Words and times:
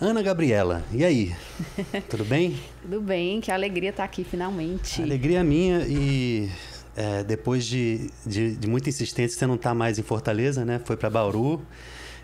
Ana 0.00 0.20
Gabriela, 0.20 0.84
e 0.92 1.02
aí? 1.02 1.34
Tudo 2.10 2.24
bem? 2.24 2.60
Tudo 2.82 3.00
bem, 3.00 3.40
que 3.40 3.50
alegria 3.50 3.90
estar 3.90 4.04
aqui 4.04 4.24
finalmente. 4.24 5.00
Alegria 5.00 5.42
minha 5.42 5.86
e 5.88 6.50
é, 6.94 7.24
depois 7.24 7.64
de, 7.64 8.10
de, 8.24 8.56
de, 8.56 8.68
muita 8.68 8.90
insistência, 8.90 9.38
você 9.38 9.46
não 9.46 9.54
está 9.54 9.72
mais 9.74 9.98
em 9.98 10.02
Fortaleza, 10.02 10.66
né? 10.66 10.82
Foi 10.84 10.98
para 10.98 11.08
Bauru 11.08 11.64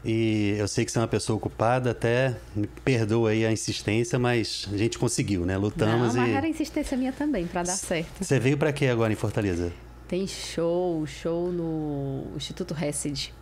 e 0.04 0.54
eu 0.58 0.69
sei 0.69 0.85
que 0.85 0.93
você 0.93 0.98
é 0.98 1.00
uma 1.00 1.08
pessoa 1.08 1.38
ocupada, 1.38 1.93
até 1.93 2.37
me 2.54 2.67
perdoa 2.67 3.31
aí 3.31 3.47
a 3.47 3.51
insistência, 3.51 4.19
mas 4.19 4.69
a 4.71 4.77
gente 4.77 4.99
conseguiu, 4.99 5.47
né? 5.47 5.57
Lutamos 5.57 6.15
não, 6.15 6.23
mas 6.23 6.31
e... 6.31 6.35
era 6.35 6.47
insistência 6.47 6.95
minha 6.95 7.13
também, 7.13 7.47
para 7.47 7.63
dar 7.63 7.73
certo. 7.73 8.23
Você 8.23 8.39
veio 8.39 8.59
para 8.59 8.71
quê 8.71 8.89
agora 8.89 9.11
em 9.11 9.17
Fortaleza? 9.17 9.73
Tem 10.07 10.27
show, 10.27 11.07
show 11.07 11.51
no 11.51 12.37
Instituto 12.37 12.77
Hesed. 12.79 13.33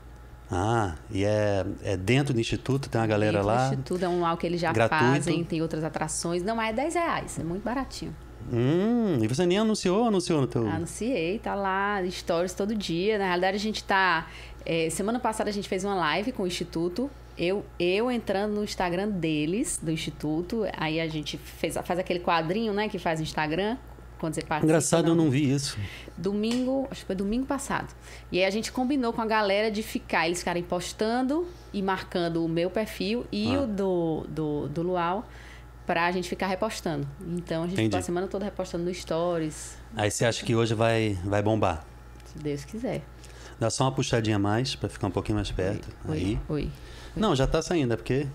Ah, 0.51 0.97
e 1.11 1.25
é, 1.25 1.65
é 1.85 1.97
dentro 1.97 2.35
do 2.35 2.41
Instituto, 2.41 2.89
tem 2.89 3.01
uma 3.01 3.07
galera 3.07 3.39
dentro 3.39 3.47
lá? 3.47 3.69
Do 3.69 3.75
Instituto 3.75 4.05
é 4.05 4.09
um 4.09 4.17
lugar 4.17 4.37
que 4.37 4.47
eles 4.47 4.61
já 4.61 4.73
gratuito. 4.73 5.05
fazem, 5.05 5.45
tem 5.45 5.63
outras 5.63 5.85
atrações. 5.85 6.43
Não, 6.43 6.57
mas 6.57 6.71
é 6.71 6.73
10 6.73 6.95
reais, 6.95 7.39
é 7.39 7.45
muito 7.45 7.63
baratinho. 7.63 8.15
Hum, 8.53 9.19
e 9.23 9.29
você 9.29 9.47
nem 9.47 9.59
anunciou 9.59 10.01
ou 10.01 10.09
anunciou 10.09 10.41
no 10.41 10.47
teu... 10.49 10.67
Anunciei, 10.67 11.39
tá 11.39 11.55
lá, 11.55 12.01
stories 12.11 12.53
todo 12.53 12.75
dia. 12.75 13.17
Na 13.17 13.27
realidade, 13.27 13.57
a 13.57 13.61
gente 13.61 13.85
tá... 13.85 14.27
É, 14.67 14.91
semana 14.91 15.21
passada 15.21 15.49
a 15.49 15.53
gente 15.53 15.69
fez 15.69 15.85
uma 15.85 15.95
live 15.95 16.33
com 16.33 16.43
o 16.43 16.47
Instituto. 16.47 17.09
Eu, 17.39 17.65
eu 17.79 18.11
entrando 18.11 18.55
no 18.55 18.65
Instagram 18.65 19.09
deles, 19.09 19.79
do 19.81 19.91
Instituto. 19.91 20.65
Aí 20.77 21.01
a 21.01 21.07
gente 21.07 21.39
fez, 21.39 21.79
faz 21.85 21.99
aquele 21.99 22.21
quadrinho, 22.21 22.73
né, 22.73 22.89
que 22.89 22.99
faz 22.99 23.21
no 23.21 23.25
Instagram 23.25 23.77
quando 24.21 24.35
você 24.35 24.43
participa. 24.43 24.67
Engraçado, 24.67 25.05
não. 25.05 25.11
eu 25.11 25.17
não 25.17 25.31
vi 25.31 25.51
isso. 25.51 25.79
Domingo, 26.17 26.87
acho 26.91 27.01
que 27.01 27.07
foi 27.07 27.17
domingo 27.17 27.47
passado. 27.47 27.93
E 28.31 28.39
aí 28.39 28.45
a 28.45 28.51
gente 28.51 28.71
combinou 28.71 29.13
com 29.13 29.23
a 29.23 29.27
galera 29.27 29.71
de 29.71 29.83
ficar, 29.83 30.27
eles 30.27 30.39
ficarem 30.39 30.63
postando 30.63 31.49
e 31.73 31.83
marcando 31.83 32.45
o 32.45 32.49
meu 32.49 32.71
perfil 32.71 33.27
e 33.33 33.55
ah. 33.55 33.63
o 33.63 33.67
do, 33.67 34.27
do, 34.29 34.69
do 34.69 34.83
Luau 34.83 35.27
pra 35.87 36.13
gente 36.13 36.29
ficar 36.29 36.47
repostando. 36.47 37.09
Então 37.21 37.63
a 37.63 37.67
gente 37.67 37.75
Entendi. 37.75 37.89
ficou 37.89 37.99
a 37.99 38.03
semana 38.03 38.27
toda 38.29 38.45
repostando 38.45 38.85
no 38.85 38.95
Stories. 38.95 39.77
Aí 39.97 40.11
você 40.11 40.25
acha 40.25 40.45
que 40.45 40.55
hoje 40.55 40.75
vai, 40.75 41.19
vai 41.25 41.43
bombar? 41.43 41.85
Se 42.27 42.39
Deus 42.39 42.65
quiser. 42.65 43.03
Dá 43.59 43.71
só 43.71 43.85
uma 43.85 43.93
puxadinha 43.93 44.39
mais 44.39 44.77
para 44.77 44.89
ficar 44.89 45.09
um 45.09 45.11
pouquinho 45.11 45.37
mais 45.37 45.51
perto. 45.51 45.89
Oi, 46.09 46.17
aí. 46.17 46.41
Oi, 46.49 46.63
oi. 46.63 46.71
Não, 47.17 47.35
já 47.35 47.47
tá 47.47 47.61
saindo, 47.61 47.93
é 47.93 47.97
porque 47.97 48.29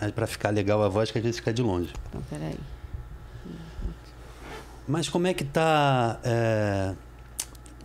é 0.00 0.10
para 0.10 0.26
ficar 0.26 0.50
legal 0.50 0.82
a 0.82 0.88
voz 0.88 1.10
que 1.10 1.18
a 1.18 1.20
gente 1.22 1.34
fica 1.34 1.52
de 1.52 1.62
longe. 1.62 1.92
Então, 2.08 2.22
peraí. 2.30 2.56
Mas 4.90 5.08
como 5.08 5.28
é 5.28 5.32
que 5.32 5.44
tá 5.44 6.18
é, 6.24 6.94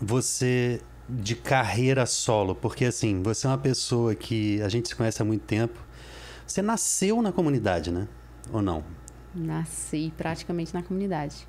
você 0.01 0.81
de 1.07 1.35
carreira 1.35 2.03
solo? 2.07 2.55
Porque 2.55 2.85
assim, 2.85 3.21
você 3.21 3.45
é 3.45 3.49
uma 3.51 3.59
pessoa 3.59 4.15
que 4.15 4.59
a 4.63 4.69
gente 4.69 4.87
se 4.87 4.95
conhece 4.95 5.21
há 5.21 5.25
muito 5.25 5.43
tempo. 5.43 5.79
Você 6.47 6.63
nasceu 6.63 7.21
na 7.21 7.31
comunidade, 7.31 7.91
né? 7.91 8.07
Ou 8.51 8.59
não? 8.59 8.83
Nasci 9.35 10.11
praticamente 10.17 10.73
na 10.73 10.81
comunidade. 10.81 11.47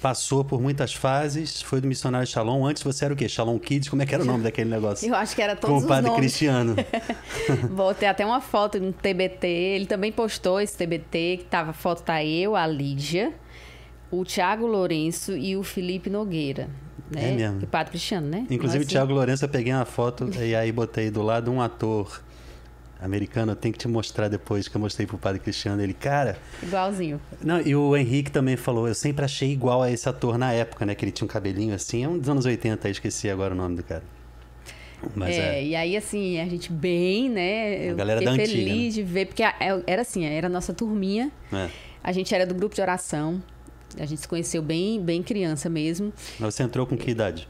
Passou 0.00 0.42
por 0.42 0.58
muitas 0.60 0.94
fases, 0.94 1.60
foi 1.60 1.82
do 1.82 1.86
missionário 1.86 2.26
Shalom. 2.26 2.64
Antes 2.64 2.82
você 2.82 3.04
era 3.04 3.12
o 3.12 3.16
quê? 3.16 3.28
Shalom 3.28 3.58
Kids? 3.58 3.90
Como 3.90 4.00
é 4.00 4.06
que 4.06 4.14
era 4.14 4.22
o 4.22 4.26
nome 4.26 4.42
daquele 4.42 4.70
negócio? 4.70 5.04
Eu 5.08 5.14
acho 5.14 5.34
que 5.34 5.42
era 5.42 5.54
todos 5.54 5.80
Com 5.80 5.84
o 5.84 5.88
padre 5.88 6.08
nomes. 6.08 6.20
Cristiano. 6.20 6.76
Botei 7.70 8.08
até 8.08 8.24
uma 8.24 8.40
foto 8.40 8.80
no 8.80 8.90
TBT. 8.90 9.46
Ele 9.46 9.86
também 9.86 10.10
postou 10.10 10.58
esse 10.62 10.74
TBT, 10.78 11.38
que 11.40 11.44
tava, 11.44 11.70
a 11.70 11.74
foto 11.74 12.02
tá 12.02 12.24
eu, 12.24 12.56
a 12.56 12.66
Lídia, 12.66 13.34
o 14.10 14.24
Tiago 14.24 14.66
Lourenço 14.66 15.36
e 15.36 15.56
o 15.56 15.62
Felipe 15.62 16.08
Nogueira. 16.08 16.68
Né? 17.10 17.32
É 17.32 17.36
mesmo. 17.36 17.60
E 17.60 17.64
o 17.64 17.66
Padre 17.66 17.90
Cristiano, 17.90 18.28
né? 18.28 18.46
Inclusive, 18.50 18.78
Mas, 18.78 18.86
o 18.86 18.90
Tiago 18.90 19.12
Lourenço, 19.12 19.44
eu 19.44 19.48
peguei 19.48 19.72
uma 19.72 19.84
foto 19.84 20.30
e 20.40 20.54
aí 20.54 20.72
botei 20.72 21.10
do 21.10 21.22
lado 21.22 21.50
um 21.50 21.60
ator 21.60 22.22
americano. 23.00 23.52
Eu 23.52 23.56
tenho 23.56 23.72
que 23.72 23.78
te 23.78 23.88
mostrar 23.88 24.28
depois 24.28 24.68
que 24.68 24.76
eu 24.76 24.80
mostrei 24.80 25.06
pro 25.06 25.18
Padre 25.18 25.40
Cristiano. 25.40 25.82
Ele, 25.82 25.92
cara. 25.92 26.38
Igualzinho. 26.62 27.20
Não, 27.42 27.60
e 27.60 27.76
o 27.76 27.96
Henrique 27.96 28.30
também 28.30 28.56
falou. 28.56 28.88
Eu 28.88 28.94
sempre 28.94 29.24
achei 29.24 29.52
igual 29.52 29.82
a 29.82 29.90
esse 29.90 30.08
ator 30.08 30.38
na 30.38 30.52
época, 30.52 30.86
né? 30.86 30.94
Que 30.94 31.04
ele 31.04 31.12
tinha 31.12 31.26
um 31.26 31.28
cabelinho 31.28 31.74
assim. 31.74 32.04
É 32.04 32.08
um 32.08 32.18
dos 32.18 32.28
anos 32.28 32.46
80, 32.46 32.88
esqueci 32.88 33.28
agora 33.28 33.54
o 33.54 33.56
nome 33.56 33.76
do 33.76 33.82
cara. 33.82 34.02
Mas 35.14 35.36
é, 35.36 35.58
é. 35.58 35.64
e 35.64 35.76
aí 35.76 35.96
assim, 35.96 36.40
a 36.40 36.46
gente 36.46 36.72
bem, 36.72 37.28
né? 37.28 37.88
Eu 37.88 37.92
A 37.92 37.96
galera 37.96 38.22
da 38.22 38.30
antiga, 38.30 38.48
feliz 38.48 38.94
de 38.94 39.02
ver, 39.02 39.26
porque 39.26 39.42
é- 39.42 39.82
era 39.86 40.00
assim, 40.00 40.24
era 40.24 40.46
a 40.46 40.50
nossa 40.50 40.72
turminha. 40.72 41.30
É. 41.52 41.68
A 42.02 42.12
gente 42.12 42.34
era 42.34 42.46
do 42.46 42.54
grupo 42.54 42.74
de 42.74 42.80
oração. 42.80 43.42
A 43.98 44.06
gente 44.06 44.20
se 44.20 44.28
conheceu 44.28 44.62
bem, 44.62 45.00
bem 45.00 45.22
criança 45.22 45.68
mesmo. 45.68 46.12
Mas 46.38 46.54
você 46.54 46.62
entrou 46.62 46.86
com 46.86 46.96
que 46.96 47.10
idade? 47.10 47.48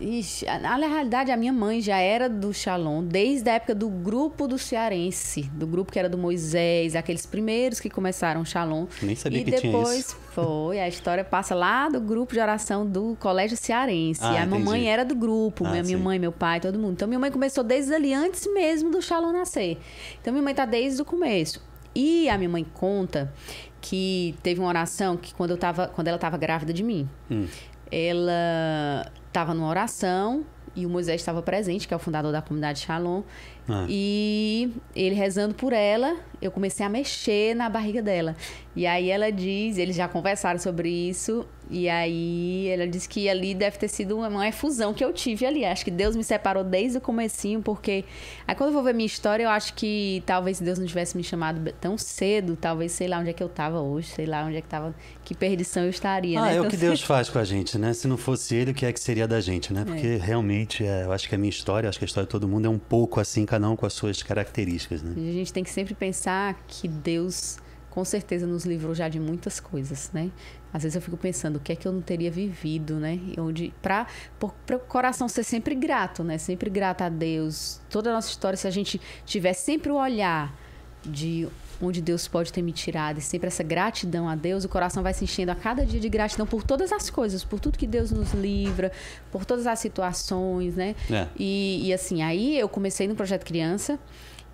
Ixi, 0.00 0.44
na 0.44 0.76
realidade, 0.76 1.30
a 1.32 1.36
minha 1.36 1.52
mãe 1.52 1.80
já 1.80 1.98
era 1.98 2.28
do 2.28 2.54
Shalom 2.54 3.02
desde 3.02 3.50
a 3.50 3.54
época 3.54 3.74
do 3.74 3.88
grupo 3.88 4.46
do 4.46 4.56
Cearense, 4.56 5.42
do 5.52 5.66
grupo 5.66 5.90
que 5.90 5.98
era 5.98 6.08
do 6.08 6.16
Moisés, 6.16 6.94
aqueles 6.94 7.26
primeiros 7.26 7.80
que 7.80 7.90
começaram 7.90 8.42
o 8.42 8.46
Shalom. 8.46 8.86
Nem 9.02 9.16
sabia 9.16 9.40
e 9.40 9.44
que 9.44 9.52
tinha 9.52 9.72
depois 9.72 9.98
isso. 9.98 10.16
foi, 10.32 10.78
a 10.78 10.86
história 10.86 11.24
passa 11.24 11.54
lá 11.54 11.88
do 11.88 12.00
grupo 12.00 12.32
de 12.32 12.40
oração 12.40 12.86
do 12.86 13.16
Colégio 13.18 13.56
Cearense. 13.56 14.20
Ah, 14.22 14.42
a 14.42 14.46
mamãe 14.46 14.80
entendi. 14.80 14.86
era 14.86 15.04
do 15.04 15.14
grupo, 15.16 15.66
Ah, 15.66 15.70
minha, 15.70 15.82
minha 15.82 15.98
mãe, 15.98 16.18
meu 16.18 16.32
pai, 16.32 16.60
todo 16.60 16.78
mundo. 16.78 16.92
Então 16.92 17.08
minha 17.08 17.18
mãe 17.18 17.30
começou 17.30 17.64
desde 17.64 17.92
ali, 17.92 18.14
antes 18.14 18.46
mesmo 18.52 18.90
do 18.90 19.02
Shalom 19.02 19.32
nascer. 19.32 19.78
Então 20.20 20.32
minha 20.32 20.42
mãe 20.42 20.54
tá 20.54 20.64
desde 20.64 21.02
o 21.02 21.04
começo. 21.04 21.60
E 21.94 22.28
a 22.28 22.38
minha 22.38 22.50
mãe 22.50 22.64
conta 22.74 23.32
que 23.80 24.34
teve 24.42 24.60
uma 24.60 24.68
oração 24.68 25.16
que 25.16 25.34
quando, 25.34 25.50
eu 25.50 25.56
tava, 25.56 25.88
quando 25.88 26.08
ela 26.08 26.16
estava 26.16 26.36
grávida 26.36 26.72
de 26.72 26.82
mim, 26.82 27.08
Hum. 27.30 27.46
ela 27.90 29.10
estava 29.26 29.54
numa 29.54 29.68
oração 29.68 30.44
e 30.74 30.86
o 30.86 30.88
Moisés 30.88 31.20
estava 31.20 31.42
presente, 31.42 31.86
que 31.88 31.94
é 31.94 31.96
o 31.96 32.00
fundador 32.00 32.32
da 32.32 32.40
comunidade 32.42 32.80
Shalom. 32.80 33.22
Ah. 33.68 33.84
E 33.88 34.70
ele 34.96 35.14
rezando 35.14 35.54
por 35.54 35.72
ela, 35.72 36.16
eu 36.40 36.50
comecei 36.50 36.84
a 36.84 36.88
mexer 36.88 37.54
na 37.54 37.68
barriga 37.68 38.00
dela. 38.02 38.34
E 38.74 38.86
aí 38.86 39.10
ela 39.10 39.30
diz, 39.32 39.76
eles 39.76 39.96
já 39.96 40.06
conversaram 40.06 40.58
sobre 40.58 40.88
isso, 40.88 41.44
e 41.68 41.88
aí 41.88 42.68
ela 42.68 42.86
diz 42.86 43.06
que 43.08 43.28
ali 43.28 43.52
deve 43.52 43.76
ter 43.76 43.88
sido 43.88 44.16
uma, 44.16 44.28
uma 44.28 44.48
efusão 44.48 44.94
que 44.94 45.04
eu 45.04 45.12
tive 45.12 45.44
ali. 45.44 45.64
Acho 45.64 45.84
que 45.84 45.90
Deus 45.90 46.14
me 46.14 46.22
separou 46.22 46.62
desde 46.62 46.98
o 46.98 47.00
comecinho, 47.00 47.60
porque 47.60 48.04
aí 48.46 48.54
quando 48.54 48.68
eu 48.68 48.74
vou 48.74 48.82
ver 48.84 48.94
minha 48.94 49.06
história, 49.06 49.42
eu 49.42 49.50
acho 49.50 49.74
que 49.74 50.22
talvez 50.24 50.58
se 50.58 50.64
Deus 50.64 50.78
não 50.78 50.86
tivesse 50.86 51.16
me 51.16 51.24
chamado 51.24 51.72
tão 51.80 51.98
cedo, 51.98 52.56
talvez 52.56 52.92
sei 52.92 53.08
lá 53.08 53.18
onde 53.18 53.30
é 53.30 53.32
que 53.32 53.42
eu 53.42 53.48
tava 53.48 53.80
hoje, 53.80 54.08
sei 54.08 54.26
lá 54.26 54.44
onde 54.44 54.56
é 54.58 54.60
que 54.62 54.68
tava, 54.68 54.94
que 55.24 55.34
perdição 55.34 55.82
eu 55.82 55.90
estaria, 55.90 56.38
Ah, 56.38 56.42
né? 56.44 56.50
é 56.50 56.54
o 56.54 56.58
Então, 56.60 56.70
que 56.70 56.76
Deus 56.76 57.02
faz 57.02 57.28
com 57.28 57.38
a 57.40 57.44
gente, 57.44 57.76
né? 57.76 57.92
Se 57.92 58.06
não 58.06 58.16
fosse 58.16 58.54
ele, 58.54 58.70
o 58.70 58.74
que 58.74 58.86
é 58.86 58.92
que 58.92 59.00
seria 59.00 59.26
da 59.26 59.40
gente, 59.40 59.72
né? 59.72 59.84
Porque 59.84 60.16
realmente, 60.16 60.84
é, 60.86 61.02
eu 61.04 61.10
acho 61.12 61.28
que 61.28 61.34
a 61.34 61.38
minha 61.38 61.50
história, 61.50 61.88
acho 61.88 61.98
que 61.98 62.04
a 62.04 62.06
história 62.06 62.26
de 62.26 62.30
todo 62.30 62.46
mundo 62.46 62.66
é 62.66 62.70
um 62.70 62.78
pouco 62.78 63.18
assim, 63.18 63.44
cada 63.44 63.57
um 63.66 63.74
com 63.74 63.86
as 63.86 63.92
suas 63.92 64.22
características, 64.22 65.02
né? 65.02 65.12
A 65.16 65.32
gente 65.32 65.52
tem 65.52 65.64
que 65.64 65.70
sempre 65.70 65.94
pensar 65.94 66.54
que 66.66 66.86
Deus 66.86 67.58
com 67.90 68.04
certeza 68.04 68.46
nos 68.46 68.64
livrou 68.64 68.94
já 68.94 69.08
de 69.08 69.18
muitas 69.18 69.58
coisas, 69.58 70.10
né? 70.12 70.30
Às 70.72 70.82
vezes 70.82 70.94
eu 70.94 71.02
fico 71.02 71.16
pensando 71.16 71.56
o 71.56 71.60
que 71.60 71.72
é 71.72 71.76
que 71.76 71.88
eu 71.88 71.92
não 71.92 72.02
teria 72.02 72.30
vivido, 72.30 72.96
né? 72.96 73.18
Onde 73.38 73.72
para 73.82 74.06
o 74.40 74.78
coração 74.78 75.28
ser 75.28 75.42
sempre 75.42 75.74
grato, 75.74 76.22
né? 76.22 76.38
Sempre 76.38 76.70
grato 76.70 77.02
a 77.02 77.08
Deus. 77.08 77.80
Toda 77.88 78.10
a 78.10 78.12
nossa 78.12 78.28
história, 78.28 78.56
se 78.56 78.68
a 78.68 78.70
gente 78.70 79.00
tiver 79.24 79.54
sempre 79.54 79.90
o 79.90 79.96
olhar 79.96 80.54
de 81.02 81.48
onde 81.80 82.00
Deus 82.00 82.26
pode 82.26 82.52
ter 82.52 82.62
me 82.62 82.72
tirado 82.72 83.18
e 83.18 83.20
sempre 83.20 83.46
essa 83.46 83.62
gratidão 83.62 84.28
a 84.28 84.34
Deus, 84.34 84.64
o 84.64 84.68
coração 84.68 85.02
vai 85.02 85.14
se 85.14 85.24
enchendo 85.24 85.52
a 85.52 85.54
cada 85.54 85.84
dia 85.86 86.00
de 86.00 86.08
gratidão 86.08 86.46
por 86.46 86.62
todas 86.62 86.92
as 86.92 87.08
coisas, 87.08 87.44
por 87.44 87.60
tudo 87.60 87.78
que 87.78 87.86
Deus 87.86 88.10
nos 88.10 88.32
livra, 88.32 88.90
por 89.30 89.44
todas 89.44 89.66
as 89.66 89.78
situações, 89.78 90.74
né? 90.74 90.94
É. 91.10 91.26
E, 91.38 91.88
e 91.88 91.92
assim, 91.92 92.22
aí 92.22 92.58
eu 92.58 92.68
comecei 92.68 93.06
no 93.06 93.14
Projeto 93.14 93.44
Criança 93.44 93.98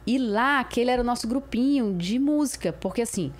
e 0.06 0.18
lá 0.18 0.60
aquele 0.60 0.90
era 0.90 1.00
o 1.00 1.04
nosso 1.04 1.26
grupinho 1.26 1.94
de 1.94 2.18
música, 2.18 2.72
porque 2.72 3.02
assim, 3.02 3.32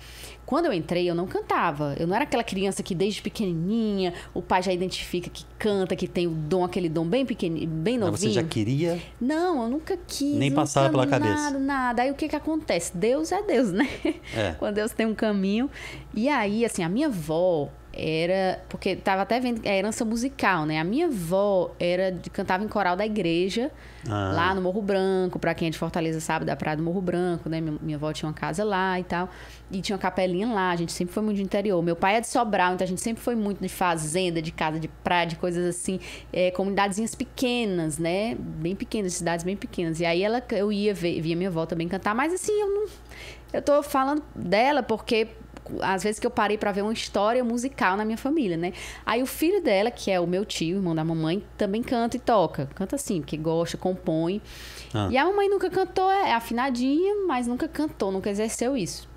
quando 0.45 0.65
eu 0.65 0.73
entrei 0.73 1.09
eu 1.09 1.15
não 1.15 1.25
cantava, 1.25 1.95
eu 1.99 2.05
não 2.07 2.15
era 2.15 2.23
aquela 2.23 2.43
criança 2.43 2.83
que 2.83 2.93
desde 2.93 3.21
pequenininha 3.21 4.13
o 4.33 4.41
pai 4.41 4.61
já 4.61 4.71
identifica 4.71 5.29
que 5.29 5.45
canta, 5.57 5.95
que 5.95 6.07
tem 6.07 6.27
o 6.27 6.31
dom, 6.31 6.63
aquele 6.63 6.87
dom 6.87 7.05
bem 7.05 7.25
pequenininho, 7.25 7.69
bem 7.69 7.97
Mas 7.97 8.11
novinho. 8.11 8.33
você 8.33 8.41
já 8.41 8.43
queria. 8.43 9.01
Não, 9.19 9.63
eu 9.63 9.69
nunca 9.69 9.97
quis. 10.07 10.35
Nem 10.35 10.51
passava 10.51 10.89
pela 10.89 11.05
nada, 11.05 11.25
cabeça. 11.25 11.59
Nada. 11.59 12.01
Aí 12.03 12.11
o 12.11 12.15
que 12.15 12.27
que 12.27 12.35
acontece? 12.35 12.95
Deus 12.95 13.31
é 13.31 13.41
Deus, 13.41 13.71
né? 13.71 13.89
É. 14.35 14.53
Quando 14.59 14.75
Deus 14.75 14.91
tem 14.91 15.05
um 15.05 15.15
caminho. 15.15 15.69
E 16.13 16.29
aí, 16.29 16.63
assim, 16.63 16.83
a 16.83 16.89
minha 16.89 17.07
avó 17.07 17.69
era. 17.95 18.59
Porque 18.69 18.95
tava 18.95 19.21
até 19.21 19.39
vendo 19.39 19.61
é 19.65 19.77
herança 19.77 20.03
musical, 20.05 20.65
né? 20.65 20.79
A 20.79 20.83
minha 20.83 21.07
avó 21.07 21.71
era 21.79 22.11
de, 22.11 22.29
cantava 22.29 22.63
em 22.63 22.67
coral 22.67 22.95
da 22.95 23.05
igreja, 23.05 23.71
Ah. 24.07 24.31
lá 24.35 24.55
no 24.55 24.61
Morro 24.61 24.81
Branco. 24.81 25.39
Pra 25.39 25.53
quem 25.53 25.67
é 25.67 25.71
de 25.71 25.77
Fortaleza 25.77 26.19
sabe, 26.19 26.45
da 26.45 26.55
Praia 26.55 26.77
do 26.77 26.83
Morro 26.83 27.01
Branco, 27.01 27.49
né? 27.49 27.59
Minha, 27.61 27.77
minha 27.81 27.97
avó 27.97 28.11
tinha 28.13 28.27
uma 28.27 28.35
casa 28.35 28.63
lá 28.63 28.99
e 28.99 29.03
tal. 29.03 29.29
E 29.71 29.81
tinha 29.81 29.95
uma 29.95 30.01
capelinha 30.01 30.47
lá. 30.47 30.71
A 30.71 30.75
gente 30.75 30.91
sempre 30.91 31.13
foi 31.13 31.23
muito 31.23 31.37
de 31.37 31.43
interior. 31.43 31.81
Meu 31.81 31.95
pai 31.95 32.17
é 32.17 32.21
de 32.21 32.27
Sobral, 32.27 32.73
então 32.73 32.85
a 32.85 32.87
gente 32.87 33.01
sempre 33.01 33.23
foi 33.23 33.35
muito 33.35 33.61
de 33.61 33.69
fazenda, 33.69 34.41
de 34.41 34.51
casa 34.51 34.79
de 34.79 34.87
praia, 34.87 35.25
de 35.27 35.35
coisas 35.35 35.65
assim. 35.65 35.99
É, 36.31 36.51
comunidadezinhas 36.51 37.15
pequenas, 37.15 37.97
né? 37.97 38.35
Bem 38.39 38.75
pequenas, 38.75 39.13
cidades 39.13 39.43
bem 39.45 39.55
pequenas. 39.55 39.99
E 39.99 40.05
aí 40.05 40.21
ela, 40.23 40.43
eu 40.51 40.71
ia 40.71 40.93
ver, 40.93 41.21
via 41.21 41.35
minha 41.35 41.49
avó 41.49 41.65
também 41.65 41.87
cantar, 41.87 42.13
mas 42.13 42.33
assim, 42.33 42.51
eu 42.59 42.67
não. 42.67 42.85
Eu 43.53 43.61
tô 43.61 43.81
falando 43.81 44.21
dela 44.35 44.83
porque 44.83 45.29
às 45.81 46.03
vezes 46.03 46.19
que 46.19 46.27
eu 46.27 46.31
parei 46.31 46.57
pra 46.57 46.71
ver 46.71 46.81
uma 46.81 46.93
história 46.93 47.43
musical 47.43 47.97
na 47.97 48.05
minha 48.05 48.17
família, 48.17 48.57
né? 48.57 48.73
Aí 49.05 49.21
o 49.21 49.25
filho 49.25 49.61
dela, 49.61 49.91
que 49.91 50.11
é 50.11 50.19
o 50.19 50.27
meu 50.27 50.45
tio, 50.45 50.77
irmão 50.77 50.95
da 50.95 51.03
mamãe, 51.03 51.43
também 51.57 51.81
canta 51.81 52.17
e 52.17 52.19
toca. 52.19 52.67
Canta 52.75 52.95
assim, 52.95 53.21
porque 53.21 53.37
gosta, 53.37 53.77
compõe. 53.77 54.41
Ah. 54.93 55.07
E 55.11 55.17
a 55.17 55.25
mamãe 55.25 55.49
nunca 55.49 55.69
cantou, 55.69 56.09
é 56.11 56.33
afinadinha, 56.33 57.25
mas 57.27 57.47
nunca 57.47 57.67
cantou, 57.67 58.11
nunca 58.11 58.29
exerceu 58.29 58.75
isso. 58.77 59.07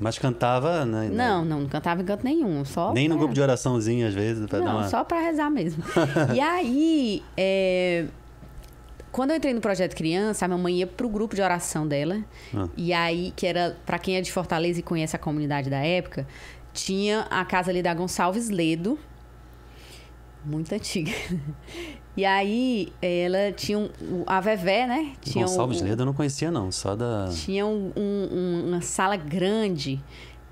Mas 0.00 0.18
cantava, 0.18 0.84
né? 0.84 1.08
Não, 1.12 1.44
não, 1.44 1.60
não 1.60 1.68
cantava 1.68 2.02
em 2.02 2.04
canto 2.04 2.24
nenhum. 2.24 2.64
Só 2.64 2.92
Nem 2.92 3.08
no 3.08 3.16
grupo 3.16 3.32
de 3.32 3.40
oraçãozinho, 3.40 4.08
às 4.08 4.14
vezes, 4.14 4.44
pra 4.46 4.58
Não, 4.58 4.78
uma. 4.78 4.88
só 4.88 5.04
pra 5.04 5.20
rezar 5.20 5.50
mesmo. 5.50 5.84
e 6.34 6.40
aí, 6.40 7.22
é, 7.36 8.06
quando 9.14 9.30
eu 9.30 9.36
entrei 9.36 9.54
no 9.54 9.60
Projeto 9.60 9.94
Criança, 9.94 10.44
a 10.44 10.48
mamãe 10.48 10.78
ia 10.80 10.86
pro 10.86 11.08
grupo 11.08 11.34
de 11.36 11.40
oração 11.42 11.86
dela. 11.86 12.18
Ah. 12.54 12.68
E 12.76 12.92
aí, 12.92 13.32
que 13.36 13.46
era, 13.46 13.76
pra 13.86 13.98
quem 13.98 14.16
é 14.16 14.20
de 14.20 14.32
Fortaleza 14.32 14.80
e 14.80 14.82
conhece 14.82 15.14
a 15.14 15.18
comunidade 15.18 15.70
da 15.70 15.78
época, 15.78 16.26
tinha 16.72 17.20
a 17.30 17.44
casa 17.44 17.70
ali 17.70 17.80
da 17.82 17.94
Gonçalves 17.94 18.50
Ledo. 18.50 18.98
Muito 20.44 20.74
antiga. 20.74 21.12
E 22.16 22.24
aí, 22.24 22.92
ela 23.02 23.50
tinha 23.50 23.76
um, 23.76 23.86
o- 24.00 24.22
a 24.24 24.40
Vevé, 24.40 24.86
né? 24.86 25.14
Tinha 25.20 25.44
Gonçalves 25.46 25.80
o- 25.80 25.84
Ledo 25.84 26.02
eu 26.02 26.06
não 26.06 26.14
conhecia, 26.14 26.48
não. 26.48 26.70
Só 26.70 26.94
da. 26.94 27.28
tinha 27.34 27.66
um- 27.66 27.90
um- 27.96 28.28
um- 28.30 28.68
uma 28.68 28.80
sala 28.80 29.16
grande 29.16 30.00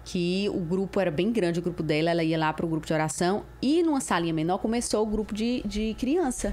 que 0.04 0.48
o 0.52 0.58
grupo 0.58 0.98
era 0.98 1.08
bem 1.08 1.30
grande, 1.30 1.60
o 1.60 1.62
grupo 1.62 1.80
dela, 1.80 2.10
ela 2.10 2.24
ia 2.24 2.36
lá 2.36 2.52
pro 2.52 2.66
grupo 2.66 2.84
de 2.84 2.92
oração 2.92 3.44
e 3.62 3.80
numa 3.84 4.00
salinha 4.00 4.34
menor 4.34 4.58
começou 4.58 5.04
o 5.04 5.06
grupo 5.06 5.32
de, 5.32 5.62
de 5.64 5.94
criança. 6.00 6.52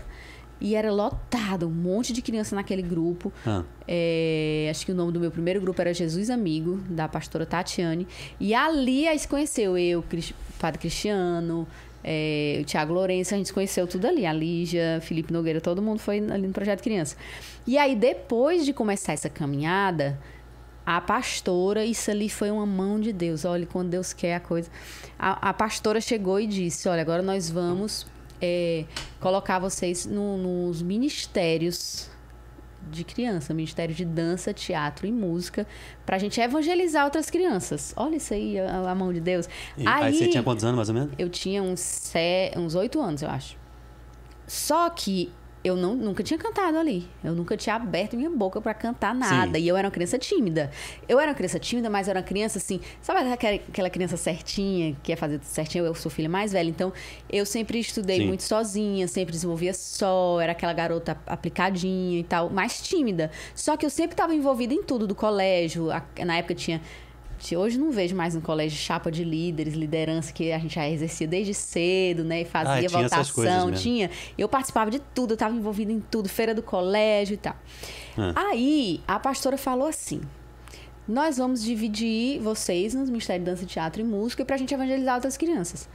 E 0.62 0.76
era 0.76 0.92
lotado, 0.92 1.68
um 1.68 1.72
monte 1.72 2.12
de 2.12 2.22
criança 2.22 2.56
naquele 2.56 2.82
grupo. 2.82 3.32
Ah. 3.46 3.64
É, 3.88 4.68
acho 4.70 4.86
que 4.86 4.92
o 4.92 4.96
nome 4.96 5.12
do 5.12 5.20
meu 5.20 5.32
primeiro 5.32 5.62
grupo 5.62 5.80
era 5.82 5.94
Jesus 5.94 6.30
Amigo, 6.30 6.78
da 6.90 7.08
pastora 7.08 7.46
Tatiane. 7.46 8.06
E 8.40 8.54
ali 8.54 9.08
aí 9.08 9.18
se 9.18 9.28
conheceu 9.28 9.78
eu, 9.78 10.04
Cris- 10.04 10.34
Padre 10.60 10.80
Cristiano, 10.80 11.66
é, 12.04 12.60
o 12.62 12.66
Tiago 12.66 12.94
Lourenço, 12.94 13.34
a 13.34 13.38
gente 13.38 13.54
conheceu 13.54 13.88
tudo 13.88 14.06
ali. 14.06 14.26
A 14.26 14.34
Lígia, 14.34 15.00
Felipe 15.02 15.32
Nogueira, 15.32 15.62
todo 15.62 15.82
mundo 15.82 16.00
foi 16.00 16.20
ali 16.20 16.48
no 16.48 16.54
Projeto 16.54 16.82
Criança. 16.82 17.16
E 17.66 17.78
aí, 17.78 17.96
depois 17.96 18.66
de 18.66 18.74
começar 18.74 19.14
essa 19.14 19.30
caminhada, 19.30 20.20
a 20.86 21.00
pastora, 21.00 21.86
isso 21.86 22.10
ali 22.12 22.30
foi 22.30 22.52
uma 22.52 22.66
mão 22.66 23.00
de 23.00 23.14
Deus. 23.14 23.46
Olha, 23.46 23.66
quando 23.66 23.90
Deus 23.90 24.12
quer 24.12 24.36
a 24.36 24.40
coisa. 24.40 24.70
A, 25.18 25.50
a 25.50 25.54
pastora 25.54 26.02
chegou 26.02 26.40
e 26.40 26.48
disse: 26.48 26.90
Olha, 26.90 27.02
agora 27.02 27.22
nós 27.22 27.50
vamos 27.50 28.06
é, 28.42 28.86
colocar 29.20 29.60
vocês 29.60 30.06
no- 30.06 30.38
nos 30.38 30.82
ministérios 30.82 32.10
de 32.92 33.04
criança, 33.04 33.54
Ministério 33.54 33.94
de 33.94 34.06
Dança, 34.06 34.54
Teatro 34.54 35.06
e 35.06 35.12
Música, 35.12 35.68
pra 36.06 36.18
gente 36.18 36.40
evangelizar 36.42 37.04
outras 37.06 37.30
crianças. 37.30 37.94
Olha 37.96 38.16
isso 38.16 38.34
aí, 38.34 38.58
a, 38.60 38.90
a 38.90 38.96
mão 38.96 39.12
de 39.14 39.20
Deus. 39.20 39.48
E- 39.78 39.86
aí 39.88 40.14
você 40.14 40.28
tinha 40.30 40.42
quantos 40.42 40.64
anos, 40.64 40.78
mais 40.78 40.90
ou 40.90 40.96
menos? 40.96 41.12
Eu 41.20 41.30
tinha 41.30 41.62
uns 41.62 42.76
oito 42.76 43.00
anos, 43.02 43.22
eu 43.22 43.30
acho. 43.30 43.58
Só 44.48 44.90
que 44.90 45.32
eu 45.64 45.76
não, 45.76 45.94
nunca 45.94 46.24
tinha 46.24 46.38
cantado 46.38 46.78
ali. 46.78 47.08
Eu 47.24 47.34
nunca 47.34 47.58
tinha 47.58 47.76
aberto 47.76 48.16
minha 48.16 48.30
boca 48.30 48.62
pra 48.62 48.74
cantar 48.74 49.14
nada. 49.14 49.58
Sim. 49.58 49.64
E 49.64 49.68
eu 49.68 49.76
era 49.76 49.88
uma 49.88 49.92
criança 49.92 50.18
tímida. 50.18 50.72
Eu 51.08 51.20
era 51.20 51.32
uma 51.32 51.36
criança 51.36 51.60
tímida, 51.60 51.90
mas 51.90 52.08
eu 52.08 52.12
era 52.12 52.20
uma 52.20 52.26
criança 52.26 52.58
assim. 52.58 52.80
Sabe 53.02 53.30
aquela, 53.30 53.56
aquela 53.56 53.90
criança 53.90 54.16
certinha, 54.16 54.94
que 54.94 55.00
quer 55.02 55.16
fazer 55.18 55.40
tudo 55.40 55.48
certinho? 55.48 55.86
Eu 55.86 55.94
sou 55.96 56.10
filha 56.10 56.30
mais 56.30 56.54
velha. 56.54 56.70
Então, 56.70 56.94
eu 57.30 57.46
sempre 57.46 57.80
estudei 57.80 58.20
Sim. 58.20 58.28
muito 58.28 58.44
sozinha, 58.44 59.08
sempre 59.08 59.34
desenvolvia 59.34 59.74
só. 59.74 60.40
Era 60.40 60.54
aquela 60.54 60.72
garota 60.72 61.18
aplicadinha 61.28 62.20
e 62.20 62.24
tal, 62.24 62.50
mais 62.50 62.82
tímida. 62.82 63.30
Só 63.54 63.76
que 63.76 63.86
eu 63.86 63.90
sempre 63.90 64.14
estava 64.14 64.34
envolvida 64.34 64.74
em 64.74 64.82
tudo 64.82 65.06
do 65.06 65.16
colégio. 65.16 65.88
Na 66.26 66.38
época 66.38 66.56
tinha. 66.56 66.82
Hoje 67.56 67.78
não 67.78 67.92
vejo 67.92 68.16
mais 68.16 68.36
no 68.36 68.42
colégio 68.42 68.78
chapa 68.78 69.12
de 69.12 69.24
líderes, 69.24 69.74
liderança 69.74 70.32
que 70.34 70.52
a 70.52 70.60
gente 70.60 70.76
já 70.76 70.88
exercia 70.90 71.28
desde 71.28 71.54
cedo, 71.54 72.24
né? 72.24 72.42
E 72.42 72.46
fazia 72.46 72.74
Ah, 72.74 72.84
essas 73.06 73.32
coisas 73.32 73.54
votação, 73.54 73.72
tinha. 73.72 74.10
Eu 74.38 74.48
participava 74.50 74.92
de 74.92 75.00
tudo, 75.00 75.32
eu 75.32 75.36
estava 75.36 75.56
envolvida 75.56 75.92
em 75.92 76.00
tudo, 76.00 76.28
feira 76.30 76.54
do 76.54 76.62
colégio 76.62 77.34
e 77.34 77.38
tal. 77.38 77.56
Ah. 78.18 78.34
Aí 78.52 79.02
a 79.08 79.20
pastora 79.20 79.58
falou 79.58 79.88
assim: 79.88 80.22
nós 81.08 81.38
vamos 81.38 81.64
dividir 81.64 82.40
vocês 82.40 82.94
nos 82.94 83.10
Ministérios 83.10 83.46
de 83.46 83.52
Dança, 83.52 83.66
Teatro 83.66 84.02
e 84.02 84.06
Música 84.06 84.46
pra 84.46 84.58
gente 84.58 84.74
evangelizar 84.74 85.16
outras 85.16 85.38
crianças. 85.38 85.90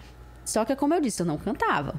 Só 0.45 0.65
que, 0.65 0.77
como 0.77 0.93
eu 0.95 1.01
disse, 1.01 1.23
eu 1.23 1.27
não 1.27 1.39
cantava. 1.39 1.95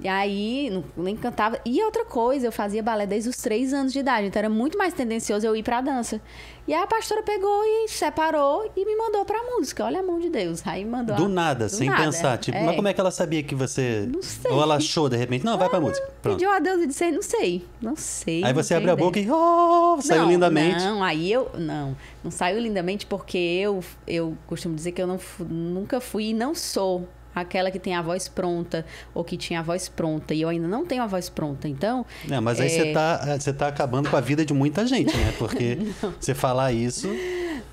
E 0.00 0.08
aí, 0.08 0.70
não, 0.70 0.84
nem 0.96 1.16
cantava. 1.16 1.60
E 1.64 1.80
outra 1.84 2.04
coisa, 2.04 2.48
eu 2.48 2.52
fazia 2.52 2.82
balé 2.82 3.06
desde 3.06 3.28
os 3.28 3.36
três 3.36 3.72
anos 3.72 3.92
de 3.92 4.00
idade. 4.00 4.26
Então, 4.26 4.40
era 4.40 4.48
muito 4.48 4.76
mais 4.76 4.92
tendencioso 4.92 5.46
eu 5.46 5.54
ir 5.54 5.62
pra 5.62 5.80
dança. 5.80 6.20
E 6.66 6.74
aí, 6.74 6.82
a 6.82 6.86
pastora 6.86 7.22
pegou 7.22 7.62
e 7.64 7.88
separou 7.88 8.68
e 8.76 8.84
me 8.84 8.96
mandou 8.96 9.24
pra 9.24 9.40
música. 9.44 9.84
Olha 9.84 10.00
a 10.00 10.02
mão 10.02 10.18
de 10.18 10.28
Deus. 10.28 10.66
Aí, 10.66 10.84
mandou. 10.84 11.14
Do 11.14 11.26
a- 11.26 11.28
nada, 11.28 11.66
do 11.66 11.70
sem 11.70 11.88
nada, 11.88 12.02
pensar. 12.02 12.36
Tipo, 12.38 12.58
é. 12.58 12.64
mas 12.64 12.74
como 12.74 12.88
é 12.88 12.92
que 12.92 13.00
ela 13.00 13.12
sabia 13.12 13.42
que 13.44 13.54
você. 13.54 14.08
Não 14.12 14.20
sei. 14.20 14.50
Ou 14.50 14.60
ela 14.60 14.74
achou 14.76 15.08
de 15.08 15.16
repente? 15.16 15.44
Não, 15.44 15.56
vai 15.56 15.68
pra 15.68 15.80
música. 15.80 16.04
Pronto. 16.20 16.36
Pediu 16.38 16.50
a 16.50 16.58
Deus 16.58 16.82
e 16.82 16.86
disse, 16.88 17.12
não 17.12 17.22
sei, 17.22 17.64
não 17.80 17.94
sei. 17.94 18.42
Aí 18.44 18.52
não 18.52 18.62
você 18.62 18.74
abre 18.74 18.90
a 18.90 18.96
boca 18.96 19.20
e. 19.20 19.30
Oh, 19.30 19.96
saiu 20.02 20.22
não, 20.22 20.28
lindamente. 20.28 20.82
Não, 20.84 21.04
aí 21.04 21.32
eu. 21.32 21.50
Não, 21.56 21.96
não 22.22 22.32
saiu 22.32 22.58
lindamente 22.58 23.06
porque 23.06 23.38
eu, 23.38 23.82
eu 24.08 24.36
costumo 24.48 24.74
dizer 24.74 24.90
que 24.90 25.00
eu 25.00 25.06
não, 25.06 25.20
nunca 25.38 26.00
fui 26.00 26.30
e 26.30 26.34
não 26.34 26.52
sou 26.52 27.08
aquela 27.34 27.70
que 27.70 27.78
tem 27.78 27.94
a 27.94 28.02
voz 28.02 28.28
pronta 28.28 28.84
ou 29.12 29.24
que 29.24 29.36
tinha 29.36 29.60
a 29.60 29.62
voz 29.62 29.88
pronta. 29.88 30.34
E 30.34 30.42
eu 30.42 30.48
ainda 30.48 30.68
não 30.68 30.84
tenho 30.84 31.02
a 31.02 31.06
voz 31.06 31.28
pronta. 31.28 31.68
Então. 31.68 32.06
Não, 32.26 32.40
mas 32.40 32.60
aí 32.60 32.66
é, 32.66 32.70
você 32.70 32.92
tá, 32.92 33.38
você 33.38 33.52
tá 33.52 33.68
acabando 33.68 34.10
com 34.10 34.16
a 34.16 34.20
vida 34.20 34.44
de 34.44 34.54
muita 34.54 34.86
gente, 34.86 35.16
né? 35.16 35.34
Porque 35.38 35.78
você 36.20 36.34
falar 36.34 36.72
isso. 36.72 37.08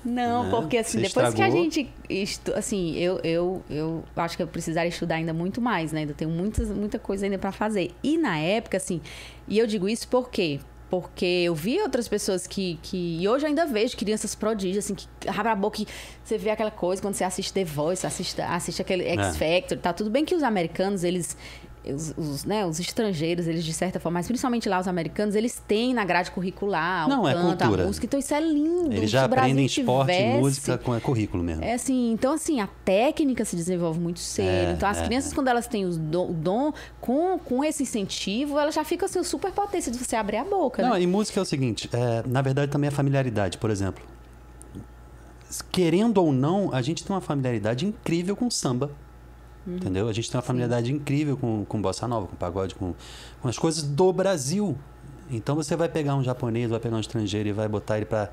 Não, 0.04 0.44
né? 0.44 0.50
porque 0.50 0.78
assim, 0.78 0.98
Você 0.98 1.08
depois 1.08 1.34
que 1.34 1.42
a 1.42 1.46
estragou. 1.48 1.62
gente. 1.62 1.90
Estu... 2.08 2.54
Assim, 2.54 2.96
eu, 2.96 3.20
eu, 3.22 3.62
eu 3.70 4.04
acho 4.16 4.36
que 4.36 4.42
eu 4.42 4.48
precisaria 4.48 4.88
estudar 4.88 5.16
ainda 5.16 5.32
muito 5.32 5.60
mais, 5.60 5.92
né? 5.92 6.00
Ainda 6.00 6.14
tenho 6.14 6.30
muitas, 6.30 6.70
muita 6.70 6.98
coisa 6.98 7.26
ainda 7.26 7.38
pra 7.38 7.52
fazer. 7.52 7.92
E 8.02 8.18
na 8.18 8.36
época, 8.38 8.76
assim, 8.76 9.00
e 9.46 9.58
eu 9.58 9.66
digo 9.66 9.88
isso 9.88 10.08
por 10.08 10.28
quê? 10.28 10.58
Porque 10.92 11.24
eu 11.24 11.54
vi 11.54 11.80
outras 11.80 12.06
pessoas 12.06 12.46
que, 12.46 12.78
que. 12.82 13.16
E 13.18 13.26
hoje 13.26 13.46
eu 13.46 13.48
ainda 13.48 13.64
vejo 13.64 13.96
crianças 13.96 14.34
prodígios, 14.34 14.84
assim, 14.84 14.94
que 14.94 15.06
abre 15.26 15.48
a 15.48 15.56
boca 15.56 15.80
e 15.80 15.86
você 16.22 16.36
vê 16.36 16.50
aquela 16.50 16.70
coisa 16.70 17.00
quando 17.00 17.14
você 17.14 17.24
assiste 17.24 17.50
The 17.50 17.64
Voice, 17.64 18.06
assiste, 18.06 18.38
assiste 18.42 18.82
aquele 18.82 19.02
X 19.04 19.38
Factor. 19.38 19.78
Tá 19.78 19.94
tudo 19.94 20.10
bem 20.10 20.22
que 20.22 20.34
os 20.34 20.42
americanos, 20.42 21.02
eles. 21.02 21.34
Os, 21.84 22.14
os, 22.16 22.44
né, 22.44 22.64
os 22.64 22.78
estrangeiros, 22.78 23.48
eles 23.48 23.64
de 23.64 23.72
certa 23.72 23.98
forma, 23.98 24.20
mas 24.20 24.28
principalmente 24.28 24.68
lá 24.68 24.78
os 24.78 24.86
americanos, 24.86 25.34
eles 25.34 25.60
têm 25.66 25.92
na 25.92 26.04
grade 26.04 26.30
curricular 26.30 27.08
Não, 27.08 27.22
o 27.24 27.28
é 27.28 27.34
canto, 27.34 27.58
cultura. 27.58 27.82
a 27.82 27.86
música. 27.86 28.06
Então 28.06 28.20
isso 28.20 28.32
é 28.32 28.40
lindo. 28.40 28.92
Eles 28.92 29.10
já 29.10 29.24
aprendem 29.24 29.66
esporte 29.66 30.12
tivesse- 30.12 30.38
música 30.38 30.78
com 30.78 30.94
é 30.94 31.00
currículo 31.00 31.42
mesmo. 31.42 31.64
é 31.64 31.74
assim, 31.74 32.12
então 32.12 32.34
assim, 32.34 32.60
a 32.60 32.68
técnica 32.84 33.44
se 33.44 33.56
desenvolve 33.56 33.98
muito 33.98 34.20
cedo. 34.20 34.46
É, 34.46 34.72
então 34.74 34.88
as 34.88 34.98
é, 34.98 35.04
crianças, 35.04 35.32
é. 35.32 35.34
quando 35.34 35.48
elas 35.48 35.66
têm 35.66 35.88
dom, 35.90 36.30
o 36.30 36.32
dom, 36.32 36.72
com, 37.00 37.36
com 37.40 37.64
esse 37.64 37.82
incentivo, 37.82 38.60
elas 38.60 38.76
já 38.76 38.84
ficam 38.84 39.06
assim, 39.06 39.20
super 39.24 39.50
potência 39.50 39.90
de 39.90 39.98
você 39.98 40.14
abrir 40.14 40.36
a 40.36 40.44
boca, 40.44 40.82
Não, 40.82 40.90
né? 40.92 41.02
e 41.02 41.06
música 41.06 41.40
é 41.40 41.42
o 41.42 41.44
seguinte, 41.44 41.90
é, 41.92 42.22
na 42.28 42.42
verdade 42.42 42.70
também 42.70 42.86
é 42.86 42.90
familiaridade, 42.92 43.58
por 43.58 43.70
exemplo. 43.70 44.04
Querendo 45.70 46.18
ou 46.18 46.32
não, 46.32 46.72
a 46.72 46.80
gente 46.80 47.04
tem 47.04 47.14
uma 47.14 47.20
familiaridade 47.20 47.84
incrível 47.86 48.34
com 48.36 48.48
samba. 48.50 48.90
Uhum. 49.66 49.76
Entendeu? 49.76 50.08
A 50.08 50.12
gente 50.12 50.30
tem 50.30 50.36
uma 50.38 50.42
familiaridade 50.42 50.92
incrível 50.92 51.36
com, 51.36 51.64
com 51.64 51.80
bossa 51.80 52.08
nova, 52.08 52.26
com 52.26 52.36
pagode, 52.36 52.74
com, 52.74 52.94
com 53.40 53.48
as 53.48 53.58
coisas 53.58 53.82
do 53.82 54.12
Brasil. 54.12 54.76
Então 55.30 55.54
você 55.54 55.76
vai 55.76 55.88
pegar 55.88 56.14
um 56.16 56.22
japonês, 56.22 56.68
vai 56.70 56.80
pegar 56.80 56.96
um 56.96 57.00
estrangeiro 57.00 57.48
e 57.48 57.52
vai 57.52 57.68
botar 57.68 57.96
ele 57.96 58.06
pra. 58.06 58.30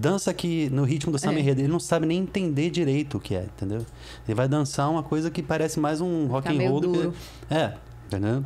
Dança 0.00 0.30
aqui 0.30 0.70
no 0.70 0.84
ritmo 0.84 1.10
do 1.10 1.18
samba 1.18 1.38
É. 1.38 1.40
enredo. 1.40 1.60
Ele 1.60 1.66
não 1.66 1.80
sabe 1.80 2.06
nem 2.06 2.18
entender 2.20 2.70
direito 2.70 3.16
o 3.16 3.20
que 3.20 3.34
é, 3.34 3.42
entendeu? 3.42 3.84
Ele 4.26 4.34
vai 4.36 4.46
dançar 4.46 4.88
uma 4.88 5.02
coisa 5.02 5.28
que 5.28 5.42
parece 5.42 5.80
mais 5.80 6.00
um 6.00 6.26
rock 6.28 6.48
and 6.48 6.68
roll 6.68 6.80
do 6.80 6.92
que. 6.92 7.18
É, 7.52 7.74
entendeu? 8.06 8.44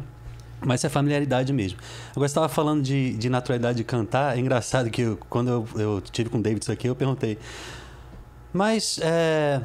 Mas 0.64 0.82
é 0.82 0.88
familiaridade 0.88 1.52
mesmo. 1.52 1.78
Agora, 2.12 2.26
você 2.26 2.32
estava 2.32 2.48
falando 2.48 2.82
de, 2.82 3.14
de 3.18 3.28
naturalidade 3.28 3.76
de 3.76 3.84
cantar. 3.84 4.34
É 4.38 4.40
engraçado 4.40 4.88
que 4.88 5.02
eu- 5.02 5.18
quando 5.28 5.48
eu, 5.50 5.68
eu 5.74 6.00
tive 6.00 6.30
com 6.30 6.38
o 6.38 6.42
David 6.42 6.62
isso 6.62 6.72
aqui, 6.72 6.88
eu 6.88 6.94
perguntei. 6.96 7.36
Mas 8.52 8.98
é, 9.02 9.60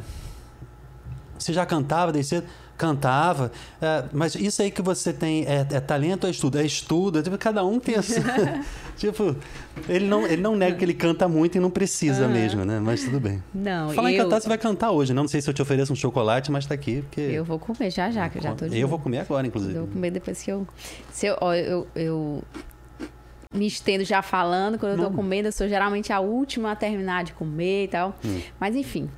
você 1.38 1.54
já 1.54 1.66
cantava 1.66 2.12
desde 2.12 2.30
cedo? 2.30 2.48
Cantava. 2.78 3.52
É, 3.82 4.04
mas 4.14 4.36
isso 4.36 4.62
aí 4.62 4.70
que 4.70 4.84
você 4.84 5.12
tem 5.12 5.46
é, 5.46 5.66
é 5.72 5.80
talento 5.80 6.26
ou 6.26 6.28
é 6.28 6.32
estudo? 6.32 6.60
É 6.60 6.66
estudo. 6.66 7.24
Tipo, 7.24 7.38
cada 7.38 7.66
um 7.66 7.80
tem 7.80 7.96
essa. 7.96 8.22
tipo, 8.96 9.36
ele 9.90 10.06
não, 10.06 10.28
ele 10.28 10.42
não 10.42 10.56
nega 10.56 10.78
que 10.78 10.86
ele 10.86 10.94
canta 10.94 11.28
muito 11.28 11.58
e 11.58 11.60
não 11.60 11.72
precisa 11.72 12.28
mesmo, 12.28 12.64
né? 12.64 12.80
Mas 12.80 13.04
tudo 13.04 13.20
bem. 13.20 13.42
Não, 13.54 13.90
Fala 13.90 14.12
em 14.12 14.16
eu, 14.16 14.24
cantar, 14.26 14.42
você 14.42 14.48
vai 14.48 14.58
cantar 14.60 14.92
hoje. 14.92 15.12
né? 15.12 15.20
Não 15.20 15.28
sei 15.28 15.42
se 15.42 15.50
eu 15.50 15.54
te 15.56 15.62
ofereço 15.62 15.92
um 15.92 15.96
chocolate, 15.96 16.52
mas 16.52 16.68
tá 16.68 16.76
aqui. 16.76 17.02
Porque 17.02 17.22
eu 17.22 17.44
vou 17.44 17.58
comer 17.58 17.90
já 17.90 18.12
já, 18.12 18.30
que 18.30 18.38
eu 18.38 18.44
já 18.44 18.54
tô 18.54 18.68
de 18.68 18.78
eu 18.78 18.88
vou 18.88 19.00
comer 19.00 19.20
agora, 19.20 19.48
inclusive. 19.48 19.74
Eu 19.74 19.86
vou 19.86 19.94
comer 19.94 20.12
depois 20.12 20.44
que 20.44 20.52
eu. 20.52 20.68
Se 21.12 21.26
eu, 21.26 21.36
ó, 21.42 21.56
eu, 21.56 21.88
eu 21.96 22.44
me 23.54 23.66
estendo 23.66 24.04
já 24.04 24.22
falando, 24.22 24.78
quando 24.78 25.00
eu 25.00 25.10
tô 25.10 25.16
comendo, 25.16 25.48
eu 25.48 25.52
sou 25.52 25.68
geralmente 25.68 26.14
a 26.14 26.20
última 26.20 26.74
a 26.74 26.76
terminar 26.76 27.24
de 27.24 27.34
comer 27.34 27.86
e 27.86 27.88
tal. 27.88 28.16
Hum. 28.24 28.40
Mas 28.60 28.76
enfim. 28.76 29.10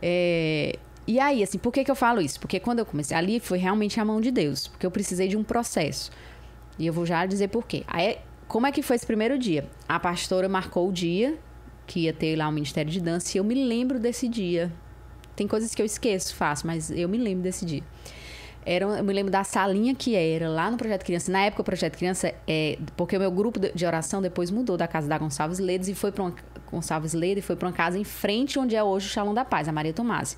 É, 0.00 0.78
E 1.08 1.18
aí, 1.18 1.42
assim, 1.42 1.56
por 1.56 1.72
que, 1.72 1.82
que 1.82 1.90
eu 1.90 1.94
falo 1.94 2.20
isso? 2.20 2.38
Porque 2.38 2.60
quando 2.60 2.80
eu 2.80 2.84
comecei 2.84 3.16
ali 3.16 3.40
foi 3.40 3.56
realmente 3.56 3.98
a 3.98 4.04
mão 4.04 4.20
de 4.20 4.30
Deus. 4.30 4.68
Porque 4.68 4.84
eu 4.84 4.90
precisei 4.90 5.26
de 5.26 5.38
um 5.38 5.42
processo. 5.42 6.10
E 6.78 6.86
eu 6.86 6.92
vou 6.92 7.06
já 7.06 7.24
dizer 7.24 7.48
por 7.48 7.66
quê. 7.66 7.82
Aí, 7.86 8.18
como 8.46 8.66
é 8.66 8.72
que 8.72 8.82
foi 8.82 8.96
esse 8.96 9.06
primeiro 9.06 9.38
dia? 9.38 9.66
A 9.88 9.98
pastora 9.98 10.50
marcou 10.50 10.86
o 10.86 10.92
dia 10.92 11.38
que 11.86 12.00
ia 12.00 12.12
ter 12.12 12.36
lá 12.36 12.46
o 12.46 12.52
Ministério 12.52 12.92
de 12.92 13.00
Dança 13.00 13.34
e 13.34 13.40
eu 13.40 13.44
me 13.44 13.54
lembro 13.54 13.98
desse 13.98 14.28
dia. 14.28 14.70
Tem 15.34 15.48
coisas 15.48 15.74
que 15.74 15.80
eu 15.80 15.86
esqueço, 15.86 16.34
faço, 16.34 16.66
mas 16.66 16.90
eu 16.90 17.08
me 17.08 17.16
lembro 17.16 17.42
desse 17.42 17.64
dia. 17.64 17.82
Era, 18.66 18.84
eu 18.84 19.04
me 19.04 19.14
lembro 19.14 19.32
da 19.32 19.42
salinha 19.44 19.94
que 19.94 20.14
era 20.14 20.46
lá 20.46 20.70
no 20.70 20.76
Projeto 20.76 21.06
Criança. 21.06 21.32
Na 21.32 21.40
época, 21.40 21.62
o 21.62 21.64
Projeto 21.64 21.96
Criança, 21.96 22.34
é, 22.46 22.76
porque 22.98 23.16
o 23.16 23.20
meu 23.20 23.30
grupo 23.30 23.58
de 23.58 23.86
oração 23.86 24.20
depois 24.20 24.50
mudou 24.50 24.76
da 24.76 24.86
casa 24.86 25.08
da 25.08 25.16
Gonçalves 25.16 25.58
Ledes 25.58 25.88
e 25.88 25.94
foi 25.94 26.12
para 26.12 26.24
uma 26.24 26.34
Gonçalves 26.70 27.14
Leda 27.14 27.38
e 27.38 27.42
foi 27.42 27.56
para 27.56 27.66
uma 27.66 27.74
casa 27.74 27.98
em 27.98 28.04
frente 28.04 28.58
onde 28.58 28.76
é 28.76 28.84
hoje 28.84 29.06
o 29.06 29.08
Shalom 29.08 29.32
da 29.32 29.44
Paz, 29.44 29.68
a 29.68 29.72
Maria 29.72 29.94
Tomasi. 29.94 30.36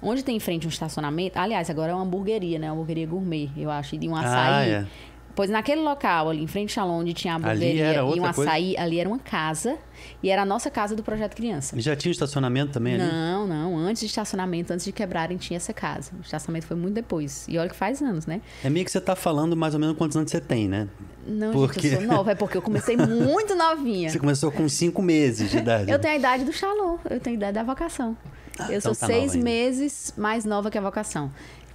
Onde 0.00 0.22
tem 0.22 0.36
em 0.36 0.40
frente 0.40 0.66
um 0.66 0.70
estacionamento, 0.70 1.38
aliás, 1.38 1.68
agora 1.70 1.92
é 1.92 1.94
uma 1.94 2.04
hamburgueria, 2.04 2.58
né? 2.58 2.66
Uma 2.68 2.74
hamburgueria 2.74 3.06
gourmet, 3.06 3.50
eu 3.56 3.70
acho, 3.70 3.94
e 3.96 3.98
de 3.98 4.08
um 4.08 4.14
açaí. 4.14 4.32
Ah, 4.34 4.66
é. 4.82 4.86
Pois 5.34 5.48
naquele 5.50 5.82
local, 5.82 6.30
ali 6.30 6.42
em 6.42 6.48
frente 6.48 6.80
ao 6.80 6.88
onde 6.88 7.14
tinha 7.14 7.34
a 7.34 7.36
hamburgueria 7.36 7.94
e 7.94 8.00
um 8.00 8.06
outra 8.06 8.34
coisa? 8.34 8.50
açaí, 8.50 8.76
ali 8.76 8.98
era 8.98 9.08
uma 9.08 9.20
casa. 9.20 9.76
E 10.20 10.30
era 10.30 10.42
a 10.42 10.44
nossa 10.44 10.68
casa 10.68 10.96
do 10.96 11.02
Projeto 11.04 11.36
Criança. 11.36 11.76
E 11.78 11.80
já 11.80 11.94
tinha 11.94 12.10
estacionamento 12.10 12.72
também 12.72 12.94
ali? 12.94 13.04
Não, 13.04 13.46
não. 13.46 13.76
Antes 13.78 14.00
de 14.00 14.06
estacionamento, 14.06 14.72
antes 14.72 14.84
de 14.84 14.90
quebrarem, 14.90 15.36
tinha 15.36 15.56
essa 15.56 15.72
casa. 15.72 16.10
O 16.18 16.22
estacionamento 16.22 16.66
foi 16.66 16.76
muito 16.76 16.94
depois. 16.94 17.46
E 17.48 17.56
olha 17.56 17.68
que 17.68 17.76
faz 17.76 18.02
anos, 18.02 18.26
né? 18.26 18.40
É 18.64 18.70
meio 18.70 18.84
que 18.84 18.90
você 18.90 19.00
tá 19.00 19.14
falando 19.14 19.54
mais 19.56 19.74
ou 19.74 19.80
menos 19.80 19.96
quantos 19.96 20.16
anos 20.16 20.28
você 20.30 20.40
tem, 20.40 20.66
né? 20.68 20.88
Não, 21.24 21.52
Porque- 21.52 21.82
gente, 21.88 21.94
eu 22.02 22.08
sou 22.08 22.16
nova. 22.16 22.32
É 22.32 22.34
porque 22.34 22.56
eu 22.56 22.62
comecei 22.62 22.96
muito 22.98 23.54
novinha. 23.54 24.10
Você 24.10 24.18
começou 24.18 24.50
com 24.50 24.68
cinco 24.68 25.00
meses 25.02 25.50
de 25.52 25.58
idade. 25.58 25.88
Eu 25.88 26.00
tenho 26.00 26.14
a 26.14 26.16
idade 26.16 26.44
do 26.44 26.52
Shalom. 26.52 26.98
Eu 27.08 27.20
tenho 27.20 27.36
a 27.36 27.38
idade 27.38 27.52
da 27.54 27.62
vocação. 27.62 28.16
Eu 28.70 28.80
sou 28.80 28.92
então 28.92 28.94
tá 28.94 29.06
seis 29.06 29.34
meses 29.36 30.12
mais 30.16 30.44
nova 30.44 30.70
que 30.70 30.78
a 30.78 30.80
vocação. 30.80 31.32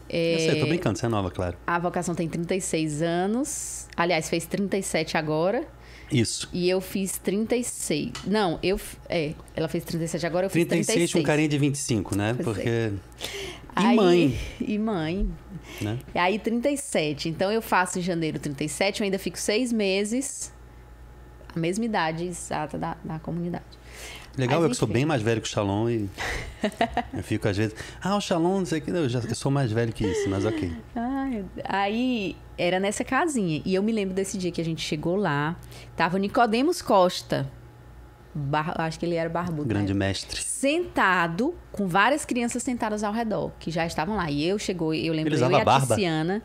É, 0.10 0.36
Eu 0.36 0.40
sei, 0.40 0.60
tô 0.60 0.68
brincando, 0.68 1.00
você 1.00 1.06
é 1.06 1.10
nova, 1.10 1.32
claro. 1.32 1.58
A 1.66 1.80
vocação 1.80 2.14
tem 2.14 2.28
36 2.28 3.02
anos. 3.02 3.88
Aliás, 3.96 4.30
fez 4.30 4.46
37 4.46 5.18
agora. 5.18 5.66
Isso. 6.12 6.48
E 6.54 6.70
eu 6.70 6.80
fiz 6.82 7.18
36. 7.18 8.12
Não, 8.28 8.60
eu. 8.62 8.80
É, 9.10 9.34
ela 9.56 9.68
fez 9.68 9.84
37 9.86 10.26
agora, 10.28 10.46
eu 10.46 10.50
fiz 10.50 10.66
36 10.68 10.88
36. 10.96 11.14
com 11.14 11.20
um 11.20 11.24
carinha 11.24 11.48
de 11.48 11.58
25, 11.58 12.16
né? 12.16 12.36
Pois 12.36 12.48
é. 12.48 12.52
Porque. 12.54 12.70
E 12.70 13.86
Aí- 13.86 13.96
mãe, 13.96 14.40
E 14.62 14.78
mãe. 14.78 15.28
né? 15.82 15.98
E 16.14 16.20
aí, 16.20 16.38
37. 16.38 17.30
Então, 17.30 17.52
eu 17.52 17.62
faço 17.62 17.98
em 17.98 18.02
janeiro 18.04 18.38
37, 18.38 19.00
eu 19.02 19.06
ainda 19.06 19.18
fico 19.18 19.40
seis 19.40 19.74
meses, 19.74 20.54
a 21.56 21.60
mesma 21.60 21.86
idade 21.86 22.26
exata 22.26 22.78
da, 22.78 22.96
da 23.04 23.18
comunidade. 23.18 23.64
Legal, 24.38 24.58
Mas 24.60 24.64
eu 24.66 24.70
que 24.72 24.76
sou 24.78 24.88
bem 24.88 25.06
mais 25.06 25.22
velho 25.22 25.40
que 25.42 25.48
o 25.48 25.52
Shalom 25.52 25.90
e. 25.90 26.10
eu 27.14 27.24
fico 27.24 27.48
às 27.48 27.56
vezes. 27.56 27.76
Ah, 28.02 28.16
o 28.16 28.22
Shalom, 28.22 28.60
não 28.60 28.66
sei 28.66 28.80
o 28.80 28.82
que. 28.82 28.90
Eu, 28.90 29.08
já, 29.08 29.20
eu 29.20 29.36
sou 29.36 29.52
mais 29.52 29.72
velho 29.72 29.94
que 29.94 30.06
isso, 30.06 30.28
mas 30.30 30.44
ok. 30.44 30.72
Ai, 30.96 31.46
aí, 31.64 32.36
era 32.58 32.80
nessa 32.80 33.04
casinha. 33.04 33.62
E 33.64 33.76
eu 33.76 33.84
me 33.84 33.92
lembro 33.92 34.16
desse 34.16 34.38
dia 34.38 34.52
que 34.52 34.60
a 34.60 34.66
gente 34.66 34.82
chegou 34.82 35.16
lá. 35.16 35.56
Tava 35.96 36.16
o 36.16 36.20
Nicodemos 36.20 36.82
Costa. 36.82 37.48
Bar- 38.34 38.74
acho 38.82 39.00
que 39.00 39.06
ele 39.06 39.16
era 39.16 39.30
barbudo. 39.30 39.62
né? 39.62 39.76
Grande 39.76 39.94
mestre. 39.94 40.42
Sentado, 40.42 41.54
com 41.72 41.88
várias 41.88 42.26
crianças 42.26 42.64
sentadas 42.64 43.04
ao 43.04 43.14
redor, 43.14 43.52
que 43.60 43.70
já 43.70 43.86
estavam 43.86 44.16
lá. 44.16 44.32
E 44.32 44.44
eu 44.44 44.58
chegou, 44.58 44.92
eu 44.96 45.14
lembro 45.14 45.36
eu 45.36 45.52
e 45.52 45.56
a 45.56 45.64
barba? 45.64 45.96
Tiziana. 45.96 46.42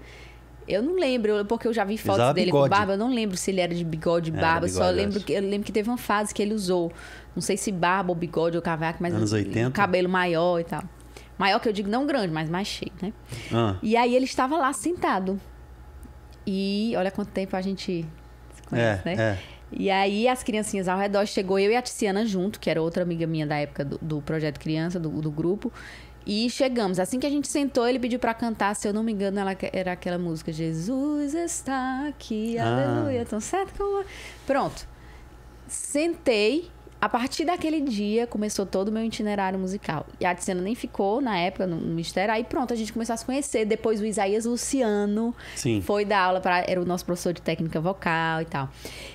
Eu 0.68 0.82
não 0.82 0.96
lembro, 0.96 1.42
porque 1.46 1.66
eu 1.66 1.72
já 1.72 1.82
vi 1.82 1.96
fotos 1.96 2.34
dele 2.34 2.46
bigode. 2.46 2.68
com 2.68 2.76
barba. 2.76 2.92
Eu 2.92 2.98
não 2.98 3.10
lembro 3.10 3.38
se 3.38 3.50
ele 3.50 3.62
era 3.62 3.74
de 3.74 3.82
bigode, 3.82 4.30
barba. 4.30 4.68
só 4.68 4.80
bigode, 4.80 4.96
lembro 4.96 5.16
acho. 5.16 5.24
que 5.24 5.32
eu 5.32 5.40
lembro 5.40 5.64
que 5.64 5.72
teve 5.72 5.88
uma 5.88 5.96
fase 5.96 6.34
que 6.34 6.42
ele 6.42 6.52
usou. 6.52 6.92
Não 7.34 7.42
sei 7.42 7.56
se 7.56 7.70
barba 7.70 8.10
ou 8.10 8.14
bigode 8.16 8.56
ou 8.56 8.62
cavanhaque, 8.62 9.00
mas 9.02 9.14
Anos 9.14 9.32
um 9.32 9.36
80? 9.36 9.70
cabelo 9.72 10.08
maior 10.08 10.58
e 10.60 10.64
tal. 10.64 10.82
Maior 11.38 11.60
que 11.60 11.68
eu 11.68 11.72
digo, 11.72 11.88
não 11.88 12.04
grande, 12.06 12.32
mas 12.32 12.48
mais 12.50 12.66
cheio, 12.66 12.90
né? 13.00 13.12
Ah, 13.52 13.76
E 13.82 13.96
aí 13.96 14.14
ele 14.16 14.24
estava 14.24 14.56
lá 14.56 14.72
sentado. 14.72 15.40
E 16.46 16.92
olha 16.96 17.10
quanto 17.10 17.28
tempo 17.30 17.54
a 17.54 17.60
gente 17.60 18.04
se 18.54 18.62
conhece, 18.62 19.02
é, 19.08 19.16
né? 19.16 19.22
é. 19.22 19.38
E 19.70 19.90
aí 19.90 20.26
as 20.26 20.42
criancinhas 20.42 20.88
ao 20.88 20.98
redor, 20.98 21.26
chegou 21.26 21.58
eu 21.58 21.70
e 21.70 21.76
a 21.76 21.82
Tiziana 21.82 22.24
junto, 22.26 22.58
que 22.58 22.70
era 22.70 22.80
outra 22.80 23.02
amiga 23.02 23.26
minha 23.26 23.46
da 23.46 23.56
época 23.56 23.84
do, 23.84 23.98
do 24.00 24.22
Projeto 24.22 24.58
Criança, 24.58 24.98
do, 24.98 25.10
do 25.20 25.30
grupo. 25.30 25.70
E 26.26 26.48
chegamos. 26.50 26.98
Assim 26.98 27.20
que 27.20 27.26
a 27.26 27.30
gente 27.30 27.46
sentou, 27.48 27.86
ele 27.86 27.98
pediu 27.98 28.18
pra 28.18 28.34
cantar, 28.34 28.74
se 28.74 28.88
eu 28.88 28.92
não 28.92 29.02
me 29.02 29.12
engano, 29.12 29.38
ela, 29.38 29.54
era 29.72 29.92
aquela 29.92 30.18
música 30.18 30.50
Jesus 30.52 31.34
está 31.34 32.06
aqui, 32.08 32.58
Ah. 32.58 32.94
aleluia, 32.96 33.24
tão 33.24 33.40
certo 33.40 33.76
como... 33.78 34.04
Pronto. 34.46 34.86
Sentei. 35.66 36.70
A 37.00 37.08
partir 37.08 37.44
daquele 37.44 37.80
dia 37.80 38.26
começou 38.26 38.66
todo 38.66 38.88
o 38.88 38.92
meu 38.92 39.04
itinerário 39.04 39.56
musical. 39.56 40.04
E 40.18 40.26
a 40.26 40.34
Tiziana 40.34 40.60
nem 40.60 40.74
ficou 40.74 41.20
na 41.20 41.38
época 41.38 41.64
no, 41.64 41.76
no. 41.76 42.02
Aí 42.30 42.42
pronto, 42.42 42.72
a 42.72 42.76
gente 42.76 42.92
começou 42.92 43.14
a 43.14 43.16
se 43.16 43.24
conhecer. 43.24 43.64
Depois 43.64 44.00
o 44.00 44.04
Isaías 44.04 44.44
Luciano 44.44 45.34
Sim. 45.54 45.80
foi 45.80 46.04
dar 46.04 46.20
aula 46.20 46.40
para 46.40 46.64
era 46.66 46.80
o 46.80 46.84
nosso 46.84 47.04
professor 47.04 47.32
de 47.32 47.40
técnica 47.40 47.80
vocal 47.80 48.42
e 48.42 48.46
tal. 48.46 48.68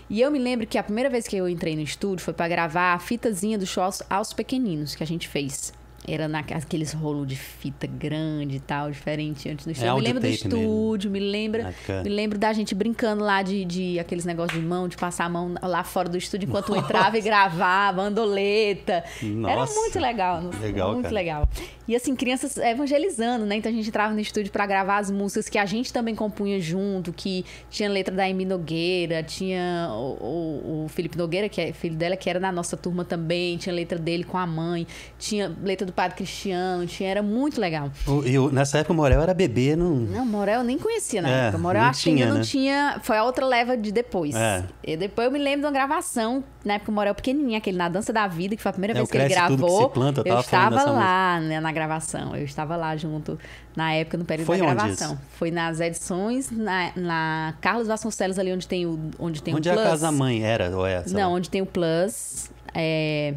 E 0.09 0.21
eu 0.21 0.31
me 0.31 0.39
lembro 0.39 0.65
que 0.65 0.77
a 0.77 0.83
primeira 0.83 1.09
vez 1.09 1.27
que 1.27 1.35
eu 1.35 1.49
entrei 1.49 1.75
no 1.75 1.81
estúdio 1.81 2.23
foi 2.23 2.33
para 2.33 2.47
gravar 2.47 2.93
a 2.93 2.99
fitazinha 2.99 3.57
do 3.57 3.65
show 3.65 3.83
aos, 3.83 4.01
aos 4.09 4.31
pequeninos 4.31 4.95
que 4.95 5.03
a 5.03 5.07
gente 5.07 5.27
fez. 5.27 5.73
Era 6.05 6.27
naqueles 6.27 6.91
rolos 6.91 7.25
de 7.27 7.35
fita 7.37 7.87
grande 7.87 8.57
e 8.57 8.59
tal, 8.59 8.91
diferente 8.91 9.47
antes 9.49 9.65
do 9.65 9.71
estúdio. 9.71 9.89
eu 9.89 9.95
me 9.95 10.01
lembro 10.01 10.19
do 10.19 10.25
audiotape 10.25 10.53
mesmo. 10.57 10.59
estúdio, 10.65 11.11
me 11.11 11.19
lembra, 11.19 11.73
me 12.03 12.09
lembro 12.09 12.37
da 12.37 12.51
gente 12.51 12.75
brincando 12.75 13.23
lá 13.23 13.41
de, 13.41 13.63
de 13.63 13.99
aqueles 13.99 14.25
negócios 14.25 14.59
de 14.59 14.65
mão, 14.67 14.87
de 14.89 14.97
passar 14.97 15.25
a 15.25 15.29
mão 15.29 15.55
lá 15.61 15.81
fora 15.83 16.09
do 16.09 16.17
estúdio 16.17 16.47
enquanto 16.49 16.75
entrava 16.75 17.17
e 17.17 17.21
gravava, 17.21 18.01
andoleta. 18.01 19.03
Era 19.21 19.55
Nossa. 19.61 19.79
muito 19.79 19.97
legal, 19.99 20.43
Legal, 20.61 20.91
muito 20.91 21.03
cara. 21.03 21.15
legal. 21.15 21.49
E 21.87 21.95
assim, 21.95 22.15
crianças 22.15 22.57
evangelizando, 22.57 23.45
né? 23.45 23.55
Então 23.57 23.71
a 23.71 23.75
gente 23.75 23.87
entrava 23.87 24.13
no 24.13 24.19
estúdio 24.19 24.51
pra 24.51 24.65
gravar 24.65 24.97
as 24.97 25.09
músicas 25.11 25.47
que 25.49 25.57
a 25.57 25.65
gente 25.65 25.91
também 25.93 26.15
compunha 26.15 26.59
junto, 26.59 27.11
que 27.13 27.45
tinha 27.69 27.89
letra 27.89 28.13
da 28.13 28.25
Amy 28.25 28.45
Nogueira, 28.45 29.23
tinha 29.23 29.87
o, 29.91 30.17
o- 30.21 30.83
o 30.85 30.89
Felipe 30.89 31.17
Nogueira, 31.17 31.47
que 31.47 31.61
é 31.61 31.71
filho 31.73 31.95
dela, 31.95 32.15
que 32.17 32.29
era 32.29 32.39
na 32.39 32.51
nossa 32.51 32.75
turma 32.77 33.05
também, 33.05 33.55
tinha 33.57 33.73
letra 33.73 33.97
dele 33.97 34.23
com 34.23 34.37
a 34.37 34.45
mãe, 34.47 34.85
tinha 35.17 35.53
letra 35.63 35.85
do 35.85 35.92
Padre 35.93 36.17
Cristiano, 36.17 36.85
tinha, 36.85 37.09
era 37.09 37.21
muito 37.23 37.59
legal. 37.61 37.89
O- 38.07 38.23
e 38.25 38.37
o- 38.37 38.51
nessa 38.51 38.77
época 38.79 38.93
o 38.93 38.95
Morel 38.95 39.21
era 39.21 39.33
bebê, 39.33 39.75
não. 39.75 39.95
Não, 39.95 40.25
Morel 40.25 40.59
eu 40.61 40.63
nem 40.63 40.77
conhecia 40.77 41.21
na 41.21 41.29
É, 41.29 41.41
época. 41.47 41.57
Morel 41.59 41.83
acho 41.83 42.03
que 42.03 42.09
ainda 42.09 42.21
tinha, 42.21 42.29
não 42.31 42.37
né? 42.39 42.43
tinha. 42.43 42.99
Foi 43.03 43.17
a 43.17 43.23
outra 43.23 43.45
leva 43.45 43.77
de 43.77 43.91
depois. 43.91 44.33
É. 44.35 44.63
E 44.83 44.97
depois 44.97 45.25
eu 45.27 45.31
me 45.31 45.39
lembro 45.39 45.61
de 45.61 45.65
uma 45.65 45.71
gravação, 45.71 46.43
na 46.65 46.73
época 46.75 46.91
o 46.91 46.93
Morel 46.93 47.15
pequenininho, 47.15 47.57
aquele 47.57 47.77
na 47.77 47.89
Dança 47.89 48.11
da 48.11 48.27
Vida, 48.27 48.55
que 48.55 48.61
foi 48.61 48.69
a 48.69 48.73
primeira 48.73 48.93
É, 48.93 48.95
vez 48.97 49.09
que 49.09 49.17
ele 49.17 49.27
Que 49.27 49.33
gravou. 49.33 49.83
Se 49.83 49.89
Planta, 49.93 50.21
eu 50.25 50.33
eu 50.33 50.39
estava 50.39 50.83
lá 50.83 51.39
né, 51.39 51.59
na 51.59 51.71
gravação. 51.71 52.35
Eu 52.35 52.43
estava 52.43 52.75
lá 52.75 52.95
junto 52.97 53.37
na 53.75 53.93
época, 53.93 54.17
no 54.17 54.25
período 54.25 54.45
Foi 54.47 54.57
da 54.57 54.65
gravação. 54.73 55.13
isso? 55.13 55.21
Foi 55.37 55.51
nas 55.51 55.79
edições, 55.79 56.49
na, 56.51 56.91
na 56.95 57.53
Carlos 57.61 57.87
Vasconcelos, 57.87 58.37
ali 58.39 58.51
onde 58.53 58.67
tem 58.67 58.85
o, 58.85 58.99
onde 59.19 59.41
tem 59.41 59.55
Onde 59.55 59.67
o 59.67 59.71
é 59.71 59.73
a 59.73 59.75
Plus. 59.77 59.89
casa 59.89 60.11
mãe? 60.11 60.43
Era 60.43 60.75
ou 60.75 60.85
é? 60.85 61.03
Não, 61.07 61.29
lá. 61.31 61.35
onde 61.35 61.49
tem 61.49 61.61
o 61.61 61.65
Plus. 61.65 62.49
É, 62.73 63.35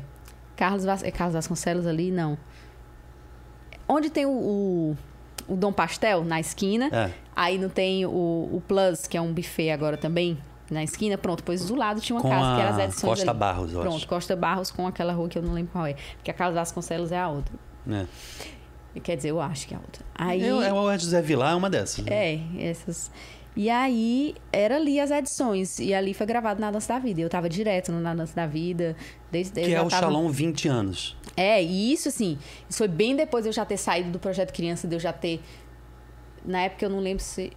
Carlos, 0.56 0.84
Vas... 0.84 1.02
é 1.02 1.10
Carlos 1.10 1.34
Vasconcelos 1.34 1.86
ali? 1.86 2.10
Não. 2.10 2.36
Onde 3.86 4.10
tem 4.10 4.26
o, 4.26 4.30
o, 4.30 4.96
o 5.46 5.56
Dom 5.56 5.72
Pastel, 5.72 6.24
na 6.24 6.40
esquina. 6.40 6.88
É. 6.92 7.12
Aí 7.34 7.58
não 7.58 7.68
tem 7.68 8.06
o, 8.06 8.10
o 8.10 8.62
Plus, 8.66 9.06
que 9.06 9.16
é 9.16 9.20
um 9.20 9.32
buffet 9.32 9.70
agora 9.70 9.96
também, 9.96 10.38
na 10.70 10.82
esquina. 10.82 11.18
Pronto, 11.18 11.44
pois 11.44 11.66
do 11.66 11.76
lado 11.76 12.00
tinha 12.00 12.16
uma 12.16 12.22
Com 12.22 12.30
casa, 12.30 12.56
que 12.56 12.60
era 12.62 12.70
as 12.70 12.78
edições 12.78 13.10
Costa 13.10 13.30
ali. 13.30 13.38
Barros, 13.38 13.72
eu 13.72 13.80
Pronto, 13.80 13.96
acho. 13.96 14.08
Costa 14.08 14.34
Barros 14.34 14.70
com 14.70 14.86
aquela 14.86 15.12
rua 15.12 15.28
que 15.28 15.38
eu 15.38 15.42
não 15.42 15.52
lembro 15.52 15.72
qual 15.72 15.86
é. 15.86 15.94
Porque 16.16 16.30
a 16.30 16.34
Carlos 16.34 16.56
Vasconcelos 16.56 17.12
é 17.12 17.18
a 17.20 17.28
outra. 17.28 17.54
É. 17.88 18.06
Quer 19.00 19.16
dizer, 19.16 19.28
eu 19.28 19.40
acho 19.42 19.68
que 19.68 19.74
é 19.74 19.76
a 19.76 19.80
outra. 19.80 20.02
Aí... 20.14 20.42
Eu, 20.42 20.62
é 20.62 20.72
o 20.72 20.98
José 20.98 21.20
Vilar, 21.20 21.52
é 21.52 21.54
uma 21.54 21.68
dessas. 21.68 22.02
né? 22.02 22.34
É, 22.34 22.40
essas. 22.58 23.10
E 23.56 23.70
aí, 23.70 24.34
era 24.52 24.76
ali 24.76 25.00
as 25.00 25.10
edições. 25.10 25.78
E 25.78 25.94
ali 25.94 26.12
foi 26.12 26.26
gravado 26.26 26.60
na 26.60 26.70
Dança 26.70 26.92
da 26.92 26.98
Vida. 26.98 27.22
Eu 27.22 27.28
tava 27.30 27.48
direto 27.48 27.90
no 27.90 28.00
Na 28.00 28.14
Dança 28.14 28.36
da 28.36 28.46
Vida. 28.46 28.94
Desde, 29.32 29.62
Que 29.62 29.74
é 29.74 29.80
o 29.80 29.88
tava... 29.88 30.02
Shalom 30.02 30.28
20 30.28 30.68
anos. 30.68 31.16
É, 31.34 31.62
e 31.62 31.92
isso 31.92 32.08
assim, 32.08 32.38
isso 32.68 32.78
foi 32.78 32.88
bem 32.88 33.16
depois 33.16 33.44
de 33.44 33.48
eu 33.48 33.52
já 33.52 33.64
ter 33.64 33.78
saído 33.78 34.10
do 34.10 34.18
Projeto 34.18 34.52
Criança, 34.52 34.86
de 34.86 34.94
eu 34.94 35.00
já 35.00 35.12
ter. 35.12 35.40
Na 36.44 36.60
época 36.60 36.84
eu 36.84 36.90
não 36.90 37.00
lembro 37.00 37.22
se. 37.24 37.50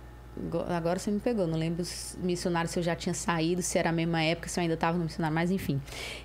Agora 0.70 0.98
você 0.98 1.12
me 1.12 1.20
pegou, 1.20 1.46
não 1.46 1.60
lembro 1.60 1.84
se 1.84 2.18
missionário 2.18 2.70
se 2.70 2.80
eu 2.80 2.84
já 2.84 2.96
tinha 2.96 3.14
saído, 3.14 3.62
se 3.62 3.78
era 3.78 3.90
a 3.90 3.92
mesma 3.92 4.22
época, 4.24 4.48
se 4.48 4.58
eu 4.58 4.62
ainda 4.62 4.76
estava 4.76 4.98
no 4.98 5.04
missionário, 5.04 5.36
mas 5.36 5.52
enfim. 5.52 5.82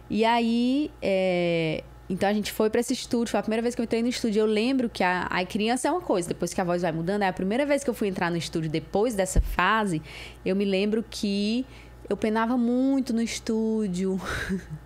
E 0.09 0.25
aí. 0.25 0.91
é, 1.03 1.83
Então 2.09 2.29
a 2.29 2.33
gente 2.35 2.53
foi 2.53 2.69
para 2.69 2.81
esse 2.81 2.93
estúdio, 2.93 3.31
foi 3.31 3.41
a 3.41 3.43
primeira 3.43 3.63
vez 3.63 3.75
que 3.75 3.81
eu 3.81 3.85
entrei 3.85 4.03
no 4.03 4.09
estúdio. 4.09 4.41
Eu 4.41 4.47
lembro 4.47 4.89
que 4.91 5.03
a, 5.03 5.23
a 5.23 5.45
criança 5.47 5.89
é 5.89 5.91
uma 5.91 6.01
coisa, 6.03 6.29
depois 6.29 6.53
que 6.53 6.61
a 6.61 6.65
voz 6.65 6.83
vai 6.83 6.93
mudando, 6.93 7.23
é 7.23 7.29
a 7.29 7.33
primeira 7.33 7.65
vez 7.65 7.83
que 7.83 7.89
eu 7.91 7.95
fui 7.95 8.09
entrar 8.09 8.31
no 8.31 8.37
estúdio 8.37 8.71
depois 8.71 9.15
dessa 9.15 9.41
fase. 9.41 10.03
Eu 10.45 10.55
me 10.55 10.65
lembro 10.67 11.05
que 11.09 11.65
eu 12.09 12.17
penava 12.17 12.57
muito 12.59 13.15
no 13.15 13.23
estúdio. 13.23 14.21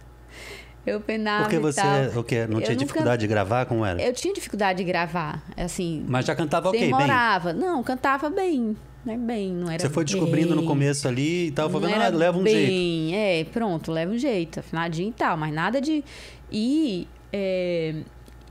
eu 0.87 1.01
penava. 1.01 1.45
Porque 1.45 1.59
você 1.59 1.81
tal. 1.81 2.21
o 2.21 2.25
quê? 2.25 2.47
não 2.47 2.59
Eu 2.59 2.63
tinha 2.63 2.75
nunca- 2.75 2.77
dificuldade 2.77 3.21
de 3.21 3.27
gravar? 3.27 3.67
Como 3.67 3.85
era? 3.85 4.01
Eu 4.01 4.13
tinha 4.13 4.33
dificuldade 4.33 4.79
de 4.79 4.85
gravar, 4.85 5.43
assim. 5.57 6.05
Mas 6.09 6.25
já 6.25 6.35
cantava 6.37 6.69
ok, 6.69 6.79
bem. 6.81 6.89
demorava. 6.91 7.53
Não, 7.53 7.83
cantava 7.83 8.31
bem, 8.31 8.77
né? 9.05 9.17
Bem, 9.17 9.53
não 9.53 9.71
era 9.71 9.81
Você 9.81 9.89
foi 9.89 10.05
descobrindo 10.05 10.55
no 10.55 10.65
começo 10.65 11.07
ali 11.09 11.49
e 11.49 11.51
tal, 11.51 11.69
não 11.71 11.81
vendo, 11.81 11.95
ah, 11.95 12.09
leva 12.09 12.39
um 12.39 12.43
bem, 12.43 12.55
jeito. 12.55 13.15
É, 13.15 13.45
pronto, 13.53 13.93
leva 13.93 14.13
um 14.13 14.19
jeito, 14.19 14.61
afinadinho 14.61 15.11
e 15.11 15.13
tal, 15.13 15.37
mas 15.37 15.53
nada 15.53 15.81
de. 15.81 16.05
E, 16.51 17.07
é, 17.33 17.95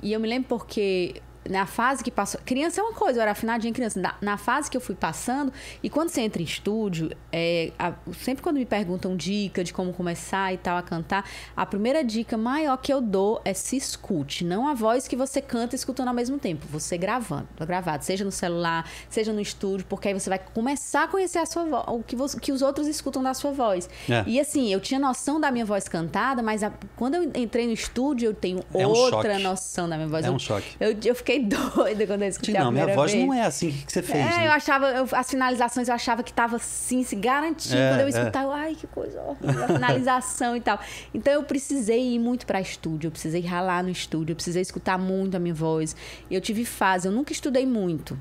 e 0.01 0.13
eu 0.13 0.19
me 0.19 0.27
lembro 0.27 0.47
porque 0.49 1.15
na 1.49 1.65
fase 1.65 2.03
que 2.03 2.11
passou. 2.11 2.39
Criança 2.45 2.81
é 2.81 2.83
uma 2.83 2.93
coisa, 2.93 3.19
eu 3.19 3.21
era 3.21 3.31
afinadinha 3.31 3.73
criança. 3.73 3.99
Na, 3.99 4.15
na 4.21 4.37
fase 4.37 4.69
que 4.69 4.77
eu 4.77 4.81
fui 4.81 4.95
passando, 4.95 5.51
e 5.81 5.89
quando 5.89 6.09
você 6.09 6.21
entra 6.21 6.41
em 6.41 6.45
estúdio, 6.45 7.11
é, 7.31 7.71
a- 7.77 7.93
sempre 8.19 8.43
quando 8.43 8.57
me 8.57 8.65
perguntam 8.65 9.15
dica 9.15 9.63
de 9.63 9.73
como 9.73 9.93
começar 9.93 10.53
e 10.53 10.57
tal 10.57 10.77
a 10.77 10.81
cantar, 10.81 11.25
a 11.55 11.65
primeira 11.65 12.03
dica 12.03 12.37
maior 12.37 12.77
que 12.77 12.91
eu 12.91 13.01
dou 13.01 13.41
é 13.45 13.53
se 13.53 13.75
escute. 13.77 14.43
Não 14.43 14.67
a 14.67 14.73
voz 14.73 15.07
que 15.07 15.15
você 15.15 15.41
canta 15.41 15.75
escutando 15.75 16.07
ao 16.09 16.13
mesmo 16.13 16.37
tempo. 16.37 16.65
Você 16.69 16.97
gravando, 16.97 17.47
gravado, 17.59 18.03
seja 18.03 18.23
no 18.25 18.31
celular, 18.31 18.89
seja 19.09 19.31
no 19.33 19.41
estúdio, 19.41 19.85
porque 19.87 20.07
aí 20.09 20.13
você 20.13 20.29
vai 20.29 20.39
começar 20.39 21.03
a 21.03 21.07
conhecer 21.07 21.39
a 21.39 21.45
sua 21.45 21.65
voz, 21.65 21.83
o 21.87 22.03
que, 22.03 22.15
você- 22.15 22.39
que 22.39 22.51
os 22.51 22.61
outros 22.61 22.87
escutam 22.87 23.21
da 23.23 23.33
sua 23.33 23.51
voz. 23.51 23.89
É. 24.09 24.23
E 24.27 24.39
assim, 24.39 24.71
eu 24.71 24.79
tinha 24.79 24.99
noção 24.99 25.39
da 25.39 25.51
minha 25.51 25.65
voz 25.65 25.87
cantada, 25.87 26.41
mas 26.43 26.63
a- 26.63 26.71
quando 26.95 27.15
eu 27.15 27.23
entrei 27.35 27.65
no 27.67 27.73
estúdio, 27.73 28.27
eu 28.27 28.33
tenho 28.33 28.59
É 28.73 28.85
um 28.85 28.89
outra 28.89 29.33
choque. 29.33 29.43
noção 29.43 29.89
da 29.89 29.95
minha 29.95 30.07
voz. 30.07 30.25
É 30.25 30.29
Eu- 30.29 30.33
um 30.33 30.39
choque. 30.39 30.75
Eu, 30.79 30.95
eu 31.05 31.15
fiquei 31.15 31.36
doida 31.45 32.07
quando 32.07 32.21
eu 32.23 32.27
escutei 32.29 32.55
a 32.55 32.63
Não, 32.63 32.71
minha 32.71 32.83
primeira 32.85 33.01
voz 33.01 33.11
vez. 33.11 33.25
não 33.25 33.33
é 33.33 33.41
assim. 33.43 33.69
O 33.69 33.71
que 33.73 33.85
que 33.85 33.91
você 33.93 34.01
fez? 34.01 34.19
É, 34.25 34.37
né? 34.39 34.47
eu 34.47 34.51
achava, 34.51 34.87
eu- 34.89 35.07
as 35.11 35.29
finalizações 35.29 35.87
eu 35.87 35.95
achava 35.95 36.23
que 36.23 36.33
tava 36.33 36.55
assim, 36.57 37.03
se 37.03 37.15
garantindo. 37.15 37.75
É, 37.77 37.89
quando 37.91 37.99
eu 38.01 38.07
é. 38.07 38.09
escutava, 38.09 38.53
ai, 38.53 38.75
que 38.75 38.87
coisa 38.87 39.21
horrível, 39.21 39.63
a 39.63 39.67
finalização 39.67 40.55
e 40.55 40.61
tal. 40.61 40.79
Então 41.13 41.33
eu 41.33 41.43
precisei 41.43 42.13
ir 42.15 42.19
muito 42.19 42.45
pra 42.45 42.59
estúdio, 42.61 43.07
eu 43.07 43.11
precisei 43.11 43.41
ralar 43.41 43.83
no 43.83 43.89
estúdio, 43.89 44.31
eu 44.33 44.35
precisei 44.35 44.61
escutar 44.61 44.97
muito 44.97 45.35
a 45.35 45.39
minha 45.39 45.53
voz. 45.53 45.95
Eu 46.29 46.41
tive 46.41 46.65
fase, 46.65 47.07
eu 47.07 47.11
nunca 47.11 47.31
estudei 47.31 47.65
muito. 47.65 48.17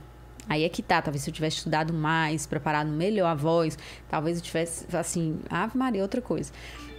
Aí 0.48 0.62
é 0.62 0.68
que 0.68 0.80
tá, 0.80 1.02
talvez 1.02 1.24
se 1.24 1.30
eu 1.30 1.34
tivesse 1.34 1.56
estudado 1.56 1.92
mais, 1.92 2.46
preparado 2.46 2.88
melhor 2.88 3.26
a 3.26 3.34
voz, 3.34 3.76
talvez 4.08 4.36
eu 4.38 4.42
tivesse, 4.44 4.86
assim, 4.96 5.40
Ave 5.50 5.76
Maria, 5.76 6.02
outra 6.02 6.20
coisa. 6.22 6.52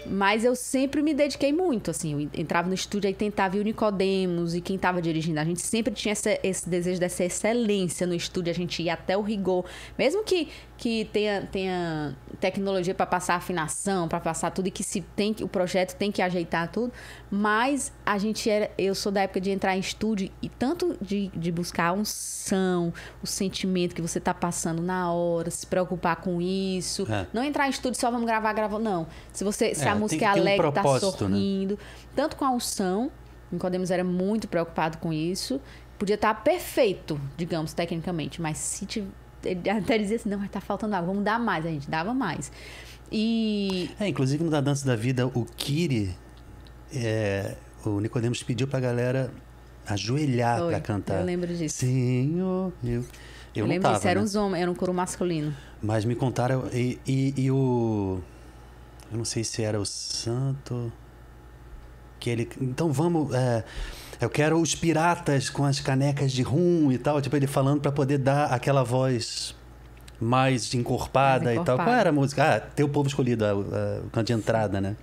Mas 0.09 0.45
eu 0.45 0.55
sempre 0.55 1.01
me 1.01 1.13
dediquei 1.13 1.51
muito, 1.51 1.91
assim, 1.91 2.13
eu 2.13 2.29
entrava 2.33 2.67
no 2.67 2.73
estúdio 2.73 3.09
e 3.09 3.13
tentava 3.13 3.57
ir 3.57 3.59
o 3.59 3.63
Nicodemos 3.63 4.55
e 4.55 4.61
quem 4.61 4.77
tava 4.77 5.01
dirigindo. 5.01 5.39
A 5.39 5.43
gente 5.43 5.61
sempre 5.61 5.93
tinha 5.93 6.11
essa- 6.11 6.39
esse 6.41 6.69
desejo 6.69 6.99
dessa 6.99 7.23
excelência 7.23 8.07
no 8.07 8.13
estúdio, 8.15 8.51
a 8.51 8.55
gente 8.55 8.81
ia 8.81 8.93
até 8.93 9.17
o 9.17 9.21
rigor. 9.21 9.65
Mesmo 9.97 10.23
que, 10.23 10.47
que 10.77 11.05
tenha, 11.11 11.41
tenha 11.51 12.15
tecnologia 12.39 12.93
para 12.93 13.07
passar 13.07 13.35
afinação, 13.35 14.07
para 14.07 14.19
passar 14.19 14.51
tudo 14.51 14.67
e 14.67 14.71
que 14.71 14.83
se 14.83 15.01
tem 15.01 15.33
que- 15.33 15.43
o 15.43 15.47
projeto 15.47 15.95
tem 15.95 16.11
que 16.11 16.21
ajeitar 16.21 16.71
tudo, 16.71 16.93
mas 17.31 17.91
a 18.05 18.17
gente 18.19 18.47
era, 18.49 18.69
eu 18.77 18.93
sou 18.93 19.11
da 19.11 19.21
época 19.21 19.41
de 19.41 19.49
entrar 19.49 19.75
em 19.75 19.79
estúdio 19.79 20.29
e 20.39 20.47
tanto 20.47 20.95
de, 21.01 21.29
de 21.29 21.51
buscar 21.51 21.87
a 21.87 21.93
unção, 21.93 22.93
o 23.23 23.27
sentimento 23.27 23.95
que 23.95 24.01
você 24.01 24.19
tá 24.19 24.33
passando 24.35 24.81
na 24.81 25.11
hora, 25.11 25.49
se 25.49 25.65
preocupar 25.65 26.17
com 26.17 26.39
isso, 26.39 27.07
É. 27.11 27.25
não 27.33 27.43
entrar 27.43 27.65
em 27.67 27.71
estúdio 27.71 27.99
só 27.99 28.11
vamos 28.11 28.27
gravar, 28.27 28.53
gravar, 28.53 28.77
não. 28.77 29.07
Se 29.33 29.43
você, 29.43 29.73
se 29.73 29.85
É, 29.85 29.89
a 29.89 29.95
música 29.95 30.25
é 30.25 30.33
ter 30.33 30.39
um 30.39 30.41
alegre, 30.43 30.71
tá 30.71 30.83
né? 30.83 30.99
sorrindo, 30.99 31.79
tanto 32.15 32.35
com 32.35 32.45
a 32.45 32.51
unção, 32.51 33.11
Nicodemos 33.51 33.89
era 33.89 34.03
muito 34.03 34.47
preocupado 34.47 34.99
com 34.99 35.11
isso, 35.11 35.59
podia 35.97 36.15
estar 36.15 36.35
perfeito, 36.43 37.19
digamos, 37.35 37.73
tecnicamente, 37.73 38.39
mas 38.39 38.57
se 38.59 38.85
tiver, 38.85 39.07
ele 39.51 39.69
até 39.69 39.97
dizia 39.97 40.15
assim, 40.15 40.29
não, 40.29 40.39
mas 40.39 40.49
tá 40.49 40.61
faltando 40.61 40.95
água, 40.95 41.07
vamos 41.07 41.23
dar 41.23 41.39
mais, 41.39 41.65
a 41.65 41.69
gente 41.69 41.89
dava 41.89 42.13
mais. 42.13 42.51
E 43.11 43.89
É, 43.99 44.07
inclusive 44.07 44.43
no 44.43 44.49
Da 44.49 44.61
Dança 44.61 44.85
da 44.85 44.95
Vida, 44.95 45.25
o 45.27 45.45
Kiri, 45.55 46.15
é, 46.93 47.55
o 47.85 47.99
Nicodemos 47.99 48.43
pediu 48.43 48.67
pra 48.67 48.79
galera 48.79 49.31
ajoelhar 49.85 50.59
Foi, 50.59 50.69
pra 50.71 50.79
cantar. 50.81 51.19
eu 51.19 51.25
lembro 51.25 51.47
disso. 51.55 51.77
Senhor, 51.77 52.73
eu, 52.83 52.89
eu, 52.91 53.05
eu, 53.55 53.63
não 53.63 53.69
lembro 53.69 53.83
tava, 53.83 53.95
disso, 53.95 54.07
era 54.07 54.19
né? 54.19 54.25
uns 54.25 54.35
homens, 54.35 54.61
era 54.61 54.69
um 54.69 54.75
coro 54.75 54.93
masculino. 54.93 55.55
Mas 55.81 56.03
me 56.03 56.15
contaram, 56.15 56.67
e, 56.73 56.99
e, 57.07 57.33
e 57.37 57.51
o... 57.51 58.19
Eu 59.11 59.17
não 59.17 59.25
sei 59.25 59.43
se 59.43 59.63
era 59.63 59.79
o 59.79 59.85
Santo... 59.85 60.91
Que 62.19 62.29
ele... 62.29 62.49
Então 62.59 62.91
vamos... 62.91 63.33
é, 63.33 63.63
eu 64.19 64.29
quero 64.29 64.59
os 64.59 64.75
piratas 64.75 65.49
com 65.49 65.63
as 65.63 65.79
canecas 65.79 66.31
de 66.31 66.41
rum 66.41 66.91
e 66.91 66.97
tal. 66.97 67.21
Tipo, 67.21 67.35
ele 67.35 67.47
falando 67.47 67.81
pra 67.81 67.91
poder 67.91 68.17
dar 68.17 68.45
aquela 68.45 68.83
voz 68.83 69.55
mais 70.19 70.73
encorpada, 70.73 71.45
Mais 71.45 71.57
e 71.57 71.63
tal. 71.63 71.65
Qual 71.65 71.75
encorpada. 71.75 71.99
era 71.99 72.09
a 72.09 72.13
música? 72.13 72.55
Ah, 72.55 72.59
Teu 72.59 72.89
Povo 72.89 73.07
Escolhido, 73.07 73.45
o 73.45 74.09
canto 74.09 74.27
de 74.27 74.33
entrada, 74.33 74.81
né? 74.81 74.95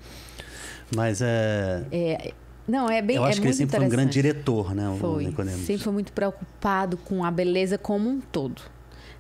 Mas 0.95 1.21
é... 1.23 1.85
É, 1.91 2.33
não, 2.67 2.89
é 2.89 3.03
bem 3.03 3.17
eu 3.17 3.25
é 3.25 3.29
acho 3.29 3.41
que 3.41 3.47
ele 3.47 3.55
sempre 3.55 3.77
foi 3.77 3.87
um 3.87 3.89
grande 3.89 4.13
diretor, 4.13 4.75
né? 4.75 4.89
O 4.89 4.97
Foi. 4.97 5.27
Nicodemos. 5.27 5.61
Sempre 5.67 5.83
foi 5.83 5.93
muito 5.93 6.13
preocupado 6.13 6.97
com 6.97 7.25
a 7.25 7.31
beleza 7.31 7.77
como 7.77 8.09
um 8.09 8.21
todo. 8.21 8.63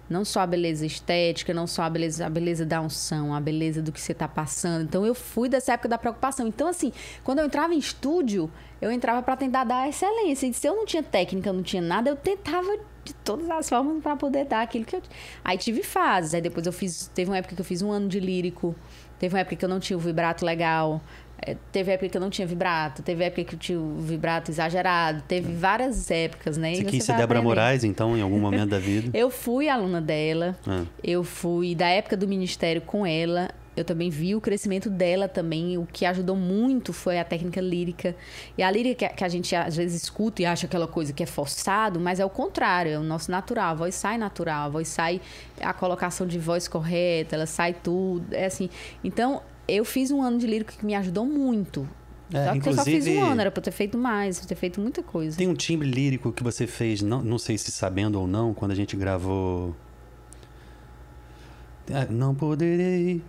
Não 0.08 0.24
só 0.24 0.40
a 0.40 0.46
beleza 0.46 0.84
estética, 0.84 1.54
não 1.54 1.66
só 1.66 1.82
a 1.82 1.90
beleza, 1.90 2.26
a 2.26 2.30
beleza 2.30 2.66
da 2.66 2.80
unção, 2.80 3.34
a 3.34 3.40
beleza 3.40 3.80
do 3.80 3.90
que 3.90 4.00
você 4.00 4.12
está 4.12 4.28
passando. 4.28 4.84
Então 4.84 5.06
eu 5.06 5.14
fui 5.14 5.48
dessa 5.48 5.72
época 5.72 5.88
da 5.88 5.98
preocupação. 5.98 6.46
Então, 6.46 6.68
assim, 6.68 6.92
quando 7.22 7.38
eu 7.38 7.46
entrava 7.46 7.74
em 7.74 7.78
estúdio, 7.78 8.50
eu 8.80 8.90
entrava 8.90 9.22
para 9.22 9.36
tentar 9.36 9.64
dar 9.64 9.88
excelência. 9.88 10.46
E 10.46 10.52
se 10.52 10.66
eu 10.66 10.76
não 10.76 10.84
tinha 10.84 11.02
técnica, 11.02 11.52
não 11.52 11.62
tinha 11.62 11.82
nada, 11.82 12.10
eu 12.10 12.16
tentava 12.16 12.68
de 13.04 13.14
todas 13.14 13.48
as 13.50 13.68
formas 13.68 14.02
para 14.02 14.16
poder 14.16 14.46
dar 14.46 14.62
aquilo 14.62 14.84
que 14.84 14.96
eu. 14.96 15.02
Aí 15.44 15.56
tive 15.56 15.82
fases. 15.82 16.34
Aí 16.34 16.40
depois 16.40 16.66
eu 16.66 16.72
fiz. 16.72 17.10
Teve 17.14 17.30
uma 17.30 17.38
época 17.38 17.54
que 17.54 17.60
eu 17.60 17.64
fiz 17.64 17.82
um 17.82 17.90
ano 17.90 18.08
de 18.08 18.20
lírico. 18.20 18.74
Teve 19.18 19.34
uma 19.34 19.40
época 19.40 19.56
que 19.56 19.64
eu 19.64 19.68
não 19.68 19.80
tinha 19.80 19.96
o 19.96 20.00
vibrato 20.00 20.44
legal. 20.44 21.00
É, 21.40 21.56
Teve 21.72 21.92
época 21.92 22.08
que 22.08 22.16
eu 22.16 22.20
não 22.20 22.30
tinha 22.30 22.46
vibrato, 22.46 23.02
teve 23.02 23.24
época 23.24 23.44
que 23.44 23.54
eu 23.54 23.58
tinha 23.58 23.78
o 23.78 23.98
vibrato 23.98 24.50
exagerado, 24.50 25.22
teve 25.28 25.52
várias 25.52 26.10
épocas, 26.10 26.56
né? 26.56 26.72
E 26.72 26.76
Você 26.76 26.84
quis 26.84 27.04
ser 27.04 27.16
Débora. 27.16 27.42
Moraes, 27.42 27.84
então, 27.84 28.16
em 28.16 28.22
algum 28.22 28.38
momento 28.38 28.70
da 28.70 28.78
vida? 28.78 29.10
Eu 29.16 29.30
fui 29.30 29.68
aluna 29.68 30.00
dela, 30.00 30.56
Ah. 30.66 30.84
eu 31.02 31.22
fui 31.24 31.74
da 31.74 31.88
época 31.88 32.16
do 32.16 32.26
ministério 32.26 32.80
com 32.80 33.04
ela. 33.06 33.50
Eu 33.76 33.84
também 33.84 34.08
vi 34.08 34.36
o 34.36 34.40
crescimento 34.40 34.88
dela 34.88 35.26
também. 35.28 35.76
O 35.76 35.84
que 35.92 36.06
ajudou 36.06 36.36
muito 36.36 36.92
foi 36.92 37.18
a 37.18 37.24
técnica 37.24 37.60
lírica. 37.60 38.14
E 38.56 38.62
a 38.62 38.70
lírica 38.70 39.08
que 39.08 39.24
a 39.24 39.28
gente 39.28 39.54
às 39.56 39.76
vezes 39.76 40.00
escuta 40.04 40.42
e 40.42 40.46
acha 40.46 40.66
aquela 40.66 40.86
coisa 40.86 41.12
que 41.12 41.24
é 41.24 41.26
forçado, 41.26 41.98
mas 41.98 42.20
é 42.20 42.24
o 42.24 42.30
contrário, 42.30 42.92
é 42.92 42.98
o 42.98 43.02
nosso 43.02 43.32
natural. 43.32 43.70
A 43.72 43.74
voz 43.74 43.96
sai 43.96 44.16
natural, 44.16 44.66
a 44.66 44.68
voz 44.68 44.86
sai 44.86 45.20
a 45.60 45.72
colocação 45.72 46.24
de 46.24 46.38
voz 46.38 46.68
correta, 46.68 47.34
ela 47.34 47.46
sai 47.46 47.74
tudo. 47.74 48.32
É 48.32 48.46
assim. 48.46 48.70
Então, 49.02 49.42
eu 49.68 49.84
fiz 49.84 50.10
um 50.10 50.22
ano 50.22 50.38
de 50.38 50.46
lírica 50.46 50.74
que 50.78 50.84
me 50.84 50.94
ajudou 50.94 51.24
muito. 51.26 51.88
É, 52.32 52.46
só 52.46 52.52
que 52.60 52.68
eu 52.68 52.72
só 52.72 52.84
fiz 52.84 52.94
inclusive- 53.06 53.18
um 53.18 53.24
ano, 53.24 53.40
era 53.40 53.50
pra 53.50 53.62
ter 53.62 53.70
feito 53.70 53.98
mais, 53.98 54.38
pra 54.38 54.48
ter 54.48 54.54
feito 54.54 54.80
muita 54.80 55.02
coisa. 55.02 55.36
Tem 55.36 55.46
um 55.46 55.54
timbre 55.54 55.88
lírico 55.88 56.32
que 56.32 56.42
você 56.42 56.66
fez, 56.66 57.02
não, 57.02 57.22
não 57.22 57.38
sei 57.38 57.56
se 57.58 57.70
sabendo 57.70 58.18
ou 58.20 58.26
não, 58.26 58.54
quando 58.54 58.70
a 58.70 58.74
gente 58.74 58.96
gravou. 58.96 59.74
Ah, 61.92 62.06
Não 62.10 62.34
poderei. 62.34 63.22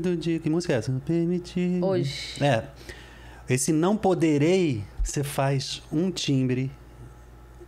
Do 0.00 0.16
dia. 0.16 0.38
Que 0.38 0.48
música 0.48 0.74
é 0.74 0.76
essa? 0.76 0.92
Permitir. 1.04 1.82
Hoje. 1.82 2.42
É. 2.42 2.64
Esse 3.48 3.72
não 3.72 3.96
poderei, 3.96 4.84
você 5.02 5.24
faz 5.24 5.82
um 5.90 6.10
timbre 6.10 6.70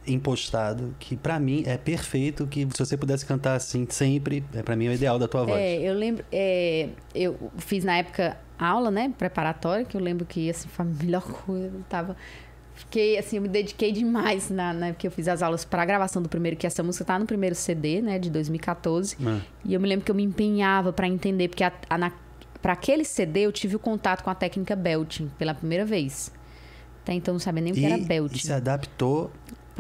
impostado 0.07 0.95
que 0.99 1.17
pra 1.17 1.39
mim 1.39 1.63
é 1.67 1.77
perfeito, 1.77 2.47
que 2.47 2.67
se 2.73 2.79
você 2.79 2.97
pudesse 2.97 3.25
cantar 3.25 3.55
assim 3.55 3.87
sempre, 3.89 4.45
é 4.55 4.63
para 4.63 4.75
mim 4.77 4.87
é 4.87 4.91
o 4.91 4.93
ideal 4.93 5.19
da 5.19 5.29
tua 5.29 5.45
voz. 5.45 5.59
É, 5.59 5.77
eu 5.77 5.95
lembro. 5.95 6.25
é, 6.33 6.89
eu 7.15 7.51
fiz 7.59 7.85
na 7.85 7.97
época 7.97 8.37
aula, 8.59 8.91
né? 8.91 9.13
Preparatória, 9.17 9.85
que 9.85 9.97
eu 9.97 10.01
lembro 10.01 10.27
que 10.27 10.51
assim, 10.51 10.69
foi 10.69 10.85
a 10.85 10.89
melhor 11.05 11.23
coisa. 11.23 11.77
Eu 11.77 11.85
tava. 11.89 12.17
Fiquei, 12.75 13.19
assim, 13.19 13.37
eu 13.37 13.43
me 13.43 13.49
dediquei 13.49 13.93
demais 13.93 14.49
na, 14.49 14.73
na 14.73 14.87
porque 14.89 15.07
eu 15.07 15.11
fiz 15.11 15.29
as 15.29 15.43
aulas 15.43 15.67
para 15.67 15.83
a 15.83 15.85
gravação 15.85 16.23
do 16.23 16.31
primeiro, 16.31 16.57
que 16.57 16.67
essa 16.67 16.83
música 16.83 17.05
tá 17.05 17.19
no 17.19 17.27
primeiro 17.27 17.55
CD, 17.55 18.01
né, 18.01 18.19
de 18.19 18.31
2014. 18.31 19.19
Ah. 19.23 19.41
E 19.65 19.75
eu 19.75 19.81
me 19.81 19.87
lembro 19.87 20.05
que 20.05 20.11
eu 20.11 20.15
me 20.15 20.23
empenhava 20.23 20.91
para 20.91 21.07
entender, 21.07 21.49
porque 21.49 21.63
a, 21.63 21.71
a, 21.91 21.99
na, 21.99 22.11
para 22.63 22.73
aquele 22.73 23.05
CD 23.05 23.41
eu 23.41 23.53
tive 23.53 23.77
o 23.77 23.79
contato 23.79 24.23
com 24.23 24.31
a 24.31 24.35
técnica 24.35 24.75
belting 24.75 25.31
pela 25.39 25.55
primeira 25.55 25.85
vez. 25.85 26.33
Até 27.03 27.15
então 27.15 27.35
não 27.35 27.39
sabia 27.39 27.63
nem 27.63 27.73
o 27.73 27.77
que 27.77 27.85
era 27.85 27.99
belting. 27.99 28.37
e 28.37 28.41
se 28.41 28.53
adaptou 28.53 29.31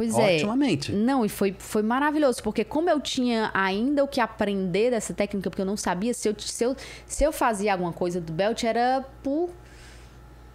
Pois 0.08 0.18
é. 0.18 0.36
otimamente. 0.36 0.92
Não, 0.92 1.24
e 1.26 1.28
foi, 1.28 1.54
foi 1.58 1.82
maravilhoso, 1.82 2.42
porque 2.42 2.64
como 2.64 2.88
eu 2.88 3.00
tinha 3.00 3.50
ainda 3.52 4.02
o 4.02 4.08
que 4.08 4.20
aprender 4.20 4.90
dessa 4.90 5.12
técnica, 5.12 5.50
porque 5.50 5.60
eu 5.60 5.66
não 5.66 5.76
sabia, 5.76 6.14
se 6.14 6.28
eu, 6.28 6.34
se 6.38 6.64
eu, 6.64 6.76
se 7.06 7.22
eu 7.22 7.30
fazia 7.32 7.72
alguma 7.72 7.92
coisa 7.92 8.20
do 8.20 8.32
belt, 8.32 8.64
era 8.64 9.04
por. 9.22 9.50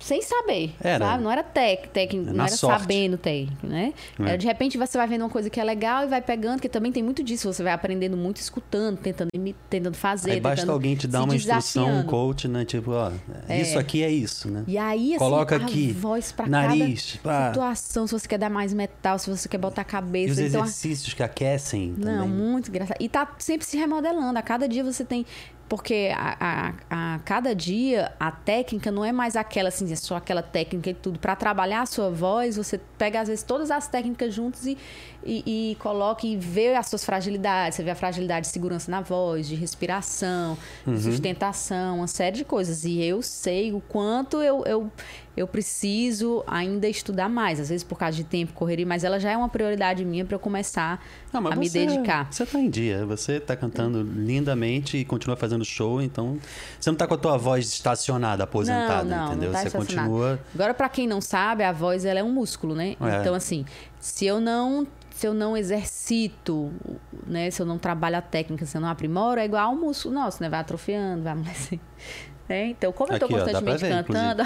Sem 0.05 0.21
saber, 0.21 0.71
Era. 0.79 1.03
sabe? 1.03 1.23
Não 1.23 1.31
era 1.31 1.41
tec, 1.41 1.87
técnico, 1.89 2.31
não 2.31 2.45
era 2.45 2.55
sorte. 2.55 2.81
sabendo 2.81 3.17
técnico, 3.17 3.65
né? 3.65 3.91
É. 4.19 4.23
Era, 4.23 4.37
de 4.37 4.45
repente 4.45 4.77
você 4.77 4.99
vai 4.99 5.07
vendo 5.07 5.21
uma 5.23 5.31
coisa 5.31 5.49
que 5.49 5.59
é 5.59 5.63
legal 5.63 6.03
e 6.03 6.07
vai 6.07 6.21
pegando, 6.21 6.61
que 6.61 6.69
também 6.69 6.91
tem 6.91 7.01
muito 7.01 7.23
disso. 7.23 7.51
Você 7.51 7.63
vai 7.63 7.73
aprendendo 7.73 8.15
muito, 8.15 8.37
escutando, 8.37 8.97
tentando, 8.97 9.29
tentando 9.67 9.95
fazer. 9.97 10.29
Aí 10.33 10.39
basta 10.39 10.57
tentando 10.57 10.73
alguém 10.73 10.95
te 10.95 11.07
dar 11.07 11.23
uma 11.23 11.35
instrução, 11.35 12.01
um 12.01 12.03
coach, 12.03 12.47
né? 12.47 12.63
Tipo, 12.65 12.91
ó, 12.91 13.11
É. 13.49 13.59
isso 13.59 13.79
aqui 13.79 14.03
é 14.03 14.11
isso, 14.11 14.47
né? 14.51 14.63
E 14.67 14.77
aí, 14.77 15.15
assim, 15.15 15.17
Coloca 15.17 15.55
a 15.55 15.57
aqui, 15.57 15.91
voz 15.91 16.31
pra 16.31 16.45
nariz, 16.45 17.19
cada 17.23 17.47
situação, 17.47 18.05
se 18.05 18.13
você 18.13 18.27
quer 18.27 18.37
dar 18.37 18.51
mais 18.51 18.75
metal, 18.75 19.17
se 19.17 19.27
você 19.27 19.49
quer 19.49 19.57
botar 19.57 19.81
a 19.81 19.85
E 19.85 19.87
cabeça. 19.87 20.33
os 20.33 20.39
então, 20.39 20.61
exercícios 20.65 21.15
que 21.15 21.23
aquecem 21.23 21.95
Não, 21.97 22.25
também. 22.25 22.29
muito 22.29 22.69
engraçado. 22.69 22.97
E 22.99 23.09
tá 23.09 23.27
sempre 23.39 23.65
se 23.65 23.75
remodelando. 23.75 24.37
A 24.37 24.41
cada 24.43 24.67
dia 24.67 24.83
você 24.83 25.03
tem. 25.03 25.25
Porque 25.67 26.11
a, 26.15 26.73
a, 26.89 27.15
a 27.15 27.19
cada 27.19 27.55
dia 27.55 28.11
a 28.19 28.31
técnica 28.31 28.91
não 28.91 29.03
é 29.03 29.11
mais 29.11 29.35
aquela, 29.35 29.69
assim, 29.69 29.91
é 29.91 29.95
só 29.95 30.15
aquela 30.15 30.43
técnica 30.43 30.91
e 30.91 30.93
tudo. 30.93 31.17
Para 31.17 31.35
trabalhar 31.35 31.81
a 31.81 31.85
sua 31.85 32.09
voz, 32.11 32.57
você 32.57 32.79
pega, 32.97 33.21
às 33.21 33.27
vezes, 33.27 33.43
todas 33.43 33.71
as 33.71 33.87
técnicas 33.87 34.33
juntas 34.33 34.65
e, 34.65 34.77
e, 35.25 35.71
e 35.71 35.75
coloca 35.75 36.25
e 36.27 36.37
vê 36.37 36.75
as 36.75 36.87
suas 36.87 37.03
fragilidades. 37.03 37.75
Você 37.75 37.83
vê 37.83 37.91
a 37.91 37.95
fragilidade 37.95 38.45
de 38.47 38.51
segurança 38.53 38.89
na 38.91 39.01
voz, 39.01 39.47
de 39.47 39.55
respiração, 39.55 40.57
Uhum. 40.85 40.97
sustentação, 40.99 41.97
uma 41.97 42.07
série 42.07 42.37
de 42.37 42.45
coisas. 42.45 42.85
E 42.85 43.01
eu 43.01 43.21
sei 43.21 43.73
o 43.73 43.81
quanto 43.81 44.41
eu, 44.41 44.63
eu, 44.65 44.91
eu 45.35 45.47
preciso 45.47 46.43
ainda 46.47 46.87
estudar 46.87 47.27
mais, 47.27 47.59
às 47.59 47.69
vezes 47.69 47.83
por 47.83 47.97
causa 47.97 48.15
de 48.15 48.23
tempo, 48.23 48.53
correria, 48.53 48.85
mas 48.85 49.03
ela 49.03 49.19
já 49.19 49.31
é 49.31 49.37
uma 49.37 49.49
prioridade 49.49 50.05
minha 50.05 50.23
para 50.23 50.35
eu 50.35 50.39
começar 50.39 51.03
Não, 51.33 51.45
a 51.47 51.55
me 51.55 51.67
você, 51.67 51.85
dedicar. 51.85 52.27
Você 52.31 52.45
tá 52.45 52.59
em 52.59 52.69
dia, 52.69 53.05
você 53.05 53.39
tá 53.39 53.55
cantando 53.55 54.01
lindamente 54.03 54.97
e 54.97 55.03
continua 55.05 55.35
fazendo 55.35 55.65
show, 55.65 56.01
então 56.01 56.37
você 56.79 56.89
não 56.89 56.97
tá 56.97 57.07
com 57.07 57.15
a 57.15 57.17
tua 57.17 57.37
voz 57.37 57.67
estacionada, 57.67 58.43
aposentada, 58.43 59.03
não, 59.03 59.17
não, 59.17 59.27
entendeu? 59.31 59.51
Não 59.51 59.59
tá 59.63 59.69
você 59.69 59.77
continua. 59.77 60.39
Agora, 60.53 60.73
para 60.73 60.87
quem 60.89 61.07
não 61.07 61.19
sabe, 61.19 61.63
a 61.63 61.71
voz 61.71 62.05
ela 62.05 62.19
é 62.19 62.23
um 62.23 62.31
músculo, 62.31 62.75
né? 62.75 62.95
É. 63.01 63.19
Então, 63.21 63.33
assim, 63.33 63.65
se 64.05 64.23
eu 64.23 64.39
não 64.39 64.85
se 65.09 65.25
eu 65.25 65.33
não 65.33 65.57
exercito, 65.57 66.71
né? 67.25 67.49
Se 67.49 67.59
eu 67.61 67.65
não 67.65 67.79
trabalho 67.79 68.17
a 68.17 68.21
técnica, 68.21 68.65
se 68.65 68.77
eu 68.77 68.81
não 68.81 68.89
aprimoro, 68.89 69.39
é 69.39 69.45
igual 69.45 69.69
ao 69.69 69.75
músculo 69.75 70.13
nosso, 70.13 70.43
né? 70.43 70.49
Vai 70.49 70.59
atrofiando, 70.59 71.23
vai 71.23 71.33
amolecendo. 71.33 71.81
Né? 72.47 72.67
Então, 72.67 72.91
como 72.93 73.11
eu 73.11 73.15
ó, 73.15 73.17
pra 73.17 73.27
constantemente 73.27 73.81
ver, 73.81 74.03
cantando, 74.03 74.43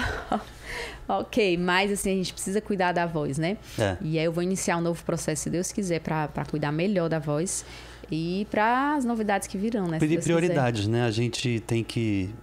ok, 1.06 1.58
mas 1.58 1.92
assim, 1.92 2.12
a 2.12 2.14
gente 2.14 2.32
precisa 2.32 2.58
cuidar 2.58 2.92
da 2.92 3.04
voz, 3.04 3.36
né? 3.36 3.58
É. 3.78 3.98
E 4.00 4.18
aí 4.18 4.24
eu 4.24 4.32
vou 4.32 4.42
iniciar 4.42 4.78
um 4.78 4.80
novo 4.80 5.04
processo, 5.04 5.42
se 5.42 5.50
Deus 5.50 5.70
quiser, 5.70 6.00
para 6.00 6.46
cuidar 6.48 6.72
melhor 6.72 7.10
da 7.10 7.18
voz 7.18 7.62
e 8.10 8.46
para 8.50 8.94
as 8.94 9.04
novidades 9.04 9.46
que 9.46 9.58
virão, 9.58 9.86
né? 9.86 9.98
Pedir 9.98 10.14
Deus 10.14 10.24
quiser. 10.24 10.38
prioridades, 10.38 10.86
né? 10.86 11.02
A 11.02 11.10
gente 11.10 11.60
tem 11.60 11.84
que 11.84 12.34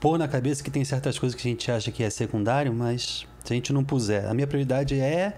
pôr 0.00 0.18
na 0.18 0.26
cabeça 0.26 0.64
que 0.64 0.70
tem 0.72 0.84
certas 0.84 1.16
coisas 1.16 1.40
que 1.40 1.46
a 1.46 1.50
gente 1.52 1.70
acha 1.70 1.92
que 1.92 2.02
é 2.02 2.10
secundário, 2.10 2.74
mas 2.74 3.24
se 3.44 3.52
a 3.52 3.54
gente 3.54 3.72
não 3.72 3.84
puser. 3.84 4.26
A 4.26 4.34
minha 4.34 4.48
prioridade 4.48 4.98
é 4.98 5.36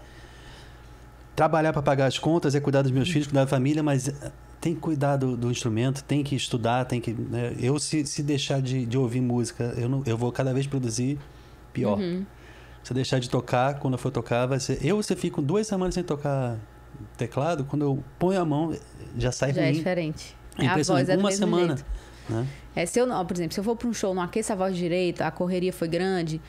trabalhar 1.35 1.73
para 1.73 1.83
pagar 1.83 2.07
as 2.07 2.19
contas, 2.19 2.55
é 2.55 2.61
cuidar 2.61 2.83
dos 2.83 2.91
meus 2.93 3.09
filhos, 3.09 3.27
cuidar 3.27 3.43
da 3.45 3.47
família, 3.51 3.83
mas 3.83 4.09
eh, 4.09 4.33
tem 4.61 4.75
que 4.75 4.81
cuidar 4.81 5.17
do, 5.17 5.37
do 5.37 5.51
instrumento, 5.51 6.03
tem 6.05 6.23
que 6.23 6.35
estudar, 6.35 6.85
tem 6.85 7.01
que. 7.01 7.13
né? 7.13 7.55
Eu, 7.61 7.79
se, 7.79 8.07
se 8.07 8.23
deixar 8.23 8.61
de, 8.63 8.87
de 8.87 8.97
ouvir 8.97 9.21
música, 9.21 9.75
eu, 9.77 9.89
não, 9.89 10.03
eu 10.07 10.17
vou 10.17 10.31
cada 10.33 10.53
vez 10.55 10.67
produzir 10.67 11.19
pior. 11.73 11.99
Uhum. 11.99 12.25
Se 12.83 12.93
eu 12.93 12.95
deixar 12.95 13.19
de 13.19 13.29
tocar, 13.31 13.79
quando 13.79 13.95
eu 13.95 13.99
for 13.99 14.11
tocar, 14.11 14.47
vai 14.47 14.61
ser. 14.61 14.85
Eu, 14.85 15.03
se 15.03 15.17
fico 15.17 15.41
duas 15.43 15.67
semanas 15.67 15.95
sem 15.95 16.05
tocar 16.05 16.59
teclado, 17.17 17.65
quando 17.65 17.83
eu 17.83 18.05
ponho 18.19 18.41
a 18.41 18.45
mão, 18.45 18.75
já 19.17 19.33
sai 19.33 19.53
Já 19.53 19.63
é 19.63 19.65
ruim. 19.67 19.75
diferente. 19.75 20.37
É 20.59 20.67
a 20.67 20.77
voz 20.77 21.09
é 21.09 21.17
Uma 21.17 21.33
semana. 21.33 21.77
né? 22.29 22.47
É, 22.77 22.87
se 22.87 22.99
eu 22.99 23.07
não, 23.07 23.25
por 23.25 23.37
exemplo, 23.37 23.55
se 23.55 23.61
eu 23.61 23.65
for 23.65 23.77
para 23.77 23.89
um 23.89 23.93
show, 23.93 24.15
não 24.15 24.23
aqueço 24.23 24.53
a 24.53 24.57
voz 24.57 24.77
direito, 24.77 25.23
a 25.23 25.31
correria 25.31 25.73
foi 25.73 25.89
grande, 25.89 26.41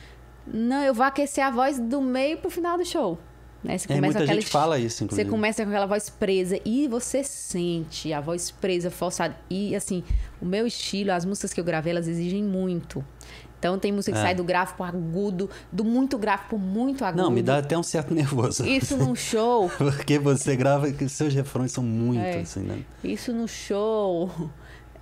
não, 0.46 0.82
eu 0.82 0.94
vou 0.94 1.04
aquecer 1.04 1.44
a 1.44 1.50
voz 1.50 1.78
do 1.78 2.00
meio 2.00 2.38
pro 2.38 2.50
final 2.50 2.78
do 2.78 2.84
show. 2.84 3.18
Né? 3.66 3.78
Você 3.78 3.84
É, 3.92 3.96
começa 3.96 4.00
muita 4.04 4.18
aquela 4.24 4.40
gente 4.40 4.50
fala 4.50 4.78
isso, 4.78 4.96
Você 4.98 5.04
inclusive. 5.04 5.30
começa 5.30 5.62
com 5.64 5.70
aquela 5.70 5.86
voz 5.86 6.08
presa 6.08 6.58
e 6.64 6.86
você 6.88 7.22
sente 7.24 8.12
a 8.12 8.20
voz 8.20 8.50
presa, 8.50 8.90
forçada. 8.90 9.36
E 9.50 9.74
assim, 9.74 10.02
o 10.40 10.46
meu 10.46 10.66
estilo, 10.66 11.12
as 11.12 11.24
músicas 11.24 11.52
que 11.52 11.60
eu 11.60 11.64
gravei, 11.64 11.92
elas 11.92 12.08
exigem 12.08 12.42
muito. 12.42 13.04
Então 13.58 13.78
tem 13.78 13.90
música 13.90 14.12
que 14.12 14.18
É. 14.18 14.22
sai 14.22 14.34
do 14.34 14.44
grave 14.44 14.74
pro 14.74 14.84
agudo, 14.84 15.48
do 15.72 15.82
muito 15.84 16.16
grave 16.18 16.44
pro 16.48 16.58
muito 16.58 17.04
agudo. 17.04 17.22
Não, 17.22 17.30
me 17.30 17.42
dá 17.42 17.58
até 17.58 17.76
um 17.76 17.82
certo 17.82 18.12
nervoso. 18.14 18.64
Isso 18.66 18.96
num 18.96 19.14
show, 19.14 19.68
Porque 19.78 20.18
você 20.18 20.54
grava 20.54 20.92
que 20.92 21.08
seus 21.08 21.34
refrões 21.34 21.72
são 21.72 21.82
muito, 21.82 22.20
É. 22.20 22.40
assim, 22.40 22.60
né? 22.60 22.82
isso 23.02 23.32
no 23.32 23.48
show 23.48 24.30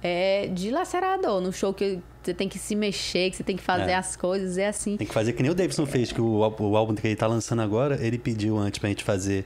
é 0.03 0.47
dilacerador. 0.49 1.41
No 1.41 1.53
show 1.53 1.75
que 1.75 1.99
você 2.27 2.35
tem 2.35 2.49
que 2.49 2.59
se 2.59 2.75
mexer, 2.75 3.31
que 3.31 3.37
você 3.37 3.43
tem 3.45 3.57
que 3.57 3.63
fazer 3.63 3.91
É. 3.93 3.95
as 3.95 4.17
coisas, 4.17 4.57
é 4.59 4.67
assim. 4.69 4.97
Tem 4.97 5.07
que 5.07 5.13
fazer 5.15 5.33
que 5.33 5.43
nem 5.43 5.51
o 5.51 5.55
Davidson 5.55 5.87
fez, 5.87 6.11
que 6.13 6.21
o, 6.21 6.39
o 6.39 6.77
álbum 6.77 6.95
que 6.95 7.07
ele 7.07 7.17
tá 7.17 7.27
lançando 7.27 7.63
agora, 7.63 7.99
ele 8.05 8.19
pediu 8.19 8.57
antes 8.59 8.79
pra 8.79 8.89
gente 8.89 9.05
fazer. 9.05 9.45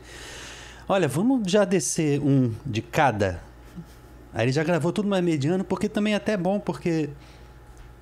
Olha, 0.89 1.07
vamos 1.09 1.51
já 1.51 1.65
descer 1.65 2.21
um 2.21 2.53
de 2.65 2.81
cada. 2.83 3.43
Aí 4.33 4.45
ele 4.47 4.53
já 4.53 4.63
gravou 4.65 4.93
tudo 4.93 5.09
mais 5.09 5.23
mediano, 5.25 5.65
porque 5.65 5.89
também 5.89 6.13
é 6.15 6.17
até 6.17 6.37
bom, 6.37 6.59
porque 6.61 7.11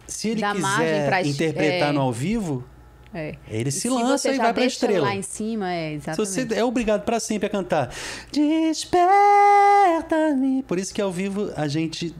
se 0.06 0.28
ele 0.30 0.40
Dá 0.40 0.52
quiser 0.54 1.08
pra- 1.08 1.22
interpretar 1.22 1.88
é. 1.90 1.92
no 1.92 2.00
ao 2.00 2.12
vivo, 2.12 2.64
É. 3.14 3.34
ele 3.48 3.70
E 3.70 3.72
se 3.72 3.88
lança 3.88 4.28
e 4.32 4.36
vai 4.36 4.52
pra 4.54 4.64
estrela. 4.64 5.06
lá 5.06 5.14
em 5.16 5.22
cima, 5.22 5.72
é, 5.72 5.90
Se 5.90 5.94
exatamente. 6.10 6.28
você 6.48 6.54
é 6.60 6.64
obrigado 6.64 7.02
pra 7.04 7.18
sempre 7.18 7.46
a 7.46 7.50
cantar 7.50 7.90
Desperta-me. 9.16 10.62
Por 10.64 10.78
isso 10.78 10.92
que 10.94 11.00
ao 11.00 11.10
vivo 11.10 11.50
a 11.56 11.66
gente. 11.68 12.14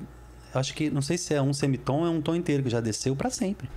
Acho 0.59 0.75
que. 0.75 0.91
Não 0.91 1.03
sei 1.03 1.19
se 1.19 1.35
é 1.35 1.41
um 1.43 1.53
semitom 1.53 2.01
ou 2.01 2.07
é 2.07 2.11
um 2.11 2.21
tom 2.21 2.35
inteiro 2.35 2.63
que 2.63 2.71
já 2.71 2.81
desceu 2.81 3.15
pra 3.15 3.31
sempre. 3.31 3.69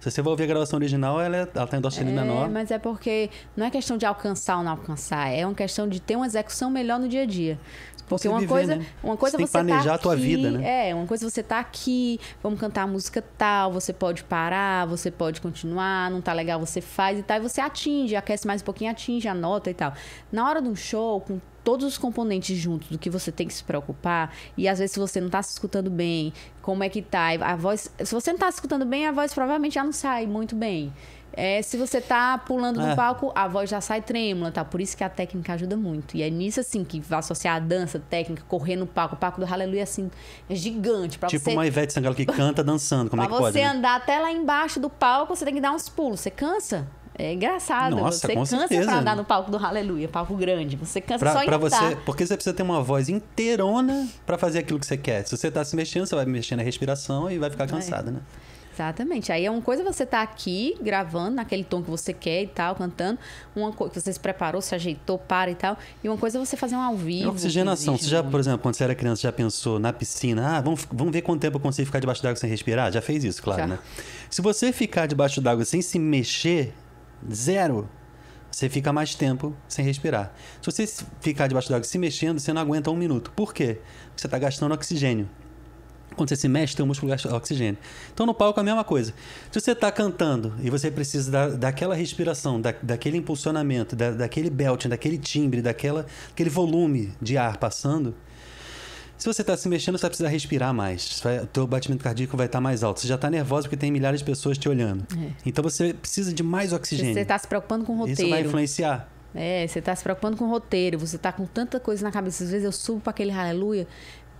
Se 0.00 0.10
você 0.10 0.22
vai 0.22 0.30
ouvir 0.30 0.44
a 0.44 0.46
gravação 0.46 0.78
original, 0.78 1.20
ela, 1.20 1.36
é, 1.36 1.48
ela 1.54 1.66
tá 1.66 1.76
em 1.76 1.80
dó 1.80 1.90
sustenido 1.90 2.18
É, 2.18 2.22
menor. 2.22 2.48
mas 2.48 2.70
é 2.70 2.78
porque 2.78 3.28
não 3.54 3.66
é 3.66 3.70
questão 3.70 3.98
de 3.98 4.06
alcançar 4.06 4.56
ou 4.56 4.64
não 4.64 4.70
alcançar, 4.70 5.28
é 5.28 5.44
uma 5.44 5.54
questão 5.54 5.86
de 5.86 6.00
ter 6.00 6.16
uma 6.16 6.24
execução 6.24 6.70
melhor 6.70 6.98
no 6.98 7.06
dia 7.06 7.22
a 7.22 7.26
dia. 7.26 7.60
Porque 8.08 8.26
uma 8.26 8.40
viver, 8.40 8.50
coisa, 8.50 8.76
né? 8.76 8.86
uma 9.04 9.16
coisa 9.16 9.32
Você 9.32 9.36
tem 9.36 9.46
que 9.46 9.52
planejar 9.52 9.90
tá 9.90 9.94
a 9.94 9.98
tua 9.98 10.14
aqui, 10.14 10.22
vida, 10.22 10.50
né? 10.50 10.88
É, 10.88 10.94
uma 10.94 11.06
coisa 11.06 11.28
você 11.28 11.42
tá 11.42 11.60
aqui, 11.60 12.18
vamos 12.42 12.58
cantar 12.58 12.82
a 12.82 12.86
música 12.86 13.22
tal, 13.36 13.72
você 13.72 13.92
pode 13.92 14.24
parar, 14.24 14.86
você 14.86 15.10
pode 15.10 15.40
continuar, 15.40 16.10
não 16.10 16.20
tá 16.22 16.32
legal, 16.32 16.58
você 16.58 16.80
faz 16.80 17.18
e 17.18 17.22
tal, 17.22 17.36
e 17.36 17.40
você 17.40 17.60
atinge, 17.60 18.16
aquece 18.16 18.46
mais 18.46 18.62
um 18.62 18.64
pouquinho, 18.64 18.90
atinge 18.90 19.28
a 19.28 19.34
nota 19.34 19.70
e 19.70 19.74
tal. 19.74 19.92
Na 20.32 20.48
hora 20.48 20.62
de 20.62 20.68
um 20.68 20.74
show, 20.74 21.20
com 21.20 21.38
todos 21.64 21.86
os 21.86 21.98
componentes 21.98 22.56
juntos 22.56 22.88
do 22.88 22.98
que 22.98 23.10
você 23.10 23.30
tem 23.30 23.46
que 23.46 23.54
se 23.54 23.64
preocupar, 23.64 24.34
e 24.56 24.68
às 24.68 24.78
vezes 24.78 24.92
se 24.92 24.98
você 24.98 25.20
não 25.20 25.28
tá 25.30 25.42
se 25.42 25.52
escutando 25.52 25.90
bem, 25.90 26.32
como 26.62 26.82
é 26.82 26.88
que 26.88 27.02
tá, 27.02 27.28
a 27.40 27.56
voz, 27.56 27.90
se 28.02 28.14
você 28.14 28.32
não 28.32 28.38
tá 28.38 28.50
se 28.50 28.56
escutando 28.56 28.84
bem, 28.86 29.06
a 29.06 29.12
voz 29.12 29.32
provavelmente 29.34 29.74
já 29.74 29.84
não 29.84 29.92
sai 29.92 30.26
muito 30.26 30.54
bem. 30.56 30.92
É, 31.32 31.62
se 31.62 31.76
você 31.76 32.00
tá 32.00 32.36
pulando 32.38 32.80
no 32.80 32.88
É. 32.88 32.96
palco, 32.96 33.30
a 33.36 33.46
voz 33.46 33.70
já 33.70 33.80
sai 33.80 34.02
trêmula, 34.02 34.50
tá? 34.50 34.64
Por 34.64 34.80
isso 34.80 34.96
que 34.96 35.04
a 35.04 35.08
técnica 35.08 35.52
ajuda 35.52 35.76
muito. 35.76 36.16
E 36.16 36.22
é 36.22 36.28
nisso, 36.28 36.58
assim, 36.58 36.82
que 36.82 36.98
vai 36.98 37.20
associar 37.20 37.54
a 37.54 37.58
dança, 37.60 38.00
técnica, 38.10 38.42
correr 38.48 38.74
no 38.74 38.84
palco. 38.84 39.14
O 39.14 39.18
palco 39.18 39.40
do 39.40 39.46
Aleluia, 39.46 39.84
assim, 39.84 40.10
é 40.48 40.56
gigante. 40.56 41.20
Pra 41.20 41.28
Tipo 41.28 41.44
você, 41.44 41.52
uma 41.52 41.64
Ivete 41.64 41.92
Sangalo 41.92 42.16
que 42.16 42.26
canta 42.26 42.64
dançando. 42.64 43.08
Como 43.10 43.22
pra 43.22 43.30
é 43.30 43.32
que 43.32 43.40
pode? 43.42 43.52
você 43.52 43.60
né? 43.62 43.68
andar 43.68 43.94
até 43.94 44.18
lá 44.18 44.32
embaixo 44.32 44.80
do 44.80 44.90
palco, 44.90 45.36
você 45.36 45.44
tem 45.44 45.54
que 45.54 45.60
dar 45.60 45.70
uns 45.70 45.88
pulos. 45.88 46.18
Você 46.18 46.32
cansa? 46.32 46.88
É 47.20 47.34
engraçado. 47.34 47.96
Nossa, 47.96 48.26
você 48.26 48.34
cansa 48.34 48.58
certeza. 48.58 48.84
pra 48.90 48.98
andar 49.00 49.16
no 49.16 49.24
palco 49.24 49.50
do 49.50 49.56
Aleluia, 49.58 50.08
palco 50.08 50.34
grande. 50.36 50.76
Você 50.76 51.00
cansa 51.00 51.18
Pra, 51.18 51.32
só 51.32 51.44
pra 51.44 51.58
você, 51.58 51.96
porque 52.06 52.26
você 52.26 52.34
precisa 52.34 52.54
ter 52.54 52.62
uma 52.62 52.82
voz 52.82 53.08
inteirona 53.08 54.08
pra 54.26 54.38
fazer 54.38 54.60
aquilo 54.60 54.78
que 54.78 54.86
você 54.86 54.96
quer. 54.96 55.26
Se 55.26 55.36
você 55.36 55.50
tá 55.50 55.64
se 55.64 55.76
mexendo, 55.76 56.06
você 56.06 56.14
vai 56.14 56.24
mexer 56.26 56.56
na 56.56 56.62
respiração 56.62 57.30
e 57.30 57.38
vai 57.38 57.48
É. 57.48 57.52
ficar 57.52 57.66
cansada, 57.66 58.10
né? 58.10 58.20
Exatamente. 58.72 59.30
Aí 59.30 59.44
é 59.44 59.50
uma 59.50 59.60
coisa 59.60 59.84
você 59.84 60.06
tá 60.06 60.22
aqui 60.22 60.74
gravando 60.80 61.32
naquele 61.36 61.64
tom 61.64 61.82
que 61.82 61.90
você 61.90 62.14
quer 62.14 62.44
e 62.44 62.46
tal, 62.46 62.74
cantando. 62.76 63.18
Uma 63.54 63.72
coisa 63.72 63.92
que 63.92 64.00
você 64.00 64.10
se 64.12 64.18
preparou, 64.20 64.62
se 64.62 64.74
ajeitou, 64.74 65.18
para 65.18 65.50
e 65.50 65.54
tal. 65.54 65.76
E 66.02 66.08
uma 66.08 66.16
coisa 66.16 66.38
é 66.38 66.40
você 66.44 66.56
fazer 66.56 66.76
um 66.76 66.80
ao 66.80 66.94
É 66.94 66.96
vivo. 66.96 67.28
oxigenação. 67.30 67.94
que 67.96 68.04
Você 68.04 68.08
já, 68.10 68.18
exige 68.20 68.30
por 68.30 68.40
exemplo, 68.40 68.60
quando 68.60 68.74
você 68.76 68.84
era 68.84 68.94
criança, 68.94 69.20
já 69.22 69.32
pensou 69.32 69.78
na 69.78 69.92
piscina? 69.92 70.56
Ah, 70.56 70.60
vamos, 70.62 70.86
vamos 70.90 71.12
ver 71.12 71.20
quanto 71.20 71.42
tempo 71.42 71.56
eu 71.56 71.60
consigo 71.60 71.84
ficar 71.84 71.98
debaixo 72.00 72.22
d'água 72.22 72.36
sem 72.36 72.48
respirar? 72.48 72.90
Já 72.90 73.02
fez 73.02 73.22
isso, 73.22 73.42
claro, 73.42 73.60
Já. 73.62 73.66
né? 73.66 73.78
Se 74.30 74.40
você 74.40 74.72
ficar 74.72 75.06
debaixo 75.06 75.42
d'água 75.42 75.64
sem 75.66 75.82
se 75.82 75.98
mexer, 75.98 76.72
zero, 77.32 77.88
você 78.50 78.68
fica 78.68 78.92
mais 78.92 79.14
tempo 79.14 79.54
sem 79.68 79.84
respirar. 79.84 80.32
Se 80.60 80.70
você 80.70 80.86
ficar 81.20 81.46
debaixo 81.46 81.68
d'água 81.68 81.84
se 81.84 81.98
mexendo, 81.98 82.40
você 82.40 82.52
não 82.52 82.60
aguenta 82.60 82.90
um 82.90 82.96
minuto. 82.96 83.30
Por 83.32 83.54
quê? 83.54 83.78
Porque 84.06 84.20
você 84.20 84.26
está 84.26 84.38
gastando 84.38 84.72
oxigênio. 84.72 85.28
Quando 86.16 86.28
você 86.28 86.36
se 86.36 86.48
mexe, 86.48 86.74
teu 86.74 86.84
músculo 86.84 87.10
gasta 87.10 87.34
oxigênio. 87.34 87.78
Então 88.12 88.26
no 88.26 88.34
palco 88.34 88.58
é 88.58 88.62
a 88.62 88.64
mesma 88.64 88.82
coisa. 88.82 89.14
Se 89.50 89.60
você 89.60 89.72
está 89.72 89.92
cantando 89.92 90.54
e 90.60 90.68
você 90.68 90.90
precisa 90.90 91.30
da, 91.30 91.48
daquela 91.48 91.94
respiração, 91.94 92.60
da, 92.60 92.74
daquele 92.82 93.16
impulsionamento, 93.16 93.94
da, 93.94 94.10
daquele 94.10 94.50
belting, 94.50 94.88
daquele 94.88 95.16
timbre, 95.16 95.62
daquela, 95.62 96.06
aquele 96.30 96.50
volume 96.50 97.12
de 97.22 97.38
ar 97.38 97.56
passando, 97.58 98.14
se 99.20 99.26
você 99.26 99.42
está 99.42 99.54
se 99.54 99.68
mexendo, 99.68 99.98
você 99.98 100.02
vai 100.02 100.10
precisar 100.10 100.28
respirar 100.30 100.72
mais. 100.72 101.22
O 101.42 101.46
teu 101.46 101.66
batimento 101.66 102.02
cardíaco 102.02 102.38
vai 102.38 102.46
estar 102.46 102.58
mais 102.58 102.82
alto. 102.82 103.00
Você 103.00 103.06
já 103.06 103.16
está 103.16 103.28
nervoso 103.28 103.64
porque 103.64 103.76
tem 103.76 103.92
milhares 103.92 104.20
de 104.20 104.24
pessoas 104.24 104.56
te 104.56 104.66
olhando. 104.66 105.06
É. 105.14 105.32
Então 105.44 105.62
você 105.62 105.92
precisa 105.92 106.32
de 106.32 106.42
mais 106.42 106.72
oxigênio. 106.72 107.12
Você 107.12 107.24
tá 107.26 107.38
se 107.38 107.46
preocupando 107.46 107.84
com 107.84 107.92
o 107.92 108.08
Isso 108.08 108.22
vai 108.22 108.30
roteiro. 108.30 108.48
influenciar. 108.48 109.08
É, 109.34 109.66
você 109.66 109.82
tá 109.82 109.94
se 109.94 110.02
preocupando 110.02 110.38
com 110.38 110.46
o 110.46 110.48
roteiro, 110.48 110.98
você 110.98 111.18
tá 111.18 111.30
com 111.32 111.44
tanta 111.44 111.78
coisa 111.78 112.02
na 112.02 112.10
cabeça. 112.10 112.44
Às 112.44 112.50
vezes 112.50 112.64
eu 112.64 112.72
subo 112.72 113.00
para 113.00 113.10
aquele 113.10 113.30
aleluia, 113.30 113.86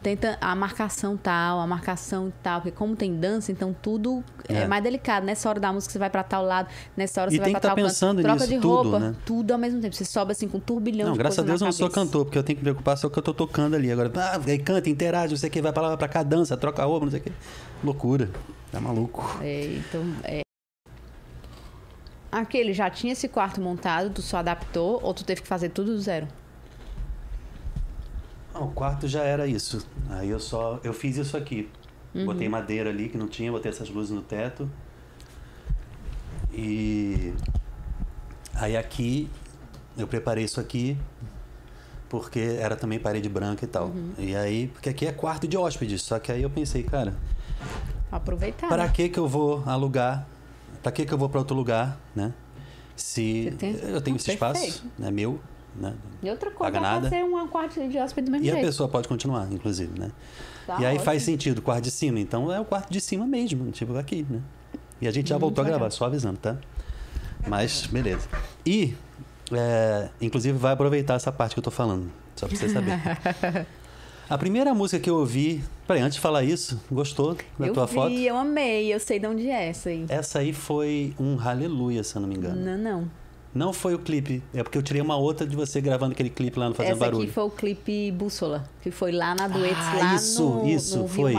tenta 0.03 0.39
a 0.41 0.55
marcação 0.55 1.17
tal, 1.17 1.61
a 1.61 1.67
marcação 1.67 2.33
tal, 2.43 2.61
porque 2.63 2.77
como 2.77 2.97
tem 2.97 3.15
dança, 3.17 3.53
então 3.53 3.75
tudo 3.83 4.25
é, 4.49 4.63
É. 4.63 4.67
mais 4.67 4.83
delicado. 4.83 5.25
Nessa 5.25 5.49
hora 5.49 5.61
da 5.61 5.73
música 5.73 5.93
você 5.93 5.99
vai 5.99 6.09
para 6.11 6.23
tal 6.23 6.43
lado, 6.45 6.69
nessa 6.97 7.21
hora 7.21 7.31
E 7.31 7.35
você 7.37 7.41
vai 7.41 7.51
para 7.53 7.61
tá 7.61 7.69
tal 7.69 7.77
canto. 7.77 7.87
pensando 7.87 8.23
troca 8.23 8.35
nisso 8.35 8.49
de 8.49 8.55
tudo, 8.61 8.69
roupa, 8.91 8.99
né? 8.99 9.15
tudo 9.25 9.53
ao 9.53 9.59
mesmo 9.59 9.81
tempo. 9.81 9.95
Você 9.95 10.05
sobe 10.05 10.33
assim 10.33 10.49
com 10.49 10.59
um 10.59 10.61
turbilhão 10.61 11.07
Não, 11.09 11.13
de 11.13 11.19
graças 11.19 11.39
a 11.39 11.43
Deus 11.43 11.61
eu 11.61 11.67
não 11.67 11.73
sou 11.73 11.91
cantor, 11.91 12.25
porque 12.25 12.39
eu 12.39 12.43
tenho 12.43 12.57
que 12.59 12.63
me 12.65 12.71
preocupar 12.71 12.97
só 12.97 13.09
que 13.09 13.19
eu 13.19 13.23
tô 13.23 13.35
tocando 13.35 13.75
ali. 13.77 13.91
Agora, 13.93 14.11
ah, 14.17 14.41
aí 14.47 14.59
canta, 14.59 14.89
interage, 14.89 15.31
não 15.33 15.39
sei 15.39 15.49
o 15.49 15.53
que, 15.53 15.61
vai 15.63 15.73
pra 15.73 15.83
lá, 15.83 15.89
vai 15.89 15.97
pra 15.99 16.09
cá, 16.09 16.23
dança, 16.23 16.57
troca 16.57 16.83
a 16.83 16.87
roupa, 16.87 17.05
não 17.07 17.11
sei 17.11 17.21
o 17.21 17.23
que. 17.25 17.33
Loucura. 17.85 18.31
Tá 18.73 18.81
maluco. 18.81 19.39
É, 19.43 19.65
então, 19.77 20.03
é. 20.25 20.41
Aquele 22.33 22.73
já 22.73 22.89
tinha 22.89 23.13
esse 23.13 23.27
quarto 23.29 23.61
montado, 23.61 24.11
tu 24.11 24.23
só 24.23 24.37
adaptou 24.39 25.01
ou 25.03 25.13
tu 25.13 25.25
teve 25.25 25.43
que 25.43 25.49
fazer 25.49 25.71
tudo 25.71 25.93
do 25.93 26.01
zero? 26.01 26.29
Não, 28.55 28.65
o 28.65 28.71
quarto 28.73 29.07
já 29.09 29.23
era 29.23 29.47
isso. 29.47 29.87
Aí 30.09 30.29
eu 30.31 30.41
só. 30.41 30.81
Eu 30.83 30.93
fiz 30.93 31.17
isso 31.17 31.37
aqui. 31.37 31.69
Uhum. 32.15 32.27
Botei 32.27 32.49
madeira 32.49 32.91
ali 32.91 33.09
que 33.09 33.17
não 33.17 33.29
tinha, 33.29 33.51
botei 33.53 33.71
essas 33.71 33.89
luzes 33.89 34.11
no 34.11 34.23
teto. 34.23 34.69
E. 36.53 37.33
Aí 38.55 38.77
aqui 38.77 39.29
eu 39.97 40.07
preparei 40.07 40.45
isso 40.45 40.61
aqui 40.61 40.97
porque 42.09 42.41
era 42.59 42.75
também 42.75 42.99
parede 42.99 43.29
branca 43.29 43.65
e 43.65 43.69
tal. 43.69 43.87
Uhum. 43.87 44.13
E 44.19 44.35
aí, 44.35 44.67
porque 44.69 44.89
aqui 44.89 45.07
é 45.07 45.13
quarto 45.13 45.47
de 45.47 45.57
hóspedes, 45.57 46.03
só 46.03 46.19
que 46.19 46.33
aí 46.33 46.43
eu 46.43 46.51
pensei, 46.51 46.83
cara, 46.83 47.15
Aproveitar. 48.11 48.69
para 48.69 48.85
né? 48.87 48.93
que 48.93 49.09
que 49.09 49.19
eu 49.19 49.29
vou 49.29 49.63
alugar 49.65 50.27
pra 50.83 50.91
que, 50.91 51.07
que 51.07 51.13
eu 51.15 51.19
vou 51.19 51.29
pra 51.29 51.39
outro 51.39 51.55
lugar, 51.57 52.01
né? 52.17 52.33
Se 52.97 53.55
tem- 53.59 53.77
eu 53.77 54.01
tenho 54.01 54.17
Ah, 54.17 54.19
esse 54.19 54.33
espaço, 54.33 54.61
perfeito. 54.61 54.91
é 55.01 55.11
meu, 55.13 55.39
né? 55.75 55.95
E 56.23 56.31
outra 56.31 56.51
coisa, 56.51 56.73
Paga 56.73 56.81
nada. 56.81 57.09
ser 57.09 57.25
um 57.25 57.47
quarto 57.49 57.87
de 57.89 57.99
hóspede 57.99 58.27
do 58.27 58.31
mesmo 58.33 58.47
E 58.47 58.51
a 58.51 58.55
jeito. 58.55 58.67
pessoa 58.67 58.89
pode 58.89 59.09
continuar, 59.09 59.49
inclusive, 59.53 59.99
né? 59.99 60.11
Tá 60.67 60.77
e 60.81 60.85
aí 60.85 60.93
ótimo. 60.93 61.05
faz 61.05 61.23
sentido, 61.23 61.59
o 61.59 61.63
quarto 61.63 61.85
de 61.85 61.91
cima. 61.91 62.21
Então 62.21 62.53
é 62.53 62.61
o 62.61 62.65
quarto 62.65 62.91
de 62.93 63.01
cima 63.01 63.27
mesmo, 63.27 63.71
tipo 63.71 63.97
aqui, 63.97 64.27
né? 64.29 64.41
E 65.01 65.09
a 65.09 65.11
gente 65.11 65.29
já 65.29 65.35
Muito 65.37 65.43
voltou 65.43 65.65
a 65.65 65.67
gravar, 65.67 65.91
só 65.91 66.05
avisando, 66.05 66.39
tá? 66.39 66.57
Mas, 67.47 67.87
beleza. 67.87 68.29
E, 68.67 68.95
é, 69.51 70.09
inclusive, 70.21 70.57
vai 70.59 70.73
aproveitar 70.73 71.15
essa 71.15 71.33
parte 71.33 71.55
que 71.55 71.59
eu 71.59 71.65
tô 71.65 71.71
falando, 71.71 72.11
só 72.37 72.47
pra 72.47 72.57
você 72.57 72.69
saber. 72.69 73.01
a 74.29 74.37
primeira 74.39 74.75
música 74.75 75.01
que 75.03 75.09
eu 75.09 75.17
ouvi... 75.17 75.65
Peraí, 75.87 76.03
antes 76.03 76.17
de 76.17 76.21
falar 76.21 76.45
isso, 76.45 76.81
gostou 76.93 77.37
da 77.59 77.67
eu 77.67 77.73
tua 77.73 77.87
vi, 77.87 77.95
foto? 77.95 78.13
eu 78.13 78.37
amei, 78.37 78.95
eu 78.95 79.01
sei 79.01 79.19
de 79.19 79.27
onde 79.27 79.49
é 79.49 79.69
essa 79.69 79.89
aí. 79.89 80.05
Essa 80.09 80.39
aí 80.41 80.53
foi 80.53 81.15
um 81.19 81.35
Hallelujah, 81.37 82.05
se 82.05 82.15
eu 82.15 82.21
não 82.21 82.29
me 82.29 82.37
engano. 82.37 82.61
Não, 82.61 82.79
não. 82.79 83.11
Não 83.53 83.73
foi 83.73 83.95
o 83.95 83.99
clipe, 83.99 84.43
é 84.55 84.63
porque 84.63 84.79
eu 84.79 84.83
tirei 84.83 85.03
uma 85.03 85.17
outra 85.17 85.45
de 85.47 85.57
você 85.57 85.81
gravando 85.81 86.13
aquele 86.13 86.31
clipe 86.31 86.57
lá 86.59 86.69
no 86.69 86.75
Fazendo 86.75 86.93
Essa 86.93 87.01
Barulho. 87.05 87.25
aqui 87.25 87.33
foi 87.33 87.43
o 87.45 87.51
clipe 87.51 88.13
Bússola, 88.13 88.65
que 88.81 88.91
foi 88.93 89.11
lá 89.11 89.35
na 89.35 89.49
Duetes, 89.49 89.77
Ah, 89.77 89.97
lá 89.99 90.15
isso, 90.15 90.49
no, 90.49 90.69
isso, 90.69 90.99
no 90.99 91.09
foi. 91.09 91.35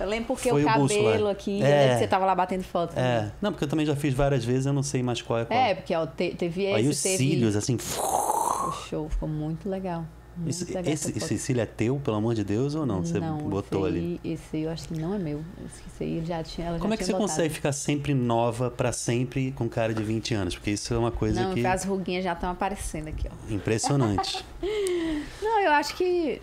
Eu 0.00 0.06
lembro 0.08 0.26
porque 0.28 0.48
Foi 0.50 0.62
o 0.62 0.66
cabelo 0.66 1.28
aqui, 1.28 1.60
É. 1.62 1.64
eu 1.64 1.70
lembro 1.80 1.92
que 1.94 1.98
você 2.00 2.06
tava 2.08 2.24
lá 2.24 2.34
batendo 2.34 2.62
foto. 2.64 2.96
É, 2.96 3.30
não, 3.40 3.52
porque 3.52 3.64
eu 3.64 3.68
também 3.68 3.84
já 3.86 3.94
fiz 3.96 4.14
várias 4.14 4.44
vezes, 4.44 4.66
eu 4.66 4.72
não 4.72 4.82
sei 4.82 5.02
mais 5.02 5.20
qual 5.22 5.40
é 5.40 5.44
qual. 5.44 5.58
É, 5.58 5.74
porque 5.74 5.94
ó, 5.94 6.06
te- 6.06 6.34
teve 6.36 6.64
esse, 6.64 6.74
Aí 6.74 6.88
os 6.88 7.02
teve... 7.02 7.16
cílios, 7.18 7.56
assim. 7.56 7.76
O 7.76 8.72
show 8.88 9.08
ficou 9.08 9.28
muito 9.28 9.68
legal. 9.68 10.04
Muito 10.38 10.50
Esse, 10.50 10.78
esse, 10.90 11.18
esse 11.18 11.38
cílio 11.38 11.60
é 11.62 11.66
teu, 11.66 11.96
pelo 11.98 12.16
amor 12.16 12.34
de 12.34 12.44
Deus, 12.44 12.74
ou 12.74 12.86
não? 12.86 13.04
Você 13.04 13.18
não, 13.18 13.38
botou 13.38 13.88
esse 13.88 13.98
ali. 13.98 14.20
Esse 14.24 14.56
aí 14.56 14.62
eu 14.62 14.70
acho 14.70 14.86
que 14.88 14.98
não 14.98 15.14
é 15.14 15.18
meu. 15.18 15.42
Esse 15.66 16.04
aí 16.04 16.22
já 16.24 16.42
tinha, 16.44 16.68
ela 16.68 16.78
Como 16.78 16.90
já 16.90 16.94
é 16.94 16.96
que 16.96 17.04
você 17.04 17.12
botado. 17.12 17.28
consegue 17.30 17.54
ficar 17.54 17.72
sempre 17.72 18.14
nova 18.14 18.70
pra 18.70 18.92
sempre 18.92 19.50
com 19.52 19.68
cara 19.68 19.92
de 19.92 20.02
20 20.02 20.34
anos? 20.34 20.54
Porque 20.54 20.70
isso 20.70 20.94
é 20.94 20.98
uma 20.98 21.10
coisa 21.10 21.42
Não, 21.42 21.54
que 21.54 21.66
as 21.66 21.84
ruguinhas 21.84 22.22
já 22.24 22.32
estão 22.34 22.50
aparecendo 22.50 23.08
aqui, 23.08 23.28
ó. 23.28 23.52
impressionante. 23.52 24.44
Não, 25.42 25.60
eu 25.60 25.72
acho 25.72 25.96
que 25.96 26.40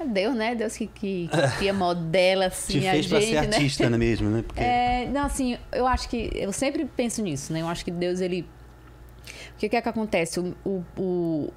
é 0.00 0.04
Deus, 0.06 0.34
né? 0.36 0.54
Deus 0.54 0.76
que, 0.76 0.86
que, 0.86 1.28
que 1.28 1.56
cria 1.58 1.72
modela, 1.74 2.46
assim, 2.52 2.80
Te 2.80 2.86
a 2.86 2.92
fez 2.92 3.04
gente, 3.06 3.10
pra 3.10 3.20
ser 3.20 3.48
né? 3.48 3.56
artista 3.56 3.90
né, 3.90 3.98
mesmo, 3.98 4.30
né? 4.30 4.42
Porque 4.46 4.60
É, 4.62 5.08
não, 5.12 5.24
assim, 5.26 5.58
eu 5.72 5.86
acho 5.86 6.08
que. 6.08 6.30
Eu 6.34 6.52
sempre 6.52 6.84
penso 6.84 7.20
nisso, 7.22 7.52
né? 7.52 7.60
Eu 7.62 7.66
acho 7.66 7.84
que 7.84 7.90
Deus, 7.90 8.20
ele. 8.20 8.46
O 9.54 9.58
que, 9.58 9.68
que 9.68 9.76
é 9.76 9.82
que 9.82 9.88
acontece? 9.88 10.40
O, 10.40 10.84
o- 10.96 11.52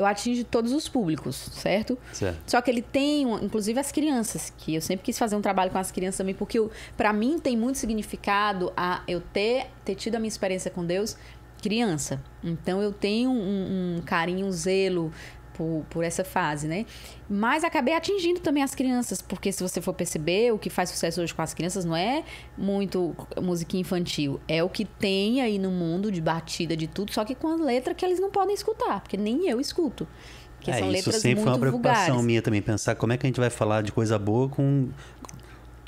eu 0.00 0.06
atingo 0.06 0.42
todos 0.44 0.72
os 0.72 0.88
públicos, 0.88 1.36
certo? 1.52 1.98
certo. 2.12 2.38
Só 2.46 2.60
que 2.60 2.70
ele 2.70 2.80
tem, 2.80 3.22
inclusive 3.42 3.78
as 3.78 3.92
crianças, 3.92 4.52
que 4.56 4.74
eu 4.74 4.80
sempre 4.80 5.04
quis 5.04 5.18
fazer 5.18 5.36
um 5.36 5.42
trabalho 5.42 5.70
com 5.70 5.78
as 5.78 5.92
crianças 5.92 6.18
também, 6.18 6.34
porque 6.34 6.58
pra 6.96 7.12
mim 7.12 7.38
tem 7.38 7.56
muito 7.56 7.78
significado 7.78 8.72
a 8.76 9.02
eu 9.06 9.20
ter, 9.20 9.66
ter 9.84 9.94
tido 9.94 10.14
a 10.14 10.18
minha 10.18 10.28
experiência 10.28 10.70
com 10.70 10.84
Deus 10.84 11.16
criança. 11.60 12.22
Então 12.42 12.80
eu 12.80 12.90
tenho 12.90 13.30
um, 13.30 13.98
um 13.98 14.02
carinho, 14.02 14.46
um 14.46 14.50
zelo 14.50 15.12
por, 15.60 15.84
por 15.90 16.02
essa 16.02 16.24
fase, 16.24 16.66
né? 16.66 16.86
Mas 17.28 17.64
acabei 17.64 17.94
atingindo 17.94 18.40
também 18.40 18.62
as 18.62 18.74
crianças, 18.74 19.20
porque 19.20 19.52
se 19.52 19.62
você 19.62 19.78
for 19.78 19.92
perceber, 19.92 20.54
o 20.54 20.58
que 20.58 20.70
faz 20.70 20.88
sucesso 20.88 21.20
hoje 21.20 21.34
com 21.34 21.42
as 21.42 21.52
crianças 21.52 21.84
não 21.84 21.94
é 21.94 22.24
muito 22.56 23.14
musiquinha 23.42 23.82
infantil, 23.82 24.40
é 24.48 24.64
o 24.64 24.70
que 24.70 24.86
tem 24.86 25.42
aí 25.42 25.58
no 25.58 25.70
mundo 25.70 26.10
de 26.10 26.18
batida 26.18 26.74
de 26.74 26.86
tudo, 26.86 27.12
só 27.12 27.26
que 27.26 27.34
com 27.34 27.48
a 27.48 27.56
letra 27.56 27.92
que 27.92 28.02
eles 28.02 28.18
não 28.18 28.30
podem 28.30 28.54
escutar, 28.54 29.02
porque 29.02 29.18
nem 29.18 29.50
eu 29.50 29.60
escuto. 29.60 30.08
Porque 30.56 30.70
é, 30.70 30.78
são 30.78 30.84
isso 30.84 30.92
letras 30.92 31.16
sempre 31.16 31.42
foi 31.42 31.52
uma 31.52 31.58
preocupação 31.58 32.04
vulgares. 32.06 32.24
minha 32.24 32.40
também, 32.40 32.62
pensar 32.62 32.94
como 32.94 33.12
é 33.12 33.18
que 33.18 33.26
a 33.26 33.28
gente 33.28 33.40
vai 33.40 33.50
falar 33.50 33.82
de 33.82 33.92
coisa 33.92 34.18
boa 34.18 34.48
com, 34.48 34.88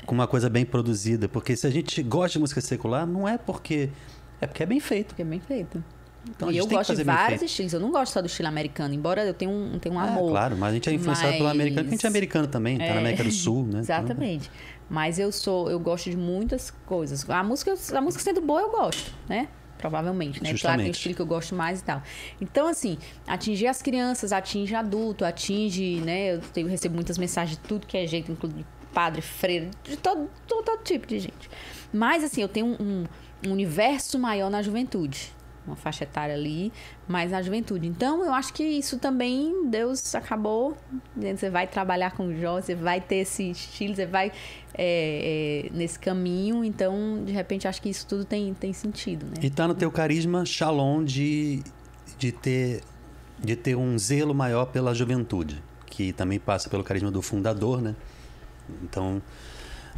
com 0.05 0.13
uma 0.13 0.27
coisa 0.27 0.51
bem 0.51 0.65
produzida. 0.65 1.27
Porque 1.27 1.55
se 1.55 1.65
a 1.65 1.71
gente 1.71 2.03
gosta 2.03 2.33
de 2.33 2.39
música 2.39 2.61
secular, 2.61 3.07
não 3.07 3.27
é 3.27 3.39
porque. 3.39 3.89
É 4.39 4.47
porque 4.47 4.61
é 4.61 4.65
bem 4.65 4.79
feito. 4.79 5.07
Porque 5.09 5.21
é 5.21 5.25
bem 5.25 5.39
feito. 5.39 5.83
Então, 6.29 6.49
e 6.51 6.57
eu 6.57 6.65
que 6.67 6.73
gosto 6.73 6.95
de 6.95 7.03
vários 7.03 7.41
estilos. 7.41 7.73
Eu 7.73 7.79
não 7.79 7.91
gosto 7.91 8.13
só 8.13 8.21
do 8.21 8.27
estilo 8.27 8.47
americano, 8.47 8.93
embora 8.93 9.23
eu 9.25 9.33
tenha 9.33 9.51
um, 9.51 9.77
tenha 9.79 9.93
um 9.93 9.99
Ah, 9.99 10.03
amor. 10.03 10.29
claro, 10.31 10.55
mas 10.57 10.71
a 10.71 10.73
gente 10.75 10.89
é 10.89 10.93
influenciado 10.93 11.33
pelo 11.33 11.43
Mas- 11.45 11.51
americano, 11.53 11.83
porque 11.83 11.93
a 11.95 11.97
gente 11.97 12.05
é 12.05 12.09
americano 12.09 12.47
também, 12.47 12.77
tá 12.77 12.85
na 12.85 12.91
É. 12.91 12.97
América 12.99 13.23
do 13.23 13.31
Sul, 13.31 13.65
né? 13.65 13.79
Exatamente. 13.83 14.49
Mas 14.89 15.19
eu 15.19 15.31
sou, 15.31 15.69
eu 15.69 15.79
gosto 15.79 16.09
de 16.09 16.15
muitas 16.17 16.71
coisas. 16.85 17.29
A 17.29 17.43
música, 17.43 17.73
a 17.93 18.01
música 18.01 18.23
sendo 18.23 18.39
boa, 18.41 18.61
eu 18.61 18.71
gosto, 18.71 19.11
né? 19.27 19.47
Provavelmente, 19.77 20.35
né? 20.41 20.43
Claro, 20.43 20.47
tem 20.47 20.57
Justamente. 20.57 20.89
o 20.89 20.91
estilo 20.91 21.15
que 21.15 21.21
eu 21.21 21.25
gosto 21.25 21.53
mais 21.55 21.81
e 21.81 21.83
tal. 21.83 22.01
Então, 22.39 22.67
assim, 22.67 22.97
atingir 23.27 23.67
as 23.67 23.81
crianças, 23.81 24.31
atinge 24.31 24.73
adulto, 24.75 25.25
atinge, 25.25 25.99
né? 26.01 26.35
Eu 26.35 26.39
tenho, 26.39 26.67
recebo 26.69 26.95
muitas 26.95 27.17
mensagens 27.17 27.57
de 27.57 27.63
tudo 27.67 27.85
que 27.85 27.97
é 27.97 28.07
jeito, 28.07 28.31
inclusive 28.31 28.65
padre, 28.93 29.21
freira, 29.21 29.69
de 29.83 29.97
todo, 29.97 30.29
todo, 30.47 30.63
todo 30.63 30.83
tipo 30.83 31.05
de 31.07 31.19
gente. 31.19 31.49
Mas, 31.91 32.23
assim, 32.23 32.41
eu 32.41 32.47
tenho 32.47 32.67
um, 32.67 33.03
um 33.45 33.51
universo 33.51 34.17
maior 34.19 34.49
na 34.49 34.61
juventude. 34.61 35.33
Uma 35.65 35.75
faixa 35.75 36.03
etária 36.03 36.35
ali, 36.35 36.73
mas 37.07 37.31
na 37.31 37.41
juventude. 37.41 37.87
Então, 37.87 38.23
eu 38.25 38.33
acho 38.33 38.53
que 38.53 38.63
isso 38.63 38.99
também, 38.99 39.69
Deus 39.69 40.13
acabou. 40.13 40.77
dizendo, 41.15 41.37
Você 41.37 41.49
vai 41.49 41.67
trabalhar 41.67 42.11
com 42.11 42.33
jovem, 42.35 42.61
você 42.61 42.75
vai 42.75 42.99
ter 42.99 43.17
esse 43.17 43.51
estilo, 43.51 43.95
você 43.95 44.05
vai 44.05 44.31
é, 44.73 45.69
é, 45.71 45.75
nesse 45.75 45.97
caminho. 45.97 46.65
Então, 46.65 47.23
de 47.25 47.31
repente, 47.31 47.67
acho 47.67 47.81
que 47.81 47.89
isso 47.89 48.05
tudo 48.05 48.25
tem, 48.25 48.53
tem 48.53 48.73
sentido, 48.73 49.25
né? 49.25 49.35
E 49.41 49.49
tá 49.49 49.67
no 49.67 49.73
teu 49.73 49.89
carisma 49.89 50.45
Shalom 50.45 51.03
de, 51.03 51.63
de, 52.17 52.31
ter, 52.31 52.81
de 53.39 53.55
ter 53.55 53.75
um 53.75 53.97
zelo 53.97 54.35
maior 54.35 54.65
pela 54.65 54.93
juventude, 54.93 55.63
que 55.85 56.11
também 56.11 56.39
passa 56.39 56.69
pelo 56.69 56.83
carisma 56.83 57.09
do 57.09 57.21
fundador, 57.21 57.81
né? 57.81 57.95
Então, 58.83 59.21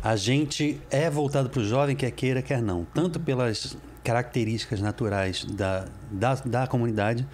a 0.04 0.16
gente 0.16 0.80
é 0.92 1.10
voltado 1.10 1.50
para 1.50 1.62
o 1.62 1.66
jovem, 1.66 1.96
quer 1.96 2.12
queira, 2.12 2.42
quer 2.42 2.62
não. 2.62 2.86
Tanto 2.94 3.20
pelas 3.20 3.76
características 4.06 4.80
naturais 4.80 5.44
da, 5.44 5.88
da, 6.12 6.36
da 6.36 6.68
comunidade, 6.68 7.28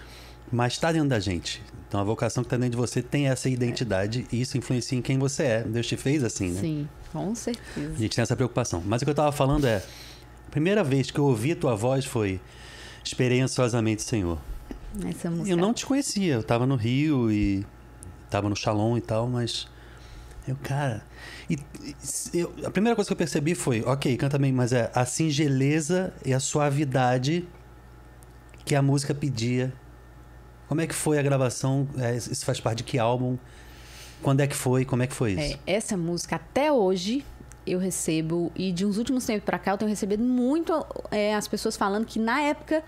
mas 0.50 0.72
está 0.72 0.90
dentro 0.90 1.08
da 1.08 1.20
gente. 1.20 1.62
Então, 1.86 2.00
a 2.00 2.04
vocação 2.04 2.42
que 2.42 2.46
está 2.46 2.56
dentro 2.56 2.70
de 2.70 2.76
você 2.78 3.02
tem 3.02 3.28
essa 3.28 3.50
identidade 3.50 4.26
e 4.32 4.40
isso 4.40 4.56
influencia 4.56 4.98
em 4.98 5.02
quem 5.02 5.18
você 5.18 5.42
é. 5.42 5.62
Deus 5.62 5.86
te 5.86 5.96
fez 5.96 6.24
assim, 6.24 6.50
né? 6.50 6.60
Sim, 6.60 6.88
com 7.12 7.34
certeza. 7.34 7.92
A 7.92 7.98
gente 7.98 8.16
tem 8.16 8.22
essa 8.22 8.34
preocupação. 8.34 8.82
Mas 8.84 9.02
o 9.02 9.04
que 9.04 9.10
eu 9.10 9.12
estava 9.12 9.30
falando 9.30 9.66
é: 9.66 9.84
a 10.48 10.50
primeira 10.50 10.82
vez 10.82 11.10
que 11.10 11.18
eu 11.18 11.24
ouvi 11.24 11.52
a 11.52 11.56
tua 11.56 11.76
voz 11.76 12.06
foi 12.06 12.40
Experienciosamente 13.04 14.02
Senhor. 14.02 14.38
Essa 15.06 15.30
música. 15.30 15.50
Eu 15.50 15.56
não 15.56 15.74
te 15.74 15.84
conhecia, 15.84 16.34
eu 16.34 16.40
estava 16.40 16.66
no 16.66 16.76
Rio 16.76 17.30
e 17.30 17.66
estava 18.24 18.48
no 18.48 18.56
Shalom 18.56 18.96
e 18.96 19.00
tal, 19.02 19.28
mas. 19.28 19.68
Eu, 20.48 20.56
cara. 20.62 21.02
E, 21.52 21.58
eu- 22.38 22.52
a 22.64 22.70
primeira 22.70 22.94
coisa 22.96 23.08
que 23.08 23.12
eu 23.12 23.16
percebi 23.16 23.54
foi: 23.54 23.82
ok, 23.82 24.16
canta 24.16 24.38
bem, 24.38 24.52
mas 24.52 24.72
é 24.72 24.90
a 24.94 25.04
singeleza 25.04 26.12
e 26.24 26.32
a 26.32 26.40
suavidade 26.40 27.46
que 28.64 28.74
a 28.74 28.80
música 28.82 29.14
pedia. 29.14 29.72
Como 30.68 30.80
é 30.80 30.86
que 30.86 30.94
foi 30.94 31.18
a 31.18 31.22
gravação? 31.22 31.86
É, 31.98 32.16
isso 32.16 32.44
faz 32.44 32.58
parte 32.60 32.78
de 32.78 32.84
que 32.84 32.98
álbum? 32.98 33.36
Quando 34.22 34.40
é 34.40 34.46
que 34.46 34.56
foi? 34.56 34.84
Como 34.84 35.02
é 35.02 35.06
que 35.06 35.14
foi 35.14 35.32
isso? 35.32 35.58
É, 35.66 35.74
essa 35.74 35.96
música 35.96 36.36
até 36.36 36.72
hoje 36.72 37.24
eu 37.66 37.78
recebo 37.78 38.50
e 38.56 38.72
de 38.72 38.86
uns 38.86 38.96
últimos 38.96 39.24
tempos 39.26 39.44
pra 39.44 39.58
cá 39.58 39.72
eu 39.72 39.78
tenho 39.78 39.88
recebido 39.88 40.22
muito 40.24 40.84
é, 41.10 41.34
as 41.34 41.46
pessoas 41.46 41.76
falando 41.76 42.04
que 42.06 42.18
na 42.18 42.40
época 42.40 42.82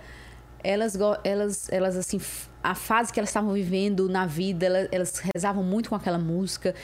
elas 0.65 0.97
elas 1.23 1.69
elas 1.71 1.97
assim 1.97 2.21
a 2.63 2.75
fase 2.75 3.13
que 3.13 3.21
elas 3.21 3.29
estavam 3.31 3.53
vivendo 3.53 4.09
na 4.09 4.27
vida 4.27 4.67
elas, 4.67 4.89
elas 4.91 5.23
rezavam 5.35 5.63
muito 5.63 5.91
com 5.91 5.95
aquela 5.95 6.19
música 6.19 6.75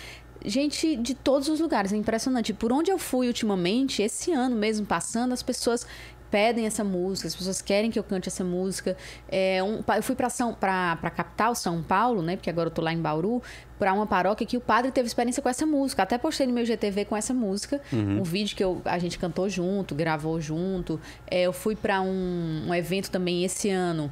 gente 0.45 0.97
de 0.97 1.15
todos 1.15 1.49
os 1.49 1.61
lugares 1.61 1.93
é 1.93 1.97
impressionante 1.97 2.53
por 2.53 2.73
onde 2.73 2.91
eu 2.91 2.99
fui 2.99 3.27
ultimamente 3.27 4.03
esse 4.03 4.33
ano 4.33 4.57
mesmo 4.57 4.87
passando 4.87 5.33
as 5.33 5.43
pessoas 5.43 5.87
pedem 6.31 6.65
essa 6.65 6.85
música, 6.85 7.27
as 7.27 7.35
pessoas 7.35 7.61
querem 7.61 7.91
que 7.91 7.99
eu 7.99 8.05
cante 8.05 8.29
essa 8.29 8.45
música. 8.45 8.97
É, 9.29 9.63
um, 9.63 9.83
eu 9.97 10.03
fui 10.03 10.15
para 10.15 10.31
São 10.31 10.55
para 10.55 10.97
a 11.03 11.11
capital, 11.11 11.55
São 11.55 11.83
Paulo, 11.83 12.23
né? 12.23 12.37
Porque 12.37 12.49
agora 12.49 12.69
eu 12.69 12.71
tô 12.73 12.81
lá 12.81 12.93
em 12.93 13.01
Bauru, 13.01 13.43
para 13.79 13.93
uma 13.93 14.07
paróquia 14.07 14.47
que 14.47 14.57
o 14.57 14.61
padre 14.61 14.93
teve 14.93 15.09
experiência 15.09 15.43
com 15.43 15.49
essa 15.49 15.67
música. 15.67 16.03
Até 16.03 16.17
postei 16.17 16.47
no 16.47 16.53
meu 16.53 16.65
GTV 16.65 17.05
com 17.07 17.17
essa 17.17 17.35
música, 17.35 17.81
um 17.93 18.23
vídeo 18.23 18.57
que 18.57 18.63
eu, 18.63 18.81
a 18.85 18.99
gente 18.99 19.19
cantou 19.19 19.49
junto, 19.49 19.95
gravou 19.95 20.41
junto. 20.41 21.01
É, 21.27 21.43
eu 21.43 21.53
fui 21.53 21.75
para 21.75 22.01
um, 22.01 22.67
um 22.69 22.75
evento 22.75 23.11
também 23.11 23.45
esse 23.45 23.69
ano 23.69 24.11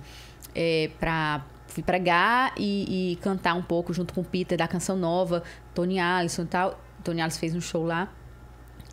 é, 0.55 0.91
para 0.99 1.45
fui 1.69 1.83
pregar 1.83 2.53
e, 2.57 3.13
e 3.13 3.17
cantar 3.17 3.55
um 3.55 3.63
pouco 3.63 3.93
junto 3.95 4.13
com 4.13 4.23
o 4.23 4.25
Peter 4.25 4.59
da 4.59 4.67
canção 4.67 4.97
nova, 4.97 5.43
Tony 5.75 5.99
Allison 6.01 6.43
e 6.43 6.47
tal. 6.47 6.81
Tony 7.05 7.21
Allison 7.21 7.39
fez 7.39 7.55
um 7.55 7.61
show 7.61 7.85
lá. 7.85 8.13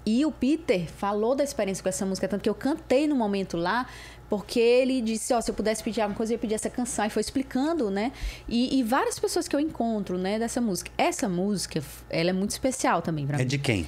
E 0.06 0.24
o 0.24 0.32
Peter 0.32 0.88
falou 0.88 1.34
da 1.36 1.44
experiência 1.44 1.82
com 1.82 1.90
essa 1.90 2.06
música, 2.06 2.28
tanto 2.28 2.44
que 2.44 2.50
eu 2.50 2.54
cantei 2.54 3.08
no 3.08 3.16
momento 3.16 3.58
lá, 3.58 3.88
porque 4.30 4.60
ele 4.60 5.02
disse, 5.02 5.34
ó, 5.34 5.42
se 5.42 5.50
eu 5.50 5.56
pudesse 5.56 5.84
pedir 5.84 6.02
alguma 6.02 6.16
coisa, 6.16 6.32
eu 6.32 6.36
ia 6.36 6.40
pedir 6.40 6.54
essa 6.54 6.70
canção. 6.70 7.06
E 7.06 7.10
foi 7.10 7.22
explicando, 7.22 7.90
né? 7.90 8.12
E, 8.48 8.78
e 8.78 8.84
várias 8.84 9.18
pessoas 9.20 9.48
que 9.48 9.56
eu 9.56 9.60
encontro, 9.60 10.18
né, 10.20 10.38
dessa 10.38 10.62
música. 10.62 10.92
Essa 10.96 11.28
música, 11.28 11.82
ela 12.08 12.30
é 12.30 12.34
muito 12.34 12.52
especial 12.52 13.02
também 13.02 13.26
pra 13.26 13.38
É 13.38 13.40
mim. 13.42 13.48
de 13.48 13.58
quem? 13.58 13.88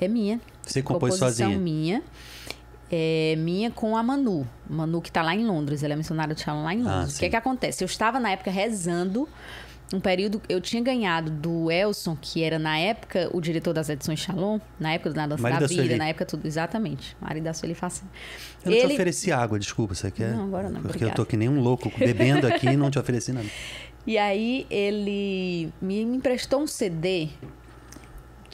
É 0.00 0.08
minha. 0.08 0.40
Você 0.62 0.80
compôs 0.82 1.16
sozinha? 1.16 1.58
minha. 1.58 2.02
É 2.90 3.34
minha 3.38 3.70
com 3.70 3.96
a 3.96 4.02
Manu. 4.02 4.46
Manu 4.68 5.00
que 5.00 5.12
tá 5.12 5.22
lá 5.22 5.34
em 5.34 5.46
Londres. 5.46 5.82
Ela 5.82 5.94
é 5.94 5.96
missionária 5.96 6.34
de 6.34 6.40
Shalom 6.42 6.64
lá 6.64 6.74
em 6.74 6.82
Ah, 6.86 6.96
Londres. 7.00 7.16
o 7.16 7.18
que 7.20 7.26
é 7.26 7.30
que 7.30 7.36
acontece? 7.36 7.84
Eu 7.84 7.86
estava 7.86 8.18
na 8.18 8.30
época 8.30 8.50
rezando 8.50 9.28
um 9.94 10.00
período. 10.00 10.40
Eu 10.48 10.60
tinha 10.60 10.82
ganhado 10.82 11.30
do 11.30 11.70
Elson, 11.70 12.16
que 12.20 12.42
era 12.42 12.58
na 12.58 12.78
época 12.78 13.28
o 13.32 13.40
diretor 13.40 13.72
das 13.72 13.88
edições 13.88 14.18
Shalom, 14.20 14.58
na 14.78 14.92
época 14.92 15.10
do 15.10 15.14
Dança 15.14 15.42
da 15.42 15.60
da 15.60 15.66
Vida, 15.66 15.96
na 15.96 16.08
época 16.08 16.24
tudo. 16.26 16.46
Exatamente. 16.46 17.16
Marido 17.20 17.44
da 17.44 17.54
Sueli 17.54 17.74
Facina. 17.74 18.10
Eu 18.64 18.70
não 18.72 18.78
te 18.78 18.84
Ele- 18.84 18.94
ofereci 18.94 19.30
água, 19.30 19.58
desculpa, 19.58 19.94
você 19.94 20.10
quer? 20.10 20.34
Não, 20.34 20.44
agora 20.44 20.64
não, 20.68 20.80
Porque 20.80 20.96
obrigada. 20.96 21.12
eu 21.12 21.16
tô 21.16 21.24
que 21.24 21.36
nem 21.36 21.48
um 21.48 21.60
louco 21.60 21.90
bebendo 21.96 22.46
aqui 22.48 22.66
e 22.68 22.76
não 22.76 22.90
te 22.90 22.98
ofereci 22.98 23.32
nada. 23.32 23.46
E 24.06 24.16
aí 24.16 24.66
ele 24.70 25.70
me 25.80 26.00
emprestou 26.00 26.62
um 26.62 26.66
CD 26.66 27.28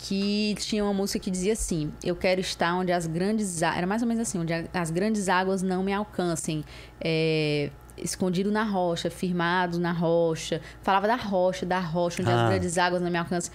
que 0.06 0.54
tinha 0.58 0.84
uma 0.84 0.92
música 0.94 1.18
que 1.18 1.30
dizia 1.30 1.52
assim: 1.54 1.92
Eu 2.04 2.14
quero 2.14 2.40
estar 2.40 2.74
onde 2.74 2.92
as 2.92 3.06
grandes 3.06 3.62
era 3.62 3.86
mais 3.86 4.02
ou 4.02 4.08
menos 4.08 4.22
assim, 4.22 4.38
onde 4.38 4.52
as 4.72 4.90
grandes 4.90 5.28
águas 5.28 5.62
não 5.62 5.82
me 5.82 5.92
alcancem. 5.92 6.64
É, 7.00 7.70
escondido 7.98 8.50
na 8.52 8.62
rocha, 8.62 9.10
firmado 9.10 9.78
na 9.78 9.90
rocha. 9.92 10.60
Falava 10.82 11.06
da 11.06 11.16
rocha, 11.16 11.64
da 11.64 11.80
rocha, 11.80 12.20
onde 12.22 12.30
Ah. 12.30 12.42
as 12.44 12.48
grandes 12.50 12.78
águas 12.78 13.00
não 13.02 13.10
me 13.10 13.18
alcancem. 13.18 13.50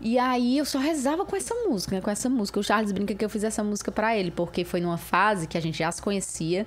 E 0.00 0.18
aí 0.18 0.58
eu 0.58 0.64
só 0.66 0.78
rezava 0.78 1.24
com 1.24 1.34
essa 1.34 1.54
música, 1.66 1.96
né? 1.96 2.02
com 2.02 2.10
essa 2.10 2.28
música. 2.28 2.60
O 2.60 2.62
Charles 2.62 2.92
brinca 2.92 3.14
que 3.14 3.24
eu 3.24 3.30
fiz 3.30 3.42
essa 3.42 3.64
música 3.64 3.90
pra 3.90 4.14
ele, 4.16 4.30
porque 4.30 4.64
foi 4.64 4.80
numa 4.80 4.98
fase 4.98 5.46
que 5.46 5.56
a 5.56 5.60
gente 5.62 5.78
já 5.78 5.90
se 5.90 6.02
conhecia 6.02 6.66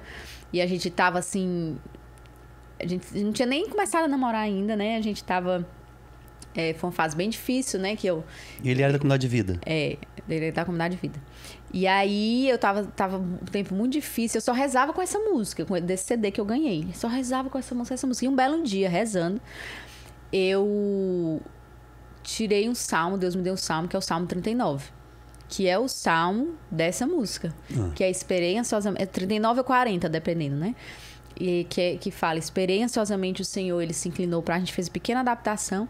e 0.52 0.60
a 0.60 0.66
gente 0.66 0.90
tava 0.90 1.20
assim, 1.20 1.78
a 2.80 2.88
gente 2.88 3.06
não 3.20 3.32
tinha 3.32 3.46
nem 3.46 3.70
começado 3.70 4.06
a 4.06 4.08
namorar 4.08 4.42
ainda, 4.42 4.76
né? 4.76 4.98
A 4.98 5.02
gente 5.02 5.24
tava. 5.24 5.68
É, 6.58 6.74
foi 6.74 6.88
uma 6.88 6.94
fase 6.94 7.16
bem 7.16 7.30
difícil, 7.30 7.80
né? 7.80 7.96
Que 7.96 8.08
eu. 8.08 8.24
E 8.64 8.70
ele 8.72 8.82
era 8.82 8.92
da 8.92 8.98
comunidade 8.98 9.22
de 9.22 9.28
vida. 9.28 9.60
É, 9.64 9.96
dele 10.28 10.52
da 10.52 10.66
comunidade 10.66 10.96
de 10.96 11.02
vida. 11.02 11.22
E 11.72 11.86
aí 11.86 12.50
eu 12.50 12.58
tava, 12.58 12.84
tava 12.86 13.18
um 13.20 13.38
tempo 13.52 13.76
muito 13.76 13.94
difícil, 13.94 14.40
eu 14.40 14.42
só 14.42 14.54
rezava 14.54 14.92
com 14.92 15.02
essa 15.02 15.20
música, 15.20 15.64
com 15.66 15.80
desse 15.80 16.06
CD 16.06 16.32
que 16.32 16.42
eu 16.42 16.46
ganhei. 16.46 16.88
Só 16.96 17.08
rezava 17.08 17.48
com 17.50 17.60
essa 17.60 17.76
música, 17.76 17.94
essa 17.94 18.08
música. 18.08 18.26
E 18.26 18.28
um 18.28 18.36
belo 18.36 18.64
dia, 18.64 18.90
rezando, 18.90 19.40
eu 20.34 21.42
tirei 22.24 22.68
um 22.68 22.76
salmo, 22.76 23.18
Deus 23.20 23.36
me 23.36 23.44
deu 23.44 23.54
um 23.54 23.58
salmo, 23.58 23.88
que 23.88 23.96
é 23.96 24.00
o 24.00 24.02
Salmo 24.02 24.26
39. 24.26 24.90
Que 25.50 25.68
é 25.68 25.78
o 25.78 25.88
salmo 25.88 26.56
dessa 26.70 27.06
música. 27.06 27.54
Ah. 27.78 27.92
Que 27.96 28.04
é 28.04 28.10
esperei 28.10 28.58
ansiosamente. 28.58 29.04
É 29.04 29.06
39 29.06 29.60
ou 29.60 29.64
40, 29.64 30.10
dependendo, 30.10 30.56
né? 30.56 30.76
E 31.40 31.66
que, 31.70 31.80
é- 31.80 31.98
que 31.98 32.12
fala: 32.12 32.40
Esperei 32.40 32.84
ansiosamente 32.84 33.42
o 33.42 33.46
Senhor, 33.46 33.80
ele 33.82 33.94
se 33.94 34.10
inclinou 34.10 34.42
para 34.42 34.56
A 34.56 34.60
gente 34.60 34.74
fez 34.74 34.90
pequena 34.90 35.22
adaptação. 35.22 35.88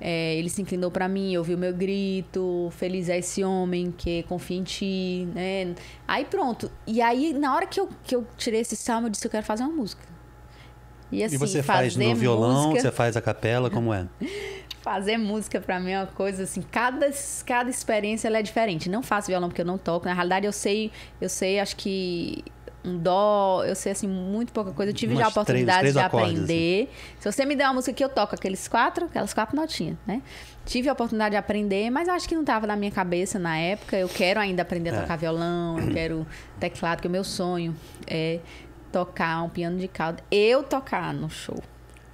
É, 0.00 0.34
ele 0.34 0.50
se 0.50 0.60
inclinou 0.60 0.90
para 0.90 1.08
mim, 1.08 1.36
ouviu 1.36 1.56
meu 1.56 1.72
grito, 1.72 2.68
feliz 2.72 3.08
é 3.08 3.18
esse 3.18 3.42
homem 3.42 3.90
que 3.90 4.22
confia 4.24 4.58
em 4.58 4.62
ti, 4.62 5.28
né? 5.34 5.74
Aí 6.06 6.24
pronto. 6.24 6.70
E 6.86 7.00
aí, 7.00 7.32
na 7.32 7.54
hora 7.54 7.66
que 7.66 7.80
eu, 7.80 7.88
que 8.04 8.14
eu 8.14 8.26
tirei 8.36 8.60
esse 8.60 8.76
salmo, 8.76 9.06
eu 9.06 9.10
disse: 9.10 9.26
Eu 9.26 9.30
quero 9.30 9.44
fazer 9.44 9.62
uma 9.62 9.72
música. 9.72 10.02
E 11.10 11.22
assim, 11.22 11.36
e 11.36 11.38
você 11.38 11.62
faz 11.62 11.94
fazer 11.94 12.08
no 12.08 12.16
violão, 12.16 12.68
música, 12.68 12.82
você 12.82 12.92
faz 12.92 13.16
a 13.16 13.22
capela, 13.22 13.70
como 13.70 13.94
é? 13.94 14.06
Fazer 14.82 15.16
música 15.16 15.60
pra 15.60 15.80
mim 15.80 15.90
é 15.90 15.98
uma 15.98 16.06
coisa 16.06 16.44
assim, 16.44 16.62
cada, 16.62 17.10
cada 17.44 17.68
experiência 17.68 18.28
ela 18.28 18.38
é 18.38 18.42
diferente. 18.42 18.88
Não 18.88 19.02
faço 19.02 19.26
violão 19.26 19.48
porque 19.48 19.60
eu 19.60 19.66
não 19.66 19.76
toco. 19.76 20.06
Na 20.06 20.14
realidade, 20.14 20.46
eu 20.46 20.52
sei, 20.52 20.92
eu 21.20 21.28
sei, 21.28 21.58
acho 21.58 21.74
que 21.74 22.44
um 22.86 22.96
dó, 22.98 23.64
eu 23.64 23.74
sei 23.74 23.92
assim, 23.92 24.06
muito 24.08 24.52
pouca 24.52 24.70
coisa. 24.72 24.90
Eu 24.90 24.94
tive 24.94 25.14
já 25.16 25.24
a 25.24 25.24
Umas 25.24 25.32
três- 25.34 25.42
oportunidade 25.44 25.78
três 25.80 25.94
de 25.94 26.00
acordes, 26.00 26.30
assim. 26.34 26.42
aprender. 26.44 26.90
Se 27.18 27.32
você 27.32 27.44
me 27.44 27.56
der 27.56 27.64
uma 27.64 27.74
música 27.74 27.92
que 27.92 28.04
eu 28.04 28.08
toco 28.08 28.34
aqueles 28.34 28.68
quatro, 28.68 29.06
aquelas 29.06 29.34
quatro 29.34 29.56
notinhas, 29.56 29.96
né? 30.06 30.22
Tive 30.64 30.88
a 30.88 30.92
oportunidade 30.92 31.30
de 31.32 31.36
aprender, 31.36 31.90
mas 31.90 32.08
acho 32.08 32.28
que 32.28 32.34
não 32.34 32.42
estava 32.42 32.66
na 32.66 32.76
minha 32.76 32.90
cabeça 32.90 33.38
na 33.38 33.56
época. 33.58 33.96
Eu 33.96 34.08
quero 34.08 34.40
ainda 34.40 34.62
aprender 34.62 34.90
a 34.90 34.96
É. 34.98 35.00
tocar 35.00 35.16
violão, 35.16 35.78
eu 35.78 35.92
quero 35.92 36.26
teclado, 36.60 37.00
que 37.02 37.08
o 37.08 37.10
meu 37.10 37.24
sonho 37.24 37.74
é 38.06 38.40
tocar 38.92 39.42
um 39.42 39.48
piano 39.48 39.78
de 39.78 39.88
cauda. 39.88 40.22
Eu 40.30 40.62
tocar 40.62 41.12
no 41.12 41.28
show. 41.28 41.62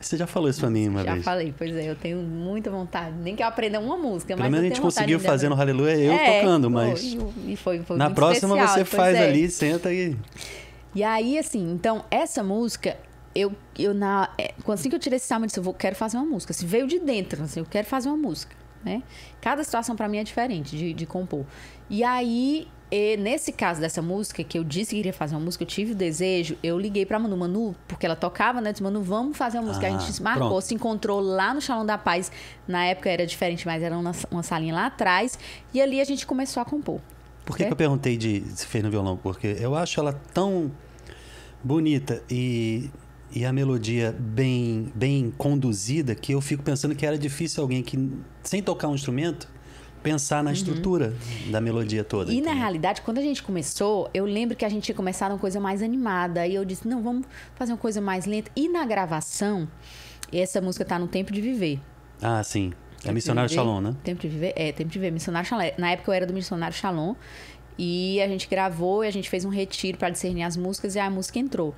Você 0.03 0.17
já 0.17 0.27
falou 0.27 0.49
isso 0.51 0.61
pra 0.61 0.69
mim 0.71 0.88
uma 0.88 1.03
Já 1.05 1.12
vez. 1.15 1.25
falei, 1.25 1.55
pois 1.57 1.75
é, 1.75 1.88
eu 1.91 1.97
tenho 1.97 2.19
muita 2.19 2.71
vontade. 2.71 3.15
Nem 3.17 3.35
que 3.37 3.43
eu 3.43 3.47
aprenda 3.47 3.79
uma 3.81 3.97
música, 3.97 4.35
Pelo 4.35 4.41
mas 4.41 4.51
menos 4.51 4.67
a 4.67 4.69
gente 4.69 4.81
conseguiu 4.81 5.21
fazer 5.21 5.49
no. 5.49 5.61
Aleluia 5.61 5.97
eu 5.97 6.12
É, 6.12 6.41
tocando, 6.41 6.69
mas 6.71 7.03
E, 7.47 7.57
foi, 7.57 7.81
foi 7.81 7.97
na 7.97 8.11
próxima 8.11 8.57
especial, 8.57 8.79
você 8.79 8.85
faz 8.85 9.17
é. 9.17 9.29
ali, 9.29 9.49
senta 9.49 9.93
e. 9.93 10.17
E 10.95 11.03
aí, 11.03 11.38
assim, 11.38 11.73
então, 11.73 12.05
essa 12.11 12.43
música, 12.43 12.97
eu, 13.35 13.53
eu 13.79 13.95
na, 13.95 14.29
é, 14.37 14.53
quando 14.62 14.79
assim 14.79 14.91
que 14.91 14.95
eu 14.95 15.01
tirei 15.01 15.17
esse 15.17 15.27
salmo, 15.27 15.45
eu 15.45 15.47
disse, 15.47 15.59
eu 15.59 15.62
vou, 15.65 15.73
quero 15.73 15.97
fazer 15.97 16.19
uma 16.19 16.27
música. 16.27 16.53
Se 16.53 16.67
veio 16.67 16.87
de 16.87 16.99
dentro, 16.99 17.43
assim, 17.43 17.61
eu 17.61 17.67
quero 17.67 17.87
fazer 17.87 18.09
uma 18.09 18.17
música, 18.19 18.55
né? 18.85 19.03
Cada 19.41 19.65
situação 19.65 19.97
pra 19.97 20.07
mim 20.09 20.19
é 20.19 20.25
diferente 20.25 20.77
de, 20.77 20.93
de 20.93 21.07
compor. 21.07 21.45
E 21.88 22.05
aí, 22.05 22.69
e 22.94 23.16
nesse 23.16 23.52
caso 23.52 23.81
dessa 23.81 24.02
música, 24.02 24.44
que 24.44 24.59
eu 24.59 24.62
disse 24.62 24.90
que 24.90 24.96
queria 24.96 25.14
fazer 25.14 25.35
uma 25.35 25.40
música, 25.40 25.64
eu 25.64 25.66
tive 25.66 25.92
o 25.92 25.94
desejo, 25.94 26.59
eu 26.62 26.78
liguei 26.78 27.07
pra 27.07 27.18
Manu, 27.18 27.38
Manu, 27.38 27.74
porque 27.88 28.05
ela 28.05 28.14
tocava, 28.14 28.61
né? 28.61 28.68
Eu 28.68 28.72
Disse, 28.74 28.83
Manu, 28.83 29.02
vamos 29.02 29.35
fazer 29.35 29.57
uma 29.59 29.68
música. 29.68 29.87
Ah, 29.87 29.96
a 29.96 29.98
gente 29.98 30.12
se 30.12 30.22
marcou, 30.22 30.48
pronto. 30.48 30.61
se 30.62 30.74
encontrou 30.74 31.18
lá 31.18 31.55
no 31.55 31.62
Salão 31.62 31.87
da 31.87 31.96
Paz. 31.96 32.31
Na 32.68 32.85
época 32.85 33.09
era 33.09 33.26
diferente, 33.26 33.66
mas 33.66 33.83
era 33.83 33.96
uma, 33.96 34.12
uma 34.31 34.42
salinha 34.42 34.74
lá 34.74 34.87
atrás. 34.87 35.38
E 35.72 35.81
ali 35.81 36.02
a 36.02 36.05
gente 36.05 36.26
começou 36.26 36.61
a 36.61 36.66
compor. 36.66 37.00
Por 37.46 37.57
que, 37.57 37.62
É? 37.62 37.66
que 37.66 37.72
eu 37.72 37.76
perguntei 37.76 38.18
de 38.18 38.42
se 38.55 38.66
fez 38.66 38.85
no 38.85 38.90
violão? 38.90 39.16
Porque 39.16 39.57
eu 39.59 39.74
acho 39.74 39.98
ela 39.98 40.12
tão 40.35 40.70
bonita 41.64 42.22
e, 42.31 42.90
e 43.35 43.44
a 43.44 43.52
melodia 43.52 44.14
bem, 44.18 44.92
bem 44.94 45.33
conduzida 45.38 46.14
que 46.14 46.33
eu 46.33 46.40
fico 46.40 46.62
pensando 46.62 46.94
que 46.94 47.07
era 47.07 47.16
difícil 47.18 47.62
alguém 47.62 47.83
que, 47.83 48.11
sem 48.42 48.62
tocar 48.62 48.88
um 48.88 48.94
instrumento, 48.94 49.48
pensar 50.03 50.43
na 50.43 50.53
estrutura 50.53 51.15
da 51.51 51.61
melodia 51.61 52.03
toda. 52.03 52.31
Uhum. 52.31 52.37
E 52.37 52.41
na 52.41 52.49
entendeu? 52.49 52.61
realidade, 52.61 53.03
quando 53.03 53.19
a 53.19 53.23
gente 53.23 53.43
começou, 53.43 54.11
eu 54.12 54.25
lembro 54.25 54.57
que 54.57 54.65
a 54.65 54.69
gente 54.69 54.85
tinha 54.85 54.95
começado 54.95 55.33
uma 55.33 55.38
coisa 55.38 55.61
mais 55.61 55.83
animada. 55.83 56.47
E 56.47 56.55
eu 56.55 56.65
disse, 56.65 56.87
não, 56.87 57.03
vamos 57.03 57.27
fazer 57.55 57.73
uma 57.73 57.79
coisa 57.79 58.01
mais 58.01 58.27
lenta. 58.27 58.51
E 58.57 58.69
na 58.69 58.85
gravação, 58.85 59.69
essa 60.33 60.61
música 60.61 60.85
tá 60.85 60.99
no 60.99 61.07
Tempo 61.07 61.33
de 61.33 61.41
Viver. 61.41 61.81
Ah, 62.21 62.43
sim. 62.43 62.73
É 62.99 63.05
Tempo 63.05 63.15
Missionário 63.15 63.49
de 63.49 63.55
Viver. 63.55 63.65
Shalom, 63.65 63.81
né? 63.81 63.97
Tempo 64.03 64.21
de 64.21 64.29
Viver? 64.29 64.53
É, 64.57 64.73
Tempo 64.73 64.91
de 64.91 64.99
Viver. 64.99 65.12
Missionário 65.12 65.49
Shalom. 65.49 65.71
Na 65.79 65.91
época 65.91 66.11
eu 66.11 66.15
era 66.15 66.27
do 66.27 66.33
Missionário 66.33 66.77
Shalom. 66.77 67.15
E 67.79 68.21
a 68.21 68.29
gente 68.29 68.49
gravou 68.49 69.05
e 69.05 69.09
a 69.09 69.11
gente 69.11 69.31
fez 69.31 69.45
um 69.45 69.49
retiro 69.49 69.97
para 69.97 70.11
discernir 70.11 70.43
as 70.43 70.57
músicas 70.57 70.95
e 70.95 70.99
a 70.99 71.09
música 71.09 71.38
entrou. 71.38 71.75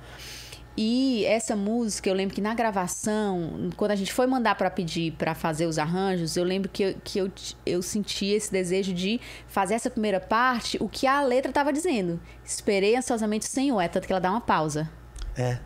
E 0.77 1.23
essa 1.25 1.55
música, 1.55 2.09
eu 2.09 2.13
lembro 2.13 2.35
que 2.35 2.41
na 2.41 2.53
gravação, 2.53 3.69
quando 3.77 3.91
a 3.91 3.95
gente 3.95 4.11
foi 4.11 4.27
mandar 4.27 4.55
para 4.55 4.69
pedir 4.69 5.13
para 5.13 5.33
fazer 5.33 5.65
os 5.67 5.77
arranjos, 5.79 6.35
eu 6.35 6.43
lembro 6.43 6.69
que, 6.69 6.83
eu, 6.83 6.95
que 7.01 7.17
eu, 7.19 7.31
eu 7.65 7.81
senti 7.81 8.25
esse 8.25 8.51
desejo 8.51 8.93
de 8.93 9.21
fazer 9.47 9.75
essa 9.75 9.89
primeira 9.89 10.19
parte, 10.19 10.77
o 10.81 10.89
que 10.89 11.07
a 11.07 11.21
letra 11.21 11.49
estava 11.49 11.71
dizendo. 11.71 12.19
Esperei 12.43 12.95
ansiosamente 12.95 13.47
o 13.47 13.49
Senhor, 13.49 13.79
é 13.79 13.87
tanto 13.87 14.05
que 14.05 14.11
ela 14.11 14.19
dá 14.19 14.29
uma 14.29 14.41
pausa. 14.41 14.89
É. 15.37 15.59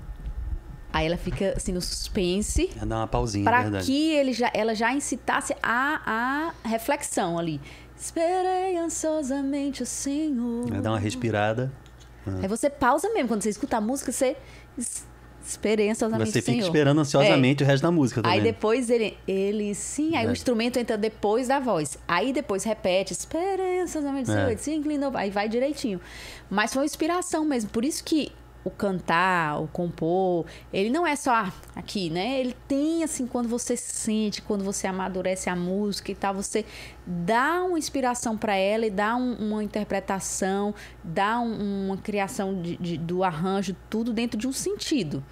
Aí 0.94 1.08
ela 1.08 1.18
fica 1.18 1.54
assim 1.56 1.72
no 1.72 1.82
suspense, 1.82 2.70
É 2.80 2.86
dar 2.86 2.98
uma 2.98 3.08
pausinha, 3.08 3.44
é 3.44 3.46
para 3.50 3.62
verdade. 3.64 3.86
que 3.86 4.12
ele 4.12 4.34
já, 4.34 4.52
ela 4.54 4.76
já 4.76 4.94
incitasse 4.94 5.56
a, 5.62 6.54
a 6.64 6.68
reflexão 6.68 7.38
ali. 7.38 7.60
Esperei 7.98 8.78
ansiosamente 8.78 9.82
o 9.84 9.86
Senhor. 9.86 10.72
É 10.74 10.80
dar 10.82 10.92
uma 10.92 11.00
respirada. 11.00 11.72
Aí 12.42 12.48
você 12.48 12.70
pausa 12.70 13.10
mesmo. 13.10 13.28
Quando 13.28 13.42
você 13.42 13.50
escuta 13.50 13.78
a 13.78 13.82
música, 13.82 14.12
você 14.12 14.38
esperei 15.44 15.90
ansiosamente 15.90 16.32
Você 16.32 16.42
fica 16.42 16.60
esperando 16.62 17.02
ansiosamente 17.02 17.64
o 17.64 17.66
resto 17.66 17.84
da 17.84 17.92
música 17.92 18.22
também. 18.22 18.38
Aí 18.38 18.44
depois 18.44 18.90
ele, 18.90 19.18
ele 19.28 19.74
sim, 19.74 20.16
aí 20.16 20.26
É. 20.26 20.30
o 20.30 20.32
instrumento 20.32 20.78
entra 20.78 20.98
depois 20.98 21.48
da 21.48 21.60
voz. 21.60 21.98
Aí 22.08 22.32
depois 22.32 22.64
repete, 22.64 23.14
esperei 23.14 23.82
ansiosamente 23.82 24.30
o 24.30 24.34
É. 24.34 24.46
Senhor, 24.46 24.58
se 24.60 24.74
inclinou, 24.74 25.12
aí 25.16 25.30
vai 25.32 25.50
direitinho. 25.50 26.00
Mas 26.50 26.72
foi 26.74 26.82
uma 26.84 26.86
inspiração 26.86 27.44
mesmo. 27.46 27.70
Por 27.70 27.84
isso 27.84 28.04
que 28.04 28.32
o 28.64 28.70
cantar, 28.70 29.62
o 29.62 29.68
compor, 29.68 30.46
ele 30.72 30.90
não 30.90 31.08
é 31.08 31.16
só 31.16 31.34
ah, 31.34 31.54
aqui, 31.76 32.10
né? 32.10 32.40
Ele 32.40 32.56
tem 32.68 33.04
assim, 33.04 33.26
quando 33.26 33.48
você 33.48 33.78
sente, 33.78 34.42
quando 34.42 34.64
você 34.64 34.86
amadurece 34.86 35.50
a 35.50 35.56
música 35.56 36.12
e 36.12 36.16
tal, 36.16 36.34
você 36.34 36.66
dá 37.06 37.64
uma 37.64 37.80
inspiração 37.80 38.38
para 38.38 38.56
ela 38.56 38.86
e 38.86 38.90
dá 38.90 39.16
um- 39.16 39.36
uma 39.36 39.64
interpretação, 39.64 40.76
dá 41.04 41.40
um- 41.40 41.88
uma 41.88 41.98
criação 41.98 42.62
de- 42.62 42.78
de- 42.78 42.98
do 42.98 43.24
arranjo, 43.24 43.76
tudo 43.90 44.12
dentro 44.14 44.38
de 44.38 44.48
um 44.48 44.54
sentido 44.54 45.24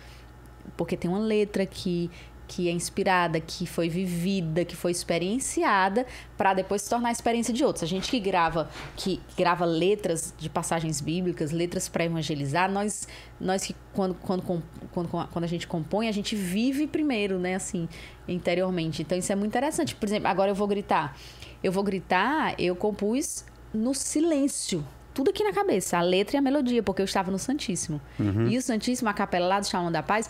porque 0.76 0.96
tem 0.98 1.10
uma 1.10 1.20
letra 1.20 1.66
que 1.66 2.12
que 2.48 2.70
é 2.70 2.72
inspirada, 2.72 3.40
que 3.40 3.66
foi 3.66 3.90
vivida, 3.90 4.64
que 4.64 4.76
foi 4.76 4.92
experienciada, 4.92 6.06
para 6.38 6.54
depois 6.54 6.82
se 6.82 6.90
tornar 6.90 7.10
a 7.10 7.12
experiência 7.12 7.54
de 7.54 7.64
outros. 7.64 7.84
A 7.84 7.88
gente 7.88 8.10
que 8.10 8.20
grava, 8.20 8.70
que 8.96 9.20
grava 9.38 9.66
letras 9.66 10.34
de 10.38 10.50
passagens 10.50 11.02
bíblicas, 11.02 11.52
letras 11.52 11.90
para 11.90 12.06
evangelizar, 12.06 12.72
nós, 12.72 13.08
nós 13.40 13.66
que 13.66 13.76
quando, 13.94 14.16
quando, 14.16 14.64
quando, 14.92 15.10
quando 15.10 15.44
a 15.44 15.48
gente 15.48 15.68
compõe, 15.68 16.08
a 16.08 16.12
gente 16.12 16.36
vive 16.36 16.88
primeiro, 16.88 17.38
né, 17.38 17.56
assim, 17.56 17.90
interiormente. 18.28 19.02
Então 19.02 19.18
isso 19.18 19.32
é 19.32 19.36
muito 19.36 19.52
interessante. 19.52 19.94
Por 19.94 20.06
exemplo, 20.06 20.28
agora 20.28 20.52
eu 20.52 20.56
vou 20.56 20.68
gritar. 20.68 21.18
Eu 21.64 21.72
vou 21.72 21.84
gritar, 21.84 22.56
eu 22.60 22.76
compus 22.76 23.44
no 23.74 23.94
silêncio. 23.94 24.86
Tudo 25.14 25.32
aqui 25.32 25.44
na 25.44 25.52
cabeça, 25.52 25.98
a 25.98 26.02
letra 26.02 26.36
e 26.36 26.38
a 26.38 26.42
melodia, 26.42 26.84
porque 26.84 27.02
eu 27.02 27.06
estava 27.06 27.32
no 27.32 27.40
Santíssimo. 27.40 28.00
E 28.52 28.56
o 28.56 28.62
Santíssimo, 28.62 29.10
a 29.10 29.14
capela 29.14 29.48
lá 29.48 29.60
do 29.60 29.66
Shalom 29.66 29.92
da 29.92 30.04
Paz, 30.04 30.30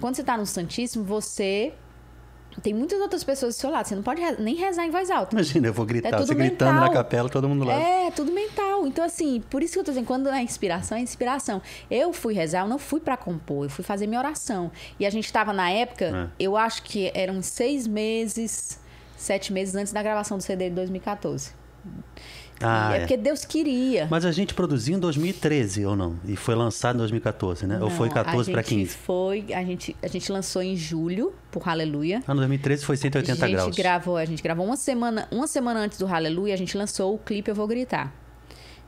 quando 0.00 0.16
você 0.16 0.22
está 0.22 0.36
no 0.36 0.46
Santíssimo, 0.46 1.04
você 1.04 1.72
tem 2.62 2.74
muitas 2.74 3.00
outras 3.00 3.22
pessoas 3.22 3.54
do 3.54 3.60
seu 3.60 3.70
lado. 3.70 3.86
Você 3.86 3.94
não 3.94 4.02
pode 4.02 4.20
nem 4.40 4.56
rezar 4.56 4.84
em 4.84 4.90
voz 4.90 5.10
alta. 5.10 5.34
Imagina, 5.34 5.68
eu 5.68 5.72
vou 5.72 5.86
gritar. 5.86 6.08
É 6.08 6.18
você 6.18 6.34
gritando 6.34 6.72
mental. 6.72 6.88
na 6.88 6.92
capela, 6.92 7.28
todo 7.28 7.48
mundo 7.48 7.64
lá. 7.64 7.74
É, 7.74 8.10
tudo 8.10 8.32
mental. 8.32 8.86
Então, 8.86 9.04
assim, 9.04 9.42
por 9.48 9.62
isso 9.62 9.74
que 9.74 9.78
eu 9.78 9.84
tô 9.84 9.92
dizendo, 9.92 10.06
quando 10.06 10.28
é 10.28 10.42
inspiração, 10.42 10.98
é 10.98 11.00
inspiração. 11.00 11.62
Eu 11.90 12.12
fui 12.12 12.34
rezar, 12.34 12.62
eu 12.62 12.68
não 12.68 12.78
fui 12.78 13.00
para 13.00 13.16
compor, 13.16 13.66
eu 13.66 13.70
fui 13.70 13.84
fazer 13.84 14.06
minha 14.06 14.20
oração. 14.20 14.70
E 14.98 15.06
a 15.06 15.10
gente 15.10 15.32
tava, 15.32 15.52
na 15.52 15.70
época, 15.70 16.32
é. 16.38 16.44
eu 16.44 16.56
acho 16.56 16.82
que 16.82 17.10
eram 17.14 17.40
seis 17.40 17.86
meses, 17.86 18.80
sete 19.16 19.52
meses 19.52 19.74
antes 19.74 19.92
da 19.92 20.02
gravação 20.02 20.36
do 20.36 20.42
CD 20.42 20.68
de 20.68 20.74
2014. 20.74 21.52
Ah, 22.62 22.92
é, 22.92 22.96
é, 22.96 23.00
porque 23.00 23.16
Deus 23.16 23.44
queria. 23.44 24.06
Mas 24.10 24.24
a 24.24 24.32
gente 24.32 24.52
produziu 24.52 24.96
em 24.96 25.00
2013 25.00 25.86
ou 25.86 25.96
não? 25.96 26.16
E 26.26 26.36
foi 26.36 26.54
lançado 26.54 26.96
em 26.96 26.98
2014, 26.98 27.66
né? 27.66 27.78
Não, 27.78 27.84
ou 27.84 27.90
foi 27.90 28.10
14 28.10 28.50
para 28.50 28.62
15? 28.62 28.96
Foi, 28.96 29.46
a 29.52 29.64
gente, 29.64 29.96
a 30.02 30.08
gente 30.08 30.30
lançou 30.30 30.62
em 30.62 30.76
julho 30.76 31.32
por 31.50 31.66
Aleluia. 31.68 32.22
Ah, 32.26 32.34
no 32.34 32.40
2013 32.40 32.84
foi 32.84 32.96
180 32.96 33.32
a 33.32 33.48
gente 33.48 33.56
graus. 33.56 33.76
Gravou, 33.76 34.16
a 34.16 34.24
gente 34.24 34.42
gravou 34.42 34.66
uma 34.66 34.76
semana, 34.76 35.26
uma 35.30 35.46
semana 35.46 35.80
antes 35.80 35.98
do 35.98 36.06
Aleluia, 36.06 36.52
a 36.52 36.58
gente 36.58 36.76
lançou 36.76 37.14
o 37.14 37.18
clipe 37.18 37.50
Eu 37.50 37.54
Vou 37.54 37.66
Gritar. 37.66 38.12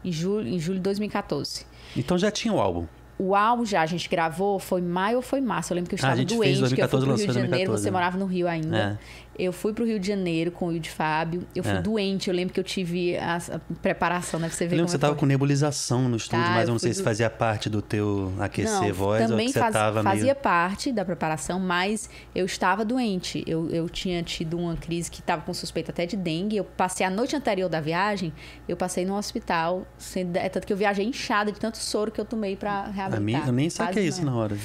Em 0.05 0.13
julho, 0.13 0.49
em 0.49 0.59
julho 0.59 0.79
de 0.79 0.83
2014. 0.83 1.65
Então 1.97 2.19
já 2.19 2.31
tinha 2.31 2.53
o 2.53 2.61
álbum. 2.61 2.87
O 3.19 3.37
álbum 3.37 3.65
já 3.65 3.83
a 3.83 3.87
gente 3.87 4.09
gravou, 4.09 4.59
foi 4.59 4.81
maio 4.81 5.17
ou 5.17 5.23
foi 5.23 5.41
março? 5.41 5.73
Eu 5.73 5.77
lembro 5.77 5.89
que 5.89 5.95
eu 5.95 5.99
ah, 5.99 6.11
estava 6.11 6.21
ah, 6.21 6.25
doente, 6.25 6.59
2014, 6.59 6.75
que 6.75 6.81
eu 6.81 6.89
fui 6.89 6.99
pro 6.99 7.07
Rio 7.07 7.17
de 7.17 7.33
Janeiro, 7.33 7.51
2014, 7.51 7.83
você 7.83 7.89
né? 7.89 7.93
morava 7.93 8.19
no 8.19 8.27
Rio 8.27 8.49
ainda. 8.49 8.77
É. 8.77 8.99
Eu 9.39 9.53
fui 9.53 9.73
pro 9.73 9.85
Rio 9.85 9.99
de 9.99 10.07
Janeiro 10.07 10.51
com 10.51 10.67
o 10.69 10.79
de 10.79 10.91
Fábio. 10.91 11.47
Eu 11.55 11.65
fui 11.65 11.73
é. 11.73 11.81
doente. 11.81 12.29
Eu 12.29 12.35
lembro 12.35 12.53
que 12.53 12.61
eu 12.61 12.65
tive 12.65 13.17
a, 13.17 13.37
a 13.37 13.59
preparação, 13.81 14.39
né? 14.39 14.49
Pra 14.49 14.57
você 14.57 14.67
ver 14.67 14.77
que 14.77 14.83
você 14.83 14.99
tava 14.99 15.15
com 15.15 15.25
nebulização 15.25 16.09
no 16.09 16.17
estúdio, 16.17 16.45
tá, 16.45 16.51
mas 16.51 16.69
eu 16.69 16.73
não 16.73 16.79
sei 16.79 16.91
do... 16.91 16.97
se 16.97 17.03
fazia 17.03 17.31
parte 17.31 17.71
do 17.71 17.81
teu 17.81 18.33
aquecer 18.39 18.89
não, 18.89 18.93
voz 18.93 19.27
também 19.27 19.47
ou 19.47 19.53
que 19.53 19.59
faz, 19.59 19.73
tava 19.73 20.03
fazia 20.03 20.25
meio... 20.25 20.37
parte 20.37 20.93
da 20.93 21.05
preparação, 21.05 21.59
mas 21.59 22.11
eu 22.35 22.45
estava 22.45 22.85
doente. 22.85 23.43
Eu, 23.47 23.69
eu 23.71 23.89
tinha 23.89 24.23
tido 24.23 24.59
uma 24.59 24.77
crise 24.77 25.11
que 25.11 25.21
estava 25.21 25.43
com 25.43 25.55
suspeita 25.55 25.91
até 25.91 26.05
de 26.05 26.17
dengue. 26.17 26.57
Eu 26.57 26.65
passei 26.65 27.07
a 27.07 27.11
noite 27.11 27.35
anterior 27.35 27.69
da 27.69 27.81
viagem, 27.81 28.33
eu 28.69 28.77
passei 28.77 29.05
no 29.05 29.17
hospital. 29.17 29.87
Sendo, 29.97 30.37
é 30.37 30.49
tanto 30.49 30.67
que 30.67 30.73
eu 30.73 30.77
viajei 30.77 31.07
inchada 31.07 31.51
de 31.51 31.59
tanto 31.59 31.79
soro 31.79 32.11
que 32.11 32.21
eu 32.21 32.25
tomei 32.25 32.57
para 32.57 32.89
reabilitar. 32.89 33.43
A 33.43 33.45
mim, 33.45 33.49
eu 33.49 33.53
nem 33.53 33.71
saquei 33.71 34.07
isso 34.07 34.25
na 34.25 34.35
hora. 34.35 34.57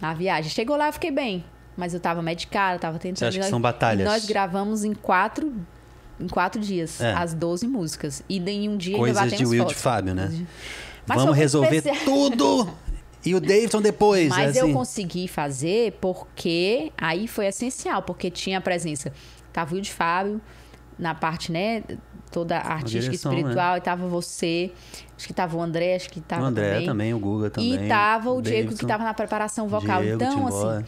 A 0.00 0.14
viagem. 0.14 0.50
Chegou 0.50 0.76
lá, 0.76 0.88
eu 0.88 0.92
fiquei 0.92 1.10
bem. 1.10 1.44
Mas 1.76 1.92
eu 1.92 2.00
tava 2.00 2.22
medicada, 2.22 2.78
tava 2.78 2.98
tentando. 2.98 3.18
Você 3.18 3.24
acha 3.26 3.40
que 3.40 3.46
são 3.46 3.60
batalhas? 3.60 4.06
Nós 4.06 4.24
gravamos 4.24 4.84
em 4.84 4.94
quatro, 4.94 5.52
em 6.20 6.28
quatro 6.28 6.60
dias, 6.60 7.00
é. 7.00 7.12
as 7.14 7.34
12 7.34 7.66
músicas. 7.66 8.22
E 8.28 8.38
em 8.38 8.68
um 8.68 8.76
dia 8.76 8.96
Coisas 8.96 9.20
ainda 9.20 9.36
de 9.36 9.44
Will 9.44 9.62
fotos. 9.62 9.76
de 9.76 9.82
Fábio, 9.82 10.14
né? 10.14 10.46
Mas 11.06 11.20
Vamos 11.20 11.36
resolver 11.36 11.82
tudo! 12.04 12.68
E 13.24 13.34
o 13.34 13.40
Davidson 13.40 13.80
depois. 13.80 14.28
Mas 14.28 14.56
é 14.56 14.60
assim. 14.60 14.70
eu 14.70 14.74
consegui 14.74 15.26
fazer 15.26 15.92
porque 16.00 16.92
aí 16.96 17.26
foi 17.26 17.46
essencial, 17.46 18.02
porque 18.02 18.30
tinha 18.30 18.58
a 18.58 18.60
presença. 18.60 19.12
Tava 19.52 19.72
o 19.72 19.74
Will 19.74 19.82
de 19.82 19.92
Fábio, 19.92 20.40
na 20.98 21.14
parte, 21.14 21.50
né? 21.50 21.82
Toda 22.30 22.58
artística 22.58 23.02
direção, 23.02 23.32
espiritual, 23.32 23.72
né? 23.74 23.78
e 23.78 23.80
tava 23.80 24.08
você, 24.08 24.72
acho 25.16 25.26
que 25.26 25.32
tava 25.32 25.56
o 25.56 25.62
André, 25.62 25.94
acho 25.94 26.10
que 26.10 26.20
tava. 26.20 26.42
O 26.42 26.46
André 26.46 26.72
também, 26.72 26.86
também 26.86 27.14
o 27.14 27.18
Guga 27.18 27.48
também. 27.48 27.74
E 27.74 27.88
tava 27.88 28.30
o, 28.30 28.38
o 28.38 28.42
Diego 28.42 28.74
que 28.74 28.84
tava 28.84 29.04
na 29.04 29.14
preparação 29.14 29.68
vocal. 29.68 30.02
Diego, 30.02 30.22
então, 30.22 30.46
assim 30.46 30.84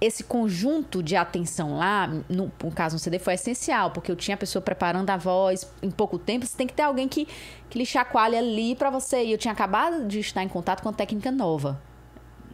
esse 0.00 0.22
conjunto 0.22 1.02
de 1.02 1.16
atenção 1.16 1.76
lá, 1.76 2.06
no, 2.28 2.52
no 2.62 2.70
caso 2.70 2.94
no 2.94 2.98
CD, 2.98 3.18
foi 3.18 3.34
essencial, 3.34 3.90
porque 3.90 4.10
eu 4.10 4.16
tinha 4.16 4.34
a 4.34 4.38
pessoa 4.38 4.62
preparando 4.62 5.10
a 5.10 5.16
voz 5.16 5.68
em 5.82 5.90
pouco 5.90 6.18
tempo, 6.18 6.46
você 6.46 6.56
tem 6.56 6.66
que 6.66 6.72
ter 6.72 6.82
alguém 6.82 7.08
que, 7.08 7.26
que 7.68 7.78
lhe 7.78 7.86
chacoalhe 7.86 8.36
ali 8.36 8.76
para 8.76 8.90
você. 8.90 9.24
E 9.24 9.32
eu 9.32 9.38
tinha 9.38 9.52
acabado 9.52 10.06
de 10.06 10.20
estar 10.20 10.42
em 10.42 10.48
contato 10.48 10.82
com 10.82 10.88
a 10.88 10.92
técnica 10.92 11.30
nova. 11.30 11.80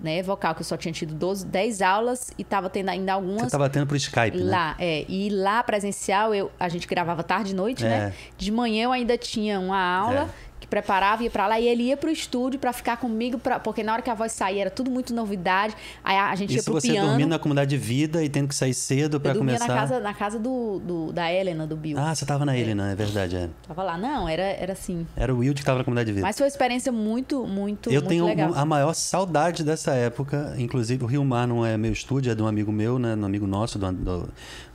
Né, 0.02 0.22
vocal, 0.22 0.54
que 0.54 0.60
eu 0.60 0.66
só 0.66 0.76
tinha 0.76 0.92
tido 0.92 1.14
12, 1.14 1.46
10 1.46 1.80
aulas 1.80 2.30
e 2.36 2.42
estava 2.42 2.68
tendo 2.68 2.90
ainda 2.90 3.14
algumas. 3.14 3.42
Você 3.42 3.46
estava 3.46 3.70
tendo 3.70 3.86
por 3.86 3.96
Skype, 3.96 4.36
né? 4.36 4.44
Lá, 4.44 4.76
é. 4.78 5.06
E 5.08 5.30
lá 5.30 5.62
presencial, 5.62 6.34
eu, 6.34 6.52
a 6.60 6.68
gente 6.68 6.86
gravava 6.86 7.22
tarde 7.22 7.52
e 7.52 7.54
noite, 7.54 7.82
né? 7.82 7.96
é. 7.96 8.00
né? 8.00 8.14
De 8.36 8.52
manhã 8.52 8.84
eu 8.84 8.92
ainda 8.92 9.16
tinha 9.16 9.58
uma 9.58 9.80
aula. 9.80 10.28
É 10.43 10.43
que 10.64 10.68
preparava, 10.68 11.22
ia 11.22 11.30
para 11.30 11.46
lá 11.46 11.60
e 11.60 11.68
ele 11.68 11.84
ia 11.84 11.96
pro 11.96 12.10
estúdio 12.10 12.58
para 12.58 12.72
ficar 12.72 12.96
comigo, 12.96 13.38
pra, 13.38 13.60
porque 13.60 13.82
na 13.82 13.92
hora 13.92 14.02
que 14.02 14.10
a 14.10 14.14
voz 14.14 14.32
saía 14.32 14.62
era 14.62 14.70
tudo 14.70 14.90
muito 14.90 15.14
novidade. 15.14 15.76
Aí 16.02 16.16
a, 16.16 16.34
gente 16.34 16.50
Isso 16.50 16.60
ia 16.60 16.64
pro 16.64 16.72
você 16.80 16.88
piano. 16.88 17.08
dormindo 17.08 17.28
na 17.28 17.38
comunidade 17.38 17.70
de 17.70 17.76
vida 17.76 18.24
e 18.24 18.28
tendo 18.28 18.48
que 18.48 18.54
sair 18.54 18.74
cedo 18.74 19.20
para 19.20 19.34
começar. 19.34 19.68
na 19.68 19.74
casa, 19.74 20.00
na 20.00 20.14
casa 20.14 20.38
do, 20.38 20.80
do, 20.80 21.12
da 21.12 21.32
Helena, 21.32 21.66
do 21.66 21.76
Bill. 21.76 21.98
Ah, 21.98 22.14
você 22.14 22.24
tava 22.24 22.44
na 22.44 22.56
é. 22.56 22.60
Helena, 22.60 22.90
é 22.90 22.94
verdade, 22.94 23.36
é. 23.36 23.50
Tava 23.66 23.82
lá. 23.82 23.98
Não, 23.98 24.28
era, 24.28 24.42
era 24.42 24.72
assim. 24.72 25.06
Era 25.14 25.34
o 25.34 25.38
Will 25.38 25.54
que 25.54 25.64
tava 25.64 25.78
na 25.78 25.84
comunidade 25.84 26.06
de 26.06 26.14
vida. 26.14 26.26
Mas 26.26 26.36
foi 26.36 26.46
uma 26.46 26.48
experiência 26.48 26.90
muito, 26.90 27.46
muito, 27.46 27.90
Eu 27.90 27.96
muito 27.96 28.08
tenho 28.08 28.24
legal. 28.24 28.54
a 28.54 28.64
maior 28.64 28.94
saudade 28.94 29.62
dessa 29.62 29.92
época. 29.92 30.54
Inclusive, 30.56 31.04
o 31.04 31.06
Rio 31.06 31.24
Mar 31.24 31.46
não 31.46 31.64
é 31.64 31.76
meu 31.76 31.92
estúdio, 31.92 32.32
é 32.32 32.34
de 32.34 32.42
um 32.42 32.46
amigo 32.46 32.72
meu, 32.72 32.98
né? 32.98 33.14
Um 33.14 33.24
amigo 33.24 33.46
nosso, 33.46 33.78
do, 33.78 33.92
do, 33.92 34.28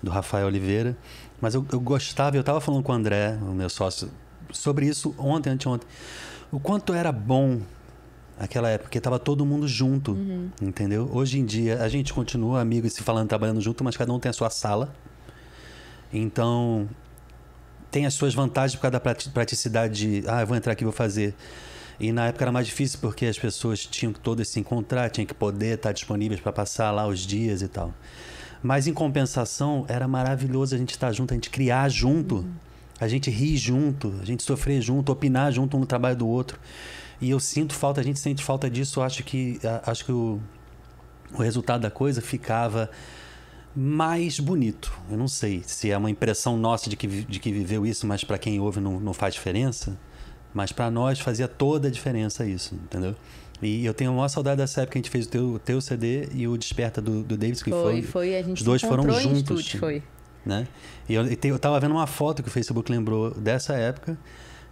do 0.03 0.11
Rafael 0.11 0.47
Oliveira. 0.47 0.95
Mas 1.41 1.55
eu, 1.55 1.65
eu 1.71 1.79
gostava, 1.79 2.35
eu 2.35 2.43
tava 2.43 2.59
falando 2.59 2.83
com 2.83 2.91
o 2.91 2.95
André, 2.95 3.37
o 3.41 3.53
meu 3.53 3.69
sócio, 3.69 4.09
sobre 4.51 4.87
isso 4.87 5.13
ontem, 5.17 5.49
anteontem 5.49 5.87
o 6.51 6.59
quanto 6.59 6.93
era 6.93 7.11
bom 7.11 7.61
aquela 8.37 8.69
época, 8.69 8.89
porque 8.89 9.01
tava 9.01 9.19
todo 9.19 9.45
mundo 9.45 9.67
junto, 9.67 10.13
uhum. 10.13 10.49
entendeu? 10.61 11.09
Hoje 11.11 11.39
em 11.39 11.45
dia, 11.45 11.83
a 11.83 11.89
gente 11.89 12.13
continua 12.13 12.61
amigo 12.61 12.87
e 12.87 12.89
se 12.89 13.03
falando, 13.03 13.27
trabalhando 13.27 13.61
junto, 13.61 13.83
mas 13.83 13.97
cada 13.97 14.11
um 14.11 14.19
tem 14.19 14.29
a 14.29 14.33
sua 14.33 14.49
sala. 14.49 14.93
Então, 16.11 16.89
tem 17.91 18.05
as 18.05 18.13
suas 18.13 18.33
vantagens 18.33 18.75
por 18.75 18.81
causa 18.81 18.93
da 18.93 18.99
praticidade 18.99 20.21
de, 20.21 20.23
ah, 20.27 20.41
eu 20.41 20.47
vou 20.47 20.55
entrar 20.55 20.73
aqui 20.73 20.83
vou 20.83 20.93
fazer. 20.93 21.35
E 21.99 22.13
na 22.13 22.27
época 22.27 22.45
era 22.45 22.51
mais 22.51 22.65
difícil 22.65 22.97
porque 23.01 23.25
as 23.25 23.37
pessoas 23.37 23.85
tinham 23.85 24.13
que 24.13 24.21
todas 24.21 24.47
se 24.47 24.59
encontrar, 24.59 25.09
tinham 25.09 25.25
que 25.25 25.33
poder 25.33 25.75
estar 25.75 25.91
disponíveis 25.91 26.39
para 26.39 26.53
passar 26.53 26.91
lá 26.91 27.05
os 27.05 27.19
dias 27.19 27.61
e 27.61 27.67
tal. 27.67 27.93
Mas 28.63 28.87
em 28.87 28.93
compensação, 28.93 29.85
era 29.89 30.07
maravilhoso 30.07 30.73
a 30.73 30.77
gente 30.77 30.91
estar 30.91 31.11
junto, 31.11 31.33
a 31.33 31.35
gente 31.35 31.49
criar 31.49 31.89
junto. 31.89 32.37
Uhum 32.37 32.68
a 32.99 33.07
gente 33.07 33.29
rir 33.29 33.57
junto, 33.57 34.13
a 34.21 34.25
gente 34.25 34.43
sofrer 34.43 34.81
junto, 34.81 35.11
opinar 35.11 35.51
junto 35.51 35.77
um 35.77 35.81
no 35.81 35.85
trabalho 35.85 36.17
do 36.17 36.27
outro. 36.27 36.59
E 37.21 37.29
eu 37.29 37.39
sinto 37.39 37.73
falta, 37.73 38.01
a 38.01 38.03
gente 38.03 38.19
sente 38.19 38.43
falta 38.43 38.69
disso. 38.69 39.01
Acho 39.01 39.23
que, 39.23 39.59
acho 39.85 40.05
que 40.05 40.11
o, 40.11 40.39
o 41.33 41.41
resultado 41.41 41.81
da 41.81 41.91
coisa 41.91 42.21
ficava 42.21 42.89
mais 43.75 44.39
bonito. 44.39 44.91
Eu 45.09 45.17
não 45.17 45.27
sei 45.27 45.63
se 45.65 45.89
é 45.91 45.97
uma 45.97 46.09
impressão 46.09 46.57
nossa 46.57 46.89
de 46.89 46.95
que, 46.95 47.07
de 47.07 47.39
que 47.39 47.51
viveu 47.51 47.85
isso, 47.85 48.05
mas 48.05 48.23
para 48.23 48.37
quem 48.37 48.59
ouve 48.59 48.79
não, 48.79 48.99
não 48.99 49.13
faz 49.13 49.33
diferença. 49.33 49.97
Mas 50.53 50.71
para 50.71 50.89
nós 50.89 51.19
fazia 51.19 51.47
toda 51.47 51.87
a 51.87 51.91
diferença 51.91 52.45
isso, 52.45 52.75
entendeu? 52.75 53.15
E 53.61 53.85
eu 53.85 53.93
tenho 53.93 54.11
uma 54.11 54.27
saudade 54.29 54.57
dessa 54.57 54.81
época 54.81 54.93
que 54.93 54.97
a 54.97 55.01
gente 55.01 55.11
fez 55.11 55.25
o 55.25 55.29
teu, 55.29 55.61
teu 55.63 55.81
CD 55.81 56.29
e 56.33 56.47
o 56.47 56.57
Desperta 56.57 57.01
do, 57.01 57.23
do 57.23 57.37
Davis, 57.37 57.61
que 57.61 57.69
foi. 57.69 57.81
Foi, 57.81 58.01
foi. 58.01 58.35
A 58.37 58.41
gente 58.41 58.57
os 58.57 58.63
dois 58.63 58.81
foram 58.81 59.03
juntos. 59.11 59.59
Estúdio, 59.59 59.79
foi 59.79 60.03
né? 60.45 60.67
E 61.07 61.13
eu, 61.13 61.59
tava 61.59 61.79
vendo 61.79 61.91
uma 61.91 62.07
foto 62.07 62.41
que 62.41 62.49
o 62.49 62.51
Facebook 62.51 62.91
lembrou 62.91 63.31
dessa 63.31 63.73
época. 63.73 64.17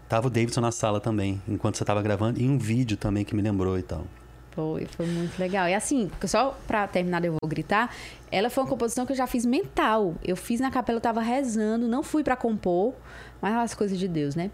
Tava 0.07 0.27
o 0.27 0.29
Davidson 0.29 0.61
na 0.61 0.71
sala 0.71 0.99
também, 1.01 1.41
enquanto 1.47 1.77
você 1.77 1.83
tava 1.83 2.01
gravando, 2.01 2.39
e 2.39 2.47
um 2.47 2.57
vídeo 2.57 2.95
também 2.95 3.25
que 3.25 3.35
me 3.35 3.41
lembrou 3.41 3.77
e 3.77 3.83
tal. 3.83 4.05
Foi, 4.51 4.87
foi 4.87 5.05
muito 5.05 5.37
legal. 5.37 5.67
E 5.67 5.75
assim, 5.75 6.09
só 6.25 6.57
pra 6.65 6.87
terminar, 6.87 7.23
eu 7.23 7.35
vou 7.39 7.47
gritar. 7.47 7.93
Ela 8.31 8.49
foi 8.49 8.63
uma 8.63 8.69
composição 8.69 9.05
que 9.05 9.11
eu 9.11 9.15
já 9.15 9.27
fiz 9.27 9.45
mental. 9.45 10.15
Eu 10.23 10.35
fiz 10.35 10.59
na 10.59 10.71
capela, 10.71 10.97
eu 10.97 11.01
tava 11.01 11.21
rezando, 11.21 11.87
não 11.87 12.01
fui 12.01 12.23
para 12.23 12.35
compor, 12.35 12.95
mas 13.41 13.55
as 13.55 13.73
coisas 13.75 13.99
de 13.99 14.07
Deus, 14.07 14.35
né? 14.35 14.49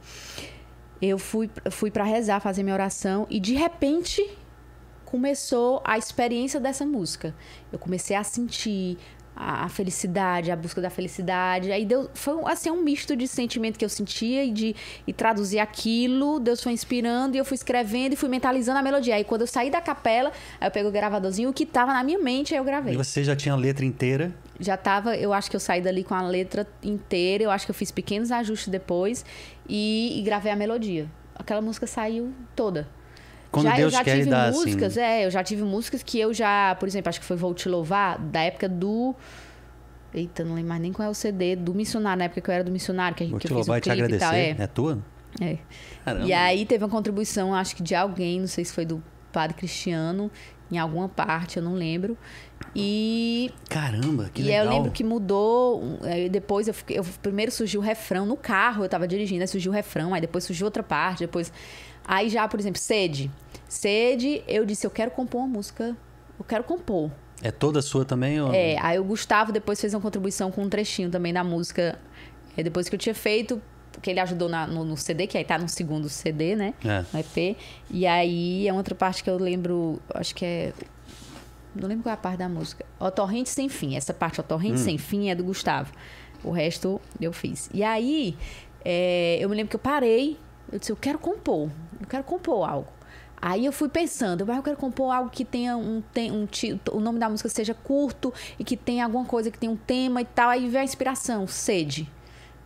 Eu 1.01 1.17
fui, 1.17 1.49
fui 1.71 1.91
para 1.91 2.03
rezar, 2.03 2.39
fazer 2.39 2.63
minha 2.63 2.73
oração, 2.73 3.27
e 3.29 3.39
de 3.39 3.53
repente 3.53 4.27
começou 5.05 5.81
a 5.85 5.97
experiência 5.97 6.59
dessa 6.59 6.85
música. 6.85 7.35
Eu 7.71 7.77
comecei 7.77 8.15
a 8.15 8.23
sentir 8.23 8.97
a, 9.35 9.69
felicidade, 9.69 10.51
a 10.51 10.55
busca 10.55 10.81
da 10.81 10.89
felicidade. 10.89 11.71
Aí 11.71 11.85
deu, 11.85 12.09
foi 12.13 12.35
assim 12.45 12.69
um 12.69 12.81
misto 12.81 13.15
de 13.15 13.27
sentimento 13.27 13.77
que 13.77 13.85
eu 13.85 13.89
sentia 13.89 14.43
e 14.43 14.51
de 14.51 14.75
e 15.07 15.13
traduzir 15.13 15.59
aquilo. 15.59 16.39
Deus 16.39 16.61
foi 16.61 16.71
inspirando 16.71 17.35
e 17.35 17.39
eu 17.39 17.45
fui 17.45 17.55
escrevendo 17.55 18.13
e 18.13 18.15
fui 18.15 18.29
mentalizando 18.29 18.79
a 18.79 18.81
melodia. 18.81 19.15
Aí 19.15 19.23
quando 19.23 19.41
eu 19.41 19.47
saí 19.47 19.69
da 19.69 19.81
capela, 19.81 20.31
aí 20.59 20.67
eu 20.67 20.71
peguei 20.71 20.89
o 20.89 20.91
gravadorzinho, 20.91 21.49
o 21.49 21.53
que 21.53 21.65
tava 21.65 21.93
na 21.93 22.03
minha 22.03 22.19
mente, 22.19 22.53
aí 22.53 22.59
eu 22.59 22.63
gravei. 22.63 22.93
E 22.93 22.97
você 22.97 23.23
já 23.23 23.35
tinha 23.35 23.53
a 23.53 23.57
letra 23.57 23.85
inteira? 23.85 24.33
Já 24.59 24.77
tava, 24.77 25.15
eu 25.15 25.33
acho 25.33 25.49
que 25.49 25.55
eu 25.55 25.59
saí 25.59 25.81
dali 25.81 26.03
com 26.03 26.13
a 26.13 26.21
letra 26.21 26.67
inteira, 26.83 27.43
eu 27.43 27.51
acho 27.51 27.65
que 27.65 27.71
eu 27.71 27.75
fiz 27.75 27.91
pequenos 27.91 28.31
ajustes 28.31 28.67
depois 28.67 29.25
e, 29.67 30.19
e 30.19 30.21
gravei 30.21 30.51
a 30.51 30.55
melodia. 30.55 31.07
Aquela 31.35 31.61
música 31.61 31.87
saiu 31.87 32.31
toda. 32.55 32.87
Quando 33.53 33.67
já, 33.67 33.75
Deus 33.75 33.93
eu 33.93 33.99
já 33.99 34.03
quer 34.03 34.17
tive 34.17 34.29
dar, 34.31 34.51
músicas, 34.51 34.91
assim... 34.93 35.01
é, 35.01 35.25
eu 35.25 35.29
já 35.31 35.43
tive 35.43 35.63
músicas 35.63 36.01
que 36.01 36.19
eu 36.19 36.33
já, 36.33 36.75
por 36.79 36.87
exemplo, 36.87 37.09
acho 37.09 37.19
que 37.19 37.25
foi 37.25 37.37
Vou 37.37 37.53
Te 37.53 37.69
Louvar, 37.69 38.19
da 38.19 38.41
época 38.41 38.67
do. 38.67 39.15
Eita, 40.11 40.43
não 40.43 40.55
lembro 40.55 40.69
mais 40.69 40.81
nem 40.81 40.91
qual 40.91 41.07
é 41.07 41.11
o 41.11 41.13
CD, 41.13 41.55
do 41.55 41.71
missionário, 41.71 42.17
na 42.17 42.25
época 42.25 42.41
que 42.41 42.49
eu 42.49 42.53
era 42.53 42.63
do 42.63 42.71
missionário, 42.71 43.15
que, 43.15 43.25
Vou 43.25 43.39
que 43.39 43.47
te 43.47 43.51
eu 43.51 43.57
fiz 43.57 43.67
louvar 43.67 43.75
o 43.75 43.77
e 43.77 43.81
te 43.81 43.91
agradecer. 43.91 44.19
tal, 44.19 44.33
é. 44.33 44.55
é 44.57 44.67
tua? 44.67 44.99
É. 45.39 45.57
Caramba. 46.03 46.25
E 46.25 46.33
aí 46.33 46.65
teve 46.65 46.83
uma 46.83 46.89
contribuição, 46.89 47.53
acho 47.53 47.75
que 47.75 47.83
de 47.83 47.93
alguém, 47.93 48.39
não 48.39 48.47
sei 48.47 48.65
se 48.65 48.73
foi 48.73 48.85
do 48.85 49.03
padre 49.31 49.55
Cristiano, 49.55 50.31
em 50.71 50.79
alguma 50.79 51.07
parte, 51.07 51.57
eu 51.57 51.63
não 51.63 51.75
lembro. 51.75 52.17
E. 52.75 53.51
Caramba, 53.69 54.31
que 54.33 54.41
e 54.41 54.45
legal. 54.45 54.65
E 54.65 54.67
eu 54.67 54.71
lembro 54.71 54.91
que 54.91 55.03
mudou. 55.03 55.99
Depois 56.31 56.67
eu, 56.67 56.73
fiquei, 56.73 56.97
eu 56.97 57.03
primeiro 57.21 57.51
surgiu 57.51 57.81
o 57.81 57.83
refrão 57.83 58.25
no 58.25 58.35
carro, 58.35 58.83
eu 58.83 58.89
tava 58.89 59.07
dirigindo, 59.07 59.41
aí 59.41 59.47
surgiu 59.47 59.71
o 59.71 59.75
refrão, 59.75 60.13
aí 60.13 60.21
depois 60.21 60.43
surgiu 60.43 60.65
outra 60.65 60.81
parte, 60.81 61.19
depois. 61.19 61.53
Aí 62.05 62.29
já, 62.29 62.47
por 62.47 62.59
exemplo, 62.59 62.79
sede. 62.79 63.31
Sede, 63.67 64.43
eu 64.47 64.65
disse, 64.65 64.85
eu 64.85 64.91
quero 64.91 65.11
compor 65.11 65.41
uma 65.41 65.47
música, 65.47 65.95
eu 66.37 66.45
quero 66.45 66.63
compor. 66.63 67.09
É 67.41 67.51
toda 67.51 67.81
sua 67.81 68.05
também? 68.05 68.39
Ou... 68.41 68.53
É, 68.53 68.77
aí 68.81 68.99
o 68.99 69.03
Gustavo 69.03 69.51
depois 69.51 69.79
fez 69.81 69.93
uma 69.93 70.01
contribuição 70.01 70.51
com 70.51 70.63
um 70.63 70.69
trechinho 70.69 71.09
também 71.09 71.33
da 71.33 71.43
música. 71.43 71.99
É, 72.55 72.63
depois 72.63 72.87
que 72.87 72.95
eu 72.95 72.99
tinha 72.99 73.15
feito, 73.15 73.61
porque 73.91 74.09
ele 74.09 74.19
ajudou 74.19 74.47
na- 74.47 74.67
no, 74.67 74.83
no 74.85 74.95
CD, 74.95 75.27
que 75.27 75.37
aí 75.37 75.43
tá 75.43 75.57
no 75.57 75.67
segundo 75.67 76.07
CD, 76.07 76.55
né? 76.55 76.73
É. 76.85 77.03
No 77.11 77.19
EP. 77.19 77.57
E 77.89 78.05
aí 78.05 78.67
é 78.67 78.73
outra 78.73 78.93
parte 78.95 79.23
que 79.23 79.29
eu 79.29 79.37
lembro, 79.37 79.99
acho 80.13 80.33
que 80.35 80.45
é. 80.45 80.73
Não 81.75 81.87
lembro 81.87 82.03
qual 82.03 82.11
é 82.11 82.13
a 82.13 82.17
parte 82.17 82.37
da 82.37 82.47
música. 82.47 82.85
Otorrente 82.99 83.49
Sem 83.49 83.67
Fim. 83.67 83.95
Essa 83.95 84.13
parte 84.13 84.39
Otorrente 84.39 84.79
Sem 84.79 84.97
Fim 84.97 85.29
é 85.29 85.35
do 85.35 85.43
Gustavo. 85.43 85.91
O 86.43 86.51
resto 86.51 87.01
eu 87.19 87.33
fiz. 87.33 87.69
E 87.73 87.83
aí, 87.83 88.37
é, 88.85 89.37
eu 89.41 89.49
me 89.49 89.55
lembro 89.55 89.71
que 89.71 89.75
eu 89.75 89.79
parei. 89.79 90.37
Eu 90.73 90.79
disse, 90.79 90.91
eu 90.91 90.95
quero 90.95 91.19
compor. 91.19 91.69
Eu 92.01 92.07
quero 92.09 92.23
compor 92.23 92.67
algo. 92.67 92.87
Aí 93.39 93.63
eu 93.63 93.71
fui 93.71 93.87
pensando, 93.87 94.43
mas 94.43 94.57
eu 94.57 94.63
quero 94.63 94.75
compor 94.75 95.13
algo 95.13 95.29
que 95.29 95.45
tenha 95.45 95.77
um, 95.77 96.01
tem, 96.01 96.31
um 96.31 96.47
o 96.91 96.99
nome 96.99 97.19
da 97.19 97.29
música 97.29 97.47
seja 97.47 97.75
curto 97.75 98.33
e 98.57 98.63
que 98.63 98.75
tenha 98.75 99.03
alguma 99.03 99.23
coisa 99.23 99.51
que 99.51 99.59
tenha 99.59 99.71
um 99.71 99.75
tema 99.75 100.21
e 100.21 100.25
tal. 100.25 100.49
Aí 100.49 100.67
veio 100.67 100.81
a 100.81 100.83
inspiração, 100.83 101.45
sede. 101.45 102.09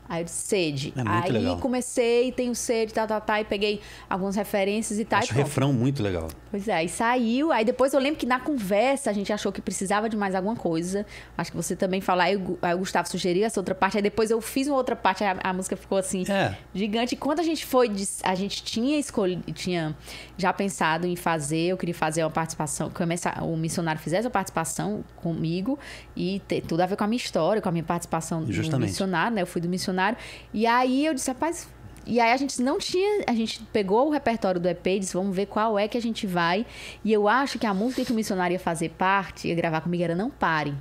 Aí 0.10 0.22
eu 0.22 0.26
disse, 0.26 0.48
sede. 0.48 0.94
É 0.96 1.02
aí 1.06 1.32
legal. 1.32 1.58
comecei, 1.58 2.32
tenho 2.32 2.56
sede, 2.56 2.94
tá, 2.94 3.06
tá, 3.06 3.20
tá, 3.20 3.42
e 3.42 3.46
peguei 3.46 3.82
algumas 4.10 4.36
referências 4.36 5.00
e 5.00 5.06
tal. 5.06 5.20
Acho 5.20 5.34
e 5.34 5.36
refrão 5.36 5.74
muito 5.74 6.02
legal. 6.02 6.28
Pois 6.50 6.68
é, 6.68 6.74
aí 6.74 6.90
saiu. 6.90 7.52
Aí 7.52 7.66
depois 7.66 7.94
eu 7.94 8.00
lembro 8.00 8.18
que 8.20 8.26
na 8.26 8.40
conversa 8.40 9.10
a 9.10 9.14
gente 9.14 9.32
achou 9.34 9.52
que 9.52 9.62
precisava 9.62 10.10
de 10.10 10.16
mais 10.16 10.34
alguma 10.36 10.56
coisa. 10.56 11.06
Acho 11.38 11.52
que 11.52 11.58
você 11.58 11.76
também 11.76 12.00
falou. 12.02 12.22
Aí 12.24 12.40
aí 12.62 12.74
o 12.74 12.78
Gustavo 12.78 13.08
sugeriu 13.10 13.46
essa 13.46 13.60
outra 13.60 13.76
parte. 13.76 13.98
Aí 13.98 14.04
depois 14.04 14.32
eu 14.32 14.40
fiz 14.42 14.68
uma 14.68 14.78
outra 14.78 14.96
parte. 14.96 15.24
A, 15.24 15.38
a 15.44 15.54
música 15.54 15.76
ficou 15.76 15.98
assim, 15.98 16.24
É. 16.30 16.56
gigante. 16.74 17.16
E 17.16 17.18
quando 17.18 17.40
a 17.40 17.44
gente 17.44 17.66
foi. 17.66 17.92
A 18.24 18.36
gente 18.36 18.64
tinha 18.64 18.98
escolhido. 19.00 19.52
Tinha 19.54 19.96
já 20.38 20.54
pensado 20.54 21.08
em 21.08 21.16
fazer. 21.16 21.70
Eu 21.70 21.78
queria 21.78 21.96
fazer 21.96 22.24
uma 22.24 22.30
participação. 22.30 22.90
Que 22.90 23.02
o 23.42 23.58
missionário 23.58 24.00
fizesse 24.00 24.28
uma 24.28 24.32
participação 24.32 25.04
comigo. 25.16 25.80
E 26.16 26.42
ter 26.48 26.62
tudo 26.62 26.82
a 26.82 26.86
ver 26.86 26.96
com 26.96 27.04
a 27.04 27.08
minha 27.08 27.18
história, 27.18 27.62
com 27.62 27.70
a 27.70 27.72
minha 27.72 27.84
participação 27.84 28.46
Justamente. 28.50 28.90
missionário, 28.90 29.36
né? 29.36 29.42
Eu 29.42 29.48
fui 29.48 29.62
do 29.62 29.68
missionário. 29.68 30.18
E 30.54 30.66
aí 30.68 31.06
eu 31.06 31.14
disse, 31.14 31.30
rapaz. 31.30 31.68
E 32.06 32.22
aí 32.22 32.32
a 32.32 32.38
gente 32.38 32.62
não 32.62 32.78
tinha. 32.78 33.26
A 33.28 33.34
gente 33.34 33.62
pegou 33.74 34.08
o 34.08 34.12
repertório 34.12 34.62
do 34.62 34.68
EP 34.70 34.88
e 34.88 35.00
disse, 35.00 35.14
vamos 35.14 35.36
ver 35.36 35.48
qual 35.48 35.78
é 35.78 35.88
que 35.88 35.98
a 35.98 36.02
gente 36.02 36.26
vai. 36.26 36.66
E 37.04 37.12
eu 37.12 37.28
acho 37.28 37.60
que 37.60 37.66
a 37.66 37.74
música 37.74 38.06
que 38.06 38.12
o 38.12 38.16
missionário 38.16 38.54
ia 38.54 38.60
fazer 38.60 38.90
parte, 38.92 39.50
ia 39.50 39.56
gravar 39.56 39.82
comigo, 39.82 40.04
era 40.04 40.16
Não 40.16 40.30
Pare. 40.30 40.74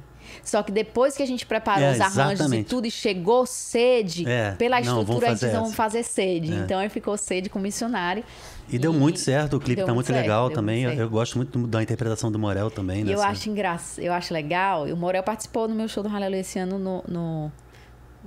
Só 0.42 0.62
que 0.62 0.70
depois 0.72 1.16
que 1.16 1.22
a 1.22 1.26
gente 1.26 1.44
preparou 1.46 1.84
É, 1.84 1.92
os 1.92 2.00
arranjos 2.00 2.32
exatamente. 2.40 2.66
e 2.66 2.68
tudo 2.68 2.86
e 2.86 2.90
chegou 2.90 3.44
sede, 3.46 4.28
É, 4.28 4.52
pela 4.52 4.80
não, 4.80 5.00
estrutura, 5.00 5.30
a 5.32 5.34
gente 5.34 5.74
fazer 5.74 6.02
sede. 6.02 6.52
É. 6.52 6.56
Então 6.56 6.78
aí 6.78 6.88
ficou 6.88 7.16
sede 7.16 7.48
com 7.48 7.58
o 7.58 7.62
missionário. 7.62 8.22
E 8.68 8.78
deu 8.78 8.92
muito 8.92 9.20
certo, 9.20 9.56
o 9.56 9.60
clipe 9.60 9.80
tá 9.82 9.86
muito 9.94 10.08
muito 10.08 10.12
legal 10.12 10.50
também. 10.50 10.82
Eu, 10.82 10.90
eu 10.92 11.08
gosto 11.10 11.36
muito 11.36 11.66
da 11.68 11.82
interpretação 11.82 12.32
do 12.32 12.38
Morel 12.38 12.70
também. 12.70 12.98
E 12.98 13.02
eu 13.02 13.18
nessa- 13.18 13.28
acho 13.28 13.48
engraçado, 13.48 14.02
eu 14.04 14.12
acho 14.12 14.34
legal. 14.34 14.88
E 14.88 14.92
o 14.92 14.96
Morel 14.96 15.22
participou 15.22 15.68
no 15.68 15.74
meu 15.74 15.86
show 15.88 16.02
do 16.02 16.08
Hallelujah 16.08 16.40
esse 16.40 16.58
ano 16.58 16.78
no. 16.78 17.04
no- 17.06 17.52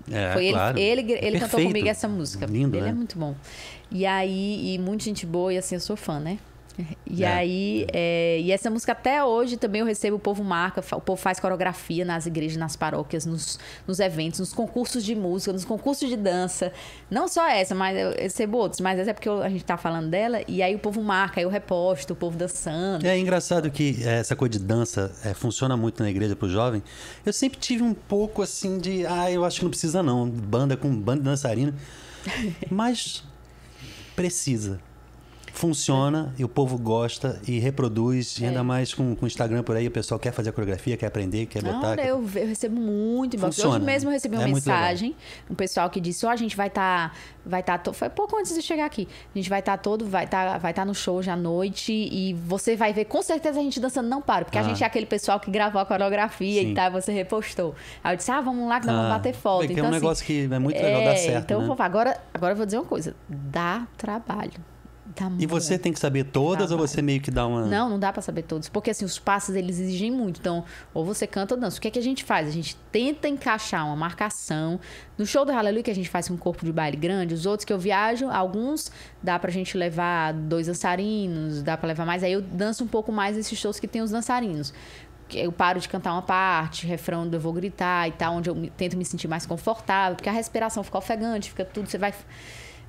É, 0.09 0.31
foi 0.31 0.45
ele, 0.45 0.53
claro. 0.53 0.79
ele, 0.79 1.01
ele 1.11 1.17
cantou 1.33 1.39
Perfeito. 1.49 1.67
comigo 1.67 1.87
essa 1.89 2.07
música. 2.07 2.45
Lindo, 2.45 2.77
ele 2.77 2.85
né? 2.85 2.91
é 2.91 2.93
muito 2.93 3.17
bom. 3.19 3.35
E 3.91 4.05
aí, 4.05 4.75
e 4.75 4.79
muita 4.79 5.03
gente 5.03 5.25
boa, 5.25 5.53
e 5.53 5.57
assim, 5.57 5.75
eu 5.75 5.81
sou 5.81 5.97
fã, 5.97 6.19
né? 6.21 6.37
E 7.11 7.23
É. 7.23 7.27
aí, 7.27 7.87
é, 7.91 8.39
e 8.39 8.51
essa 8.51 8.69
música 8.69 8.91
até 8.91 9.23
hoje 9.23 9.57
também 9.57 9.81
eu 9.81 9.85
recebo, 9.87 10.15
o 10.17 10.19
povo 10.19 10.43
marca, 10.43 10.79
o 10.95 11.01
povo 11.01 11.19
faz 11.19 11.39
coreografia 11.39 12.05
nas 12.05 12.25
igrejas, 12.27 12.55
nas 12.55 12.75
paróquias, 12.75 13.25
nos, 13.25 13.59
nos 13.87 13.99
eventos, 13.99 14.39
nos 14.39 14.53
concursos 14.53 15.03
de 15.03 15.15
música, 15.15 15.51
nos 15.51 15.65
concursos 15.65 16.07
de 16.07 16.15
dança. 16.15 16.71
Não 17.09 17.27
só 17.27 17.47
essa, 17.47 17.73
mas 17.73 17.97
eu 17.97 18.11
recebo 18.11 18.57
outros, 18.57 18.79
mas 18.79 18.99
essa 18.99 19.09
é 19.09 19.13
porque 19.13 19.27
eu- 19.27 19.41
a 19.41 19.49
gente 19.49 19.65
tá 19.65 19.75
falando 19.75 20.09
dela, 20.09 20.41
e 20.47 20.61
aí 20.61 20.75
o 20.75 20.79
povo 20.79 21.01
marca, 21.03 21.39
aí 21.39 21.43
eu 21.43 21.49
reposto, 21.49 22.13
o 22.13 22.15
povo 22.15 22.37
dançando. 22.37 23.05
É 23.05 23.17
engraçado 23.17 23.69
que 23.71 23.97
é, 24.03 24.19
essa 24.19 24.35
coisa 24.35 24.51
de 24.51 24.59
dança 24.59 25.11
é, 25.25 25.33
funciona 25.33 25.75
muito 25.75 26.01
na 26.03 26.09
igreja 26.09 26.35
pro 26.35 26.47
jovem. 26.47 26.83
Eu 27.25 27.33
sempre 27.33 27.59
tive 27.59 27.81
um 27.83 27.93
pouco 27.93 28.41
assim 28.43 28.77
de, 28.77 29.05
ah, 29.07 29.29
eu 29.31 29.43
acho 29.43 29.57
que 29.57 29.63
não 29.65 29.71
precisa 29.71 30.03
não, 30.03 30.29
banda 30.29 30.77
com 30.77 30.95
banda 30.95 31.19
de 31.21 31.25
dançarina. 31.25 31.73
Mas 32.69 33.23
precisa. 34.15 34.79
Funciona 35.59 36.33
e 36.37 36.43
o 36.45 36.47
povo 36.47 36.77
gosta 36.77 37.37
e 37.45 37.59
reproduz, 37.59 38.37
e 38.39 38.45
É. 38.45 38.47
ainda 38.47 38.63
mais 38.63 38.93
com 38.93 39.13
o 39.21 39.27
Instagram 39.27 39.61
por 39.61 39.75
aí, 39.75 39.87
o 39.87 39.91
pessoal 39.91 40.17
quer 40.17 40.31
fazer 40.31 40.51
a 40.51 40.53
coreografia, 40.53 40.95
quer 40.95 41.07
aprender, 41.07 41.47
quer 41.47 41.61
Não, 41.61 41.73
botar. 41.73 41.97
quer- 41.97 42.07
eu, 42.07 42.15
eu 42.35 42.47
recebo 42.47 42.79
muito 42.79 43.35
inbox. 43.35 43.59
Hoje 43.59 43.79
mesmo 43.81 44.09
eu 44.09 44.13
recebi 44.13 44.37
uma 44.37 44.45
é 44.45 44.47
mensagem, 44.47 45.13
um 45.51 45.55
pessoal 45.55 45.89
que 45.89 45.99
disse, 45.99 46.25
ó, 46.25 46.29
a 46.29 46.37
gente 46.37 46.55
vai 46.55 46.67
estar, 46.67 47.13
vai 47.45 47.59
estar, 47.59 47.77
to... 47.79 47.91
foi 47.91 48.07
pouco 48.07 48.37
antes 48.39 48.55
de 48.55 48.61
chegar 48.61 48.85
aqui, 48.85 49.05
a 49.35 49.37
gente 49.37 49.49
vai 49.49 49.59
estar 49.59 49.75
todo, 49.79 50.05
vai 50.05 50.23
estar, 50.23 50.57
vai 50.59 50.71
estar 50.71 50.85
no 50.85 50.95
show 50.95 51.17
hoje 51.17 51.29
à 51.29 51.35
noite 51.35 51.91
e 51.91 52.33
você 52.35 52.77
vai 52.77 52.93
ver 52.93 53.03
com 53.03 53.21
certeza 53.21 53.59
a 53.59 53.61
gente 53.61 53.81
dançando 53.81 54.07
não 54.07 54.21
para, 54.21 54.45
porque 54.45 54.57
a 54.57 54.61
Ah. 54.61 54.63
gente 54.63 54.81
é 54.81 54.87
aquele 54.87 55.07
pessoal 55.07 55.41
que 55.41 55.51
gravou 55.51 55.81
a 55.81 55.85
coreografia 55.85 56.61
Sim. 56.61 56.71
e 56.71 56.73
tal, 56.73 56.89
você 56.89 57.11
repostou. 57.11 57.75
Aí 58.01 58.13
eu 58.13 58.17
disse, 58.17 58.31
ah, 58.31 58.39
vamos 58.39 58.65
lá 58.69 58.79
que 58.79 58.87
nós 58.87 58.95
vamos 58.95 59.11
Ah, 59.11 59.15
bater 59.17 59.33
foto. 59.35 59.67
que 59.67 59.73
é 59.73 59.73
então, 59.73 59.83
um 59.83 59.87
assim, 59.89 59.95
negócio 59.95 60.25
que 60.25 60.47
é 60.49 60.57
muito 60.59 60.81
legal, 60.81 61.03
dá 61.03 61.17
certo, 61.17 61.43
Então, 61.43 61.67
né? 61.67 61.75
agora, 61.79 62.17
agora 62.33 62.53
eu 62.53 62.57
vou 62.57 62.65
dizer 62.65 62.77
uma 62.77 62.85
coisa, 62.85 63.13
dá 63.27 63.85
trabalho. 63.97 64.53
Dá 65.15 65.31
E 65.39 65.45
você 65.45 65.77
tem 65.77 65.91
que 65.91 65.99
saber 65.99 66.25
todas 66.25 66.63
ou 66.63 66.77
Trabalho. 66.77 66.87
você 66.87 67.01
meio 67.01 67.21
que 67.21 67.31
dá 67.31 67.45
uma. 67.47 67.65
não, 67.65 67.89
não 67.89 67.99
dá 67.99 68.13
pra 68.13 68.21
saber 68.21 68.43
todos. 68.43 68.69
Porque 68.69 68.91
assim, 68.91 69.05
os 69.05 69.17
passos 69.17 69.55
eles 69.55 69.79
exigem 69.79 70.11
muito. 70.11 70.39
Então, 70.39 70.63
ou 70.93 71.03
você 71.03 71.25
canta 71.25 71.55
ou 71.55 71.59
dança. 71.59 71.77
O 71.77 71.81
que 71.81 71.87
é 71.87 71.91
que 71.91 71.99
a 71.99 72.01
gente 72.03 72.23
faz? 72.23 72.47
A 72.47 72.51
gente 72.51 72.75
tenta 72.91 73.27
encaixar 73.27 73.85
uma 73.85 73.95
marcação. 73.95 74.79
No 75.17 75.25
show 75.25 75.43
do 75.45 75.51
Hallelujah, 75.51 75.83
que 75.83 75.91
a 75.91 75.95
gente 75.95 76.09
faz 76.09 76.27
com 76.27 76.35
um 76.35 76.37
corpo 76.37 76.63
de 76.63 76.71
baile 76.71 76.97
grande, 76.97 77.33
os 77.33 77.45
outros 77.45 77.65
que 77.65 77.73
eu 77.73 77.79
viajo, 77.79 78.29
alguns 78.29 78.91
dá 79.21 79.37
pra 79.39 79.51
gente 79.51 79.77
levar 79.77 80.33
dois 80.33 80.67
dançarinos, 80.67 81.61
dá 81.63 81.75
pra 81.75 81.87
levar 81.87 82.05
mais. 82.05 82.23
Aí 82.23 82.33
eu 82.33 82.41
danço 82.41 82.83
um 82.83 82.87
pouco 82.87 83.11
mais 83.11 83.35
nesses 83.35 83.57
shows 83.57 83.79
que 83.79 83.87
tem 83.87 84.01
os 84.01 84.11
dançarinos. 84.11 84.73
Eu 85.31 85.51
paro 85.51 85.79
de 85.79 85.87
cantar 85.87 86.13
uma 86.13 86.23
parte, 86.23 86.87
refrão 86.87 87.27
do 87.27 87.35
eu 87.35 87.39
vou 87.39 87.53
gritar 87.53 88.07
e 88.07 88.11
tal, 88.11 88.33
onde 88.35 88.49
eu 88.49 88.69
tento 88.75 88.97
me 88.97 89.05
sentir 89.05 89.27
mais 89.27 89.45
confortável, 89.45 90.15
porque 90.15 90.27
a 90.27 90.31
respiração 90.31 90.83
fica 90.83 90.97
ofegante, 90.97 91.49
fica 91.49 91.63
tudo, 91.63 91.87
você 91.87 91.99
vai, 91.99 92.13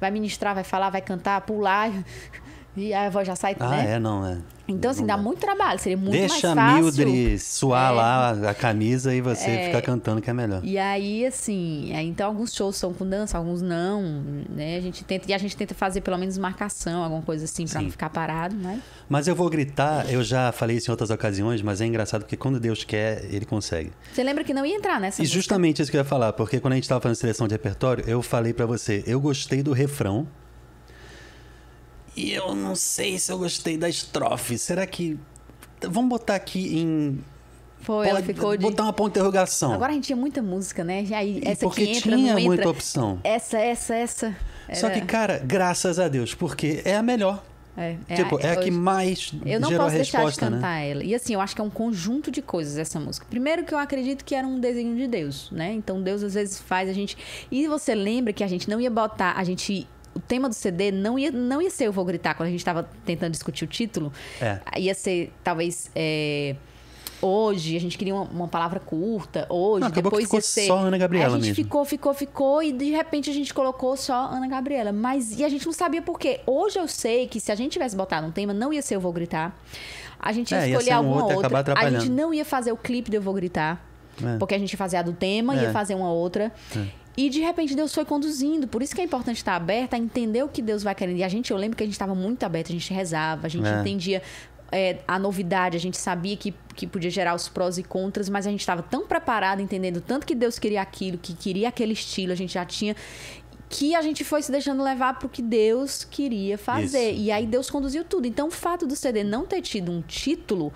vai 0.00 0.10
ministrar, 0.10 0.54
vai 0.54 0.64
falar, 0.64 0.90
vai 0.90 1.00
cantar, 1.02 1.40
pular, 1.42 1.90
e 2.76 2.92
a 2.94 3.10
voz 3.10 3.26
já 3.26 3.36
sai, 3.36 3.56
Ah, 3.60 3.68
né? 3.70 3.92
é, 3.94 3.98
não, 3.98 4.26
é. 4.26 4.38
Então, 4.72 4.90
assim, 4.90 5.04
dá 5.06 5.16
muito 5.16 5.38
trabalho. 5.40 5.78
Seria 5.78 5.96
muito 5.96 6.12
Deixa 6.12 6.52
a 6.52 6.54
mais 6.54 6.84
fácil. 6.84 7.04
Mildred 7.06 7.38
suar 7.38 7.92
É. 7.92 7.94
lá 7.94 8.30
a 8.50 8.54
camisa 8.54 9.14
e 9.14 9.20
você 9.20 9.64
ficar 9.66 9.82
cantando 9.82 10.20
que 10.22 10.30
é 10.30 10.32
melhor. 10.32 10.60
E 10.64 10.78
aí, 10.78 11.26
assim, 11.26 11.92
aí, 11.94 12.06
então 12.08 12.26
alguns 12.26 12.54
shows 12.54 12.76
são 12.76 12.92
com 12.92 13.06
dança, 13.08 13.36
alguns 13.38 13.60
não, 13.62 14.02
né? 14.48 14.76
A 14.76 14.80
gente 14.80 15.04
tenta, 15.04 15.30
e 15.30 15.34
a 15.34 15.38
gente 15.38 15.56
tenta 15.56 15.74
fazer 15.74 16.00
pelo 16.00 16.16
menos 16.18 16.38
marcação, 16.38 17.02
alguma 17.02 17.22
coisa 17.22 17.44
assim, 17.44 17.64
pra 17.66 17.78
Sim. 17.80 17.84
não 17.86 17.90
ficar 17.90 18.10
parado, 18.10 18.54
né? 18.56 18.80
Mas 19.08 19.26
eu 19.28 19.34
vou 19.34 19.48
gritar, 19.50 20.10
eu 20.10 20.22
já 20.22 20.52
falei 20.52 20.76
isso 20.76 20.90
em 20.90 20.92
outras 20.92 21.10
ocasiões, 21.10 21.62
mas 21.62 21.80
é 21.80 21.86
engraçado 21.86 22.22
porque 22.22 22.36
quando 22.36 22.60
Deus 22.60 22.84
quer, 22.84 23.24
ele 23.30 23.44
consegue. 23.44 23.90
Você 24.12 24.22
lembra 24.22 24.44
que 24.44 24.54
não 24.54 24.64
ia 24.64 24.76
entrar 24.76 25.00
nessa 25.00 25.20
E 25.20 25.24
música? 25.24 25.34
justamente 25.34 25.82
isso 25.82 25.90
que 25.90 25.96
eu 25.96 26.00
ia 26.00 26.04
falar, 26.04 26.32
porque 26.32 26.60
quando 26.60 26.72
a 26.72 26.76
gente 26.76 26.88
tava 26.88 27.00
fazendo 27.00 27.16
seleção 27.16 27.48
de 27.48 27.54
repertório, 27.54 28.04
eu 28.06 28.22
falei 28.22 28.52
pra 28.52 28.66
você, 28.66 29.02
eu 29.06 29.20
gostei 29.20 29.62
do 29.62 29.72
refrão. 29.72 30.26
E 32.20 32.32
eu 32.34 32.54
não 32.54 32.76
sei 32.76 33.18
se 33.18 33.32
eu 33.32 33.38
gostei 33.38 33.78
da 33.78 33.88
estrofe. 33.88 34.58
Será 34.58 34.86
que. 34.86 35.18
Vamos 35.82 36.10
botar 36.10 36.34
aqui 36.34 36.78
em. 36.78 37.24
Foi, 37.78 38.06
ela 38.06 38.20
ficou 38.22 38.54
de... 38.54 38.62
Botar 38.62 38.82
uma 38.82 38.92
ponta 38.92 39.18
interrogação. 39.18 39.72
Agora 39.72 39.90
a 39.90 39.94
gente 39.94 40.04
tinha 40.04 40.16
muita 40.16 40.42
música, 40.42 40.84
né? 40.84 41.02
E 41.02 41.40
essa 41.48 41.60
porque 41.60 41.82
aqui 41.84 41.92
entra, 41.92 42.16
tinha 42.16 42.38
muita 42.38 42.68
opção. 42.68 43.18
Essa, 43.24 43.58
essa, 43.58 43.94
essa. 43.94 44.36
Só 44.74 44.88
Era- 44.88 45.00
que, 45.00 45.06
cara, 45.06 45.38
graças 45.38 45.98
a 45.98 46.06
Deus, 46.06 46.34
porque 46.34 46.82
é 46.84 46.94
a 46.94 47.02
melhor. 47.02 47.42
É, 47.74 47.96
é 48.08 48.16
tipo, 48.16 48.36
a- 48.36 48.40
é 48.42 48.50
a 48.50 48.56
que 48.56 48.70
mais 48.70 49.32
Eu 49.46 49.58
não 49.58 49.70
gerou 49.70 49.84
posso 49.86 49.94
a 49.94 49.98
deixar 49.98 50.18
resposta, 50.18 50.44
de 50.44 50.50
né? 50.50 50.56
cantar 50.58 50.78
ela. 50.80 51.02
E 51.02 51.14
assim, 51.14 51.32
eu 51.32 51.40
acho 51.40 51.54
que 51.54 51.60
é 51.62 51.64
um 51.64 51.70
conjunto 51.70 52.30
de 52.30 52.42
coisas 52.42 52.76
essa 52.76 53.00
música. 53.00 53.24
Primeiro 53.30 53.64
que 53.64 53.72
eu 53.72 53.78
acredito 53.78 54.26
que 54.26 54.34
era 54.34 54.46
um 54.46 54.60
desenho 54.60 54.94
de 54.94 55.06
Deus, 55.08 55.50
né? 55.50 55.72
Então 55.72 56.02
Deus 56.02 56.22
às 56.22 56.34
vezes 56.34 56.60
faz 56.60 56.90
a 56.90 56.92
gente. 56.92 57.16
E 57.50 57.66
você 57.66 57.94
lembra 57.94 58.34
que 58.34 58.44
a 58.44 58.46
gente 58.46 58.68
não 58.68 58.78
ia 58.78 58.90
botar, 58.90 59.32
a 59.38 59.44
gente. 59.44 59.88
O 60.20 60.22
tema 60.28 60.48
do 60.48 60.54
CD 60.54 60.92
não 60.92 61.18
ia, 61.18 61.30
não 61.32 61.62
ia 61.62 61.70
ser 61.70 61.86
Eu 61.86 61.92
Vou 61.92 62.04
Gritar, 62.04 62.34
quando 62.34 62.48
a 62.48 62.52
gente 62.52 62.64
tava 62.64 62.86
tentando 63.06 63.32
discutir 63.32 63.64
o 63.64 63.66
título. 63.66 64.12
É. 64.40 64.60
Ia 64.78 64.94
ser, 64.94 65.32
talvez. 65.42 65.90
é, 65.96 66.54
Hoje, 67.22 67.76
a 67.76 67.80
gente 67.80 67.98
queria 67.98 68.14
uma, 68.14 68.24
uma 68.24 68.48
palavra 68.48 68.80
curta. 68.80 69.44
Hoje, 69.50 69.84
Não, 69.84 69.90
depois 69.90 70.24
ficou 70.24 70.38
ia 70.38 70.42
ser. 70.42 70.66
só 70.66 70.78
Ana 70.78 70.96
Gabriela 70.96 71.26
a 71.26 71.38
gente 71.38 71.48
mesmo. 71.48 71.54
ficou, 71.54 71.84
ficou, 71.84 72.14
ficou, 72.14 72.62
e 72.62 72.72
de 72.72 72.90
repente 72.92 73.28
a 73.28 73.32
gente 73.32 73.52
colocou 73.52 73.94
só 73.96 74.14
Ana 74.30 74.48
Gabriela. 74.48 74.90
Mas 74.90 75.38
e 75.38 75.44
a 75.44 75.48
gente 75.50 75.66
não 75.66 75.72
sabia 75.74 76.00
por 76.00 76.18
quê. 76.18 76.40
Hoje 76.46 76.78
eu 76.78 76.88
sei 76.88 77.26
que 77.28 77.38
se 77.38 77.52
a 77.52 77.54
gente 77.54 77.72
tivesse 77.72 77.94
botado 77.94 78.26
um 78.26 78.30
tema, 78.30 78.54
não 78.54 78.72
ia 78.72 78.80
ser 78.80 78.94
Eu 78.96 79.00
Vou 79.00 79.12
Gritar. 79.12 79.54
A 80.18 80.32
gente 80.32 80.52
ia 80.52 80.58
É, 80.64 80.68
ia 80.68 80.76
escolher 80.78 80.94
um 80.94 80.96
alguma 80.98 81.22
outro 81.24 81.38
acabar 81.40 81.58
outra. 81.58 81.74
A 81.78 81.90
gente 81.90 82.08
não 82.10 82.32
ia 82.32 82.44
fazer 82.44 82.72
o 82.72 82.76
clipe 82.76 83.10
do 83.10 83.16
Eu 83.16 83.22
Vou 83.22 83.34
Gritar. 83.34 83.84
É. 84.22 84.38
Porque 84.38 84.54
a 84.54 84.58
gente 84.58 84.72
ia 84.72 84.78
fazer 84.78 84.96
a 84.98 85.02
do 85.02 85.12
tema, 85.12 85.54
ia 85.56 85.68
É. 85.68 85.72
fazer 85.72 85.94
uma 85.94 86.10
outra. 86.10 86.50
E 87.20 87.28
de 87.28 87.40
repente 87.40 87.74
Deus 87.74 87.94
foi 87.94 88.04
conduzindo. 88.04 88.66
Por 88.66 88.82
isso 88.82 88.94
que 88.94 89.00
é 89.00 89.04
importante 89.04 89.36
estar 89.36 89.54
aberta 89.54 89.94
a 89.94 89.98
entender 89.98 90.42
o 90.42 90.48
que 90.48 90.62
Deus 90.62 90.82
vai 90.82 90.94
querendo. 90.94 91.18
E 91.18 91.22
a 91.22 91.28
gente, 91.28 91.50
eu 91.50 91.56
lembro 91.56 91.76
que 91.76 91.82
a 91.82 91.86
gente 91.86 91.92
estava 91.94 92.14
muito 92.14 92.42
aberto, 92.44 92.68
a 92.70 92.72
gente 92.72 92.92
rezava, 92.94 93.46
a 93.46 93.50
gente 93.50 93.68
É. 93.68 93.80
entendia 93.80 94.22
é, 94.72 95.00
a 95.06 95.18
novidade, 95.18 95.76
a 95.76 95.80
gente 95.80 95.96
sabia 95.98 96.36
que, 96.36 96.54
que 96.76 96.86
podia 96.86 97.10
gerar 97.10 97.34
os 97.34 97.48
prós 97.48 97.76
e 97.76 97.82
contras, 97.82 98.28
mas 98.28 98.46
a 98.46 98.50
gente 98.50 98.60
estava 98.60 98.82
tão 98.82 99.06
preparado, 99.06 99.60
entendendo 99.60 100.00
tanto 100.00 100.24
que 100.24 100.34
Deus 100.34 100.58
queria 100.58 100.80
aquilo, 100.80 101.18
que 101.18 101.34
queria 101.34 101.68
aquele 101.68 101.92
estilo, 101.92 102.32
a 102.32 102.36
gente 102.36 102.54
já 102.54 102.64
tinha. 102.64 102.94
Que 103.68 103.94
a 103.94 104.02
gente 104.02 104.24
foi 104.24 104.42
se 104.42 104.50
deixando 104.50 104.82
levar 104.82 105.18
pro 105.18 105.28
que 105.28 105.42
Deus 105.42 106.04
queria 106.04 106.56
fazer. 106.56 107.10
Isso. 107.10 107.20
E 107.22 107.30
aí 107.30 107.46
Deus 107.46 107.68
conduziu 107.68 108.04
tudo. 108.04 108.26
Então, 108.26 108.48
o 108.48 108.50
fato 108.50 108.86
do 108.86 108.96
CD 108.96 109.22
não 109.22 109.44
ter 109.44 109.60
tido 109.60 109.92
um 109.92 110.02
título 110.02 110.72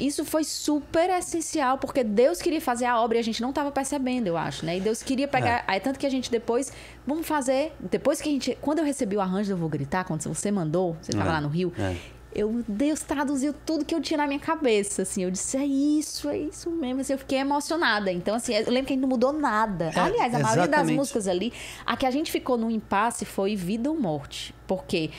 isso 0.00 0.24
foi 0.24 0.44
super 0.44 1.10
essencial, 1.10 1.78
porque 1.78 2.02
Deus 2.02 2.40
queria 2.40 2.60
fazer 2.60 2.86
a 2.86 3.00
obra 3.00 3.18
e 3.18 3.20
a 3.20 3.22
gente 3.22 3.42
não 3.42 3.50
estava 3.50 3.70
percebendo, 3.70 4.26
eu 4.26 4.36
acho, 4.36 4.64
né? 4.64 4.78
E 4.78 4.80
Deus 4.80 5.02
queria 5.02 5.28
pegar. 5.28 5.58
É. 5.60 5.64
Aí, 5.66 5.80
tanto 5.80 5.98
que 5.98 6.06
a 6.06 6.10
gente 6.10 6.30
depois. 6.30 6.72
Vamos 7.06 7.26
fazer. 7.26 7.72
Depois 7.78 8.20
que 8.20 8.28
a 8.28 8.32
gente. 8.32 8.58
Quando 8.60 8.78
eu 8.78 8.84
recebi 8.84 9.16
o 9.16 9.20
arranjo, 9.20 9.52
eu 9.52 9.56
vou 9.56 9.68
gritar, 9.68 10.04
quando 10.04 10.22
você 10.22 10.50
mandou, 10.50 10.96
você 11.00 11.10
estava 11.12 11.30
é. 11.30 11.32
lá 11.34 11.40
no 11.40 11.48
Rio. 11.48 11.72
É. 11.78 11.96
Eu, 12.32 12.62
Deus 12.68 13.00
traduziu 13.00 13.52
tudo 13.66 13.84
que 13.84 13.92
eu 13.92 14.00
tinha 14.00 14.18
na 14.18 14.26
minha 14.26 14.38
cabeça, 14.38 15.02
assim. 15.02 15.24
Eu 15.24 15.30
disse, 15.32 15.56
é 15.56 15.66
isso, 15.66 16.28
é 16.28 16.38
isso 16.38 16.70
mesmo. 16.70 17.00
Assim, 17.00 17.12
eu 17.12 17.18
fiquei 17.18 17.38
emocionada. 17.38 18.12
Então, 18.12 18.36
assim, 18.36 18.54
eu 18.54 18.70
lembro 18.70 18.86
que 18.86 18.92
a 18.92 18.94
gente 18.94 19.02
não 19.02 19.08
mudou 19.08 19.32
nada. 19.32 19.86
É, 19.86 19.98
Aliás, 19.98 20.34
a 20.34 20.38
exatamente. 20.38 20.42
maioria 20.44 20.68
das 20.68 20.90
músicas 20.90 21.26
ali, 21.26 21.52
a 21.84 21.96
que 21.96 22.06
a 22.06 22.10
gente 22.10 22.30
ficou 22.30 22.56
no 22.56 22.70
impasse 22.70 23.24
foi 23.24 23.56
Vida 23.56 23.90
ou 23.90 23.98
Morte. 23.98 24.54
Porque 24.66 25.10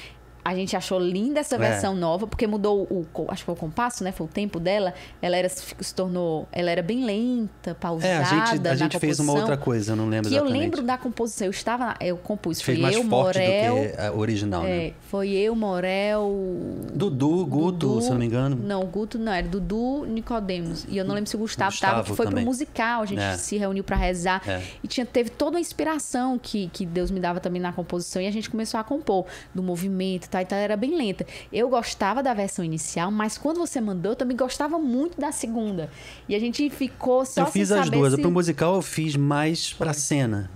a 0.44 0.56
gente 0.56 0.76
achou 0.76 1.00
linda 1.00 1.40
essa 1.40 1.56
é. 1.56 1.60
versão 1.60 1.94
é. 1.94 1.96
nova, 1.96 2.28
porque 2.28 2.48
mudou 2.48 2.84
o, 2.84 3.06
acho 3.28 3.42
que 3.42 3.46
foi 3.46 3.54
o 3.54 3.58
compasso, 3.58 4.04
né? 4.04 4.12
Foi 4.12 4.26
o 4.26 4.30
tempo 4.30 4.60
dela. 4.60 4.94
Ela 5.22 5.38
era, 5.38 5.50
se 5.50 5.94
tornou, 5.94 6.48
ela 6.52 6.72
era 6.72 6.82
bem 6.82 7.06
lenta, 7.06 7.76
pausada. 7.76 8.08
É, 8.08 8.18
a 8.18 8.24
gente, 8.24 8.68
a 8.68 8.76
gente 8.76 9.00
fez 9.00 9.20
uma 9.20 9.34
outra 9.34 9.58
coisa, 9.58 9.92
eu 9.92 9.96
não 9.96 10.08
lembro 10.08 10.30
que 10.30 10.36
exatamente. 10.36 10.56
eu 10.56 10.62
lembro 10.62 10.82
da 10.82 10.98
composição, 10.98 11.48
eu 11.48 11.52
estava, 11.52 11.96
eu 12.00 12.18
compus, 12.18 12.62
fez 12.62 12.78
foi 12.78 12.82
mais 12.82 12.96
eu, 12.96 13.04
forte 13.04 13.40
Morel, 13.40 13.76
do 13.76 13.82
que 13.82 14.02
a 14.02 14.14
original, 14.14 14.66
é, 14.66 14.68
né? 14.68 14.94
Foi 15.10 15.30
eu, 15.30 15.56
Morel, 15.56 16.32
Dudu, 16.94 17.46
Guto, 17.46 17.88
Dudu, 17.88 18.02
se 18.02 18.10
não 18.10 18.18
me 18.18 18.26
engano. 18.26 18.56
Não, 18.56 18.84
Guto 18.86 19.20
não, 19.20 19.32
era 19.32 19.48
Dudu, 19.48 20.06
Nicodemos. 20.06 20.86
E 20.90 20.98
eu 20.98 21.06
não 21.06 21.14
lembro 21.14 21.30
se 21.30 21.36
o 21.36 21.40
Gustavo, 21.40 21.74
estava, 21.74 22.04
que 22.04 22.14
foi 22.14 22.26
também. 22.26 22.44
pro 22.44 22.52
musical, 22.52 23.04
a 23.04 23.06
gente 23.06 23.22
é. 23.22 23.38
se 23.38 23.58
reuniu 23.58 23.84
para 23.84 23.96
rezar 23.96 24.42
é. 24.48 24.62
e 24.84 24.88
tinha 24.88 25.06
teve 25.06 25.30
toda 25.30 25.58
uma 25.58 25.60
inspiração 25.60 26.40
que 26.40 26.70
que 26.72 26.86
Deus 26.86 27.12
me 27.12 27.20
dava 27.20 27.40
também 27.40 27.62
na 27.62 27.72
composição 27.72 28.22
e 28.22 28.28
a 28.28 28.32
gente 28.32 28.50
começou 28.50 28.80
a 28.80 28.84
compor 28.84 29.26
do 29.54 29.62
movimento, 29.62 30.30
tá? 30.32 30.42
Então 30.42 30.58
era 30.58 30.76
bem 30.76 30.96
lenta. 30.96 31.26
Eu 31.52 31.70
gostava 31.70 32.24
da 32.24 32.34
versão 32.34 32.64
inicial, 32.64 33.12
mas 33.12 33.38
quando 33.38 33.60
você 33.60 33.80
mandou, 33.82 34.14
eu 34.14 34.16
também 34.16 34.36
gostava 34.36 34.80
muito 34.80 35.20
da 35.20 35.32
segunda. 35.32 35.90
E 36.28 36.34
a 36.36 36.40
gente 36.40 36.70
ficou 36.70 37.26
só 37.26 37.42
Eu 37.42 37.48
fiz 37.48 37.72
as 37.72 37.90
duas. 37.90 38.14
Se... 38.14 38.22
Pro 38.22 38.32
musical 38.32 38.76
eu 38.76 38.82
fiz 38.82 39.16
mais 39.16 39.74
pra 39.74 39.94
cena. 39.94 40.50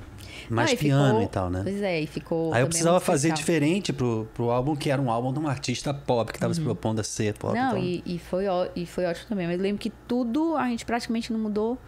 Mais 0.49 0.71
Não, 0.71 0.77
piano 0.77 1.09
ficou... 1.09 1.23
e 1.23 1.27
tal, 1.27 1.49
né? 1.49 1.61
Pois 1.63 1.81
é, 1.81 2.01
e 2.01 2.07
ficou. 2.07 2.53
Aí 2.53 2.61
eu 2.61 2.67
precisava 2.67 2.99
fazer 2.99 3.29
especial. 3.29 3.45
diferente 3.45 3.91
pro, 3.91 4.27
pro 4.33 4.51
álbum, 4.51 4.75
que 4.75 4.91
era 4.91 5.01
um 5.01 5.09
álbum 5.09 5.33
de 5.33 5.39
um 5.39 5.47
artista 5.47 5.91
pop, 5.91 6.31
que 6.31 6.37
estava 6.37 6.51
uhum. 6.51 6.55
se 6.55 6.61
propondo 6.61 6.99
a 6.99 7.03
ser 7.03 7.33
pop. 7.35 7.55
Não, 7.55 7.77
e, 7.77 8.03
e, 8.05 8.19
foi, 8.19 8.45
e 8.75 8.85
foi 8.85 9.05
ótimo 9.05 9.27
também. 9.27 9.47
Mas 9.47 9.57
eu 9.57 9.63
lembro 9.63 9.79
que 9.79 9.89
tudo 10.07 10.55
a 10.55 10.67
gente 10.67 10.85
praticamente 10.85 11.33
não 11.33 11.39
mudou 11.39 11.79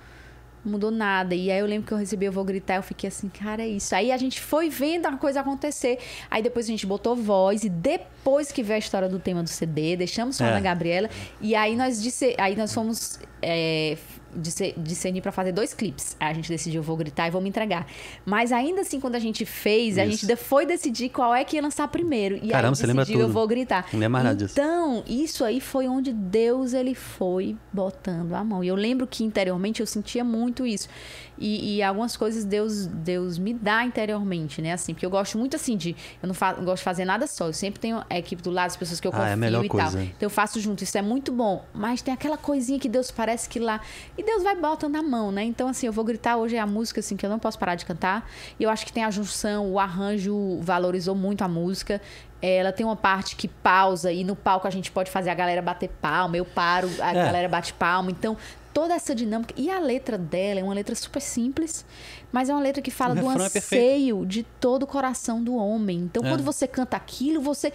mudou 0.68 0.92
nada. 0.92 1.34
E 1.34 1.52
aí 1.52 1.60
eu 1.60 1.66
lembro 1.66 1.88
que 1.88 1.94
eu 1.94 1.98
recebi 1.98 2.26
Eu 2.26 2.32
Vou 2.32 2.44
Gritar, 2.44 2.76
eu 2.76 2.84
fiquei 2.84 3.08
assim, 3.08 3.30
cara, 3.30 3.64
é 3.64 3.68
isso. 3.68 3.94
Aí 3.96 4.12
a 4.12 4.18
gente 4.18 4.40
foi 4.42 4.70
vendo 4.70 5.06
a 5.06 5.18
coisa 5.18 5.42
acontecer. 5.42 6.00
Aí 6.30 6.42
depois 6.42 6.66
a 6.66 6.70
gente 6.70 6.86
botou 6.86 7.16
voz 7.16 7.64
e 7.64 7.70
depois 7.70 8.52
que 8.52 8.62
veio 8.62 8.76
a 8.76 8.80
história 8.80 9.10
do 9.10 9.20
tema 9.20 9.44
do 9.44 9.50
CD, 9.50 9.96
deixamos 9.96 10.38
com 10.38 10.44
é. 10.44 10.48
a 10.48 10.50
Ana 10.52 10.62
Gabriela. 10.62 11.10
E 11.42 11.56
aí 11.56 11.76
nós 11.76 12.02
disse, 12.02 12.36
aí 12.38 12.56
nós 12.56 12.74
fomos 12.74 13.20
é, 13.42 13.98
discernir 14.38 15.22
para 15.22 15.32
fazer 15.32 15.52
dois 15.52 15.74
clipes. 15.74 16.16
Aí 16.20 16.32
a 16.32 16.34
gente 16.34 16.50
decidiu, 16.50 16.80
eu 16.80 16.84
vou 16.84 16.96
gritar 16.96 17.28
e 17.28 17.32
vou 17.32 17.42
me 17.42 17.50
entregar. 17.50 17.88
Mas 18.26 18.52
ainda 18.52 18.82
assim, 18.82 19.00
quando 19.00 19.16
a 19.16 19.20
gente 19.20 19.46
fez, 19.46 19.94
isso. 19.94 20.00
a 20.00 20.06
gente 20.06 20.36
foi 20.36 20.66
decidir 20.66 21.10
qual 21.10 21.34
é 21.34 21.44
que 21.44 21.56
ia 21.56 21.62
lançar 21.62 21.88
primeiro. 21.88 22.36
E 22.36 22.50
Caramba, 22.50 22.74
aí 22.74 22.76
você 22.76 22.88
lembra 22.88 23.06
tudo. 23.06 23.20
eu 23.20 23.30
vou 23.30 23.48
gritar. 23.48 23.88
Não 23.92 24.00
lembro 24.00 24.24
nada 24.24 24.36
disso. 24.36 24.54
Então, 24.54 25.04
isso 25.08 25.44
aí 25.44 25.60
foi 25.60 25.88
onde 25.88 26.14
Deus 26.14 26.74
ele 26.74 26.94
foi 26.94 27.56
botando 27.74 28.34
a 28.34 28.44
mão. 28.44 28.64
E 28.64 28.68
eu 28.68 28.76
lembro 28.76 29.08
que 29.08 29.24
interiormente 29.24 29.80
eu 29.80 29.88
sentia 29.88 30.24
muito 30.24 30.66
isso. 30.66 30.88
E, 31.38 31.78
e, 31.78 31.84
algumas 31.84 32.18
coisas 32.18 32.44
Deus 32.44 32.88
Deus 32.88 33.38
me 33.38 33.54
dá 33.54 33.84
interiormente, 33.86 34.62
né? 34.62 34.74
Assim, 34.74 34.94
porque 34.94 35.06
eu 35.06 35.10
gosto 35.10 35.38
muito 35.38 35.56
assim 35.56 35.78
de. 35.78 35.96
Eu 36.22 36.28
não, 36.28 36.36
não 36.58 36.66
gosto 36.66 36.78
de 36.78 36.84
fazer 36.84 37.06
nada 37.06 37.28
só. 37.28 37.48
Eu 37.48 37.54
sempre 37.54 37.80
tenho 37.80 38.04
a 38.10 38.18
equipe 38.18 38.42
do 38.42 38.50
lado, 38.50 38.68
as 38.68 38.78
pessoas 38.78 39.00
que 39.00 39.08
eu 39.08 39.12
confio 39.12 39.26
ah, 39.26 39.62
é 39.62 39.66
e 39.66 39.70
coisa. 39.70 39.92
tal. 39.92 40.02
Então 40.02 40.16
eu 40.22 40.30
faço 40.30 40.60
junto. 40.60 40.84
Isso 40.84 40.98
é 40.98 41.02
muito 41.02 41.32
bom. 41.32 41.64
Mas 41.74 42.02
tem 42.02 42.14
aquela 42.14 42.38
coisinha 42.38 42.80
que 42.80 42.90
Deus 42.90 43.12
parece 43.12 43.48
que 43.48 43.60
lá. 43.60 43.82
E 44.18 44.24
Deus 44.24 44.44
vai 44.44 44.56
botando 44.56 44.96
a 44.96 45.04
mão, 45.04 45.32
né? 45.32 45.44
Então, 45.44 45.68
assim, 45.68 45.86
eu 45.86 45.94
vou 45.94 46.04
gritar 46.04 46.38
hoje 46.38 46.56
é 46.56 46.60
a 46.60 46.68
música 46.68 47.00
assim 47.00 47.16
que 47.16 47.26
eu 47.26 47.30
não 47.30 47.40
posso 47.40 47.58
parar 47.60 47.76
de 47.76 47.86
cantar. 47.86 48.30
E 48.60 48.64
eu 48.64 48.70
acho 48.70 48.86
que 48.86 48.94
tem 48.94 49.04
a 49.04 49.12
junção, 49.12 49.72
o 49.72 49.80
arranjo 49.80 50.60
valorizou 50.62 51.16
muito 51.16 51.44
a 51.44 51.48
música. 51.48 52.02
Ela 52.42 52.72
tem 52.72 52.86
uma 52.86 52.96
parte 52.96 53.36
que 53.36 53.48
pausa 53.48 54.12
e 54.12 54.24
no 54.24 54.36
palco 54.36 54.68
a 54.68 54.70
gente 54.70 54.92
pode 54.92 55.10
fazer 55.10 55.32
a 55.32 55.34
galera 55.34 55.62
bater 55.62 55.90
palma, 55.90 56.38
eu 56.38 56.46
paro, 56.46 56.88
a 57.02 57.10
é. 57.10 57.14
galera 57.14 57.50
bate 57.50 57.74
palma. 57.74 58.12
Então, 58.12 58.38
toda 58.78 58.94
essa 58.94 59.16
dinâmica. 59.16 59.56
E 59.58 59.72
a 59.72 59.80
letra 59.80 60.20
dela 60.20 60.60
é 60.60 60.64
uma 60.64 60.76
letra 60.76 60.94
super 60.94 61.20
simples, 61.20 61.84
mas 62.32 62.48
é 62.48 62.54
uma 62.54 62.62
letra 62.62 62.80
que 62.80 62.92
fala 62.92 63.16
do 63.16 63.28
é 63.28 63.34
anseio 63.34 64.22
é 64.22 64.26
de 64.28 64.44
todo 64.44 64.84
o 64.84 64.88
coração 64.88 65.44
do 65.44 65.56
homem. 65.56 65.98
Então, 65.98 66.24
é. 66.24 66.30
quando 66.30 66.44
você 66.44 66.68
canta 66.68 66.96
aquilo, 66.96 67.42
você 67.42 67.74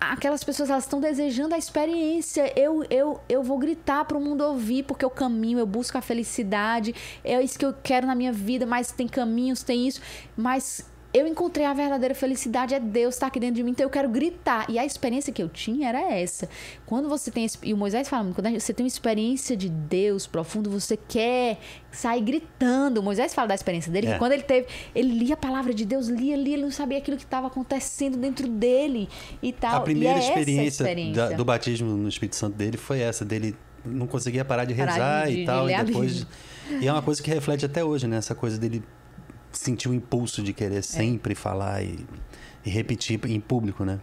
aquelas 0.00 0.42
pessoas 0.42 0.70
elas 0.70 0.82
estão 0.82 0.98
desejando 0.98 1.54
a 1.54 1.58
experiência. 1.58 2.52
Eu 2.58 2.84
eu 2.90 3.20
eu 3.28 3.40
vou 3.40 3.56
gritar 3.56 4.04
para 4.04 4.18
o 4.18 4.20
mundo 4.20 4.42
ouvir 4.42 4.82
porque 4.82 5.04
eu 5.04 5.10
caminho, 5.10 5.60
eu 5.60 5.66
busco 5.66 5.96
a 5.96 6.00
felicidade. 6.00 6.92
É 7.22 7.40
isso 7.40 7.56
que 7.56 7.64
eu 7.64 7.72
quero 7.72 8.04
na 8.04 8.16
minha 8.16 8.32
vida, 8.32 8.66
mas 8.66 8.90
tem 8.90 9.06
caminhos, 9.06 9.62
tem 9.62 9.86
isso, 9.86 10.00
mas 10.36 10.84
eu 11.16 11.26
encontrei 11.26 11.64
a 11.64 11.72
verdadeira 11.72 12.14
felicidade, 12.14 12.74
é 12.74 12.80
Deus 12.80 13.14
estar 13.14 13.26
tá 13.26 13.28
aqui 13.28 13.40
dentro 13.40 13.56
de 13.56 13.62
mim, 13.62 13.70
então 13.70 13.84
eu 13.84 13.90
quero 13.90 14.08
gritar. 14.08 14.66
E 14.68 14.78
a 14.78 14.84
experiência 14.84 15.32
que 15.32 15.42
eu 15.42 15.48
tinha 15.48 15.88
era 15.88 16.00
essa. 16.00 16.48
Quando 16.84 17.08
você 17.08 17.30
tem. 17.30 17.46
E 17.62 17.72
o 17.72 17.76
Moisés 17.76 18.08
fala, 18.08 18.32
quando 18.32 18.50
você 18.50 18.74
tem 18.74 18.84
uma 18.84 18.88
experiência 18.88 19.56
de 19.56 19.68
Deus 19.68 20.26
profundo, 20.26 20.70
você 20.70 20.96
quer 20.96 21.58
sair 21.90 22.20
gritando. 22.20 22.98
O 22.98 23.02
Moisés 23.02 23.34
fala 23.34 23.48
da 23.48 23.54
experiência 23.54 23.90
dele, 23.90 24.08
é. 24.08 24.12
que 24.12 24.18
quando 24.18 24.32
ele 24.32 24.42
teve. 24.42 24.66
Ele 24.94 25.12
lia 25.12 25.34
a 25.34 25.36
palavra 25.36 25.72
de 25.72 25.84
Deus, 25.84 26.08
lia, 26.08 26.36
lia, 26.36 26.54
ele 26.54 26.62
não 26.62 26.70
sabia 26.70 26.98
aquilo 26.98 27.16
que 27.16 27.24
estava 27.24 27.46
acontecendo 27.46 28.16
dentro 28.16 28.48
dele 28.48 29.08
e 29.42 29.52
tal. 29.52 29.76
A 29.76 29.80
primeira 29.80 30.18
é 30.18 30.22
experiência, 30.22 30.82
experiência. 30.82 31.30
Da, 31.30 31.36
do 31.36 31.44
batismo 31.44 31.96
no 31.96 32.08
Espírito 32.08 32.36
Santo 32.36 32.56
dele 32.56 32.76
foi 32.76 33.00
essa, 33.00 33.24
dele 33.24 33.56
não 33.84 34.06
conseguia 34.06 34.44
parar 34.44 34.64
de 34.64 34.74
rezar 34.74 34.98
parar 34.98 35.26
de, 35.28 35.40
e 35.40 35.44
tal. 35.46 35.66
De 35.66 35.72
e 35.72 35.84
depois. 35.84 36.26
E 36.80 36.88
é 36.88 36.92
uma 36.92 37.02
coisa 37.02 37.22
que 37.22 37.30
reflete 37.30 37.64
até 37.64 37.84
hoje, 37.84 38.06
né? 38.06 38.16
Essa 38.16 38.34
coisa 38.34 38.58
dele 38.58 38.82
sentiu 39.52 39.90
o 39.90 39.94
impulso 39.94 40.42
de 40.42 40.52
querer 40.52 40.82
sempre 40.82 41.32
é. 41.32 41.36
falar 41.36 41.82
e, 41.82 42.06
e, 42.64 42.70
repetir 42.70 43.20
em 43.26 43.40
público, 43.40 43.84
né? 43.84 43.98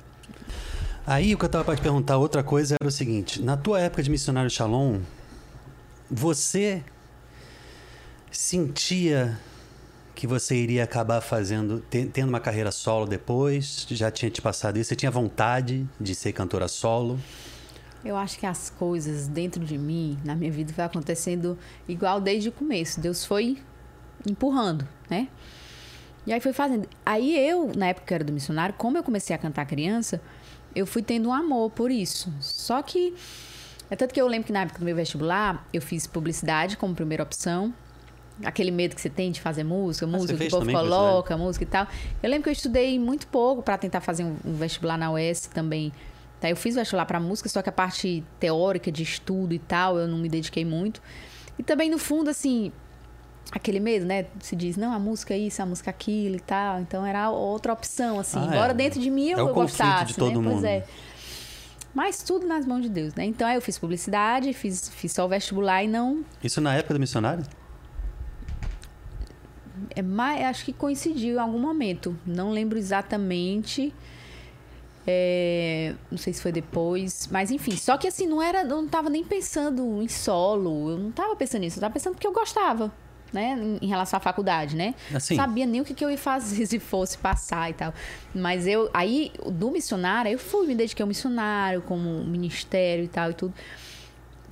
Aí 1.05 1.33
o 1.33 1.37
que 1.37 1.43
eu 1.43 1.47
estava 1.47 1.65
para 1.65 1.75
te 1.75 1.81
perguntar, 1.81 2.17
outra 2.17 2.43
coisa 2.43 2.75
era 2.79 2.87
o 2.87 2.91
seguinte: 2.91 3.41
na 3.41 3.57
tua 3.57 3.79
época 3.79 4.01
de 4.01 4.09
missionário 4.09 4.49
Shalom, 4.49 5.01
você 6.09 6.83
sentia 8.31 9.39
que 10.15 10.27
você 10.27 10.55
iria 10.55 10.83
acabar 10.83 11.21
fazendo, 11.21 11.83
tendo 11.89 12.29
uma 12.29 12.39
carreira 12.39 12.71
solo 12.71 13.05
depois? 13.05 13.85
Já 13.89 14.11
tinha 14.11 14.29
te 14.29 14.41
passado 14.41 14.77
isso? 14.77 14.89
Você 14.89 14.95
tinha 14.95 15.11
vontade 15.11 15.87
de 15.99 16.15
ser 16.15 16.31
cantora 16.31 16.67
solo? 16.67 17.19
Eu 18.03 18.17
acho 18.17 18.37
que 18.37 18.45
as 18.45 18.69
coisas 18.69 19.27
dentro 19.27 19.63
de 19.63 19.77
mim, 19.77 20.17
na 20.25 20.35
minha 20.35 20.51
vida, 20.51 20.73
vai 20.75 20.85
acontecendo 20.85 21.57
igual 21.87 22.19
desde 22.19 22.49
o 22.49 22.51
começo. 22.51 22.99
Deus 22.99 23.25
foi 23.25 23.57
empurrando, 24.27 24.87
né? 25.09 25.27
E 26.25 26.31
aí 26.31 26.39
foi 26.39 26.53
fazendo. 26.53 26.87
Aí 27.05 27.37
eu, 27.37 27.71
na 27.75 27.87
época 27.87 28.07
que 28.07 28.13
eu 28.13 28.15
era 28.15 28.23
do 28.23 28.31
missionário, 28.31 28.73
como 28.77 28.97
eu 28.97 29.03
comecei 29.03 29.35
a 29.35 29.39
cantar 29.39 29.65
criança, 29.65 30.21
eu 30.75 30.87
fui 30.87 31.01
tendo 31.01 31.29
um 31.29 31.33
amor 31.33 31.69
por 31.71 31.91
isso. 31.91 32.33
Só 32.39 32.81
que. 32.81 33.13
É 33.89 33.95
tanto 33.95 34.13
que 34.13 34.21
eu 34.21 34.27
lembro 34.27 34.47
que 34.47 34.53
na 34.53 34.61
época 34.61 34.79
do 34.79 34.85
meu 34.85 34.95
vestibular, 34.95 35.67
eu 35.71 35.81
fiz 35.81 36.07
publicidade 36.07 36.77
como 36.77 36.95
primeira 36.95 37.21
opção. 37.21 37.73
Aquele 38.43 38.71
medo 38.71 38.95
que 38.95 39.01
você 39.01 39.09
tem 39.09 39.31
de 39.31 39.39
fazer 39.39 39.63
música, 39.63 40.05
ah, 40.05 40.09
música 40.09 40.35
que 40.35 40.47
o 40.47 40.49
povo 40.49 40.71
coloca, 40.71 41.37
música 41.37 41.63
e 41.63 41.67
tal. 41.67 41.87
Eu 42.23 42.29
lembro 42.29 42.43
que 42.43 42.49
eu 42.49 42.53
estudei 42.53 42.97
muito 42.97 43.27
pouco 43.27 43.61
para 43.61 43.77
tentar 43.77 44.01
fazer 44.01 44.23
um, 44.23 44.35
um, 44.43 44.53
vestibular 44.53 44.97
na 44.97 45.11
UES 45.11 45.47
também. 45.53 45.91
Tá, 46.39 46.49
eu 46.49 46.55
fiz 46.55 46.73
vestibular 46.73 47.05
para 47.05 47.19
música, 47.19 47.47
só 47.47 47.61
que 47.61 47.69
a 47.69 47.71
parte 47.71 48.23
teórica 48.39 48.91
de 48.91 49.03
estudo 49.03 49.53
e 49.53 49.59
tal, 49.59 49.99
eu 49.99 50.07
não 50.07 50.17
me 50.17 50.29
dediquei 50.29 50.65
muito. 50.65 50.99
E 51.59 51.61
também, 51.61 51.91
no 51.91 51.99
fundo, 51.99 52.31
assim, 52.31 52.71
aquele 53.51 53.79
medo, 53.79 54.05
né? 54.05 54.25
Se 54.39 54.55
diz, 54.55 54.77
não, 54.77 54.93
a 54.93 54.99
música 54.99 55.33
é 55.33 55.37
isso, 55.37 55.61
a 55.61 55.65
música 55.65 55.89
é 55.89 55.91
aquilo 55.91 56.35
e 56.35 56.39
tal. 56.39 56.79
Então 56.79 57.05
era 57.05 57.29
outra 57.29 57.73
opção, 57.73 58.19
assim. 58.19 58.39
Ah, 58.39 58.45
Embora 58.45 58.71
é. 58.71 58.75
dentro 58.75 58.99
de 58.99 59.09
mim 59.09 59.29
eu, 59.29 59.39
é 59.39 59.41
eu 59.41 59.53
gostasse, 59.53 60.07
de 60.07 60.15
todo 60.15 60.41
né? 60.41 60.49
Mundo. 60.49 60.51
Pois 60.51 60.63
é. 60.63 60.85
Mas 61.93 62.23
tudo 62.23 62.47
nas 62.47 62.65
mãos 62.65 62.81
de 62.81 62.89
Deus, 62.89 63.13
né? 63.13 63.25
Então 63.25 63.47
aí 63.47 63.55
eu 63.55 63.61
fiz 63.61 63.77
publicidade, 63.77 64.51
fiz, 64.53 64.89
fiz 64.89 65.11
só 65.11 65.25
o 65.25 65.29
vestibular 65.29 65.83
e 65.83 65.87
não. 65.87 66.25
Isso 66.43 66.59
na 66.59 66.75
época 66.75 66.95
do 66.95 66.99
missionário? 66.99 67.43
É 69.95 70.01
mais, 70.01 70.43
acho 70.45 70.65
que 70.65 70.73
coincidiu 70.73 71.35
em 71.35 71.39
algum 71.39 71.59
momento. 71.59 72.17
Não 72.25 72.49
lembro 72.49 72.79
exatamente. 72.79 73.93
É, 75.05 75.93
não 76.09 76.17
sei 76.17 76.33
se 76.33 76.41
foi 76.41 76.51
depois, 76.51 77.27
mas 77.29 77.51
enfim. 77.51 77.75
Só 77.75 77.97
que 77.97 78.07
assim, 78.07 78.25
não 78.25 78.41
era, 78.41 78.61
eu 78.61 78.67
não 78.67 78.87
tava 78.87 79.09
nem 79.09 79.23
pensando 79.23 80.01
em 80.01 80.07
solo, 80.07 80.91
eu 80.91 80.97
não 80.97 81.11
tava 81.11 81.35
pensando 81.35 81.61
nisso, 81.61 81.77
eu 81.77 81.81
tava 81.81 81.93
pensando 81.93 82.13
porque 82.13 82.25
eu 82.25 82.31
gostava 82.31 82.91
né, 83.33 83.57
em 83.81 83.87
relação 83.87 84.17
à 84.17 84.19
faculdade, 84.19 84.75
né? 84.75 84.93
Assim. 85.13 85.35
Sabia 85.35 85.65
nem 85.65 85.81
o 85.81 85.83
que, 85.85 85.93
que 85.93 86.05
eu 86.05 86.11
ia 86.11 86.17
fazer 86.17 86.65
se 86.67 86.79
fosse 86.79 87.17
passar 87.17 87.71
e 87.71 87.73
tal. 87.73 87.93
Mas 88.33 88.67
eu, 88.67 88.89
aí, 88.93 89.31
do 89.51 89.71
missionário, 89.71 90.31
eu 90.31 90.39
fui, 90.39 90.67
me 90.67 90.75
dediquei 90.75 91.03
ao 91.03 91.07
missionário, 91.07 91.81
como 91.81 92.23
ministério 92.23 93.03
e 93.03 93.07
tal 93.07 93.31
e 93.31 93.33
tudo. 93.33 93.53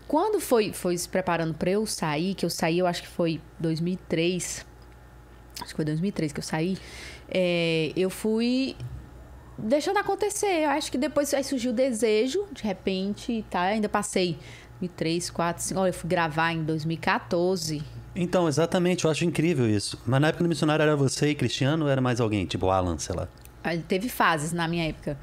Quando 0.07 0.41
foi, 0.41 0.73
foi 0.73 0.97
se 0.97 1.07
preparando 1.07 1.53
para 1.53 1.69
eu 1.69 1.85
sair, 1.85 2.33
que 2.33 2.45
eu 2.45 2.49
saí, 2.49 2.79
eu 2.79 2.87
acho 2.87 3.03
que 3.03 3.07
foi 3.07 3.39
2003, 3.59 4.65
acho 5.61 5.69
que 5.69 5.75
foi 5.75 5.85
2003 5.85 6.33
que 6.33 6.39
eu 6.39 6.43
saí, 6.43 6.77
é, 7.29 7.93
eu 7.95 8.09
fui 8.09 8.75
deixando 9.57 9.97
acontecer. 9.97 10.63
Eu 10.63 10.71
acho 10.71 10.91
que 10.91 10.97
depois 10.97 11.33
aí 11.33 11.43
surgiu 11.43 11.71
o 11.71 11.73
desejo, 11.73 12.45
de 12.51 12.63
repente, 12.63 13.45
tá? 13.49 13.61
Ainda 13.61 13.87
passei 13.87 14.37
2003, 14.81 15.29
4, 15.29 15.63
5. 15.63 15.79
Olha, 15.79 15.89
eu 15.89 15.93
fui 15.93 16.09
gravar 16.09 16.51
em 16.51 16.63
2014. 16.63 17.83
Então, 18.15 18.47
exatamente, 18.47 19.05
eu 19.05 19.11
acho 19.11 19.23
incrível 19.25 19.69
isso. 19.69 19.97
Mas 20.05 20.19
na 20.21 20.27
época 20.29 20.43
do 20.43 20.47
missionário 20.49 20.83
era 20.83 20.95
você 20.95 21.29
e 21.29 21.35
Cristiano 21.35 21.85
ou 21.85 21.91
era 21.91 22.01
mais 22.01 22.19
alguém? 22.19 22.45
Tipo 22.45 22.69
Alan, 22.69 22.97
sei 22.97 23.15
lá. 23.15 23.27
Aí 23.63 23.79
Teve 23.79 24.09
fases 24.09 24.51
na 24.51 24.67
minha 24.67 24.89
época. 24.89 25.17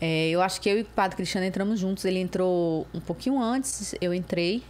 É, 0.00 0.28
eu 0.30 0.42
acho 0.42 0.60
que 0.60 0.68
eu 0.68 0.78
e 0.78 0.82
o 0.82 0.84
Padre 0.84 1.16
Cristiano 1.16 1.46
entramos 1.46 1.80
juntos. 1.80 2.04
Ele 2.04 2.18
entrou 2.18 2.86
um 2.94 3.00
pouquinho 3.00 3.40
antes, 3.40 3.94
eu 4.00 4.12
entrei. 4.12 4.62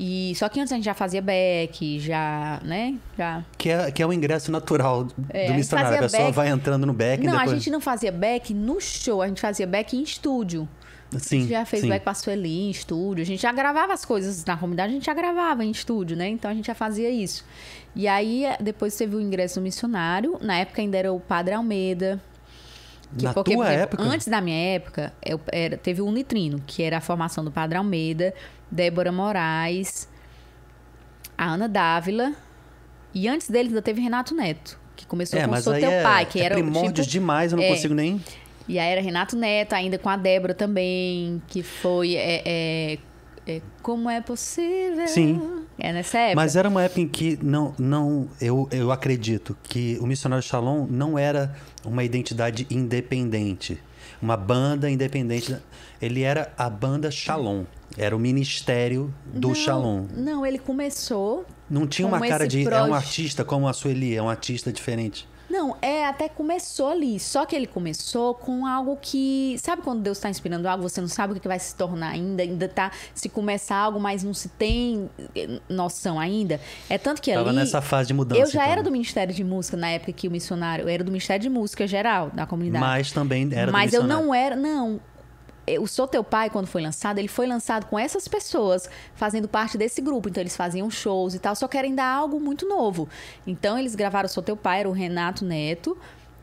E 0.00 0.32
só 0.36 0.48
que 0.48 0.60
antes 0.60 0.72
a 0.72 0.76
gente 0.76 0.84
já 0.84 0.94
fazia 0.94 1.20
back, 1.20 1.98
já, 1.98 2.60
né? 2.62 2.94
Já. 3.16 3.44
Que 3.56 3.68
é, 3.70 3.90
que 3.90 4.00
é 4.00 4.06
o 4.06 4.12
ingresso 4.12 4.52
natural 4.52 5.08
É, 5.30 5.46
a 5.46 5.50
do 5.50 5.54
missionário. 5.56 5.88
A 5.90 5.92
fazia 5.94 6.02
pessoa 6.08 6.22
back- 6.24 6.36
vai 6.36 6.48
entrando 6.50 6.86
no 6.86 6.92
back 6.92 7.24
não, 7.24 7.32
depois. 7.32 7.50
a 7.50 7.54
gente 7.56 7.68
não 7.70 7.80
fazia 7.80 8.12
back 8.12 8.54
no 8.54 8.80
show, 8.80 9.20
a 9.22 9.26
gente 9.26 9.40
fazia 9.40 9.66
back 9.66 9.96
em 9.96 10.02
estúdio. 10.02 10.68
A 11.14 11.18
Sim, 11.18 11.40
gente 11.40 11.50
já 11.50 11.64
fez 11.64 11.82
sim. 11.82 11.88
back 11.88 12.04
pra 12.04 12.12
Sueli 12.12 12.66
em 12.66 12.70
estúdio. 12.70 13.22
A 13.22 13.26
gente 13.26 13.40
já 13.40 13.50
gravava 13.52 13.94
as 13.94 14.04
coisas 14.04 14.44
na 14.44 14.56
comunidade, 14.58 14.90
a 14.90 14.94
gente 14.94 15.06
já 15.06 15.14
gravava 15.14 15.64
em 15.64 15.70
estúdio, 15.70 16.16
né? 16.16 16.28
Então 16.28 16.50
a 16.50 16.54
gente 16.54 16.66
já 16.66 16.74
fazia 16.74 17.08
isso. 17.10 17.44
E 17.96 18.06
aí, 18.06 18.44
depois 18.60 18.94
teve 18.96 19.16
o 19.16 19.20
ingresso 19.20 19.58
missionário. 19.60 20.36
Na 20.42 20.58
época 20.58 20.82
ainda 20.82 20.98
era 20.98 21.10
o 21.12 21.18
Padre 21.18 21.54
Almeida. 21.54 22.20
Que 23.16 23.24
Na 23.24 23.32
porque, 23.32 23.54
tua 23.54 23.64
por 23.64 23.72
exemplo, 23.72 23.82
época? 23.84 24.02
Antes 24.02 24.28
da 24.28 24.40
minha 24.42 24.74
época, 24.74 25.12
eu- 25.24 25.40
era, 25.50 25.78
teve 25.78 26.02
o 26.02 26.06
Unitrino, 26.06 26.62
que 26.66 26.82
era 26.82 26.98
a 26.98 27.00
formação 27.00 27.42
do 27.42 27.50
Padre 27.50 27.78
Almeida, 27.78 28.34
Débora 28.70 29.10
Moraes, 29.10 30.06
a 31.38 31.46
Ana 31.54 31.66
Dávila. 31.68 32.34
E 33.14 33.26
antes 33.26 33.48
deles 33.48 33.68
ainda 33.72 33.80
teve 33.80 34.02
Renato 34.02 34.34
Neto, 34.34 34.78
que 34.94 35.06
começou 35.06 35.38
É, 35.40 35.44
com 35.44 35.50
mas 35.50 35.64
Sou 35.64 35.72
Teu 35.72 35.90
é, 35.90 36.02
Pai, 36.02 36.26
que 36.26 36.38
é 36.38 36.44
era 36.44 36.54
primórdios 36.56 37.06
tipo, 37.06 37.12
demais, 37.12 37.50
eu 37.52 37.56
não 37.56 37.64
é. 37.64 37.68
consigo 37.70 37.94
nem. 37.94 38.22
E 38.68 38.78
aí 38.78 38.92
era 38.92 39.00
Renato 39.00 39.34
Neto, 39.34 39.72
ainda 39.72 39.98
com 39.98 40.10
a 40.10 40.16
Débora 40.16 40.52
também, 40.52 41.42
que 41.48 41.62
foi. 41.62 42.14
É, 42.14 42.42
é, 42.44 42.98
é, 43.46 43.62
como 43.82 44.10
é 44.10 44.20
possível? 44.20 45.08
Sim. 45.08 45.64
É 45.78 45.90
nessa 45.92 46.18
época. 46.18 46.36
Mas 46.36 46.54
era 46.54 46.68
uma 46.68 46.82
época 46.82 47.00
em 47.00 47.08
que 47.08 47.38
não, 47.42 47.74
não 47.78 48.28
eu, 48.40 48.68
eu 48.70 48.92
acredito 48.92 49.56
que 49.62 49.96
o 50.02 50.06
Missionário 50.06 50.42
Shalom 50.42 50.86
não 50.90 51.18
era 51.18 51.54
uma 51.82 52.04
identidade 52.04 52.66
independente, 52.68 53.80
uma 54.20 54.36
banda 54.36 54.90
independente. 54.90 55.56
Ele 56.02 56.22
era 56.22 56.52
a 56.58 56.68
banda 56.68 57.10
Shalom, 57.10 57.64
era 57.96 58.14
o 58.14 58.18
ministério 58.18 59.14
do 59.32 59.48
não, 59.48 59.54
Shalom. 59.54 60.06
Não, 60.14 60.44
ele 60.44 60.58
começou. 60.58 61.46
Não 61.70 61.86
tinha 61.86 62.06
uma 62.06 62.20
cara 62.20 62.46
de 62.46 62.68
é 62.68 62.82
um 62.82 62.92
artista 62.92 63.44
como 63.44 63.66
a 63.66 63.72
Sueli, 63.72 64.14
é 64.14 64.22
um 64.22 64.28
artista 64.28 64.70
diferente. 64.70 65.26
Não, 65.48 65.76
é, 65.80 66.06
até 66.06 66.28
começou 66.28 66.88
ali. 66.88 67.18
Só 67.18 67.46
que 67.46 67.56
ele 67.56 67.66
começou 67.66 68.34
com 68.34 68.66
algo 68.66 68.98
que. 69.00 69.56
Sabe 69.58 69.82
quando 69.82 70.02
Deus 70.02 70.18
está 70.18 70.28
inspirando 70.28 70.68
algo, 70.68 70.82
você 70.82 71.00
não 71.00 71.08
sabe 71.08 71.32
o 71.32 71.40
que 71.40 71.48
vai 71.48 71.58
se 71.58 71.74
tornar 71.74 72.10
ainda, 72.10 72.42
ainda 72.42 72.68
tá. 72.68 72.90
Se 73.14 73.28
começar 73.28 73.76
algo, 73.76 73.98
mas 73.98 74.22
não 74.22 74.34
se 74.34 74.48
tem 74.50 75.08
eh, 75.34 75.60
noção 75.68 76.20
ainda. 76.20 76.60
É 76.88 76.98
tanto 76.98 77.22
que 77.22 77.32
Tava 77.32 77.48
ali. 77.48 77.58
nessa 77.58 77.80
fase 77.80 78.08
de 78.08 78.14
mudança. 78.14 78.40
Eu 78.40 78.46
já 78.46 78.60
então, 78.60 78.72
era 78.72 78.82
do 78.82 78.90
né? 78.90 78.92
Ministério 78.92 79.34
de 79.34 79.44
Música 79.44 79.76
na 79.76 79.88
época 79.88 80.12
que 80.12 80.28
o 80.28 80.30
missionário. 80.30 80.84
Eu 80.84 80.88
era 80.88 81.02
do 81.02 81.10
Ministério 81.10 81.42
de 81.42 81.48
Música 81.48 81.86
geral 81.86 82.30
da 82.30 82.44
comunidade. 82.44 82.84
Mas 82.84 83.12
também 83.12 83.48
era 83.52 83.66
do 83.66 83.72
Mas 83.72 83.92
eu 83.92 84.02
missionário. 84.02 84.26
não 84.26 84.34
era, 84.34 84.56
não. 84.56 85.00
Eu 85.70 85.86
Sou 85.86 86.06
Teu 86.06 86.24
Pai, 86.24 86.50
quando 86.50 86.66
foi 86.66 86.82
lançado, 86.82 87.18
ele 87.18 87.28
foi 87.28 87.46
lançado 87.46 87.86
com 87.86 87.98
essas 87.98 88.26
pessoas 88.26 88.88
fazendo 89.14 89.48
parte 89.48 89.76
desse 89.76 90.00
grupo. 90.00 90.28
Então, 90.28 90.42
eles 90.42 90.56
faziam 90.56 90.90
shows 90.90 91.34
e 91.34 91.38
tal, 91.38 91.54
só 91.54 91.68
querem 91.68 91.94
dar 91.94 92.12
algo 92.12 92.40
muito 92.40 92.68
novo. 92.68 93.08
Então, 93.46 93.78
eles 93.78 93.94
gravaram 93.94 94.28
Sou 94.28 94.42
Teu 94.42 94.56
Pai, 94.56 94.80
era 94.80 94.88
o 94.88 94.92
Renato 94.92 95.44
Neto, 95.44 95.96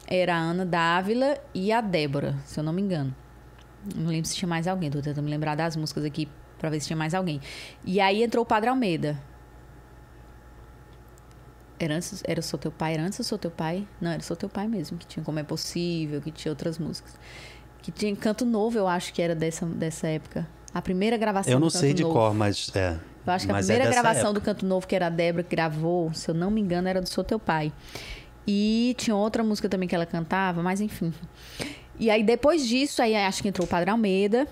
era 0.07 0.35
a 0.35 0.39
Ana 0.39 0.65
Dávila 0.65 1.37
e 1.53 1.71
a 1.71 1.81
Débora, 1.81 2.35
se 2.45 2.59
eu 2.59 2.63
não 2.63 2.73
me 2.73 2.81
engano. 2.81 3.15
Não 3.95 4.07
lembro 4.07 4.27
se 4.27 4.35
tinha 4.35 4.49
mais 4.49 4.67
alguém, 4.67 4.89
tô 4.89 5.01
tentando 5.01 5.23
me 5.23 5.29
lembrar 5.29 5.55
das 5.55 5.75
músicas 5.75 6.03
aqui 6.03 6.27
pra 6.57 6.69
ver 6.69 6.79
se 6.79 6.87
tinha 6.87 6.97
mais 6.97 7.13
alguém. 7.13 7.39
E 7.83 7.99
aí 7.99 8.23
entrou 8.23 8.43
o 8.43 8.45
Padre 8.45 8.69
Almeida. 8.69 9.21
Era 11.77 11.95
antes, 11.95 12.23
era 12.25 12.41
Sou 12.41 12.57
Teu 12.57 12.71
Pai, 12.71 12.93
era 12.93 13.03
antes 13.03 13.25
Sou 13.27 13.37
Teu 13.37 13.51
Pai? 13.51 13.85
Não, 13.99 14.11
era 14.11 14.23
Sou 14.23 14.35
Teu 14.35 14.47
Pai 14.47 14.67
mesmo, 14.67 14.97
que 14.97 15.05
tinha 15.05 15.23
Como 15.23 15.39
é 15.39 15.43
Possível, 15.43 16.21
que 16.21 16.31
tinha 16.31 16.51
outras 16.51 16.79
músicas. 16.79 17.19
Que 17.85 17.91
tinha 17.91 18.15
Canto 18.15 18.45
Novo, 18.45 18.77
eu 18.79 18.87
acho 18.87 19.13
que 19.13 19.21
era 19.21 19.35
dessa, 19.35 19.63
dessa 19.65 20.07
época. 20.07 20.47
A 20.73 20.81
primeira 20.81 21.17
gravação 21.17 21.53
Eu 21.53 21.59
não 21.59 21.67
do 21.67 21.71
Canto 21.71 21.81
sei 21.81 21.93
de 21.93 22.01
Novo. 22.01 22.15
cor, 22.15 22.33
mas 22.33 22.71
é. 22.75 22.97
Eu 23.27 23.31
acho 23.33 23.45
que 23.45 23.51
a 23.51 23.55
é 23.55 23.59
primeira 23.59 23.83
dessa 23.85 24.01
gravação 24.01 24.31
época. 24.31 24.39
do 24.39 24.41
Canto 24.43 24.65
Novo, 24.65 24.87
que 24.87 24.95
era 24.95 25.05
a 25.05 25.09
Débora 25.09 25.43
que 25.43 25.55
gravou, 25.55 26.11
se 26.13 26.29
eu 26.29 26.33
não 26.33 26.49
me 26.49 26.59
engano, 26.61 26.87
era 26.87 26.99
do 26.99 27.07
Sou 27.07 27.23
Teu 27.23 27.37
Pai. 27.39 27.71
E 28.47 28.95
tinha 28.97 29.15
outra 29.15 29.43
música 29.43 29.69
também 29.69 29.87
que 29.87 29.93
ela 29.93 30.05
cantava, 30.05 30.63
mas 30.63 30.81
enfim. 30.81 31.13
E 31.99 32.09
aí, 32.09 32.23
depois 32.23 32.67
disso, 32.67 33.03
aí 33.03 33.15
acho 33.15 33.43
que 33.43 33.47
entrou 33.47 33.65
o 33.67 33.69
Padre 33.69 33.91
Almeida. 33.91 34.47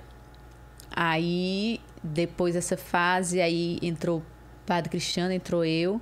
Aí, 0.96 1.80
depois 2.04 2.54
dessa 2.54 2.78
fase, 2.78 3.42
aí 3.42 3.80
entrou 3.82 4.20
o 4.20 4.24
Padre 4.66 4.90
Cristiano, 4.90 5.34
entrou 5.34 5.66
eu. 5.66 6.00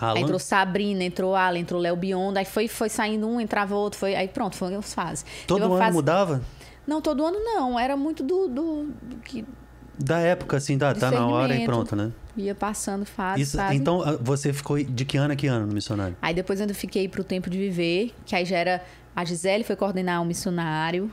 Alan? 0.00 0.14
Aí 0.16 0.22
entrou 0.22 0.38
Sabrina, 0.38 1.04
entrou 1.04 1.36
Alan, 1.36 1.58
entrou 1.58 1.80
Léo 1.80 1.94
Biondo. 1.96 2.38
Aí 2.38 2.44
foi, 2.44 2.66
foi 2.66 2.88
saindo 2.88 3.28
um, 3.28 3.40
entrava 3.40 3.74
outro. 3.74 3.98
Foi, 3.98 4.14
aí 4.14 4.26
pronto, 4.26 4.56
foram 4.56 4.78
as 4.78 4.92
fases. 4.92 5.24
Todo 5.46 5.64
ano 5.64 5.78
fase- 5.78 5.92
mudava? 5.92 6.42
Não, 6.86 7.00
todo 7.00 7.24
ano 7.24 7.38
não. 7.38 7.78
Era 7.78 7.96
muito 7.96 8.22
do, 8.22 8.48
do, 8.48 8.84
do 9.02 9.16
que 9.16 9.44
Da 9.98 10.18
época, 10.18 10.56
assim, 10.56 10.76
tá, 10.78 10.94
tá 10.94 11.10
na 11.10 11.26
hora 11.26 11.54
e 11.54 11.64
pronto, 11.64 11.94
né? 11.94 12.12
ia 12.36 12.54
passando 12.54 13.04
fase, 13.04 13.42
Isso, 13.42 13.56
fase. 13.56 13.76
então, 13.76 14.02
ah, 14.02 14.16
você 14.20 14.52
ficou 14.52 14.82
de 14.82 15.04
que 15.04 15.16
ano 15.16 15.32
a 15.32 15.36
que 15.36 15.46
ano 15.46 15.66
no 15.66 15.74
missionário? 15.74 16.16
Aí 16.20 16.34
depois 16.34 16.60
eu 16.60 16.74
fiquei 16.74 17.08
pro 17.08 17.22
Tempo 17.22 17.50
de 17.50 17.58
Viver, 17.58 18.12
que 18.24 18.34
aí 18.34 18.44
já 18.44 18.56
era. 18.56 18.84
A 19.14 19.24
Gisele 19.24 19.62
foi 19.62 19.76
coordenar 19.76 20.22
o 20.22 20.24
missionário. 20.24 21.10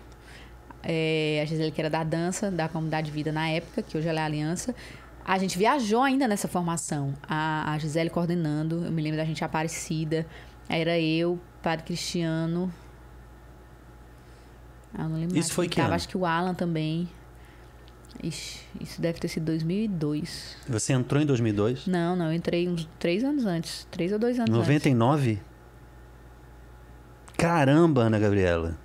É, 0.82 1.41
a 1.43 1.45
Gisele, 1.45 1.72
que 1.72 1.82
era 1.82 1.89
da 1.89 2.03
dança, 2.03 2.49
da 2.49 2.70
comunidade 2.70 3.07
de 3.07 3.11
vida 3.11 3.32
na 3.32 3.49
época, 3.49 3.82
que 3.82 3.97
hoje 3.97 4.07
ela 4.07 4.22
é 4.22 4.24
a 4.24 4.26
aliança. 4.26 4.74
A 5.26 5.38
gente 5.38 5.57
viajou 5.57 6.01
ainda 6.01 6.26
nessa 6.26 6.47
formação. 6.47 7.13
A, 7.28 7.74
a 7.74 7.78
Gisele 7.78 8.09
coordenando, 8.09 8.86
eu 8.86 8.91
me 8.91 9.01
lembro 9.01 9.17
da 9.17 9.26
gente 9.26 9.43
Aparecida. 9.43 10.26
Era 10.70 10.97
eu, 10.97 11.38
Padre 11.61 11.86
Cristiano. 11.86 12.72
Ah, 14.94 15.04
eu 15.04 15.10
não 15.10 15.18
lembro 15.18 15.38
Isso 15.38 15.54
foi 15.54 15.66
quem 15.66 15.72
que 15.72 15.76
tava, 15.78 15.88
ano? 15.88 15.96
Acho 15.96 16.08
que 16.08 16.18
o 16.18 16.26
Alan 16.26 16.54
também. 16.54 17.10
Ixi, 18.24 18.62
isso 18.82 19.02
deve 19.02 19.20
ter 19.20 19.28
sido 19.28 19.46
2002. 19.46 20.58
Você 20.68 20.94
entrou 20.94 21.22
em 21.22 21.26
2002? 21.26 21.88
Não, 21.88 22.16
não, 22.16 22.26
eu 22.28 22.34
entrei 22.34 22.68
uns 22.68 22.88
três 22.98 23.24
anos 23.24 23.46
antes. 23.46 23.88
Três 23.92 24.12
ou 24.12 24.20
dois 24.20 24.38
anos 24.40 24.50
antes. 24.50 24.60
99? 24.60 25.40
Caramba, 27.38 28.02
Ana 28.02 28.20
Gabriela. 28.20 28.78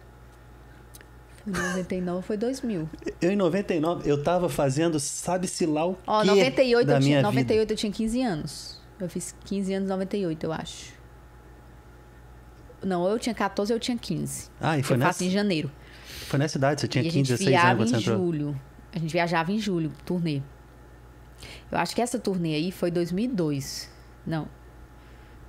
Foi 1.43 1.53
99 1.53 2.27
foi 2.27 2.37
2000. 2.37 2.89
Eu 3.21 3.33
em 3.33 3.37
99, 3.37 4.09
eu 4.09 4.23
tava 4.23 4.49
fazendo 4.49 4.99
sabe-se 5.01 5.67
lá 5.67 5.87
o 5.87 5.97
Ó, 6.07 6.23
quê 6.23 6.29
98, 6.29 6.87
da 6.87 6.95
eu 6.95 7.01
tinha, 7.01 7.09
minha 7.09 7.23
98 7.23 7.71
eu 7.73 7.77
tinha 7.77 7.93
15 7.93 8.23
anos. 8.23 8.81
Eu 9.01 9.09
fiz 9.09 9.35
15 9.45 9.75
anos 9.75 9.89
em 9.89 9.91
98, 9.91 10.45
eu 10.45 10.53
acho. 10.53 10.95
Não, 12.83 13.07
eu 13.09 13.19
tinha 13.19 13.35
14 13.35 13.73
ou 13.73 13.77
eu 13.77 13.81
tinha 13.81 13.99
15. 13.99 14.43
vida. 14.43 14.53
Ah, 14.61 14.79
e 14.79 14.83
foi 14.83 14.95
eu 14.95 14.99
nessa, 14.99 15.13
faço 15.13 15.25
em 15.25 15.31
janeiro. 15.31 15.71
Foi 16.25 16.39
nessa 16.39 16.59
idade, 16.59 16.81
você 16.81 16.89
tinha 16.89 17.03
e 17.05 17.09
a 17.09 17.11
15, 17.11 17.17
gente 17.19 17.27
16 17.29 17.49
viajava 17.49 17.73
anos 17.73 17.91
quando 17.91 18.01
em 18.01 18.05
você 18.05 18.11
entrou. 18.11 18.27
julho. 18.27 18.61
A 18.93 18.99
gente 18.99 19.13
viajava 19.13 19.53
em 19.53 19.59
julho, 19.59 19.93
turnê. 20.05 20.43
Eu 21.71 21.79
acho 21.79 21.95
que 21.95 22.01
essa 22.01 22.19
turnê 22.19 22.55
aí 22.55 22.71
foi 22.71 22.91
2002. 22.91 23.91
Não. 24.27 24.49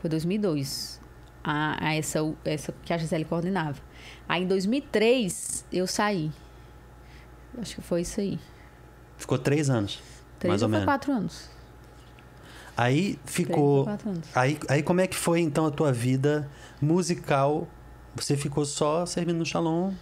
Foi 0.02 0.10
2002. 0.10 1.00
A, 1.44 1.90
a 1.90 1.94
essa, 1.94 2.20
essa 2.44 2.74
que 2.84 2.92
a 2.92 2.98
Gisele 2.98 3.24
coordenava. 3.26 3.80
Aí 4.28 4.44
em 4.44 4.48
2003 4.48 5.66
eu 5.72 5.86
saí. 5.86 6.32
Acho 7.60 7.76
que 7.76 7.82
foi 7.82 8.02
isso 8.02 8.20
aí. 8.20 8.40
Ficou 9.18 9.38
três 9.38 9.70
anos, 9.70 10.02
Três 10.40 10.50
mais 10.50 10.62
ou 10.62 10.66
ou 10.68 10.72
menos. 10.72 10.86
quatro 10.86 11.12
anos. 11.14 11.50
Aí 12.76 13.16
Três 13.24 13.36
ficou... 13.36 13.78
ou 13.80 13.84
quatro 13.86 14.10
anos. 14.10 14.28
Aí, 14.36 14.60
aí 14.68 14.84
como 14.84 15.00
é 15.02 15.08
que 15.08 15.16
foi, 15.16 15.40
então, 15.40 15.66
a 15.66 15.72
tua 15.72 15.94
vida 15.94 16.50
musical? 16.82 17.68
Você 18.16 18.36
ficou 18.36 18.66
só 18.66 19.06
servindo 19.06 19.38
no 19.38 19.46
Shalom? 19.46 19.94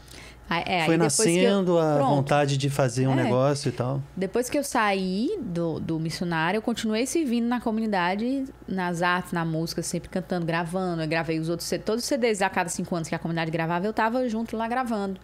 É, 0.61 0.85
foi 0.85 0.95
que 0.95 1.01
eu- 1.01 1.03
nascendo 1.03 1.79
a 1.79 1.97
vontade 1.99 2.57
de 2.57 2.69
fazer 2.69 3.07
um 3.07 3.13
É. 3.13 3.23
negócio 3.23 3.69
e 3.69 3.71
tal? 3.71 4.01
Depois 4.15 4.49
que 4.49 4.57
eu 4.57 4.63
saí 4.63 5.37
do, 5.41 5.79
do 5.79 5.99
missionário, 5.99 6.57
eu 6.57 6.61
continuei 6.61 7.05
servindo 7.05 7.47
na 7.47 7.59
comunidade, 7.59 8.45
nas 8.67 9.01
artes, 9.01 9.31
na 9.31 9.43
música, 9.45 9.81
sempre 9.81 10.09
cantando, 10.09 10.45
gravando. 10.45 11.01
Eu 11.01 11.07
gravei 11.07 11.39
os 11.39 11.49
outros, 11.49 11.69
todos 11.85 12.03
os 12.03 12.07
CDs 12.07 12.41
a 12.41 12.49
cada 12.49 12.69
cinco 12.69 12.95
anos 12.95 13.07
que 13.07 13.15
a 13.15 13.19
comunidade 13.19 13.49
gravava, 13.51 13.85
eu 13.85 13.93
tava 13.93 14.27
junto 14.29 14.55
lá 14.57 14.67
gravando. 14.67 15.19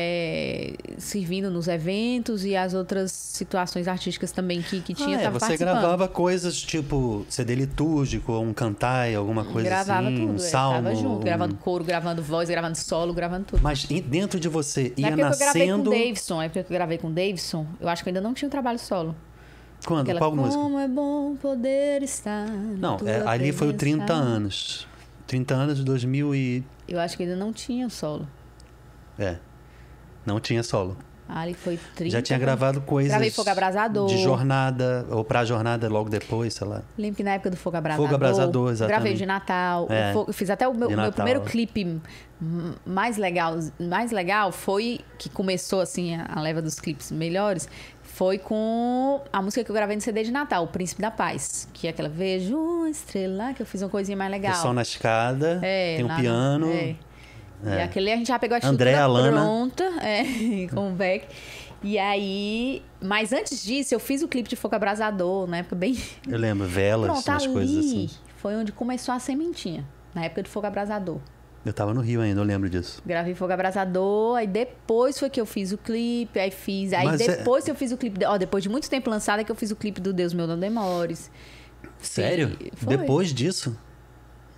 É, 0.00 0.74
servindo 0.96 1.50
nos 1.50 1.66
eventos 1.66 2.44
e 2.44 2.54
as 2.54 2.72
outras 2.72 3.10
situações 3.10 3.88
artísticas 3.88 4.30
também 4.30 4.62
que, 4.62 4.80
que 4.80 4.94
tinha, 4.94 5.18
Ah, 5.18 5.22
é, 5.22 5.30
você 5.30 5.56
gravava 5.56 6.06
coisas 6.06 6.60
tipo 6.62 7.26
CD 7.28 7.56
litúrgico, 7.56 8.32
um 8.38 8.52
cantai, 8.52 9.14
alguma 9.16 9.44
coisa 9.44 9.68
gravava 9.68 10.06
assim, 10.06 10.16
tudo, 10.20 10.32
um 10.32 10.36
é, 10.36 10.38
salmo. 10.38 10.74
tava 10.82 10.94
junto, 10.94 11.16
um- 11.20 11.24
gravando 11.24 11.54
coro, 11.56 11.82
gravando 11.82 12.22
voz, 12.22 12.48
gravando 12.48 12.76
solo, 12.78 13.12
gravando 13.12 13.46
tudo. 13.46 13.60
Mas 13.62 13.84
dentro 13.84 14.38
de 14.38 14.48
você 14.48 14.92
Na 14.96 15.08
ia 15.08 15.14
época 15.14 15.28
que 15.30 15.34
eu 15.34 15.38
gravei 15.38 15.62
com 15.66 15.68
nascendo... 15.78 15.90
o 15.90 15.92
Davidson, 15.94 16.36
na 16.36 16.44
época 16.44 16.62
que 16.64 16.72
eu 16.72 16.76
gravei 16.76 16.98
com 16.98 17.08
o 17.08 17.12
Davidson, 17.12 17.66
eu 17.80 17.88
acho 17.88 18.02
que 18.04 18.08
eu 18.08 18.10
ainda 18.12 18.20
não 18.20 18.34
tinha 18.34 18.46
um 18.46 18.50
trabalho 18.50 18.78
solo. 18.78 19.16
Quando? 19.84 20.02
Aquela, 20.02 20.20
Qual 20.20 20.34
música? 20.34 20.62
Como 20.62 20.78
é 20.78 20.88
bom 20.88 21.36
poder 21.36 22.02
estar. 22.02 22.46
na 22.46 22.76
Não, 22.78 22.98
é, 23.04 23.22
ali 23.26 23.52
foi 23.52 23.68
o 23.68 23.72
30 23.72 24.04
presença." 24.06 24.24
anos. 24.28 24.88
30 25.26 25.54
anos 25.54 25.76
de 25.78 25.84
2000 25.84 26.34
e... 26.34 26.64
Eu 26.88 26.98
acho 26.98 27.16
que 27.16 27.22
ainda 27.22 27.36
não 27.36 27.52
tinha 27.52 27.88
solo. 27.90 28.26
É. 29.18 29.36
Não 30.28 30.38
tinha 30.38 30.62
solo. 30.62 30.94
Ali 31.28 31.52
foi 31.52 31.78
30. 31.94 32.10
Já 32.10 32.22
tinha 32.22 32.38
gravado 32.38 32.80
coisas. 32.80 33.10
Gravei 33.12 33.30
Fogo 33.30 33.50
Abrasador. 33.50 34.06
De 34.08 34.22
jornada, 34.22 35.04
ou 35.10 35.22
pra 35.22 35.44
jornada 35.44 35.86
logo 35.86 36.08
depois, 36.08 36.54
sei 36.54 36.66
lá. 36.66 36.82
Lembro 36.96 37.16
que 37.18 37.22
na 37.22 37.32
época 37.32 37.50
do 37.50 37.56
Fogo 37.56 37.76
Abrasador. 37.76 38.06
Fogo 38.06 38.14
Abrasador, 38.14 38.70
exatamente. 38.70 38.98
Gravei 39.00 39.14
de 39.14 39.26
Natal. 39.26 39.86
É. 39.90 40.14
Fiz 40.32 40.48
até 40.48 40.66
o 40.66 40.72
meu, 40.74 40.88
meu 40.90 41.12
primeiro 41.12 41.42
clipe 41.42 42.00
mais 42.86 43.16
legal, 43.18 43.58
mais 43.78 44.10
legal 44.10 44.52
foi 44.52 45.00
que 45.18 45.28
começou 45.28 45.80
assim 45.80 46.16
a 46.16 46.40
leva 46.40 46.62
dos 46.62 46.78
clipes 46.80 47.10
melhores. 47.12 47.68
Foi 48.02 48.38
com 48.38 49.20
a 49.32 49.42
música 49.42 49.62
que 49.62 49.70
eu 49.70 49.74
gravei 49.74 49.94
no 49.96 50.02
CD 50.02 50.24
de 50.24 50.32
Natal, 50.32 50.64
O 50.64 50.66
Príncipe 50.66 51.00
da 51.02 51.10
Paz. 51.10 51.68
Que 51.72 51.86
é 51.86 51.90
aquela 51.90 52.08
Vejo 52.08 52.56
uma 52.56 52.88
estrela, 52.90 53.52
que 53.54 53.60
eu 53.62 53.66
fiz 53.66 53.82
uma 53.82 53.88
coisinha 53.90 54.16
mais 54.16 54.30
legal. 54.30 54.54
O 54.54 54.56
som 54.56 54.72
na 54.72 54.82
escada, 54.82 55.60
É, 55.62 55.96
tem 55.96 56.04
um 56.04 56.16
piano. 56.16 56.72
é. 56.72 56.96
E 57.64 57.80
aquele 57.82 58.12
a 58.12 58.16
gente 58.16 58.28
já 58.28 58.38
pegou 58.38 58.54
a 58.56 58.58
André, 58.66 58.90
estrutura 58.92 59.02
Alana. 59.02 59.40
pronta, 59.40 59.84
é, 60.02 60.66
com 60.72 60.90
o 60.90 60.92
Beck. 60.92 61.26
E 61.82 61.98
aí... 61.98 62.82
Mas 63.00 63.32
antes 63.32 63.62
disso, 63.64 63.94
eu 63.94 64.00
fiz 64.00 64.22
o 64.22 64.28
clipe 64.28 64.48
de 64.48 64.56
Fogo 64.56 64.74
Abrasador, 64.74 65.46
na 65.46 65.58
época 65.58 65.76
bem... 65.76 65.96
Eu 66.28 66.38
lembro, 66.38 66.66
velas, 66.66 67.10
Pronto, 67.10 67.28
umas 67.30 67.42
ali 67.44 67.52
coisas 67.52 67.76
assim. 67.86 68.10
foi 68.36 68.56
onde 68.56 68.72
começou 68.72 69.14
a 69.14 69.18
sementinha. 69.18 69.86
Na 70.14 70.24
época 70.24 70.42
do 70.42 70.48
Fogo 70.48 70.66
Abrasador. 70.66 71.18
Eu 71.64 71.72
tava 71.72 71.92
no 71.92 72.00
Rio 72.00 72.20
ainda, 72.20 72.40
eu 72.40 72.44
lembro 72.44 72.68
disso. 72.68 73.02
Gravei 73.06 73.34
Fogo 73.34 73.52
Abrasador, 73.52 74.36
aí 74.36 74.46
depois 74.46 75.18
foi 75.18 75.28
que 75.30 75.40
eu 75.40 75.46
fiz 75.46 75.70
o 75.72 75.78
clipe, 75.78 76.38
aí 76.38 76.50
fiz... 76.50 76.92
Aí 76.92 77.04
Mas 77.04 77.20
é- 77.20 77.36
depois 77.36 77.64
que 77.64 77.70
eu 77.70 77.74
fiz 77.74 77.92
o 77.92 77.96
clipe... 77.96 78.24
Ó, 78.24 78.36
depois 78.38 78.62
de 78.62 78.68
muito 78.68 78.88
tempo 78.90 79.08
lançado 79.10 79.40
é 79.40 79.44
que 79.44 79.52
eu 79.52 79.56
fiz 79.56 79.70
o 79.70 79.76
clipe 79.76 80.00
do 80.00 80.12
Deus 80.12 80.32
Meu 80.34 80.46
Não 80.46 80.58
Demores. 80.58 81.30
Sério? 82.00 82.56
foi. 82.74 82.96
Depois 82.96 83.32
disso? 83.32 83.76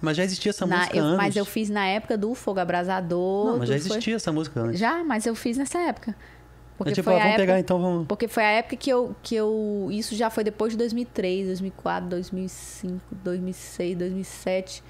Mas 0.01 0.17
já 0.17 0.25
existia 0.25 0.51
essa 0.51 0.67
Na- 0.67 0.79
música 0.79 0.97
eu- 0.97 1.05
antes. 1.05 1.17
mas 1.17 1.37
eu 1.37 1.45
fiz 1.45 1.69
na 1.69 1.87
época 1.87 2.17
do 2.17 2.35
Fogo 2.35 2.59
Abrasador. 2.61 3.47
Não, 3.53 3.59
mas 3.59 3.69
já 3.69 3.75
tudo 3.77 3.87
foi- 3.89 3.97
existia 3.97 4.17
essa 4.17 4.33
música 4.33 4.61
antes. 4.61 4.79
Já, 4.81 5.05
mas 5.05 5.27
eu 5.27 5.35
fiz 5.35 5.57
nessa 5.59 5.79
época. 5.79 6.15
Porque 6.79 6.93
é 6.93 6.95
tipo, 6.95 7.05
foi 7.05 7.13
ó, 7.13 7.17
a 7.17 7.19
vamos 7.19 7.35
época, 7.35 7.43
pegar 7.47 7.61
então, 7.61 7.79
vamos. 7.79 8.07
Porque 8.07 8.27
foi 8.27 8.43
a 8.43 8.51
época 8.53 8.75
que 8.77 8.89
eu, 8.89 9.15
que 9.23 9.35
eu. 9.35 9.89
Isso 9.91 10.15
já 10.17 10.31
foi 10.31 10.43
depois 10.43 10.73
de 10.73 10.79
2003, 10.79 11.47
2004, 11.49 12.09
2005, 12.09 13.01
2006, 13.23 13.99
2007, 13.99 14.83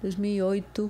2008. 0.00 0.88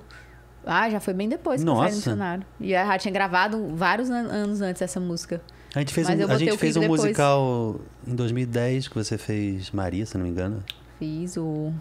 Ah, 0.65 0.89
já 0.89 0.99
foi 0.99 1.13
bem 1.13 1.27
depois 1.27 1.63
que 1.63 1.67
eu 1.67 1.73
saí 1.73 1.81
Nossa. 1.83 1.91
do 1.91 1.95
missionário. 1.97 2.45
E 2.59 2.71
eu 2.73 2.85
já 2.85 2.97
tinha 2.99 3.11
gravado 3.11 3.67
vários 3.75 4.09
an- 4.09 4.27
anos 4.31 4.61
antes 4.61 4.81
essa 4.81 4.99
música. 4.99 5.41
A 5.75 5.79
gente 5.79 5.91
fez 5.93 6.07
um, 6.07 6.11
a 6.11 6.37
gente 6.37 6.57
fez 6.57 6.77
um 6.77 6.81
depois. 6.81 7.01
musical 7.01 7.79
em 8.07 8.13
2010 8.15 8.87
que 8.87 8.95
você 8.95 9.17
fez 9.17 9.71
Maria, 9.71 10.05
se 10.05 10.15
não 10.17 10.23
me 10.23 10.29
engano. 10.29 10.63
Fiz 10.99 11.35
o 11.35 11.73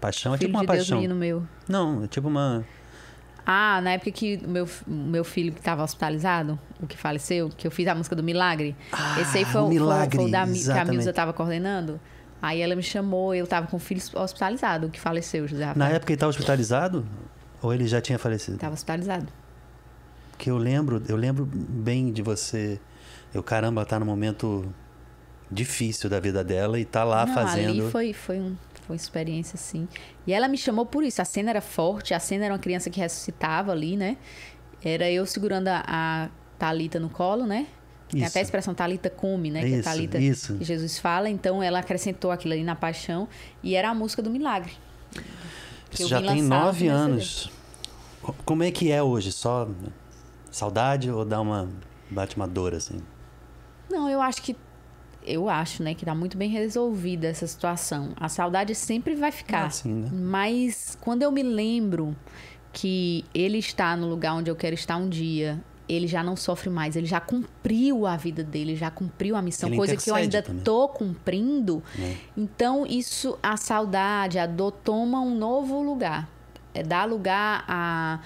Paixão 0.00 0.34
é 0.34 0.38
Filho 0.38 0.48
tipo 0.48 0.58
uma 0.58 0.66
de 0.66 0.72
Deus, 0.72 0.78
paixão. 0.88 0.96
menino 0.98 1.14
meu. 1.14 1.42
Não, 1.68 2.04
é 2.04 2.06
tipo 2.06 2.28
uma. 2.28 2.64
Ah, 3.44 3.80
na 3.82 3.92
época 3.92 4.10
que 4.12 4.40
o 4.44 4.48
meu, 4.48 4.68
meu 4.86 5.24
filho 5.24 5.52
que 5.52 5.58
estava 5.58 5.82
hospitalizado, 5.82 6.58
o 6.80 6.86
que 6.86 6.96
faleceu, 6.96 7.48
que 7.48 7.66
eu 7.66 7.70
fiz 7.70 7.86
a 7.88 7.94
música 7.94 8.14
do 8.14 8.22
Milagre. 8.22 8.76
Ah, 8.92 9.20
esse 9.20 9.38
aí 9.38 9.44
foi, 9.44 9.60
o 9.60 9.64
foi, 9.64 9.74
Milagre, 9.74 10.16
foi 10.16 10.28
o 10.28 10.30
da 10.30 10.44
que 10.46 10.70
a. 10.70 10.84
Milza 10.84 11.10
estava 11.10 11.32
coordenando. 11.32 12.00
Aí 12.42 12.60
ela 12.62 12.74
me 12.74 12.82
chamou, 12.82 13.34
eu 13.34 13.46
tava 13.46 13.66
com 13.66 13.76
o 13.76 13.80
filho 13.80 14.00
hospitalizado, 14.14 14.86
o 14.86 14.90
que 14.90 14.98
faleceu, 14.98 15.46
José 15.46 15.62
Na 15.66 15.68
Rafael. 15.72 15.96
época 15.96 16.12
ele 16.12 16.16
estava 16.16 16.30
hospitalizado? 16.30 17.06
Ou 17.60 17.74
ele 17.74 17.86
já 17.86 18.00
tinha 18.00 18.18
falecido? 18.18 18.56
Tava 18.56 18.72
hospitalizado. 18.72 19.26
Porque 20.30 20.50
eu 20.50 20.56
lembro, 20.56 21.02
eu 21.06 21.16
lembro 21.16 21.44
bem 21.52 22.10
de 22.10 22.22
você. 22.22 22.80
Eu, 23.34 23.42
caramba, 23.42 23.84
tá 23.84 23.98
num 24.00 24.06
momento 24.06 24.64
difícil 25.50 26.08
da 26.08 26.18
vida 26.18 26.42
dela 26.42 26.78
e 26.78 26.84
tá 26.84 27.04
lá 27.04 27.26
Não, 27.26 27.34
fazendo. 27.34 27.68
ali 27.68 27.90
foi, 27.90 28.12
foi, 28.14 28.38
um, 28.40 28.56
foi 28.90 28.96
uma 28.96 28.96
experiência, 28.96 29.54
assim. 29.54 29.86
E 30.26 30.32
ela 30.32 30.48
me 30.48 30.58
chamou 30.58 30.84
por 30.84 31.04
isso. 31.04 31.22
A 31.22 31.24
cena 31.24 31.50
era 31.50 31.60
forte, 31.60 32.12
a 32.12 32.18
cena 32.18 32.46
era 32.46 32.54
uma 32.54 32.58
criança 32.58 32.90
que 32.90 32.98
ressuscitava 32.98 33.70
ali, 33.70 33.96
né? 33.96 34.16
Era 34.84 35.08
eu 35.10 35.24
segurando 35.26 35.68
a, 35.68 35.84
a 35.86 36.28
Thalita 36.58 36.98
no 36.98 37.08
colo, 37.08 37.46
né? 37.46 37.66
Tem 38.08 38.20
Isso. 38.20 38.28
até 38.30 38.40
a 38.40 38.42
expressão 38.42 38.74
Talita 38.74 39.08
come, 39.08 39.50
né? 39.52 39.60
Que 39.60 39.66
é 39.66 39.68
Isso, 39.78 39.84
Talita 39.84 40.18
isso. 40.18 40.56
que 40.56 40.64
Jesus 40.64 40.98
fala. 40.98 41.30
Então 41.30 41.62
ela 41.62 41.78
acrescentou 41.78 42.32
aquilo 42.32 42.54
ali 42.54 42.64
na 42.64 42.74
paixão 42.74 43.28
e 43.62 43.76
era 43.76 43.90
a 43.90 43.94
música 43.94 44.20
do 44.20 44.30
milagre. 44.30 44.72
Isso 45.92 46.08
já 46.08 46.20
tem 46.20 46.42
nove 46.42 46.88
anos. 46.88 47.50
Co- 48.20 48.34
Como 48.44 48.64
é 48.64 48.70
que 48.72 48.90
é 48.90 49.00
hoje? 49.00 49.30
Só 49.30 49.68
saudade 50.50 51.08
ou 51.10 51.24
dá 51.24 51.40
uma. 51.40 51.68
bate 52.10 52.34
uma 52.36 52.48
dor 52.48 52.74
assim? 52.74 53.00
Não, 53.88 54.08
eu 54.08 54.20
acho 54.20 54.42
que 54.42 54.56
eu 55.26 55.48
acho, 55.48 55.82
né, 55.82 55.94
que 55.94 56.04
tá 56.04 56.14
muito 56.14 56.36
bem 56.36 56.48
resolvida 56.50 57.28
essa 57.28 57.46
situação. 57.46 58.10
A 58.16 58.28
saudade 58.28 58.74
sempre 58.74 59.14
vai 59.14 59.30
ficar. 59.30 59.66
Ah, 59.66 59.70
sim, 59.70 59.92
né? 59.94 60.10
Mas 60.12 60.96
quando 61.00 61.22
eu 61.22 61.30
me 61.30 61.42
lembro 61.42 62.16
que 62.72 63.24
ele 63.34 63.58
está 63.58 63.96
no 63.96 64.08
lugar 64.08 64.34
onde 64.34 64.50
eu 64.50 64.56
quero 64.56 64.74
estar 64.74 64.96
um 64.96 65.08
dia, 65.08 65.60
ele 65.88 66.06
já 66.06 66.22
não 66.22 66.36
sofre 66.36 66.70
mais, 66.70 66.94
ele 66.94 67.06
já 67.06 67.20
cumpriu 67.20 68.06
a 68.06 68.16
vida 68.16 68.44
dele, 68.44 68.76
já 68.76 68.90
cumpriu 68.90 69.34
a 69.34 69.42
missão, 69.42 69.68
Ele 69.68 69.76
coisa 69.76 69.96
que 69.96 70.08
eu 70.08 70.14
ainda 70.14 70.40
também. 70.40 70.62
tô 70.62 70.88
cumprindo. 70.88 71.82
É. 71.98 72.14
Então, 72.36 72.86
isso, 72.86 73.36
a 73.42 73.56
saudade, 73.56 74.38
a 74.38 74.46
dor 74.46 74.70
toma 74.70 75.20
um 75.20 75.34
novo 75.34 75.82
lugar. 75.82 76.28
É 76.72 76.84
dar 76.84 77.04
lugar 77.08 77.64
à, 77.66 78.20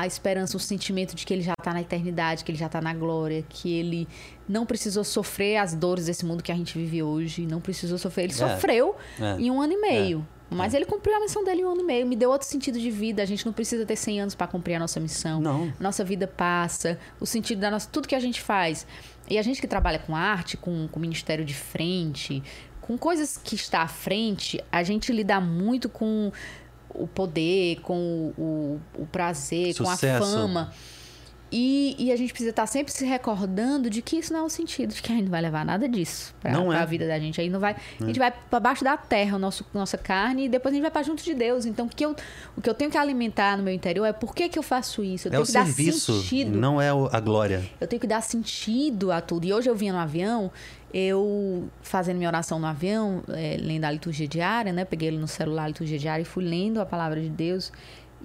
à 0.00 0.06
esperança, 0.06 0.56
o 0.56 0.60
sentimento 0.60 1.14
de 1.14 1.24
que 1.24 1.32
ele 1.32 1.42
já 1.42 1.54
está 1.58 1.72
na 1.72 1.80
eternidade, 1.80 2.44
que 2.44 2.50
ele 2.50 2.58
já 2.58 2.66
está 2.66 2.80
na 2.80 2.92
glória, 2.92 3.44
que 3.48 3.72
ele 3.72 4.06
não 4.48 4.66
precisou 4.66 5.02
sofrer 5.04 5.56
as 5.56 5.74
dores 5.74 6.06
desse 6.06 6.24
mundo 6.26 6.42
que 6.42 6.52
a 6.52 6.54
gente 6.54 6.76
vive 6.78 7.02
hoje, 7.02 7.46
não 7.46 7.60
precisou 7.60 7.96
sofrer. 7.98 8.24
Ele 8.24 8.32
É. 8.32 8.36
sofreu 8.36 8.94
É. 9.20 9.40
em 9.40 9.50
um 9.50 9.60
ano 9.60 9.72
e 9.72 9.80
meio. 9.80 10.26
Mas 10.48 10.74
ele 10.74 10.84
cumpriu 10.84 11.16
a 11.16 11.18
missão 11.20 11.42
dele 11.42 11.62
em 11.62 11.64
um 11.64 11.72
ano 11.72 11.80
e 11.80 11.84
meio. 11.84 12.06
Me 12.06 12.14
deu 12.14 12.30
outro 12.30 12.46
sentido 12.46 12.78
de 12.78 12.88
vida. 12.88 13.20
A 13.20 13.26
gente 13.26 13.44
não 13.44 13.52
precisa 13.52 13.84
ter 13.84 13.96
100 13.96 14.20
anos 14.20 14.34
para 14.36 14.46
cumprir 14.46 14.74
a 14.74 14.78
nossa 14.78 15.00
missão. 15.00 15.40
Não. 15.40 15.72
Nossa 15.80 16.04
vida 16.04 16.28
passa, 16.28 17.00
o 17.18 17.26
sentido 17.26 17.58
da 17.60 17.68
nossa. 17.68 17.88
Tudo 17.90 18.06
que 18.06 18.14
a 18.14 18.20
gente 18.20 18.40
faz. 18.40 18.86
E 19.28 19.38
a 19.38 19.42
gente 19.42 19.60
que 19.60 19.66
trabalha 19.66 19.98
com 19.98 20.14
arte, 20.14 20.56
com, 20.56 20.86
com 20.86 21.00
ministério 21.00 21.44
de 21.44 21.52
frente, 21.52 22.44
com 22.80 22.96
coisas 22.96 23.36
que 23.36 23.56
está 23.56 23.82
à 23.82 23.88
frente, 23.88 24.62
a 24.70 24.84
gente 24.84 25.10
lida 25.10 25.40
muito 25.40 25.88
com 25.88 26.30
o 26.98 27.06
poder, 27.06 27.80
com 27.80 28.32
o, 28.38 28.80
o 28.98 29.06
prazer, 29.06 29.74
com 29.76 29.88
a 29.88 29.94
Sucesso. 29.94 30.24
fama. 30.32 30.72
E, 31.50 31.94
e 31.96 32.10
a 32.10 32.16
gente 32.16 32.30
precisa 32.32 32.50
estar 32.50 32.66
sempre 32.66 32.92
se 32.92 33.04
recordando 33.06 33.88
de 33.88 34.02
que 34.02 34.16
isso 34.16 34.32
não 34.32 34.40
é 34.40 34.42
o 34.42 34.48
sentido, 34.48 34.92
de 34.92 35.00
que 35.00 35.12
a 35.12 35.14
gente 35.14 35.26
não 35.26 35.30
vai 35.30 35.40
levar 35.40 35.64
nada 35.64 35.88
disso 35.88 36.34
Não 36.42 36.72
é. 36.72 36.76
pra 36.76 36.84
vida 36.84 37.06
da 37.06 37.20
gente. 37.20 37.40
Aí 37.40 37.48
não 37.48 37.60
vai, 37.60 37.76
a 38.00 38.04
gente 38.04 38.18
vai 38.18 38.32
para 38.50 38.58
baixo 38.58 38.82
da 38.82 38.96
terra, 38.96 39.36
o 39.36 39.38
nosso, 39.38 39.64
nossa 39.72 39.96
carne, 39.96 40.46
e 40.46 40.48
depois 40.48 40.72
a 40.72 40.74
gente 40.74 40.82
vai 40.82 40.90
para 40.90 41.04
junto 41.04 41.22
de 41.22 41.32
Deus. 41.34 41.64
Então, 41.64 41.86
o 41.86 41.88
que, 41.88 42.04
eu, 42.04 42.16
o 42.56 42.60
que 42.60 42.68
eu 42.68 42.74
tenho 42.74 42.90
que 42.90 42.98
alimentar 42.98 43.56
no 43.56 43.62
meu 43.62 43.72
interior 43.72 44.04
é 44.06 44.12
por 44.12 44.34
que, 44.34 44.48
que 44.48 44.58
eu 44.58 44.62
faço 44.62 45.04
isso? 45.04 45.28
Eu 45.28 45.30
É 45.30 45.32
tenho 45.34 45.44
o 45.44 45.46
que 45.46 45.52
dar 45.52 45.64
serviço, 45.66 46.20
sentido. 46.20 46.58
não 46.58 46.80
é 46.82 46.88
a 46.90 47.20
glória. 47.20 47.62
Eu 47.80 47.86
tenho 47.86 48.00
que 48.00 48.08
dar 48.08 48.22
sentido 48.22 49.12
a 49.12 49.20
tudo. 49.20 49.46
E 49.46 49.54
hoje 49.54 49.70
eu 49.70 49.76
vinha 49.76 49.92
no 49.92 50.00
avião, 50.00 50.50
eu 50.92 51.68
fazendo 51.82 52.16
minha 52.16 52.28
oração 52.28 52.58
no 52.58 52.66
avião, 52.66 53.22
é, 53.28 53.56
lendo 53.58 53.84
a 53.84 53.90
liturgia 53.90 54.26
diária, 54.26 54.72
né? 54.72 54.84
Peguei 54.84 55.08
ele 55.08 55.18
no 55.18 55.28
celular, 55.28 55.64
a 55.64 55.68
liturgia 55.68 55.98
diária, 55.98 56.22
e 56.22 56.24
fui 56.24 56.44
lendo 56.44 56.80
a 56.80 56.86
palavra 56.86 57.20
de 57.20 57.28
Deus. 57.28 57.72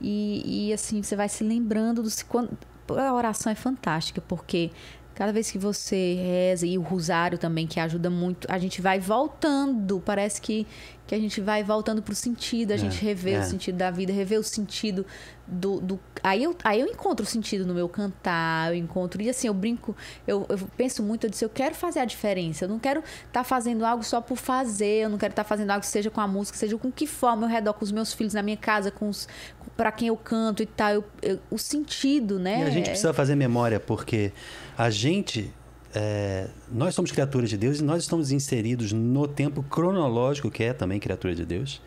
E, 0.01 0.68
e 0.70 0.74
assim, 0.74 1.01
você 1.01 1.16
vai 1.16 1.30
se 1.30 1.43
lembrando 1.43 2.01
do. 2.01 2.09
Quando, 2.28 2.57
a 2.89 3.14
oração 3.14 3.51
é 3.51 3.55
fantástica, 3.55 4.22
porque 4.22 4.72
cada 5.14 5.32
vez 5.32 5.51
que 5.51 5.57
você 5.57 6.16
reza, 6.16 6.66
e 6.66 6.78
o 6.78 6.82
rosário 6.82 7.38
também, 7.38 7.68
que 7.68 7.80
ajuda 7.80 8.09
muito, 8.09 8.47
a 8.49 8.57
gente 8.57 8.82
vai 8.82 8.99
voltando. 8.99 10.01
Parece 10.03 10.41
que, 10.41 10.66
que 11.12 11.16
a 11.16 11.20
gente 11.20 11.41
vai 11.41 11.62
voltando 11.62 12.01
pro 12.01 12.16
sentido, 12.16 12.72
a 12.72 12.78
gente 12.78 13.03
revê 13.03 13.32
é. 13.32 13.39
o 13.41 13.43
sentido 13.43 13.76
da 13.76 13.91
vida, 13.91 14.14
revê 14.14 14.38
o 14.38 14.43
sentido 14.43 15.05
do. 15.45 15.82
do... 15.82 15.99
Aí, 16.24 16.41
eu, 16.41 16.55
aí 16.64 16.80
eu 16.80 16.88
encontro 16.88 17.26
o 17.26 17.28
sentido 17.28 17.66
no 17.66 17.74
meu 17.74 17.89
cantar, 17.89 18.72
eu 18.72 18.76
encontro. 18.76 19.22
E 19.22 19.30
assim, 19.30 19.47
eu 19.47 19.53
brinco, 19.53 19.93
eu, 20.26 20.45
eu 20.47 20.57
penso 20.78 21.03
muito, 21.03 21.26
eu 21.26 21.30
disse, 21.30 21.43
eu 21.43 21.49
quero 21.49 21.76
fazer 21.76 21.99
a 21.99 22.05
diferença. 22.05 22.64
Eu 22.64 22.70
não 22.70 22.80
quero 22.80 23.03
estar 23.28 23.43
fazendo 23.43 23.86
algo 23.86 24.05
só 24.05 24.22
por 24.22 24.38
fazer, 24.38 25.03
eu 25.03 25.09
não 25.09 25.18
quero 25.18 25.34
estar 25.34 25.43
fazendo 25.43 25.72
algo 25.72 25.86
seja 25.86 26.09
com 26.09 26.22
a 26.22 26.28
música, 26.30 26.57
seja 26.57 26.78
com 26.78 26.89
que 26.89 27.05
forma, 27.05 27.45
ao 27.45 27.51
redor, 27.51 27.74
com 27.74 27.84
os 27.84 27.91
meus 27.91 28.14
filhos 28.14 28.34
na 28.34 28.41
minha 28.41 28.55
casa, 28.55 28.89
com 28.89 29.09
os. 29.09 29.28
para 29.76 29.91
quem 29.91 30.07
eu 30.07 30.16
canto 30.16 30.64
e 30.64 30.66
tal. 30.66 30.91
Eu- 30.93 31.03
eu- 31.22 31.39
o 31.49 31.57
sentido, 31.57 32.39
né? 32.39 32.62
E 32.62 32.64
a 32.64 32.70
gente 32.70 32.86
É- 32.88 32.91
precisa 32.91 33.14
fazer 33.14 33.36
memória, 33.36 33.82
porque 33.82 34.32
a 34.78 34.89
gente. 34.89 35.53
É, 35.94 36.48
nós 36.72 36.96
somos 36.96 37.12
criaturas 37.12 37.50
de 37.50 37.58
Deus 37.58 37.80
e 37.80 37.84
nós 37.84 38.04
estamos 38.04 38.32
inseridos 38.32 38.92
no 38.94 39.28
tempo 39.28 39.62
cronológico, 39.64 40.50
que 40.50 40.64
é 40.64 40.74
também 40.74 41.00
criatura 41.00 41.36
de 41.36 41.46
Deus. 41.46 41.82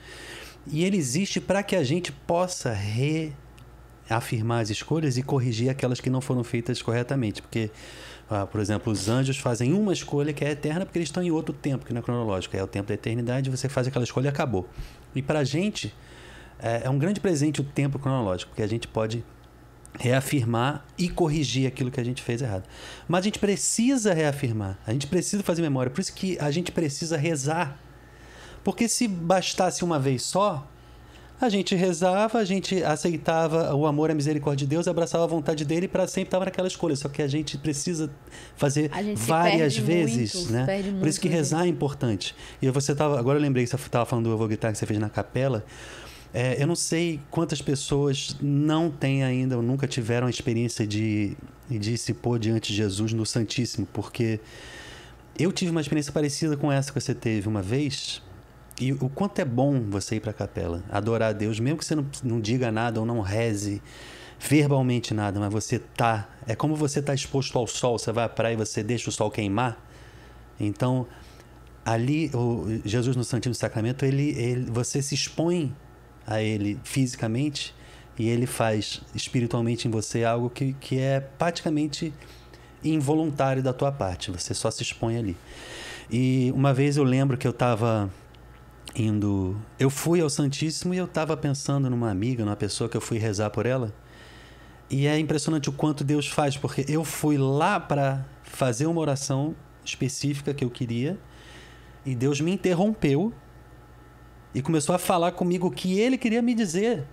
E 0.66 0.84
ele 0.84 0.96
existe 0.96 1.40
para 1.40 1.62
que 1.62 1.76
a 1.76 1.82
gente 1.82 2.10
possa 2.12 2.72
reafirmar 2.72 4.60
as 4.60 4.70
escolhas 4.70 5.16
e 5.16 5.22
corrigir 5.22 5.68
aquelas 5.68 6.00
que 6.00 6.10
não 6.10 6.20
foram 6.20 6.44
feitas 6.44 6.80
corretamente. 6.80 7.42
Porque, 7.42 7.70
ah, 8.30 8.46
por 8.46 8.60
exemplo, 8.60 8.92
os 8.92 9.08
anjos 9.08 9.38
fazem 9.38 9.72
uma 9.72 9.92
escolha 9.92 10.32
que 10.32 10.44
é 10.44 10.50
eterna 10.50 10.84
porque 10.84 10.98
eles 10.98 11.08
estão 11.08 11.22
em 11.22 11.30
outro 11.30 11.54
tempo, 11.54 11.84
que 11.84 11.92
não 11.92 12.00
é 12.00 12.02
cronológico. 12.02 12.56
É 12.56 12.62
o 12.62 12.66
tempo 12.66 12.88
da 12.88 12.94
eternidade, 12.94 13.50
você 13.50 13.68
faz 13.68 13.86
aquela 13.86 14.04
escolha 14.04 14.26
e 14.26 14.28
acabou. 14.28 14.68
E 15.14 15.22
para 15.22 15.40
a 15.40 15.44
gente, 15.44 15.94
é, 16.58 16.82
é 16.84 16.90
um 16.90 16.98
grande 16.98 17.20
presente 17.20 17.60
o 17.60 17.64
tempo 17.64 17.98
cronológico, 17.98 18.50
porque 18.50 18.62
a 18.62 18.66
gente 18.66 18.88
pode 18.88 19.24
reafirmar 19.98 20.84
e 20.98 21.08
corrigir 21.08 21.66
aquilo 21.66 21.90
que 21.90 22.00
a 22.00 22.04
gente 22.04 22.22
fez 22.22 22.42
errado. 22.42 22.64
Mas 23.06 23.20
a 23.20 23.24
gente 23.24 23.38
precisa 23.38 24.12
reafirmar, 24.12 24.78
a 24.86 24.92
gente 24.92 25.06
precisa 25.06 25.42
fazer 25.42 25.62
memória, 25.62 25.90
por 25.90 26.00
isso 26.00 26.12
que 26.12 26.38
a 26.40 26.50
gente 26.50 26.72
precisa 26.72 27.16
rezar. 27.16 27.78
Porque 28.62 28.88
se 28.88 29.06
bastasse 29.06 29.84
uma 29.84 29.98
vez 29.98 30.22
só, 30.22 30.66
A 31.40 31.48
gente 31.48 31.74
rezava, 31.74 32.38
a 32.38 32.44
gente 32.44 32.82
aceitava 32.84 33.74
o 33.74 33.86
amor 33.86 34.08
e 34.08 34.12
a 34.12 34.14
misericórdia 34.14 34.66
de 34.66 34.70
Deus, 34.70 34.86
abraçava 34.86 35.24
a 35.24 35.26
vontade 35.26 35.64
dele 35.64 35.88
para 35.88 36.06
sempre 36.06 36.28
estava 36.28 36.44
naquela 36.44 36.68
escolha. 36.68 36.94
Só 36.94 37.08
que 37.08 37.20
a 37.22 37.28
gente 37.28 37.58
precisa 37.58 38.10
fazer 38.56 38.90
várias 39.16 39.76
vezes, 39.76 40.34
muito, 40.34 40.52
né? 40.52 40.64
Por 40.64 40.92
muito, 40.92 41.08
isso 41.08 41.20
que 41.20 41.28
rezar 41.28 41.66
é 41.66 41.68
importante. 41.68 42.36
E 42.62 42.70
você 42.70 42.94
tava, 42.94 43.18
agora 43.18 43.38
eu 43.38 43.42
lembrei 43.42 43.64
que 43.64 43.70
você 43.70 43.76
estava 43.76 44.06
falando 44.06 44.26
do 44.26 44.30
Eu 44.30 44.38
Vou 44.38 44.46
Gritar 44.46 44.70
que 44.72 44.78
você 44.78 44.86
fez 44.86 44.98
na 44.98 45.10
capela. 45.10 45.64
É, 46.36 46.60
eu 46.60 46.66
não 46.66 46.74
sei 46.74 47.20
quantas 47.30 47.62
pessoas 47.62 48.36
não 48.42 48.90
têm 48.90 49.22
ainda 49.22 49.56
ou 49.56 49.62
nunca 49.62 49.86
tiveram 49.86 50.26
a 50.26 50.30
experiência 50.30 50.84
de, 50.84 51.36
de 51.70 51.96
se 51.96 52.12
pôr 52.12 52.40
diante 52.40 52.72
de 52.72 52.76
Jesus 52.78 53.12
no 53.12 53.24
Santíssimo, 53.24 53.86
porque 53.92 54.40
eu 55.38 55.52
tive 55.52 55.70
uma 55.70 55.80
experiência 55.80 56.12
parecida 56.12 56.56
com 56.56 56.72
essa 56.72 56.92
que 56.92 57.00
você 57.00 57.14
teve 57.14 57.46
uma 57.46 57.62
vez. 57.62 58.20
E 58.80 58.92
o 58.92 59.08
quanto 59.08 59.38
é 59.38 59.44
bom 59.44 59.80
você 59.88 60.16
ir 60.16 60.20
para 60.20 60.32
a 60.32 60.34
capela, 60.34 60.82
adorar 60.90 61.30
a 61.30 61.32
Deus, 61.32 61.60
mesmo 61.60 61.78
que 61.78 61.84
você 61.84 61.94
não, 61.94 62.04
não 62.24 62.40
diga 62.40 62.72
nada 62.72 62.98
ou 62.98 63.06
não 63.06 63.20
reze 63.20 63.80
verbalmente 64.40 65.14
nada, 65.14 65.38
mas 65.38 65.52
você 65.52 65.78
tá. 65.78 66.28
É 66.48 66.56
como 66.56 66.74
você 66.74 67.00
tá 67.00 67.14
exposto 67.14 67.56
ao 67.56 67.68
sol, 67.68 67.96
você 67.96 68.10
vai 68.10 68.24
à 68.24 68.28
praia 68.28 68.54
e 68.54 68.56
você 68.56 68.82
deixa 68.82 69.08
o 69.08 69.12
sol 69.12 69.30
queimar. 69.30 69.80
Então, 70.58 71.06
ali, 71.84 72.32
o 72.34 72.80
Jesus 72.84 73.16
no 73.16 73.22
Santíssimo 73.22 73.54
Sacramento, 73.54 74.04
ele, 74.04 74.30
ele, 74.30 74.70
você 74.70 75.00
se 75.00 75.14
expõe 75.14 75.72
a 76.26 76.42
ele 76.42 76.78
fisicamente 76.84 77.74
e 78.18 78.28
ele 78.28 78.46
faz 78.46 79.00
espiritualmente 79.14 79.88
em 79.88 79.90
você 79.90 80.24
algo 80.24 80.48
que, 80.48 80.74
que 80.74 80.98
é 80.98 81.20
praticamente 81.20 82.12
involuntário 82.82 83.62
da 83.62 83.72
tua 83.72 83.90
parte, 83.90 84.30
você 84.30 84.54
só 84.54 84.70
se 84.70 84.82
expõe 84.82 85.16
ali. 85.16 85.36
E 86.10 86.52
uma 86.54 86.72
vez 86.72 86.96
eu 86.96 87.04
lembro 87.04 87.36
que 87.36 87.46
eu 87.46 87.50
estava 87.50 88.10
indo. 88.94 89.56
Eu 89.78 89.90
fui 89.90 90.20
ao 90.20 90.28
Santíssimo 90.28 90.94
e 90.94 90.98
eu 90.98 91.06
estava 91.06 91.36
pensando 91.36 91.88
numa 91.88 92.10
amiga, 92.10 92.44
numa 92.44 92.56
pessoa 92.56 92.88
que 92.88 92.96
eu 92.96 93.00
fui 93.00 93.18
rezar 93.18 93.50
por 93.50 93.66
ela. 93.66 93.92
E 94.90 95.06
é 95.06 95.18
impressionante 95.18 95.68
o 95.68 95.72
quanto 95.72 96.04
Deus 96.04 96.28
faz, 96.28 96.56
porque 96.56 96.84
eu 96.88 97.04
fui 97.04 97.38
lá 97.38 97.80
para 97.80 98.24
fazer 98.42 98.86
uma 98.86 99.00
oração 99.00 99.56
específica 99.84 100.54
que 100.54 100.64
eu 100.64 100.70
queria 100.70 101.18
e 102.04 102.14
Deus 102.14 102.40
me 102.40 102.52
interrompeu 102.52 103.32
e 104.54 104.62
começou 104.62 104.94
a 104.94 104.98
falar 104.98 105.32
comigo 105.32 105.66
o 105.66 105.70
que 105.70 105.98
ele 105.98 106.16
queria 106.16 106.40
me 106.40 106.54
dizer. 106.54 107.04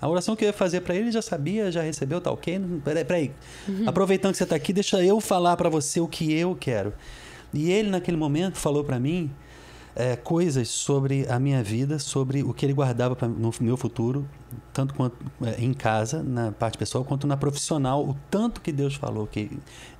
A 0.00 0.08
oração 0.08 0.36
que 0.36 0.44
eu 0.44 0.48
ia 0.48 0.52
fazer 0.52 0.82
para 0.82 0.94
ele 0.94 1.10
já 1.10 1.22
sabia, 1.22 1.72
já 1.72 1.82
recebeu, 1.82 2.20
tá 2.20 2.30
ok? 2.30 2.60
Peraí, 2.84 3.04
peraí. 3.04 3.32
Uhum. 3.66 3.84
Aproveitando 3.86 4.32
que 4.32 4.38
você 4.38 4.44
está 4.44 4.56
aqui, 4.56 4.72
deixa 4.72 5.02
eu 5.02 5.20
falar 5.20 5.56
para 5.56 5.68
você 5.68 6.00
o 6.00 6.08
que 6.08 6.32
eu 6.32 6.54
quero. 6.54 6.92
E 7.52 7.70
ele, 7.70 7.88
naquele 7.88 8.16
momento, 8.16 8.58
falou 8.58 8.84
para 8.84 8.98
mim 8.98 9.30
é, 9.94 10.14
coisas 10.14 10.68
sobre 10.68 11.26
a 11.28 11.40
minha 11.40 11.62
vida, 11.62 11.98
sobre 11.98 12.42
o 12.42 12.52
que 12.52 12.66
ele 12.66 12.74
guardava 12.74 13.16
pra, 13.16 13.26
no 13.26 13.50
meu 13.60 13.78
futuro, 13.78 14.28
tanto 14.70 14.92
quanto 14.92 15.16
é, 15.42 15.62
em 15.62 15.72
casa, 15.72 16.22
na 16.22 16.52
parte 16.52 16.76
pessoal, 16.76 17.02
quanto 17.02 17.26
na 17.26 17.36
profissional. 17.36 18.06
O 18.06 18.14
tanto 18.30 18.60
que 18.60 18.70
Deus 18.70 18.94
falou, 18.94 19.26
que 19.26 19.50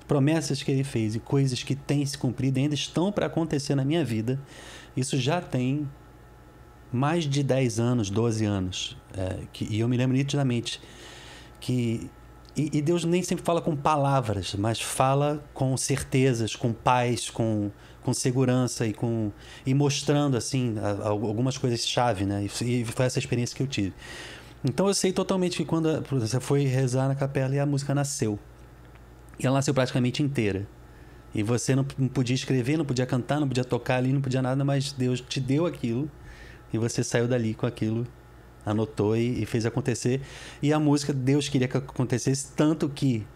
promessas 0.07 0.63
que 0.63 0.71
ele 0.71 0.85
fez 0.85 1.15
e 1.15 1.19
coisas 1.19 1.63
que 1.63 1.75
têm 1.75 2.05
se 2.05 2.19
cumprido 2.19 2.61
ainda 2.61 2.75
estão 2.75 3.11
para 3.11 3.27
acontecer 3.27 3.75
na 3.75 3.85
minha 3.85 4.05
vida. 4.05 4.39
Isso 4.95 5.17
já 5.17 5.41
tem 5.41 5.89
mais 6.93 7.25
de 7.25 7.43
10 7.43 7.81
anos, 7.81 8.11
12 8.11 8.45
anos. 8.45 8.97
É, 9.17 9.39
que, 9.53 9.65
e 9.65 9.81
eu 9.81 9.89
me 9.89 9.97
lembro 9.97 10.17
nitidamente 10.17 10.81
que. 11.61 12.11
E, 12.57 12.79
e, 12.79 12.81
Deus 12.81 13.05
nem 13.05 13.23
sempre 13.23 13.45
fala 13.45 13.61
com 13.61 13.77
palavras, 13.77 14.55
mas 14.55 14.81
fala 14.81 15.45
com 15.53 15.77
certezas, 15.77 16.57
com 16.57 16.73
paz, 16.73 17.29
com, 17.29 17.71
com 18.03 18.15
segurança 18.15 18.87
e 18.87 18.95
com 18.95 19.31
e 19.67 19.75
mostrando 19.75 20.39
assim 20.39 20.77
algumas 21.03 21.59
coisas 21.59 21.87
chave, 21.87 22.25
né? 22.25 22.47
E, 22.63 22.85
foi 22.85 23.05
essa 23.05 23.19
experiência 23.19 23.55
que 23.55 23.63
eu 23.63 23.67
tive. 23.67 23.93
Então 24.65 24.89
eu 24.89 24.95
sei 24.95 25.13
totalmente 25.13 25.59
que 25.59 25.67
quando 25.67 26.03
você 26.11 26.41
foi 26.41 26.65
rezar 26.65 27.09
na 27.09 27.15
capela 27.15 27.55
e 27.55 27.59
a 27.59 27.67
música 27.67 27.95
nasceu. 27.95 28.39
E 29.39 29.47
ela 29.47 29.57
nasceu 29.57 29.75
praticamente 29.75 30.23
inteira. 30.23 30.67
E 31.35 31.43
você 31.43 31.77
não 31.77 31.85
podia 31.85 32.35
escrever, 32.35 32.79
não 32.79 32.85
podia 32.87 33.05
cantar, 33.05 33.39
não 33.39 33.47
podia 33.47 33.65
tocar 33.65 33.97
ali, 33.97 34.11
não 34.11 34.23
podia 34.23 34.41
nada, 34.41 34.65
mas 34.65 34.93
Deus 34.93 35.21
te 35.21 35.39
deu 35.39 35.67
aquilo 35.67 36.11
e 36.77 36.79
você 36.79 37.03
saiu 37.03 37.27
dali 37.27 37.55
com 37.55 37.67
aquilo, 37.67 38.07
anotou 38.65 39.17
e, 39.17 39.43
e, 39.43 39.47
fez 39.47 39.67
acontecer. 39.67 40.21
E 40.63 40.73
a 40.73 40.79
música 40.79 41.13
Deus 41.13 41.49
queria 41.49 41.69
que 41.69 41.77
acontecesse 41.77 42.53
tanto 42.55 42.89
que 42.89 43.27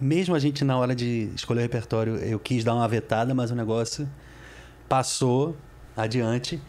mesmo 0.00 0.34
a 0.34 0.38
gente 0.38 0.64
na 0.64 0.76
hora 0.76 0.94
de 0.94 1.30
escolher 1.34 1.60
o 1.60 1.62
repertório, 1.62 2.16
eu 2.16 2.38
quis 2.38 2.64
dar 2.64 2.74
uma 2.74 2.86
vetada, 2.88 3.34
mas 3.34 3.50
o 3.50 3.54
negócio 3.54 4.08
passou 4.88 5.56
adiante 5.96 6.60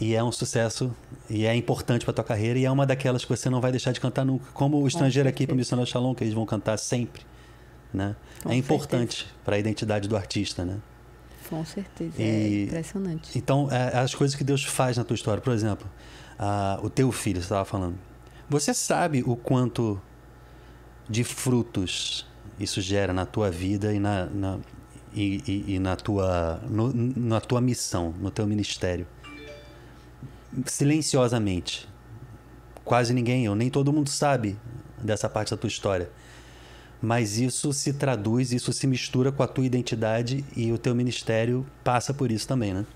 e 0.00 0.14
é 0.14 0.22
um 0.22 0.32
sucesso 0.32 0.94
e 1.30 1.46
é 1.46 1.54
importante 1.54 2.04
para 2.04 2.12
tua 2.12 2.24
carreira 2.24 2.58
e 2.58 2.64
é 2.64 2.70
uma 2.70 2.84
daquelas 2.84 3.24
que 3.24 3.30
você 3.30 3.48
não 3.48 3.60
vai 3.60 3.70
deixar 3.70 3.92
de 3.92 4.00
cantar 4.00 4.24
nunca, 4.24 4.46
como 4.52 4.82
o 4.82 4.86
estrangeiro 4.86 5.28
aqui 5.28 5.46
para 5.46 5.54
o 5.54 5.56
Missionário 5.56 5.90
Shalom, 5.90 6.14
que 6.14 6.24
eles 6.24 6.34
vão 6.34 6.44
cantar 6.44 6.76
sempre, 6.76 7.22
né? 7.94 8.16
Com 8.42 8.50
é 8.50 8.56
importante 8.56 9.26
para 9.44 9.56
a 9.56 9.58
identidade 9.58 10.08
do 10.08 10.16
artista, 10.16 10.64
né? 10.64 10.78
Com 11.48 11.64
certeza, 11.64 12.14
e, 12.18 12.22
é 12.22 12.62
impressionante. 12.64 13.38
Então, 13.38 13.68
é, 13.70 13.98
as 13.98 14.14
coisas 14.14 14.36
que 14.36 14.44
Deus 14.44 14.64
faz 14.64 14.96
na 14.96 15.04
tua 15.04 15.14
história, 15.14 15.42
por 15.42 15.52
exemplo, 15.52 15.88
o 16.82 16.90
teu 16.90 17.12
filho, 17.12 17.40
você 17.40 17.44
estava 17.44 17.64
falando. 17.64 17.98
Você 18.48 18.74
sabe 18.74 19.22
o 19.24 19.36
quanto 19.36 20.00
de 21.08 21.24
frutos 21.24 22.26
isso 22.58 22.80
gera 22.80 23.12
na 23.12 23.26
tua 23.26 23.50
vida 23.50 23.92
e 23.92 23.98
na, 23.98 24.26
na 24.26 24.58
e, 25.14 25.42
e, 25.46 25.74
e, 25.74 25.78
na 25.78 25.94
tua 25.94 26.60
no, 26.68 26.92
na 26.92 27.40
tua 27.40 27.60
missão, 27.60 28.14
no 28.18 28.30
teu 28.30 28.46
ministério. 28.46 29.06
Silenciosamente. 30.66 31.88
Quase 32.84 33.12
ninguém, 33.12 33.48
ou 33.48 33.54
nem 33.54 33.70
todo 33.70 33.92
mundo 33.92 34.10
sabe 34.10 34.58
dessa 34.98 35.28
parte 35.28 35.50
da 35.50 35.56
tua 35.56 35.68
história 35.68 36.10
mas 37.02 37.38
isso 37.38 37.72
se 37.72 37.92
traduz, 37.92 38.52
isso 38.52 38.72
se 38.72 38.86
mistura 38.86 39.32
com 39.32 39.42
a 39.42 39.48
tua 39.48 39.64
identidade 39.64 40.44
e 40.56 40.70
o 40.70 40.78
teu 40.78 40.94
ministério 40.94 41.66
passa 41.82 42.14
por 42.14 42.30
isso 42.30 42.46
também, 42.46 42.72
né? 42.72 42.86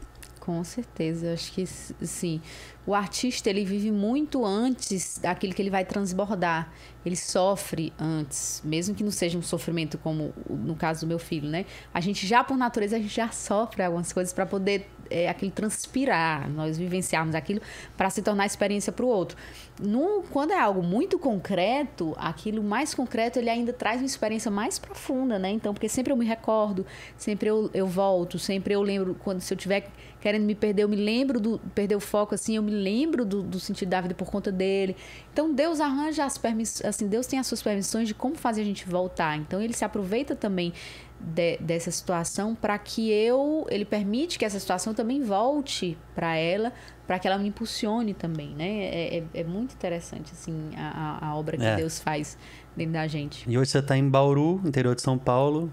Com 0.46 0.62
certeza, 0.62 1.32
acho 1.32 1.50
que 1.50 1.66
sim. 1.66 2.40
O 2.86 2.94
artista 2.94 3.50
ele 3.50 3.64
vive 3.64 3.90
muito 3.90 4.44
antes 4.44 5.18
daquilo 5.18 5.52
que 5.52 5.60
ele 5.60 5.70
vai 5.70 5.84
transbordar. 5.84 6.72
Ele 7.04 7.16
sofre 7.16 7.92
antes, 7.98 8.62
mesmo 8.64 8.94
que 8.94 9.02
não 9.02 9.10
seja 9.10 9.36
um 9.36 9.42
sofrimento 9.42 9.98
como 9.98 10.32
no 10.48 10.76
caso 10.76 11.00
do 11.00 11.08
meu 11.08 11.18
filho, 11.18 11.48
né? 11.48 11.66
A 11.92 12.00
gente 12.00 12.28
já 12.28 12.44
por 12.44 12.56
natureza 12.56 12.94
a 12.94 13.00
gente 13.00 13.12
já 13.12 13.28
sofre 13.32 13.82
algumas 13.82 14.12
coisas 14.12 14.32
para 14.32 14.46
poder 14.46 14.88
é, 15.10 15.28
aquilo 15.28 15.50
transpirar, 15.50 16.48
nós 16.48 16.78
vivenciarmos 16.78 17.34
aquilo 17.34 17.60
para 17.96 18.08
se 18.08 18.22
tornar 18.22 18.46
experiência 18.46 18.92
para 18.92 19.04
o 19.04 19.08
outro. 19.08 19.36
No, 19.80 20.22
quando 20.30 20.52
é 20.52 20.58
algo 20.60 20.82
muito 20.82 21.18
concreto, 21.18 22.14
aquilo 22.16 22.62
mais 22.62 22.94
concreto 22.94 23.38
ele 23.38 23.50
ainda 23.50 23.72
traz 23.72 24.00
uma 24.00 24.06
experiência 24.06 24.50
mais 24.50 24.78
profunda, 24.78 25.40
né? 25.40 25.50
Então, 25.50 25.74
porque 25.74 25.88
sempre 25.88 26.12
eu 26.12 26.16
me 26.16 26.24
recordo, 26.24 26.86
sempre 27.16 27.50
eu, 27.50 27.68
eu 27.74 27.86
volto, 27.86 28.38
sempre 28.38 28.74
eu 28.74 28.82
lembro, 28.82 29.16
quando 29.22 29.40
se 29.40 29.52
eu 29.52 29.58
tiver 29.58 29.90
querendo 30.20 30.44
me 30.44 30.54
perder, 30.54 30.82
eu 30.82 30.88
me 30.88 30.96
lembro 30.96 31.38
do 31.38 31.58
perder 31.74 31.96
o 31.96 32.00
foco, 32.00 32.34
assim, 32.34 32.56
eu 32.56 32.62
me 32.62 32.70
lembro 32.70 33.24
do, 33.24 33.42
do 33.42 33.60
sentido 33.60 33.88
da 33.88 34.00
vida 34.00 34.14
por 34.14 34.30
conta 34.30 34.50
dele. 34.50 34.96
Então, 35.32 35.52
Deus 35.52 35.80
arranja 35.80 36.24
as 36.24 36.36
permissões, 36.36 36.84
assim, 36.88 37.06
Deus 37.06 37.26
tem 37.26 37.38
as 37.38 37.46
suas 37.46 37.62
permissões 37.62 38.08
de 38.08 38.14
como 38.14 38.34
fazer 38.34 38.62
a 38.62 38.64
gente 38.64 38.88
voltar. 38.88 39.36
Então, 39.36 39.60
ele 39.60 39.72
se 39.72 39.84
aproveita 39.84 40.34
também 40.34 40.72
de, 41.20 41.56
dessa 41.58 41.90
situação 41.90 42.54
para 42.54 42.78
que 42.78 43.10
eu 43.10 43.66
ele 43.70 43.84
permite 43.84 44.38
que 44.38 44.44
essa 44.44 44.60
situação 44.60 44.92
também 44.92 45.22
volte 45.22 45.96
para 46.14 46.36
ela 46.36 46.72
para 47.06 47.18
que 47.18 47.26
ela 47.26 47.38
me 47.38 47.48
impulsione 47.48 48.12
também 48.12 48.50
né 48.50 48.68
é, 48.68 49.18
é, 49.18 49.40
é 49.40 49.44
muito 49.44 49.74
interessante 49.74 50.32
assim 50.32 50.70
a, 50.76 51.28
a 51.28 51.34
obra 51.34 51.56
que 51.56 51.64
é. 51.64 51.76
Deus 51.76 52.00
faz 52.00 52.36
dentro 52.76 52.92
da 52.92 53.06
gente 53.06 53.48
e 53.48 53.56
hoje 53.56 53.70
você 53.70 53.78
está 53.78 53.96
em 53.96 54.08
Bauru 54.08 54.60
interior 54.64 54.94
de 54.94 55.02
São 55.02 55.16
Paulo 55.16 55.72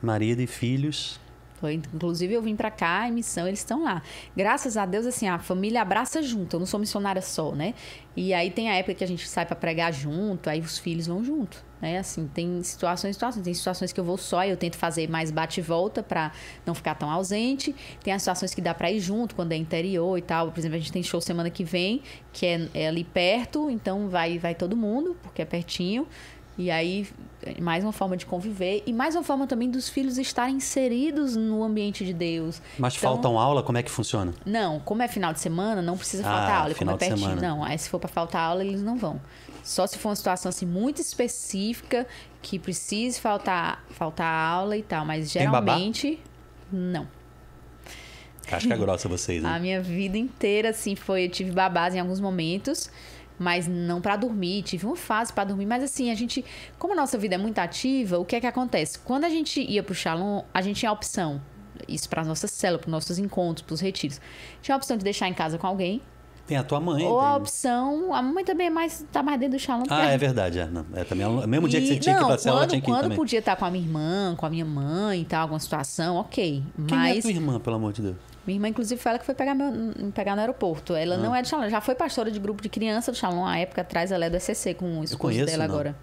marido 0.00 0.40
e 0.40 0.46
filhos 0.46 1.20
inclusive 1.66 2.34
eu 2.34 2.42
vim 2.42 2.54
para 2.54 2.70
cá 2.70 3.08
em 3.08 3.12
missão, 3.12 3.46
eles 3.46 3.60
estão 3.60 3.84
lá. 3.84 4.02
Graças 4.36 4.76
a 4.76 4.86
Deus, 4.86 5.06
assim, 5.06 5.28
a 5.28 5.38
família 5.38 5.82
abraça 5.82 6.22
junto. 6.22 6.56
Eu 6.56 6.60
não 6.60 6.66
sou 6.66 6.78
missionária 6.78 7.22
só, 7.22 7.52
né? 7.54 7.74
E 8.16 8.34
aí 8.34 8.50
tem 8.50 8.68
a 8.68 8.74
época 8.74 8.94
que 8.94 9.04
a 9.04 9.06
gente 9.06 9.28
sai 9.28 9.46
para 9.46 9.54
pregar 9.54 9.92
junto, 9.92 10.50
aí 10.50 10.60
os 10.60 10.76
filhos 10.76 11.06
vão 11.06 11.22
junto, 11.22 11.64
né? 11.80 11.98
Assim, 11.98 12.26
tem 12.26 12.62
situações, 12.62 13.14
situações. 13.14 13.44
Tem 13.44 13.54
situações 13.54 13.92
que 13.92 14.00
eu 14.00 14.04
vou 14.04 14.16
só 14.18 14.44
e 14.44 14.50
eu 14.50 14.56
tento 14.56 14.76
fazer 14.76 15.08
mais 15.08 15.30
bate 15.30 15.60
e 15.60 15.62
volta 15.62 16.02
para 16.02 16.32
não 16.66 16.74
ficar 16.74 16.96
tão 16.96 17.10
ausente. 17.10 17.74
Tem 18.02 18.12
as 18.12 18.22
situações 18.22 18.54
que 18.54 18.60
dá 18.60 18.74
para 18.74 18.90
ir 18.90 19.00
junto 19.00 19.34
quando 19.34 19.52
é 19.52 19.56
interior 19.56 20.18
e 20.18 20.22
tal. 20.22 20.50
Por 20.50 20.58
exemplo, 20.58 20.76
a 20.76 20.80
gente 20.80 20.92
tem 20.92 21.02
show 21.02 21.20
semana 21.20 21.48
que 21.48 21.62
vem, 21.62 22.02
que 22.32 22.44
é, 22.44 22.68
é 22.74 22.88
ali 22.88 23.04
perto, 23.04 23.70
então 23.70 24.08
vai 24.08 24.38
vai 24.38 24.54
todo 24.54 24.76
mundo, 24.76 25.16
porque 25.22 25.42
é 25.42 25.44
pertinho. 25.44 26.06
E 26.58 26.72
aí, 26.72 27.06
mais 27.62 27.84
uma 27.84 27.92
forma 27.92 28.16
de 28.16 28.26
conviver 28.26 28.82
e 28.84 28.92
mais 28.92 29.14
uma 29.14 29.22
forma 29.22 29.46
também 29.46 29.70
dos 29.70 29.88
filhos 29.88 30.18
estarem 30.18 30.56
inseridos 30.56 31.36
no 31.36 31.62
ambiente 31.62 32.04
de 32.04 32.12
Deus. 32.12 32.60
Mas 32.76 32.96
então, 32.96 33.12
faltam 33.12 33.38
aula? 33.38 33.62
Como 33.62 33.78
é 33.78 33.82
que 33.82 33.90
funciona? 33.90 34.34
Não, 34.44 34.80
como 34.80 35.00
é 35.00 35.06
final 35.06 35.32
de 35.32 35.38
semana, 35.38 35.80
não 35.80 35.96
precisa 35.96 36.24
ah, 36.28 36.32
faltar 36.32 36.62
aula. 36.62 36.74
Como 36.74 36.90
é 36.90 36.96
pertinho, 36.96 37.18
semana. 37.30 37.40
não. 37.40 37.62
Aí 37.62 37.78
se 37.78 37.88
for 37.88 38.00
para 38.00 38.08
faltar 38.08 38.42
aula, 38.42 38.64
eles 38.64 38.82
não 38.82 38.96
vão. 38.96 39.20
Só 39.62 39.86
se 39.86 39.98
for 39.98 40.08
uma 40.08 40.16
situação 40.16 40.48
assim 40.48 40.66
muito 40.66 41.00
específica 41.00 42.06
que 42.42 42.58
precise 42.58 43.20
faltar, 43.20 43.84
faltar 43.90 44.26
aula 44.26 44.76
e 44.76 44.82
tal. 44.82 45.04
Mas 45.04 45.30
geralmente, 45.30 46.18
não. 46.72 47.06
Casca 48.48 48.76
grossa 48.76 49.06
vocês, 49.08 49.42
né? 49.42 49.48
A 49.48 49.60
minha 49.60 49.80
vida 49.80 50.18
inteira, 50.18 50.70
assim, 50.70 50.96
foi. 50.96 51.26
Eu 51.26 51.30
tive 51.30 51.52
babás 51.52 51.94
em 51.94 52.00
alguns 52.00 52.18
momentos, 52.18 52.90
mas 53.38 53.66
não 53.68 54.00
para 54.00 54.16
dormir. 54.16 54.62
Tive 54.62 54.86
uma 54.86 54.96
fase 54.96 55.32
para 55.32 55.44
dormir, 55.44 55.66
mas 55.66 55.82
assim, 55.82 56.10
a 56.10 56.14
gente. 56.14 56.44
Como 56.78 56.92
a 56.92 56.96
nossa 56.96 57.16
vida 57.18 57.34
é 57.34 57.38
muito 57.38 57.58
ativa, 57.58 58.18
o 58.18 58.24
que 58.24 58.36
é 58.36 58.40
que 58.40 58.46
acontece? 58.46 58.98
Quando 58.98 59.24
a 59.24 59.28
gente 59.28 59.60
ia 59.60 59.82
pro 59.82 59.94
Shalom, 59.94 60.42
a 60.52 60.60
gente 60.62 60.80
tinha 60.80 60.90
a 60.90 60.92
opção. 60.92 61.40
Isso 61.86 62.08
para 62.08 62.24
nossas 62.24 62.50
células, 62.50 62.82
para 62.82 62.90
nossos 62.90 63.18
encontros, 63.18 63.64
para 63.64 63.74
os 63.74 63.80
retiros. 63.80 64.20
Tinha 64.60 64.74
a 64.74 64.78
opção 64.78 64.96
de 64.96 65.04
deixar 65.04 65.28
em 65.28 65.32
casa 65.34 65.56
com 65.58 65.66
alguém, 65.66 66.02
Tem 66.46 66.56
a 66.56 66.64
tua 66.64 66.80
mãe. 66.80 67.04
ou 67.04 67.18
tem- 67.20 67.28
a 67.28 67.36
opção. 67.36 68.12
A 68.14 68.20
mamãe 68.20 68.44
também 68.44 68.66
é 68.66 68.70
mais, 68.70 69.06
tá 69.12 69.22
mais 69.22 69.38
dentro 69.38 69.56
do 69.58 69.78
porque 69.78 69.92
Ah, 69.94 70.06
a 70.08 70.10
é 70.10 70.18
verdade. 70.18 70.58
É, 70.58 70.66
não. 70.66 70.84
É 70.94 71.04
também 71.04 71.24
o 71.26 71.46
mesmo 71.46 71.68
dia 71.68 71.78
que 71.80 71.86
e- 71.86 71.88
você 71.94 71.98
tinha 72.00 72.14
que 72.14 72.20
ir 72.20 72.22
não, 72.22 72.28
pra 72.28 72.38
célula, 72.38 72.62
quando, 72.62 72.70
tinha 72.70 72.80
que 72.82 72.90
ir 72.90 72.92
quando 72.92 73.02
também. 73.02 73.16
podia 73.16 73.38
estar 73.38 73.54
com 73.56 73.64
a 73.64 73.70
minha 73.70 73.84
irmã, 73.84 74.34
com 74.36 74.44
a 74.46 74.50
minha 74.50 74.64
mãe 74.64 75.20
e 75.20 75.24
tal, 75.24 75.42
alguma 75.42 75.60
situação, 75.60 76.16
ok. 76.16 76.62
Quem 76.88 76.96
é 76.98 77.00
Mas 77.00 77.22
tua 77.22 77.30
irmã, 77.30 77.60
pelo 77.60 77.76
amor 77.76 77.92
de 77.92 78.02
Deus? 78.02 78.16
Minha 78.48 78.56
irmã, 78.56 78.68
inclusive, 78.68 79.00
foi 79.00 79.10
ela 79.10 79.18
que 79.18 79.26
foi 79.26 79.34
pegar 79.34 79.54
meu, 79.54 79.70
me 79.70 80.10
pegar 80.12 80.34
no 80.34 80.40
aeroporto. 80.40 80.94
Ela 80.94 81.14
Ah. 81.14 81.18
não 81.18 81.34
é 81.34 81.42
do 81.42 81.48
Shalom, 81.48 81.68
já 81.68 81.80
foi 81.80 81.94
pastora 81.94 82.30
de 82.30 82.38
grupo 82.40 82.62
de 82.62 82.68
criança 82.68 83.12
do 83.12 83.16
Shalom 83.18 83.44
há 83.46 83.58
época 83.58 83.82
atrás, 83.82 84.10
ela 84.10 84.24
é 84.24 84.30
do 84.30 84.36
SCC 84.36 84.74
com 84.74 84.86
o 85.00 85.04
esposo 85.04 85.18
conheço, 85.18 85.46
dela 85.46 85.66
não. 85.68 85.74
agora. 85.74 85.96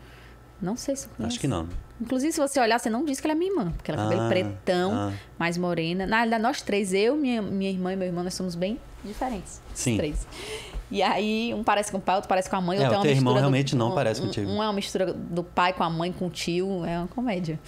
Não 0.62 0.78
sei 0.78 0.96
se 0.96 1.08
conhece. 1.10 1.34
Acho 1.36 1.40
que 1.42 1.48
não. 1.48 1.68
Inclusive, 2.00 2.32
se 2.32 2.40
você 2.40 2.60
olhar, 2.60 2.80
você 2.80 2.90
não 2.90 3.04
diz 3.04 3.20
que 3.20 3.28
ela 3.28 3.34
é 3.34 3.38
minha 3.38 3.52
irmã, 3.52 3.72
porque 3.72 3.92
ela 3.92 4.02
é 4.02 4.04
cabelo 4.06 4.22
Ah, 4.26 4.30
pretão, 4.30 4.92
ah. 4.94 5.14
mais 5.38 5.58
morena. 5.58 6.06
Na 6.08 6.18
realidade, 6.18 6.44
nós 6.44 6.62
três, 6.62 6.94
eu, 6.94 7.16
minha, 7.18 7.42
minha 7.42 7.70
irmã 7.72 7.92
e 7.94 7.96
meu 7.96 8.08
irmão, 8.08 8.24
nós 8.24 8.34
somos 8.36 8.56
bem 8.56 8.80
diferentes. 9.04 9.62
Sim. 9.74 9.98
Três. 9.98 10.26
E 10.92 11.02
aí, 11.02 11.54
um 11.54 11.64
parece 11.64 11.92
com 11.92 11.98
o 11.98 12.02
pai, 12.02 12.16
outro 12.16 12.28
parece 12.30 12.50
com 12.50 12.56
a 12.56 12.62
mãe, 12.62 12.78
É, 12.78 12.82
outro 12.82 12.94
é 12.94 12.98
o 12.98 13.00
uma 13.00 13.04
teu 13.04 13.12
irmão 13.12 13.34
mistura. 13.34 13.34
do- 13.34 13.40
realmente 13.40 13.76
não 13.76 13.92
um- 13.92 13.96
parece 13.96 14.22
um- 14.22 14.26
contigo. 14.28 14.50
Um 14.50 14.62
é 14.64 14.68
uma 14.68 14.74
mistura 14.74 15.12
do 15.14 15.44
pai 15.44 15.74
com 15.74 15.84
a 15.84 15.90
mãe, 15.90 16.12
com 16.14 16.28
o 16.28 16.30
tio, 16.30 16.86
é 16.86 16.98
uma 17.00 17.08
comédia. 17.08 17.60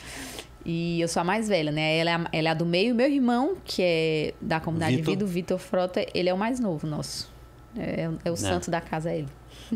E 0.69 0.99
eu 0.99 1.07
sou 1.07 1.21
a 1.21 1.23
mais 1.23 1.47
velha, 1.47 1.71
né? 1.71 1.97
Ela 1.97 2.11
é 2.11 2.13
a, 2.13 2.29
ela 2.33 2.47
é 2.49 2.51
a 2.51 2.53
do 2.53 2.65
meio. 2.65 2.93
Meu 2.93 3.09
irmão, 3.09 3.55
que 3.63 3.81
é 3.81 4.33
da 4.41 4.59
comunidade 4.59 4.97
Vitor. 4.97 5.13
Vida, 5.13 5.23
o 5.23 5.27
Vitor 5.27 5.57
Frota, 5.57 6.05
ele 6.13 6.27
é 6.27 6.33
o 6.33 6.37
mais 6.37 6.59
novo 6.59 6.85
nosso. 6.85 7.31
É, 7.77 8.09
é 8.25 8.29
o 8.29 8.35
santo 8.35 8.69
da 8.69 8.81
casa, 8.81 9.09
é 9.09 9.19
ele. 9.19 9.29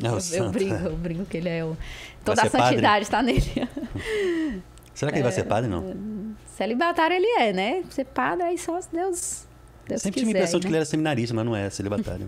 É 0.03 0.09
o 0.09 0.15
eu, 0.15 0.21
santo, 0.21 0.43
eu 0.43 0.51
brinco, 0.51 0.73
é. 0.73 0.85
eu 0.87 0.97
brinco 0.97 1.25
que 1.25 1.37
ele 1.37 1.47
é 1.47 1.63
o. 1.63 1.77
Toda 2.25 2.41
a 2.41 2.49
santidade 2.49 3.05
está 3.05 3.23
nele. 3.23 3.41
Será 4.93 5.13
que 5.13 5.17
ele 5.17 5.23
vai 5.23 5.31
ser 5.31 5.45
padre, 5.45 5.69
não? 5.69 6.35
Celibatário 6.57 7.15
ele 7.15 7.39
é, 7.39 7.53
né? 7.53 7.83
Ser 7.89 8.05
padre 8.05 8.43
aí 8.43 8.57
só 8.57 8.79
se 8.81 8.89
Deus. 8.91 9.47
Deus 9.87 10.01
Sempre 10.01 10.19
tive 10.19 10.31
a 10.31 10.33
quiser, 10.33 10.39
impressão 10.39 10.59
de 10.59 10.65
né? 10.65 10.67
que 10.67 10.71
ele 10.71 10.77
era 10.77 10.85
seminarista, 10.85 11.33
mas 11.33 11.45
não 11.45 11.55
é, 11.55 11.69
celibatário. 11.69 12.27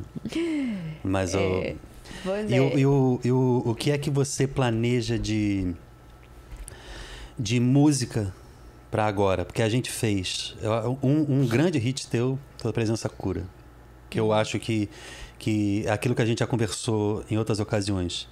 Mas 1.04 1.36
o... 1.36 1.38
É, 1.38 1.76
pois 2.24 2.50
E, 2.50 2.56
é. 2.56 2.62
o, 2.62 2.78
e, 2.80 2.86
o, 2.86 3.20
e 3.26 3.32
o, 3.32 3.64
o 3.66 3.76
que 3.76 3.92
é 3.92 3.98
que 3.98 4.10
você 4.10 4.48
planeja 4.48 5.20
de, 5.20 5.76
de 7.38 7.60
música 7.60 8.34
pra 8.94 9.08
agora? 9.08 9.44
Porque 9.44 9.64
a 9.64 9.70
gente 9.70 9.90
fez 9.90 10.56
um, 11.02 11.40
um 11.40 11.48
grande 11.48 11.80
hit 11.80 12.06
teu, 12.06 12.38
tua 12.60 12.72
presença 12.72 13.10
cura. 13.10 13.44
Que 14.08 14.20
eu 14.20 14.32
acho 14.32 14.60
que, 14.60 14.88
que 15.40 15.84
aquilo 15.88 16.14
que 16.14 16.22
a 16.22 16.26
gente 16.28 16.42
já 16.42 16.46
conversou 16.46 17.26
em 17.28 17.36
outras 17.36 17.60
ocasiões. 17.60 18.30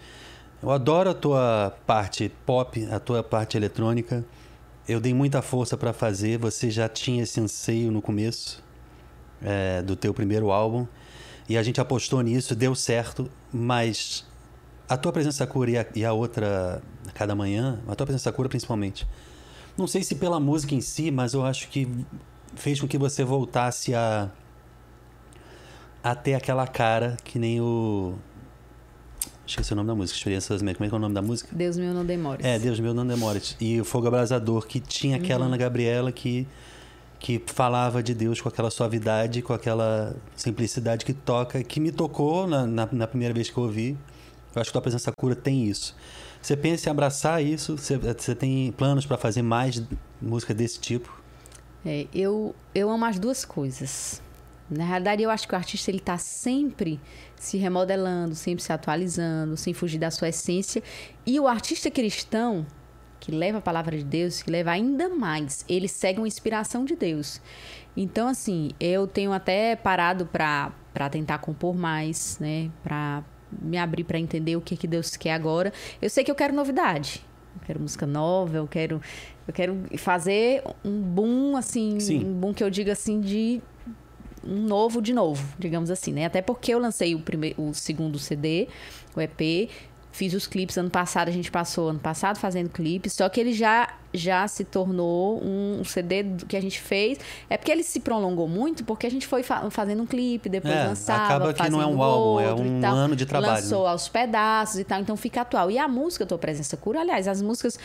Eu 0.61 0.69
adoro 0.69 1.09
a 1.09 1.15
tua 1.15 1.75
parte 1.87 2.31
pop, 2.45 2.87
a 2.91 2.99
tua 2.99 3.23
parte 3.23 3.57
eletrônica. 3.57 4.23
Eu 4.87 4.99
dei 4.99 5.15
muita 5.15 5.41
força 5.41 5.75
pra 5.75 5.93
fazer. 5.93 6.37
Você 6.37 6.69
já 6.69 6.87
tinha 6.87 7.23
esse 7.23 7.41
anseio 7.41 7.91
no 7.91 7.99
começo 7.99 8.63
é, 9.41 9.81
do 9.81 9.95
teu 9.95 10.13
primeiro 10.13 10.51
álbum. 10.51 10.85
E 11.49 11.57
a 11.57 11.63
gente 11.63 11.81
apostou 11.81 12.21
nisso, 12.21 12.55
deu 12.55 12.75
certo, 12.75 13.27
mas 13.51 14.27
a 14.87 14.95
tua 14.95 15.11
presença 15.11 15.47
cura 15.47 15.71
e 15.71 15.77
a, 15.79 15.85
e 15.95 16.05
a 16.05 16.13
outra 16.13 16.83
cada 17.15 17.33
manhã, 17.33 17.81
a 17.87 17.95
tua 17.95 18.05
presença 18.05 18.31
cura 18.31 18.47
principalmente. 18.47 19.07
Não 19.77 19.87
sei 19.87 20.03
se 20.03 20.15
pela 20.15 20.39
música 20.39 20.75
em 20.75 20.81
si, 20.81 21.11
mas 21.11 21.33
eu 21.33 21.45
acho 21.45 21.69
que 21.69 21.87
fez 22.55 22.79
com 22.79 22.87
que 22.87 22.97
você 22.97 23.23
voltasse 23.23 23.93
a 23.95 24.29
a 26.03 26.15
ter 26.15 26.33
aquela 26.33 26.65
cara 26.65 27.15
que 27.23 27.37
nem 27.37 27.61
o 27.61 28.15
esqueci 29.45 29.73
o 29.73 29.75
nome 29.75 29.87
da 29.87 29.95
música, 29.95 30.17
Experiências. 30.17 30.61
Como 30.61 30.69
é 30.69 30.73
que 30.73 30.83
é 30.93 30.97
o 30.97 30.99
nome 30.99 31.13
da 31.13 31.21
música? 31.21 31.49
Deus 31.55 31.77
meu 31.77 31.93
não 31.93 32.05
demore. 32.05 32.45
É, 32.45 32.57
Deus 32.57 32.79
meu, 32.79 32.93
não 32.93 33.05
demore. 33.05 33.41
E 33.59 33.81
o 33.81 33.85
Fogo 33.85 34.07
Abrasador, 34.07 34.65
que 34.65 34.79
tinha 34.79 35.17
aquela 35.17 35.45
Ana 35.45 35.57
Gabriela 35.57 36.11
que, 36.11 36.47
que 37.19 37.41
falava 37.45 38.01
de 38.01 38.13
Deus 38.13 38.39
com 38.39 38.47
aquela 38.47 38.71
suavidade, 38.71 39.41
com 39.41 39.53
aquela 39.53 40.15
simplicidade 40.35 41.03
que 41.05 41.13
toca, 41.13 41.61
que 41.63 41.79
me 41.79 41.91
tocou 41.91 42.47
na, 42.47 42.65
na, 42.65 42.87
na 42.91 43.07
primeira 43.07 43.33
vez 43.33 43.49
que 43.49 43.57
eu 43.57 43.63
ouvi. 43.63 43.97
Eu 44.55 44.61
acho 44.61 44.71
que 44.71 44.77
a 44.77 44.81
presença 44.81 45.11
cura 45.11 45.35
tem 45.35 45.65
isso. 45.65 45.95
Você 46.41 46.57
pensa 46.57 46.89
em 46.89 46.91
abraçar 46.91 47.43
isso? 47.43 47.77
Você, 47.77 47.97
você 47.97 48.35
tem 48.35 48.71
planos 48.71 49.05
para 49.05 49.17
fazer 49.17 49.41
mais 49.41 49.81
música 50.21 50.53
desse 50.53 50.79
tipo? 50.79 51.21
É, 51.85 52.07
eu, 52.13 52.53
eu 52.75 52.89
amo 52.89 53.05
as 53.05 53.17
duas 53.17 53.45
coisas. 53.45 54.21
Na 54.69 54.85
realidade, 54.85 55.21
eu 55.21 55.29
acho 55.29 55.47
que 55.47 55.53
o 55.53 55.57
artista 55.57 55.91
ele 55.91 55.97
está 55.97 56.17
sempre 56.17 56.99
se 57.35 57.57
remodelando, 57.57 58.35
sempre 58.35 58.63
se 58.63 58.71
atualizando, 58.71 59.57
sem 59.57 59.73
fugir 59.73 59.97
da 59.97 60.09
sua 60.09 60.29
essência. 60.29 60.81
E 61.25 61.39
o 61.39 61.47
artista 61.47 61.91
cristão, 61.91 62.65
que 63.19 63.31
leva 63.31 63.57
a 63.57 63.61
palavra 63.61 63.97
de 63.97 64.03
Deus, 64.03 64.41
que 64.41 64.49
leva 64.49 64.71
ainda 64.71 65.09
mais, 65.09 65.65
ele 65.67 65.87
segue 65.87 66.19
uma 66.19 66.27
inspiração 66.27 66.85
de 66.85 66.95
Deus. 66.95 67.41
Então, 67.97 68.29
assim, 68.29 68.71
eu 68.79 69.05
tenho 69.05 69.33
até 69.33 69.75
parado 69.75 70.25
para 70.25 70.71
tentar 71.11 71.39
compor 71.39 71.75
mais, 71.75 72.37
né? 72.39 72.71
Para 72.81 73.23
me 73.61 73.77
abrir 73.77 74.03
para 74.03 74.19
entender 74.19 74.55
o 74.55 74.61
que, 74.61 74.77
que 74.77 74.87
Deus 74.87 75.15
quer 75.15 75.33
agora. 75.33 75.73
Eu 76.01 76.09
sei 76.09 76.23
que 76.23 76.31
eu 76.31 76.35
quero 76.35 76.53
novidade. 76.53 77.23
Eu 77.55 77.61
quero 77.65 77.79
música 77.79 78.05
nova, 78.05 78.57
eu 78.57 78.67
quero, 78.67 79.01
eu 79.47 79.53
quero 79.53 79.77
fazer 79.97 80.63
um 80.85 81.01
boom, 81.01 81.57
assim, 81.57 81.99
Sim. 81.99 82.25
um 82.25 82.33
boom 82.33 82.53
que 82.53 82.63
eu 82.63 82.69
diga 82.69 82.93
assim 82.93 83.19
de 83.19 83.61
um 84.43 84.63
novo 84.63 85.01
de 85.01 85.13
novo, 85.13 85.45
digamos 85.59 85.91
assim, 85.91 86.13
né? 86.13 86.25
Até 86.25 86.41
porque 86.41 86.73
eu 86.73 86.79
lancei 86.79 87.13
o, 87.13 87.19
primeiro, 87.19 87.61
o 87.61 87.73
segundo 87.73 88.17
CD, 88.17 88.67
o 89.15 89.21
EP, 89.21 89.69
fiz 90.11 90.33
os 90.33 90.45
clipes 90.47 90.77
ano 90.77 90.89
passado, 90.89 91.29
a 91.29 91.31
gente 91.31 91.49
passou 91.51 91.89
ano 91.89 91.99
passado 91.99 92.37
fazendo 92.37 92.69
clipes, 92.69 93.13
só 93.13 93.27
que 93.29 93.39
ele 93.39 93.53
já 93.53 93.87
já 94.13 94.45
se 94.45 94.65
tornou 94.65 95.41
um 95.41 95.85
CD 95.85 96.25
que 96.45 96.57
a 96.57 96.61
gente 96.61 96.81
fez. 96.81 97.17
É 97.49 97.55
porque 97.55 97.71
ele 97.71 97.81
se 97.81 98.01
prolongou 98.01 98.45
muito, 98.45 98.83
porque 98.83 99.07
a 99.07 99.09
gente 99.09 99.25
foi 99.25 99.41
fa- 99.41 99.71
fazendo 99.71 100.03
um 100.03 100.05
clipe, 100.05 100.49
depois 100.49 100.73
É, 100.73 100.87
lançava, 100.87 101.23
acaba 101.23 101.53
que 101.53 101.69
não 101.69 101.81
é 101.81 101.85
um 101.85 102.03
álbum, 102.03 102.39
é 102.41 102.53
um 102.53 102.85
ano 102.85 103.15
de 103.15 103.25
trabalho, 103.25 103.53
né? 103.53 103.59
Lançou 103.61 103.87
aos 103.87 104.09
pedaços 104.09 104.79
e 104.79 104.83
tal, 104.83 104.99
então 104.99 105.15
fica 105.15 105.39
atual. 105.39 105.71
E 105.71 105.77
a 105.77 105.87
música 105.87 106.25
Tua 106.25 106.37
Presença 106.37 106.75
Cura, 106.75 106.99
aliás, 106.99 107.25
as 107.25 107.41
músicas 107.41 107.79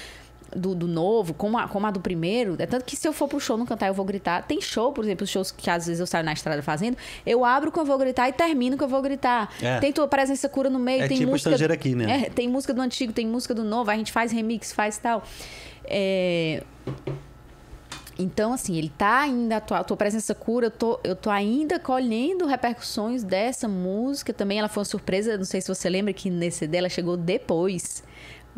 do, 0.54 0.74
do 0.74 0.86
novo, 0.86 1.34
como 1.34 1.58
a, 1.58 1.68
como 1.68 1.86
a 1.86 1.90
do 1.90 2.00
primeiro, 2.00 2.56
é 2.58 2.66
tanto 2.66 2.84
que 2.84 2.96
se 2.96 3.06
eu 3.06 3.12
for 3.12 3.28
pro 3.28 3.40
show 3.40 3.56
não 3.56 3.66
cantar, 3.66 3.88
eu 3.88 3.94
vou 3.94 4.04
gritar. 4.04 4.42
Tem 4.42 4.60
show, 4.60 4.92
por 4.92 5.04
exemplo, 5.04 5.24
os 5.24 5.30
shows 5.30 5.50
que 5.50 5.68
às 5.68 5.86
vezes 5.86 6.00
eu 6.00 6.06
saio 6.06 6.24
na 6.24 6.32
estrada 6.32 6.62
fazendo, 6.62 6.96
eu 7.24 7.44
abro 7.44 7.72
que 7.72 7.78
eu 7.78 7.84
vou 7.84 7.98
gritar 7.98 8.28
e 8.28 8.32
termino 8.32 8.76
que 8.76 8.84
eu 8.84 8.88
vou 8.88 9.02
gritar. 9.02 9.52
É. 9.60 9.78
Tem 9.80 9.92
tua 9.92 10.06
presença 10.08 10.48
cura 10.48 10.70
no 10.70 10.78
meio, 10.78 11.02
É 11.02 11.08
tem 11.08 11.18
tipo 11.18 11.30
música. 11.30 11.50
estrangeiro 11.50 11.72
aqui, 11.72 11.94
né? 11.94 12.24
É, 12.26 12.30
tem 12.30 12.48
música 12.48 12.72
do 12.72 12.80
antigo, 12.80 13.12
tem 13.12 13.26
música 13.26 13.54
do 13.54 13.64
novo, 13.64 13.90
a 13.90 13.96
gente 13.96 14.12
faz 14.12 14.32
remix, 14.32 14.72
faz 14.72 14.98
tal. 14.98 15.22
É, 15.84 16.62
Então, 18.18 18.52
assim, 18.52 18.76
ele 18.76 18.90
tá 18.96 19.20
ainda, 19.20 19.58
a 19.58 19.60
tua, 19.60 19.96
presença 19.96 20.34
cura, 20.34 20.66
eu 20.66 20.70
tô, 20.70 20.98
eu 21.04 21.14
tô 21.14 21.28
ainda 21.28 21.78
colhendo 21.78 22.46
repercussões 22.46 23.22
dessa 23.22 23.68
música 23.68 24.32
também. 24.32 24.58
Ela 24.58 24.68
foi 24.68 24.80
uma 24.80 24.86
surpresa, 24.86 25.36
não 25.36 25.44
sei 25.44 25.60
se 25.60 25.68
você 25.68 25.90
lembra 25.90 26.12
que 26.14 26.30
nesse 26.30 26.58
CD 26.58 26.78
ela 26.78 26.88
chegou 26.88 27.16
depois. 27.16 28.02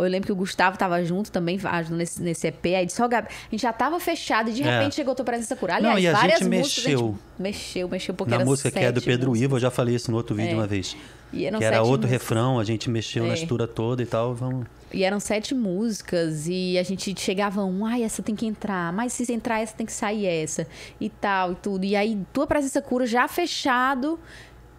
Eu 0.04 0.10
lembro 0.10 0.26
que 0.26 0.32
o 0.32 0.36
Gustavo 0.36 0.78
tava 0.78 1.02
junto 1.04 1.30
também, 1.32 1.58
ajudando 1.62 1.98
nesse, 1.98 2.22
nesse 2.22 2.46
EP. 2.46 2.66
Aí 2.66 2.86
disse, 2.86 3.02
ó, 3.02 3.08
Gabi, 3.08 3.28
a 3.28 3.50
gente 3.50 3.60
já 3.62 3.72
tava 3.72 3.98
fechado 3.98 4.50
e 4.50 4.52
de 4.52 4.62
É. 4.62 4.78
repente 4.78 4.94
chegou 4.94 5.12
a 5.12 5.14
tua 5.14 5.24
presença 5.24 5.56
cura. 5.56 5.80
Não, 5.80 5.90
Aliás, 5.90 6.04
e 6.04 6.06
a 6.06 6.12
várias 6.12 6.38
gente 6.38 6.48
músicas 6.58 6.84
a 6.84 6.88
mexeu. 6.88 7.06
gente 7.08 7.18
mexeu, 7.38 7.88
mexeu, 7.88 8.14
porque 8.14 8.36
Na 8.36 8.44
música 8.44 8.70
que 8.70 8.78
é 8.78 8.92
do 8.92 9.02
Pedro 9.02 9.30
músicas. 9.30 9.44
Ivo, 9.44 9.56
eu 9.56 9.60
já 9.60 9.70
falei 9.70 9.94
isso 9.94 10.10
no 10.10 10.16
outro 10.16 10.34
vídeo 10.36 10.52
É. 10.52 10.54
uma 10.54 10.66
vez. 10.66 10.96
E 11.32 11.44
eram 11.44 11.58
que 11.58 11.64
era 11.64 11.82
outro 11.82 12.08
músicas. 12.08 12.10
refrão, 12.10 12.58
a 12.58 12.64
gente 12.64 12.88
mexeu 12.88 13.24
na 13.24 13.30
É. 13.30 13.34
estrutura 13.34 13.66
toda 13.66 14.02
e 14.02 14.06
tal. 14.06 14.34
Vamos... 14.34 14.66
E 14.90 15.04
eram 15.04 15.20
sete 15.20 15.54
músicas 15.54 16.46
e 16.48 16.78
a 16.78 16.82
gente 16.82 17.14
chegava 17.20 17.62
um, 17.62 17.84
ai, 17.84 18.02
essa 18.02 18.22
tem 18.22 18.34
que 18.34 18.46
entrar, 18.46 18.90
mas 18.92 19.12
se 19.12 19.30
entrar 19.30 19.60
essa 19.60 19.74
tem 19.74 19.84
que 19.84 19.92
sair 19.92 20.24
essa 20.24 20.66
e 20.98 21.10
tal 21.10 21.52
e 21.52 21.54
tudo. 21.56 21.84
E 21.84 21.94
aí, 21.94 22.18
tua 22.32 22.46
presença 22.46 22.80
cura 22.80 23.06
já 23.06 23.28
fechado. 23.28 24.18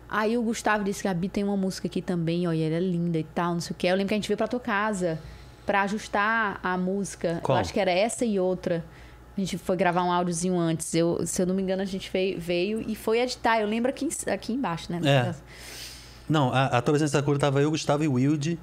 Aí 0.10 0.38
o 0.38 0.42
Gustavo 0.42 0.84
disse, 0.84 1.04
Gabi, 1.04 1.30
tem 1.30 1.44
uma 1.44 1.56
música 1.56 1.88
aqui 1.88 2.02
também, 2.02 2.48
ó, 2.48 2.52
e 2.52 2.62
ela 2.64 2.76
é 2.76 2.80
linda 2.80 3.20
e 3.20 3.24
tal, 3.24 3.54
não 3.54 3.62
sei 3.62 3.74
o 3.74 3.78
que. 3.78 3.88
Eu 3.88 3.96
lembro 3.96 4.08
que 4.08 4.14
a 4.16 4.18
gente 4.18 4.28
veio 4.28 4.38
pra 4.38 4.48
tua 4.48 4.60
casa 4.60 5.20
pra 5.66 5.84
ajustar 5.84 6.60
a 6.64 6.76
música. 6.78 7.40
Qual? 7.44 7.58
Eu 7.58 7.62
acho 7.62 7.72
que 7.72 7.80
era 7.80 7.92
essa 7.92 8.26
e 8.26 8.40
outra. 8.40 8.84
A 9.38 9.40
gente 9.40 9.58
foi 9.58 9.78
gravar 9.78 10.04
um 10.04 10.12
áudiozinho 10.12 10.58
antes. 10.58 10.96
Eu, 10.96 11.22
se 11.26 11.42
eu 11.42 11.46
não 11.46 11.54
me 11.54 11.62
engano, 11.62 11.84
a 11.84 11.86
gente 11.86 12.10
veio, 12.12 12.40
veio 12.40 12.84
e 12.88 12.96
foi 12.96 13.20
editar. 13.20 13.60
Eu 13.60 13.68
lembro 13.68 13.90
aqui, 13.90 14.10
aqui 14.28 14.52
embaixo, 14.52 14.92
né? 14.92 15.00
É. 15.06 15.36
Não, 16.28 16.52
a, 16.52 16.66
a 16.66 16.82
tua 16.82 16.94
presença 16.94 17.22
cura 17.22 17.38
tava 17.38 17.62
eu, 17.62 17.70
Gustavo 17.70 18.04
e 18.04 18.08
Wilde. 18.08 18.60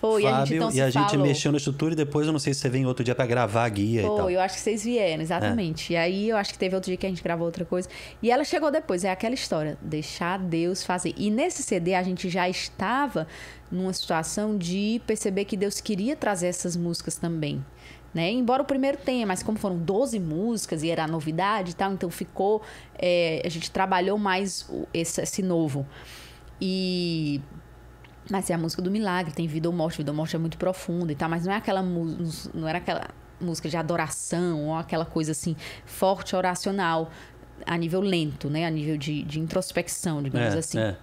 Foi, 0.00 0.22
e 0.22 0.26
a 0.26 0.30
gente 0.30 0.38
Fábio, 0.38 0.56
então 0.56 0.68
e 0.70 0.72
se 0.72 0.80
a 0.80 0.90
gente 0.90 1.10
falou. 1.10 1.26
mexeu 1.26 1.52
na 1.52 1.58
estrutura 1.58 1.92
e 1.92 1.96
depois 1.96 2.26
eu 2.26 2.32
não 2.32 2.38
sei 2.40 2.54
se 2.54 2.60
você 2.60 2.68
vem 2.70 2.86
outro 2.86 3.04
dia 3.04 3.14
pra 3.14 3.26
gravar 3.26 3.64
a 3.64 3.68
guia 3.68 4.00
e 4.00 4.04
tal. 4.04 4.16
Foi, 4.22 4.34
eu 4.34 4.40
acho 4.40 4.54
que 4.54 4.60
vocês 4.60 4.82
vieram, 4.82 5.20
É. 5.20 5.22
exatamente. 5.22 5.92
E 5.92 5.96
aí 5.96 6.28
eu 6.30 6.36
acho 6.38 6.52
que 6.52 6.58
teve 6.58 6.74
outro 6.74 6.88
dia 6.88 6.96
que 6.96 7.04
a 7.04 7.08
gente 7.08 7.22
gravou 7.22 7.44
outra 7.46 7.64
coisa. 7.66 7.86
E 8.22 8.30
ela 8.30 8.42
chegou 8.42 8.70
depois, 8.70 9.04
é 9.04 9.10
aquela 9.10 9.34
história, 9.34 9.76
deixar 9.82 10.38
Deus 10.38 10.82
fazer. 10.82 11.12
E 11.18 11.30
nesse 11.30 11.62
CD 11.62 11.94
a 11.94 12.02
gente 12.02 12.30
já 12.30 12.48
estava 12.48 13.26
numa 13.70 13.92
situação 13.92 14.56
de 14.56 15.02
perceber 15.06 15.44
que 15.44 15.56
Deus 15.56 15.80
queria 15.80 16.16
trazer 16.16 16.46
essas 16.46 16.76
músicas 16.76 17.16
também. 17.16 17.64
Né? 18.12 18.30
Embora 18.32 18.62
o 18.62 18.64
primeiro 18.64 18.98
tenha, 18.98 19.24
mas 19.24 19.40
como 19.42 19.56
foram 19.58 19.76
12 19.78 20.18
músicas 20.18 20.82
e 20.82 20.90
era 20.90 21.06
novidade 21.06 21.70
e 21.70 21.74
tal, 21.74 21.92
então 21.92 22.10
ficou. 22.10 22.60
É, 22.98 23.40
a 23.44 23.48
gente 23.48 23.70
trabalhou 23.70 24.18
mais 24.18 24.68
esse, 24.92 25.20
esse 25.20 25.42
novo. 25.42 25.86
E 26.60 27.40
mas 28.30 28.48
é 28.50 28.54
a 28.54 28.58
música 28.58 28.80
do 28.80 28.90
milagre, 28.90 29.32
tem 29.32 29.46
vida 29.46 29.68
ou 29.68 29.74
morte, 29.74 29.98
vida 29.98 30.10
ou 30.10 30.16
morte 30.16 30.36
é 30.36 30.38
muito 30.38 30.56
profunda 30.56 31.12
e 31.12 31.14
tal, 31.14 31.28
mas 31.28 31.44
não 31.44 31.52
é 31.52 31.56
aquela 31.56 31.82
não 31.82 32.68
era 32.68 32.78
aquela 32.78 33.08
música 33.40 33.68
de 33.68 33.76
adoração 33.76 34.66
ou 34.66 34.74
aquela 34.74 35.04
coisa 35.04 35.32
assim 35.32 35.56
forte 35.86 36.36
oracional 36.36 37.10
a 37.66 37.76
nível 37.76 38.00
lento, 38.00 38.48
né? 38.48 38.66
A 38.66 38.70
nível 38.70 38.96
de, 38.96 39.22
de 39.22 39.38
introspecção, 39.38 40.22
digamos 40.22 40.54
é, 40.54 40.58
assim. 40.58 40.78
É. 40.78 40.96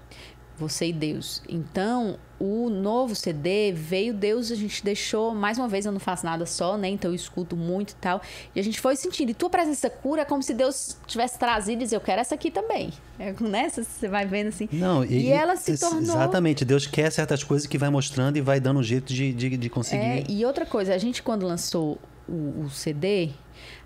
Você 0.57 0.87
e 0.87 0.93
Deus. 0.93 1.41
Então, 1.47 2.17
o 2.39 2.69
novo 2.69 3.15
CD 3.15 3.71
veio 3.71 4.13
Deus, 4.13 4.51
a 4.51 4.55
gente 4.55 4.83
deixou, 4.83 5.33
mais 5.33 5.57
uma 5.57 5.67
vez 5.67 5.85
eu 5.85 5.91
não 5.91 5.99
faço 5.99 6.25
nada 6.25 6.45
só, 6.45 6.77
né? 6.77 6.87
Então 6.87 7.11
eu 7.11 7.15
escuto 7.15 7.55
muito 7.55 7.91
e 7.91 7.95
tal. 7.95 8.21
E 8.55 8.59
a 8.59 8.63
gente 8.63 8.79
foi 8.79 8.95
sentindo. 8.95 9.29
E 9.29 9.33
tua 9.33 9.49
presença 9.49 9.89
cura 9.89 10.21
é 10.21 10.25
como 10.25 10.41
se 10.41 10.53
Deus 10.53 10.97
tivesse 11.05 11.37
trazido 11.37 11.81
e 11.81 11.83
dizer, 11.83 11.95
eu 11.95 12.01
quero 12.01 12.21
essa 12.21 12.35
aqui 12.35 12.49
também. 12.49 12.91
É 13.19 13.33
nessa, 13.39 13.83
você 13.83 14.07
vai 14.07 14.25
vendo 14.25 14.47
assim. 14.47 14.67
Não, 14.71 15.03
e, 15.05 15.25
e 15.25 15.29
ela 15.29 15.55
se 15.55 15.77
tornou. 15.77 16.01
Exatamente, 16.01 16.65
Deus 16.65 16.87
quer 16.87 17.11
certas 17.11 17.43
coisas 17.43 17.67
que 17.67 17.77
vai 17.77 17.89
mostrando 17.89 18.37
e 18.37 18.41
vai 18.41 18.59
dando 18.59 18.79
um 18.79 18.83
jeito 18.83 19.13
de, 19.13 19.33
de, 19.33 19.57
de 19.57 19.69
conseguir. 19.69 20.01
É, 20.01 20.23
e 20.27 20.45
outra 20.45 20.65
coisa, 20.65 20.93
a 20.93 20.97
gente 20.97 21.21
quando 21.21 21.45
lançou 21.45 21.99
o, 22.27 22.65
o 22.65 22.69
CD, 22.69 23.31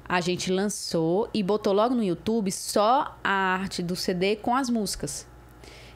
a 0.07 0.19
gente 0.19 0.51
lançou 0.51 1.29
e 1.33 1.41
botou 1.41 1.71
logo 1.71 1.95
no 1.95 2.03
YouTube 2.03 2.51
só 2.51 3.17
a 3.23 3.31
arte 3.31 3.81
do 3.81 3.95
CD 3.95 4.35
com 4.35 4.55
as 4.55 4.69
músicas. 4.69 5.25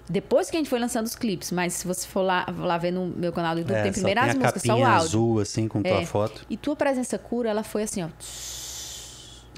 Depois 0.07 0.49
que 0.51 0.55
a 0.55 0.59
gente 0.59 0.69
foi 0.69 0.79
lançando 0.79 1.05
os 1.07 1.15
clipes, 1.15 1.51
mas 1.51 1.73
se 1.73 1.87
você 1.87 2.07
for 2.07 2.21
lá, 2.21 2.45
lá 2.59 2.77
ver 2.77 2.91
no 2.91 3.07
meu 3.07 3.33
canal 3.33 3.55
do 3.55 3.61
YouTube, 3.61 3.75
É, 3.75 3.81
tem 3.83 3.91
só 3.91 3.95
primeiro 3.95 4.19
tem 4.21 4.29
as 4.29 4.35
a 4.35 4.39
músicas, 4.39 4.61
só 4.63 4.73
o 4.73 4.85
áudio. 4.85 4.87
azul, 5.05 5.39
assim, 5.39 5.67
com 5.67 5.81
tua 5.81 5.91
É. 6.01 6.05
foto. 6.05 6.45
E 6.49 6.55
tua 6.55 6.75
presença 6.75 7.17
cura, 7.17 7.49
ela 7.49 7.63
foi 7.63 7.83
assim, 7.83 8.03
ó. 8.03 8.07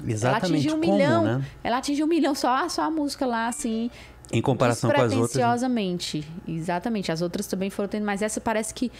Exatamente 0.06 0.24
ela 0.24 0.36
atingiu 0.36 0.76
um 0.76 0.80
como, 0.80 0.92
milhão. 0.92 1.24
né? 1.24 1.44
Ela 1.62 1.78
atingiu 1.78 2.06
um 2.06 2.08
milhão 2.08 2.34
só, 2.34 2.68
só 2.68 2.82
a 2.82 2.90
música 2.90 3.26
lá, 3.26 3.48
assim. 3.48 3.90
Em 4.32 4.40
comparação 4.42 4.90
com 4.90 4.96
as 5.00 5.12
outras. 5.12 5.32
né? 5.34 6.24
Exatamente. 6.46 7.10
As 7.10 7.20
outras 7.22 7.46
também 7.46 7.68
foram 7.70 7.88
tendo, 7.88 8.04
mas 8.06 8.22
essa 8.22 8.40
parece 8.40 8.72
que 8.74 8.92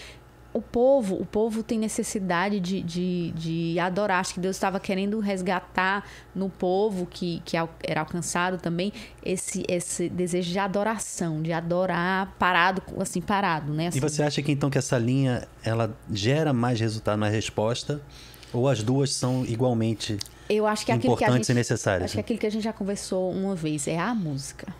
o 0.52 0.62
povo, 0.62 1.14
o 1.14 1.26
povo 1.26 1.62
tem 1.62 1.78
necessidade 1.78 2.58
de, 2.58 2.82
de, 2.82 3.32
de 3.32 3.78
adorar. 3.78 4.20
Acho 4.20 4.34
que 4.34 4.40
Deus 4.40 4.56
estava 4.56 4.80
querendo 4.80 5.20
resgatar 5.20 6.04
no 6.34 6.48
povo 6.48 7.06
que, 7.06 7.42
que 7.44 7.56
era 7.82 8.00
alcançado 8.00 8.58
também 8.58 8.92
esse, 9.24 9.64
esse 9.68 10.08
desejo 10.08 10.50
de 10.50 10.58
adoração, 10.58 11.42
de 11.42 11.52
adorar 11.52 12.34
parado, 12.38 12.82
assim, 12.98 13.20
parado, 13.20 13.72
né? 13.72 13.84
E 13.84 13.88
Assim, 13.88 14.00
você 14.00 14.22
acha 14.22 14.42
que 14.42 14.50
então 14.50 14.70
que 14.70 14.78
essa 14.78 14.98
linha 14.98 15.46
ela 15.62 15.96
gera 16.10 16.52
mais 16.52 16.80
resultado 16.80 17.18
na 17.18 17.28
resposta? 17.28 18.00
Ou 18.52 18.66
as 18.66 18.82
duas 18.82 19.12
são 19.12 19.44
igualmente 19.44 20.18
eu 20.48 20.66
acho 20.66 20.86
que 20.86 20.90
é 20.90 20.94
importantes 20.94 21.46
gente, 21.46 21.50
e 21.50 21.54
necessárias? 21.54 22.04
acho 22.04 22.14
que 22.14 22.18
é 22.18 22.22
aquilo 22.22 22.38
que 22.38 22.46
a 22.46 22.50
gente 22.50 22.64
já 22.64 22.72
conversou 22.72 23.30
uma 23.30 23.54
vez 23.54 23.86
é 23.86 23.98
a 23.98 24.14
música. 24.14 24.74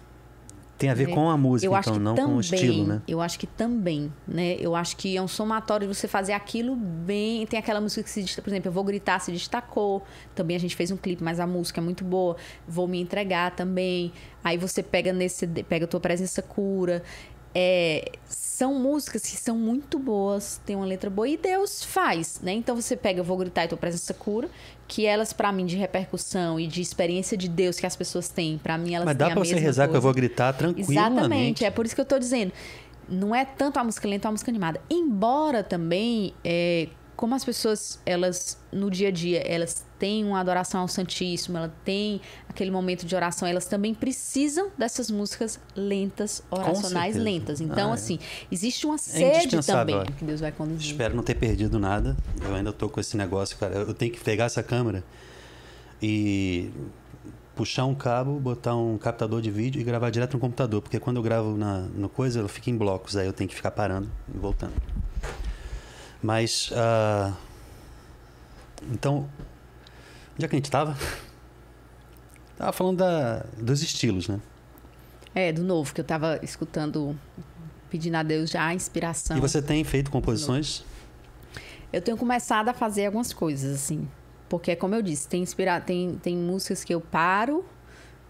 Tem 0.78 0.88
a 0.90 0.94
ver 0.94 1.08
né? 1.08 1.14
com 1.14 1.28
a 1.28 1.36
música, 1.36 1.66
eu 1.66 1.74
acho 1.74 1.88
então, 1.90 1.98
que 1.98 2.04
não 2.04 2.14
também, 2.14 2.30
com 2.30 2.36
o 2.36 2.40
estilo, 2.40 2.86
né? 2.86 3.02
Eu 3.08 3.20
acho 3.20 3.36
que 3.36 3.48
também, 3.48 4.12
né? 4.26 4.56
Eu 4.60 4.76
acho 4.76 4.96
que 4.96 5.16
é 5.16 5.20
um 5.20 5.26
somatório 5.26 5.88
de 5.88 5.92
você 5.92 6.06
fazer 6.06 6.32
aquilo 6.32 6.76
bem. 6.76 7.44
Tem 7.46 7.58
aquela 7.58 7.80
música 7.80 8.04
que 8.04 8.10
se 8.10 8.22
destaca, 8.22 8.42
por 8.42 8.50
exemplo, 8.50 8.68
eu 8.68 8.72
vou 8.72 8.84
gritar, 8.84 9.18
se 9.18 9.32
destacou. 9.32 10.04
Também 10.36 10.56
a 10.56 10.60
gente 10.60 10.76
fez 10.76 10.92
um 10.92 10.96
clipe, 10.96 11.22
mas 11.22 11.40
a 11.40 11.46
música 11.48 11.80
é 11.80 11.82
muito 11.82 12.04
boa. 12.04 12.36
Vou 12.66 12.86
me 12.86 13.00
entregar 13.00 13.56
também. 13.56 14.12
Aí 14.44 14.56
você 14.56 14.80
pega 14.80 15.12
nesse, 15.12 15.48
pega 15.48 15.84
a 15.84 15.88
tua 15.88 15.98
presença 15.98 16.40
cura. 16.42 17.02
É, 17.60 18.12
são 18.28 18.72
músicas 18.74 19.22
que 19.22 19.36
são 19.36 19.58
muito 19.58 19.98
boas, 19.98 20.60
tem 20.64 20.76
uma 20.76 20.86
letra 20.86 21.10
boa 21.10 21.28
e 21.28 21.36
Deus 21.36 21.82
faz, 21.82 22.38
né? 22.40 22.52
Então 22.52 22.76
você 22.76 22.96
pega 22.96 23.18
Eu 23.18 23.24
Vou 23.24 23.36
Gritar 23.36 23.64
e 23.64 23.68
Tua 23.68 23.76
Presença 23.76 24.14
Cura, 24.14 24.48
que 24.86 25.04
elas, 25.04 25.32
pra 25.32 25.50
mim, 25.50 25.66
de 25.66 25.76
repercussão 25.76 26.60
e 26.60 26.68
de 26.68 26.80
experiência 26.80 27.36
de 27.36 27.48
Deus 27.48 27.80
que 27.80 27.86
as 27.86 27.96
pessoas 27.96 28.28
têm, 28.28 28.58
pra 28.58 28.78
mim 28.78 28.94
elas 28.94 29.06
Mas 29.06 29.16
dá 29.16 29.26
a 29.26 29.30
pra 29.30 29.40
você 29.40 29.56
rezar 29.58 29.84
que 29.86 29.88
eu 29.88 29.94
coisa. 29.94 30.00
vou 30.02 30.14
gritar 30.14 30.52
tranquilamente. 30.52 30.92
Exatamente, 30.92 31.64
é 31.64 31.70
por 31.72 31.84
isso 31.84 31.96
que 31.96 32.00
eu 32.00 32.04
tô 32.04 32.16
dizendo. 32.16 32.52
Não 33.08 33.34
é 33.34 33.44
tanto 33.44 33.78
a 33.80 33.82
música 33.82 34.06
lenta 34.06 34.28
ou 34.28 34.30
a 34.30 34.32
música 34.32 34.50
animada. 34.52 34.80
Embora 34.88 35.64
também, 35.64 36.32
é, 36.44 36.86
como 37.18 37.34
as 37.34 37.44
pessoas, 37.44 37.98
elas, 38.06 38.56
no 38.70 38.88
dia 38.88 39.08
a 39.08 39.10
dia, 39.10 39.40
elas 39.40 39.84
têm 39.98 40.24
uma 40.24 40.38
adoração 40.38 40.82
ao 40.82 40.86
Santíssimo, 40.86 41.58
ela 41.58 41.74
tem 41.84 42.20
aquele 42.48 42.70
momento 42.70 43.04
de 43.04 43.12
oração, 43.16 43.48
elas 43.48 43.66
também 43.66 43.92
precisam 43.92 44.70
dessas 44.78 45.10
músicas 45.10 45.58
lentas, 45.74 46.44
oracionais 46.48 47.16
lentas. 47.16 47.60
Então, 47.60 47.88
Ah, 47.88 47.90
é. 47.90 47.94
assim, 47.94 48.20
existe 48.52 48.86
uma 48.86 48.96
sede 48.96 49.46
indispensável, 49.46 49.98
também 49.98 50.12
que 50.14 50.24
Deus 50.24 50.40
vai 50.40 50.52
conduzir. 50.52 50.92
Espero 50.92 51.16
não 51.16 51.24
ter 51.24 51.34
perdido 51.34 51.76
nada. 51.80 52.16
Eu 52.40 52.54
ainda 52.54 52.72
tô 52.72 52.88
com 52.88 53.00
esse 53.00 53.16
negócio, 53.16 53.58
cara. 53.58 53.74
Eu 53.78 53.94
tenho 53.94 54.12
que 54.12 54.20
pegar 54.20 54.44
essa 54.44 54.62
câmera 54.62 55.02
e 56.00 56.70
puxar 57.56 57.84
um 57.86 57.96
cabo, 57.96 58.38
botar 58.38 58.76
um 58.76 58.96
captador 58.96 59.42
de 59.42 59.50
vídeo 59.50 59.80
e 59.80 59.82
gravar 59.82 60.10
direto 60.10 60.34
no 60.34 60.38
computador. 60.38 60.80
Porque 60.82 61.00
quando 61.00 61.16
eu 61.16 61.22
gravo 61.24 61.56
na, 61.56 61.80
no 61.80 62.08
coisa, 62.08 62.38
ela 62.38 62.48
fica 62.48 62.70
em 62.70 62.76
blocos. 62.76 63.16
Aí 63.16 63.26
eu 63.26 63.32
tenho 63.32 63.50
que 63.50 63.56
ficar 63.56 63.72
parando 63.72 64.08
e 64.32 64.38
voltando. 64.38 64.74
Mas. 66.22 66.70
ah, 66.74 67.34
então. 68.90 69.28
Onde 70.34 70.44
é 70.44 70.48
que 70.48 70.54
a 70.54 70.58
gente 70.58 70.70
tava? 70.70 70.96
Tava 72.56 72.72
falando 72.72 72.98
da, 72.98 73.44
dos 73.56 73.82
estilos, 73.82 74.28
né? 74.28 74.40
É, 75.34 75.52
do 75.52 75.62
novo, 75.62 75.94
que 75.94 76.00
eu 76.00 76.04
tava 76.04 76.40
escutando, 76.42 77.16
pedindo 77.90 78.16
a 78.16 78.22
Deus 78.22 78.50
já 78.50 78.66
a 78.66 78.74
inspiração. 78.74 79.36
E 79.36 79.40
você 79.40 79.62
tem 79.62 79.84
feito 79.84 80.10
composições? 80.10 80.84
Eu 81.92 82.02
tenho 82.02 82.16
começado 82.16 82.68
a 82.68 82.74
fazer 82.74 83.06
algumas 83.06 83.32
coisas, 83.32 83.74
assim. 83.74 84.08
Porque, 84.48 84.74
como 84.74 84.94
eu 84.94 85.02
disse, 85.02 85.28
tem, 85.28 85.42
inspira... 85.42 85.80
tem, 85.80 86.18
tem 86.22 86.36
músicas 86.36 86.82
que 86.82 86.92
eu 86.92 87.00
paro, 87.00 87.64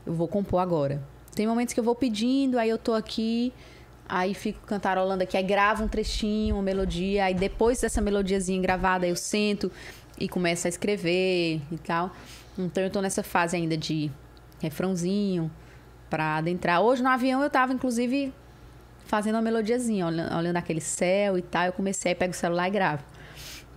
eu 0.05 0.15
vou 0.15 0.29
compor 0.29 0.61
agora. 0.61 1.03
Tem 1.35 1.47
momentos 1.47 1.73
que 1.73 1.81
eu 1.81 1.85
vou 1.85 1.95
pedindo, 1.95 2.59
aí 2.59 2.69
eu 2.69 2.79
tô 2.79 2.93
aqui, 2.93 3.53
aí 4.09 4.35
fico 4.35 4.67
cantarolando 4.67 5.23
aqui, 5.23 5.37
aí 5.37 5.43
gravo 5.43 5.85
um 5.85 5.89
trechinho, 5.89 6.57
uma 6.57 6.63
melodia, 6.63 7.25
aí 7.25 7.35
depois 7.35 7.81
dessa 7.81 8.01
melodiazinha 8.01 8.61
gravada, 8.61 9.07
eu 9.07 9.17
sento 9.17 9.71
e 10.19 10.29
começo 10.29 10.67
a 10.67 10.71
escrever 10.71 11.61
e 11.71 11.79
tal. 11.79 12.11
Então 12.59 12.83
eu 12.83 12.91
tô 12.91 13.01
nessa 13.01 13.23
fase 13.23 13.57
ainda 13.57 13.77
de 13.77 14.11
refrãozinho 14.61 15.51
pra 16.11 16.37
adentrar. 16.37 16.81
Hoje 16.81 17.03
no 17.03 17.09
avião 17.09 17.43
eu 17.43 17.51
tava, 17.51 17.73
inclusive, 17.73 18.33
fazendo 19.05 19.37
uma 19.37 19.43
melodiazinha, 19.43 20.07
olhando, 20.07 20.35
olhando 20.37 20.57
aquele 20.57 20.81
céu 20.81 21.39
e 21.39 21.43
tal. 21.43 21.67
Eu 21.67 21.73
comecei, 21.73 22.15
pego 22.15 22.33
o 22.33 22.37
celular 22.37 22.69
e 22.69 22.71
gravo. 22.71 23.05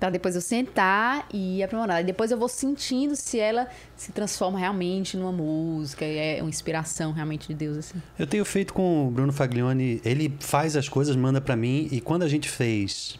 Pra 0.01 0.09
depois 0.09 0.33
eu 0.33 0.41
sentar 0.41 1.27
e 1.31 1.59
ir 1.59 1.63
aprimorando. 1.63 1.99
Aí 1.99 2.03
depois 2.03 2.31
eu 2.31 2.37
vou 2.39 2.49
sentindo 2.49 3.15
se 3.15 3.37
ela 3.37 3.67
se 3.95 4.11
transforma 4.11 4.57
realmente 4.57 5.15
numa 5.15 5.31
música, 5.31 6.03
e 6.03 6.17
é 6.17 6.41
uma 6.41 6.49
inspiração 6.49 7.11
realmente 7.11 7.47
de 7.47 7.53
Deus, 7.53 7.77
assim. 7.77 8.01
Eu 8.17 8.25
tenho 8.25 8.43
feito 8.43 8.73
com 8.73 9.07
o 9.07 9.11
Bruno 9.11 9.31
Faglione. 9.31 10.01
Ele 10.03 10.35
faz 10.39 10.75
as 10.75 10.89
coisas, 10.89 11.15
manda 11.15 11.39
pra 11.39 11.55
mim. 11.55 11.87
E 11.91 12.01
quando 12.01 12.23
a 12.23 12.27
gente 12.27 12.49
fez 12.49 13.19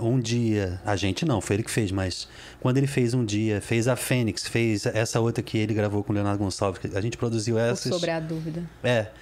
um 0.00 0.18
dia, 0.18 0.80
a 0.84 0.96
gente 0.96 1.24
não, 1.24 1.40
foi 1.40 1.54
ele 1.54 1.62
que 1.62 1.70
fez, 1.70 1.92
mas 1.92 2.26
quando 2.58 2.78
ele 2.78 2.88
fez 2.88 3.14
um 3.14 3.24
dia, 3.24 3.60
fez 3.60 3.86
a 3.86 3.94
Fênix, 3.94 4.48
fez 4.48 4.86
essa 4.86 5.20
outra 5.20 5.44
que 5.44 5.56
ele 5.56 5.72
gravou 5.72 6.02
com 6.02 6.12
o 6.12 6.14
Leonardo 6.16 6.42
Gonçalves, 6.42 6.80
que 6.80 6.98
a 6.98 7.00
gente 7.00 7.16
produziu 7.16 7.54
Ou 7.54 7.60
essas. 7.60 7.94
sobre 7.94 8.10
a 8.10 8.18
dúvida. 8.18 8.68
É. 8.82 9.12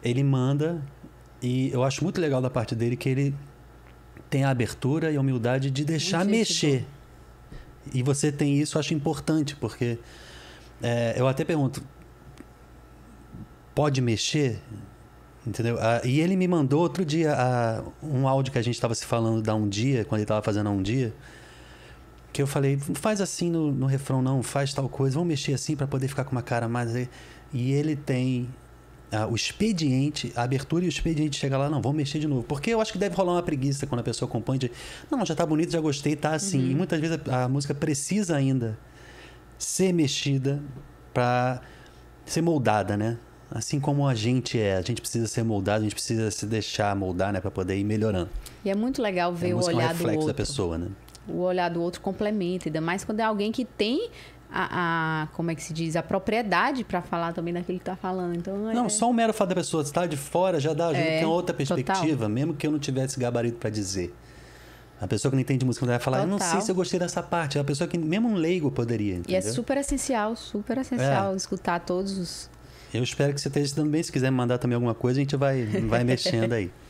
Ele 0.00 0.22
manda 0.22 0.80
e 1.42 1.72
eu 1.72 1.82
acho 1.82 2.04
muito 2.04 2.20
legal 2.20 2.40
da 2.40 2.50
parte 2.50 2.76
dele 2.76 2.94
que 2.94 3.08
ele 3.08 3.34
tem 4.34 4.42
a 4.42 4.50
abertura 4.50 5.12
e 5.12 5.16
a 5.16 5.20
humildade 5.20 5.70
de 5.70 5.84
deixar 5.84 6.24
mexer. 6.24 6.84
E 7.92 8.02
você 8.02 8.32
tem 8.32 8.58
isso, 8.58 8.76
eu 8.76 8.80
acho 8.80 8.92
importante, 8.92 9.54
porque 9.54 9.96
é, 10.82 11.14
eu 11.16 11.28
até 11.28 11.44
pergunto: 11.44 11.80
pode 13.72 14.00
mexer? 14.00 14.60
Entendeu? 15.46 15.78
Ah, 15.78 16.00
e 16.04 16.18
ele 16.20 16.34
me 16.34 16.48
mandou 16.48 16.80
outro 16.80 17.04
dia 17.04 17.32
ah, 17.32 17.84
um 18.02 18.26
áudio 18.26 18.52
que 18.52 18.58
a 18.58 18.62
gente 18.62 18.74
estava 18.74 18.92
se 18.96 19.06
falando 19.06 19.40
da 19.40 19.54
um 19.54 19.68
dia, 19.68 20.04
quando 20.04 20.18
ele 20.18 20.24
estava 20.24 20.42
fazendo 20.42 20.68
a 20.68 20.72
um 20.72 20.82
dia. 20.82 21.14
Que 22.32 22.42
eu 22.42 22.46
falei, 22.48 22.76
não 22.88 22.96
faz 22.96 23.20
assim 23.20 23.48
no, 23.48 23.70
no 23.70 23.86
refrão, 23.86 24.20
não, 24.20 24.42
faz 24.42 24.74
tal 24.74 24.88
coisa, 24.88 25.14
vamos 25.14 25.28
mexer 25.28 25.54
assim 25.54 25.76
para 25.76 25.86
poder 25.86 26.08
ficar 26.08 26.24
com 26.24 26.32
uma 26.32 26.42
cara 26.42 26.68
mais. 26.68 26.92
E 27.52 27.70
ele 27.70 27.94
tem 27.94 28.48
o 29.30 29.34
expediente, 29.34 30.32
a 30.34 30.42
abertura 30.42 30.84
e 30.84 30.88
o 30.88 30.90
expediente 30.90 31.38
chega 31.38 31.56
lá, 31.56 31.68
não, 31.68 31.80
vamos 31.80 31.96
mexer 31.96 32.18
de 32.18 32.26
novo. 32.26 32.42
Porque 32.42 32.70
eu 32.70 32.80
acho 32.80 32.92
que 32.92 32.98
deve 32.98 33.14
rolar 33.14 33.32
uma 33.32 33.42
preguiça 33.42 33.86
quando 33.86 34.00
a 34.00 34.04
pessoa 34.04 34.28
compõe 34.28 34.58
de, 34.58 34.70
não, 35.10 35.24
já 35.24 35.34
tá 35.34 35.44
bonito, 35.44 35.72
já 35.72 35.80
gostei, 35.80 36.16
tá 36.16 36.34
assim. 36.34 36.70
E 36.70 36.74
muitas 36.74 37.00
vezes 37.00 37.18
a, 37.28 37.44
a 37.44 37.48
música 37.48 37.74
precisa 37.74 38.36
ainda 38.36 38.78
ser 39.58 39.92
mexida 39.92 40.62
para 41.12 41.60
ser 42.24 42.42
moldada, 42.42 42.96
né? 42.96 43.18
Assim 43.50 43.78
como 43.78 44.08
a 44.08 44.14
gente 44.14 44.58
é, 44.58 44.76
a 44.76 44.82
gente 44.82 45.00
precisa 45.00 45.28
ser 45.28 45.44
moldado, 45.44 45.80
a 45.80 45.84
gente 45.84 45.94
precisa 45.94 46.30
se 46.30 46.44
deixar 46.46 46.96
moldar, 46.96 47.32
né, 47.32 47.40
para 47.40 47.50
poder 47.50 47.76
ir 47.76 47.84
melhorando. 47.84 48.30
E 48.64 48.70
é 48.70 48.74
muito 48.74 49.00
legal 49.00 49.32
ver 49.32 49.52
o 49.52 49.58
música 49.58 49.72
é 49.72 49.76
um 49.76 49.78
olhar 49.78 49.94
do 49.94 50.08
outro. 50.08 50.26
da 50.26 50.34
pessoa, 50.34 50.78
né? 50.78 50.88
o 51.26 51.40
olhar 51.40 51.70
do 51.70 51.80
outro 51.80 52.00
complementa, 52.00 52.68
ainda 52.68 52.80
mais 52.80 53.04
quando 53.04 53.20
é 53.20 53.22
alguém 53.22 53.50
que 53.50 53.64
tem 53.64 54.10
a, 54.56 55.22
a- 55.22 55.26
como 55.34 55.50
é 55.50 55.54
que 55.54 55.62
se 55.62 55.72
diz, 55.72 55.96
a 55.96 56.02
propriedade 56.02 56.84
para 56.84 57.02
falar 57.02 57.32
também 57.32 57.52
daquilo 57.52 57.78
que 57.78 57.84
tá 57.84 57.96
falando. 57.96 58.36
Então, 58.36 58.70
é, 58.70 58.74
Não, 58.74 58.88
só 58.88 59.10
o 59.10 59.12
mero 59.12 59.32
fato 59.34 59.48
da 59.48 59.54
pessoa 59.56 59.82
estar 59.82 60.06
de 60.06 60.16
fora 60.16 60.60
já 60.60 60.72
dá 60.72 60.86
ajuda, 60.88 61.00
É, 61.04 61.18
tem 61.18 61.26
outra 61.26 61.52
total. 61.54 61.76
perspectiva, 61.76 62.28
mesmo 62.28 62.54
que 62.54 62.66
eu 62.66 62.70
não 62.70 62.78
tivesse 62.78 63.18
gabarito 63.18 63.58
para 63.58 63.70
dizer. 63.70 64.14
A 65.00 65.08
pessoa 65.08 65.28
que 65.30 65.34
não 65.36 65.42
entende 65.42 65.64
música 65.64 65.84
vai 65.84 65.98
falar, 65.98 66.20
eu 66.20 66.26
não 66.26 66.38
sei 66.38 66.46
Total. 66.48 66.62
se 66.62 66.70
eu 66.70 66.74
gostei 66.74 67.00
dessa 67.00 67.20
parte. 67.22 67.58
É 67.58 67.60
a 67.60 67.64
pessoa 67.64 67.86
que 67.88 67.98
mesmo 67.98 68.28
um 68.28 68.34
leigo 68.36 68.70
poderia, 68.70 69.14
E 69.14 69.18
entendeu? 69.18 69.38
é 69.38 69.42
super 69.42 69.76
essencial, 69.76 70.36
super 70.36 70.78
essencial 70.78 71.32
É. 71.32 71.36
escutar 71.36 71.80
todos 71.80 72.16
os. 72.16 72.50
Eu 72.92 73.02
espero 73.02 73.34
que 73.34 73.40
você 73.40 73.48
esteja 73.48 73.74
dando 73.74 73.90
bem. 73.90 74.02
Se 74.02 74.12
quiser 74.12 74.30
me 74.30 74.36
mandar 74.36 74.56
também 74.56 74.76
alguma 74.76 74.94
coisa, 74.94 75.18
a 75.18 75.22
gente 75.22 75.34
vai, 75.36 75.64
vai 75.88 76.04
mexendo 76.04 76.52
aí. 76.52 76.70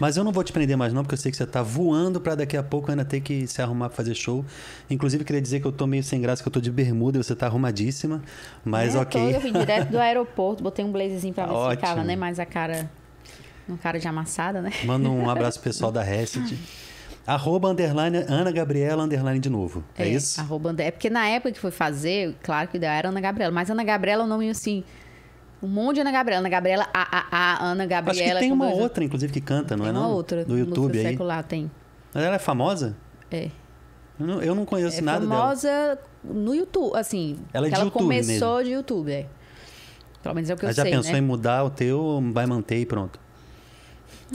Mas 0.00 0.16
eu 0.16 0.24
não 0.24 0.32
vou 0.32 0.42
te 0.44 0.52
prender 0.52 0.76
mais 0.76 0.92
não, 0.92 1.02
porque 1.02 1.14
eu 1.14 1.18
sei 1.18 1.30
que 1.30 1.36
você 1.36 1.46
tá 1.46 1.62
voando 1.62 2.20
para 2.20 2.34
daqui 2.34 2.56
a 2.56 2.62
pouco 2.62 2.90
ainda 2.90 3.04
ter 3.04 3.20
que 3.20 3.46
se 3.46 3.60
arrumar 3.62 3.88
pra 3.88 3.96
fazer 3.96 4.14
show. 4.14 4.44
Inclusive, 4.90 5.24
queria 5.24 5.40
dizer 5.42 5.60
que 5.60 5.66
eu 5.66 5.72
tô 5.72 5.86
meio 5.86 6.02
sem 6.02 6.20
graça, 6.20 6.42
que 6.42 6.48
eu 6.48 6.52
tô 6.52 6.60
de 6.60 6.70
bermuda 6.70 7.18
e 7.18 7.22
você 7.24 7.34
tá 7.34 7.46
arrumadíssima. 7.46 8.22
Mas 8.64 8.94
É, 8.94 8.98
ok. 9.00 9.20
tô- 9.20 9.28
eu 9.30 9.40
vim 9.40 9.52
direto 9.52 9.90
do 9.90 9.98
aeroporto, 9.98 10.62
botei 10.62 10.84
um 10.84 10.92
blazerzinho 10.92 11.34
pra 11.34 11.46
ver 11.46 11.52
Ótimo. 11.52 11.70
se 11.70 11.76
ficava, 11.76 12.04
né? 12.04 12.16
Mais 12.16 12.38
a 12.38 12.46
cara. 12.46 12.90
Uma 13.68 13.78
cara 13.78 13.98
de 14.00 14.08
amassada, 14.08 14.60
né? 14.60 14.72
Manda 14.84 15.08
um 15.08 15.30
abraço 15.30 15.60
pessoal 15.60 15.92
da 15.92 16.02
Reset. 16.02 16.58
Arroba 17.24 17.68
underline 17.70 18.16
Ana 18.28 18.50
Gabriela 18.50 19.04
underline 19.04 19.38
de 19.38 19.48
novo. 19.48 19.84
É, 19.96 20.08
isso? 20.08 20.40
Arroba. 20.40 20.74
É 20.78 20.90
porque 20.90 21.08
na 21.08 21.28
época 21.28 21.52
que 21.52 21.60
foi 21.60 21.70
fazer, 21.70 22.34
claro 22.42 22.66
que 22.68 22.74
o 22.74 22.78
ideal 22.78 22.92
era 22.94 23.08
Ana 23.10 23.20
Gabriela. 23.20 23.52
Mas 23.52 23.70
Ana 23.70 23.84
Gabriela 23.84 24.22
é 24.24 24.26
um 24.26 24.28
nome 24.28 24.50
assim. 24.50 24.82
Um 25.62 25.68
monte 25.68 25.96
de 25.96 26.00
Ana 26.00 26.10
Gabriela. 26.12 26.40
Ana 26.40 26.48
Gabriela, 26.48 26.88
a, 26.92 27.18
a, 27.18 27.24
a 27.30 27.64
Ana 27.66 27.86
Gabriela. 27.86 28.30
Acho 28.30 28.38
que 28.38 28.40
tem 28.40 28.52
uma 28.52 28.66
dois- 28.68 28.78
outra, 28.80 29.04
inclusive, 29.04 29.32
que 29.32 29.40
canta, 29.40 29.76
não 29.76 29.84
Tem 29.84 29.94
é 29.94 29.96
uma 29.98 30.08
não? 30.08 30.12
outra. 30.12 30.44
Do 30.44 30.58
YouTube 30.58 30.98
aí. 30.98 31.04
secular, 31.12 31.44
tem. 31.44 31.70
Mas 32.12 32.24
ela 32.24 32.34
é 32.36 32.38
famosa? 32.38 32.96
É. 33.30 33.48
Eu 34.18 34.26
não, 34.26 34.42
eu 34.42 34.54
não 34.54 34.64
conheço 34.64 34.98
É 34.98 35.00
nada 35.00 35.24
dela. 35.26 35.40
famosa 35.40 35.98
no 36.24 36.54
YouTube, 36.54 36.96
assim. 36.96 37.38
Ela 37.52 37.66
é 37.66 37.70
de 37.70 37.74
ela 37.76 37.84
YouTube 37.84 38.02
começou 38.02 38.62
de 38.62 38.70
YouTube, 38.70 39.10
é. 39.12 39.26
Pelo 40.22 40.34
menos 40.34 40.50
é 40.50 40.54
o 40.54 40.56
que 40.56 40.64
Mas 40.66 40.76
eu 40.78 40.84
já 40.84 40.88
sei, 40.90 40.92
pensou 40.98 41.12
né? 41.12 41.18
em 41.18 41.22
mudar 41.22 41.64
o 41.64 41.70
teu, 41.70 41.98
ou 42.00 42.32
vai 42.32 42.46
manter 42.46 42.78
e 42.78 42.86
pronto? 42.86 43.18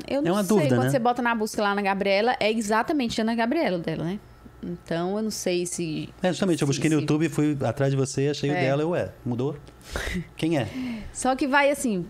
Eu 0.07 0.21
não 0.21 0.29
É 0.29 0.31
uma 0.33 0.43
sei, 0.43 0.49
dúvida, 0.55 0.75
quando 0.75 0.83
né? 0.85 0.89
você 0.91 0.99
bota 0.99 1.21
na 1.21 1.33
busca 1.33 1.61
lá 1.61 1.73
na 1.73 1.81
Gabriela, 1.81 2.35
é 2.39 2.51
exatamente 2.51 3.19
a 3.19 3.23
Ana 3.23 3.35
Gabriela 3.35 3.77
dela, 3.79 4.03
né? 4.03 4.19
Então, 4.63 5.17
eu 5.17 5.23
não 5.23 5.31
sei 5.31 5.65
se... 5.65 6.09
É, 6.21 6.29
justamente, 6.29 6.61
eu 6.61 6.65
se- 6.67 6.71
busquei 6.73 6.89
no 6.89 6.95
se- 6.97 7.01
YouTube, 7.01 7.29
fui 7.29 7.57
atrás 7.61 7.91
de 7.91 7.97
você, 7.97 8.29
achei 8.29 8.49
o 8.49 8.53
É. 8.53 8.61
dela, 8.61 8.81
eu, 8.81 8.89
ué, 8.89 9.11
mudou? 9.25 9.55
Quem 10.35 10.57
é? 10.57 10.67
Só 11.13 11.35
que 11.35 11.47
vai, 11.47 11.69
assim, 11.69 12.05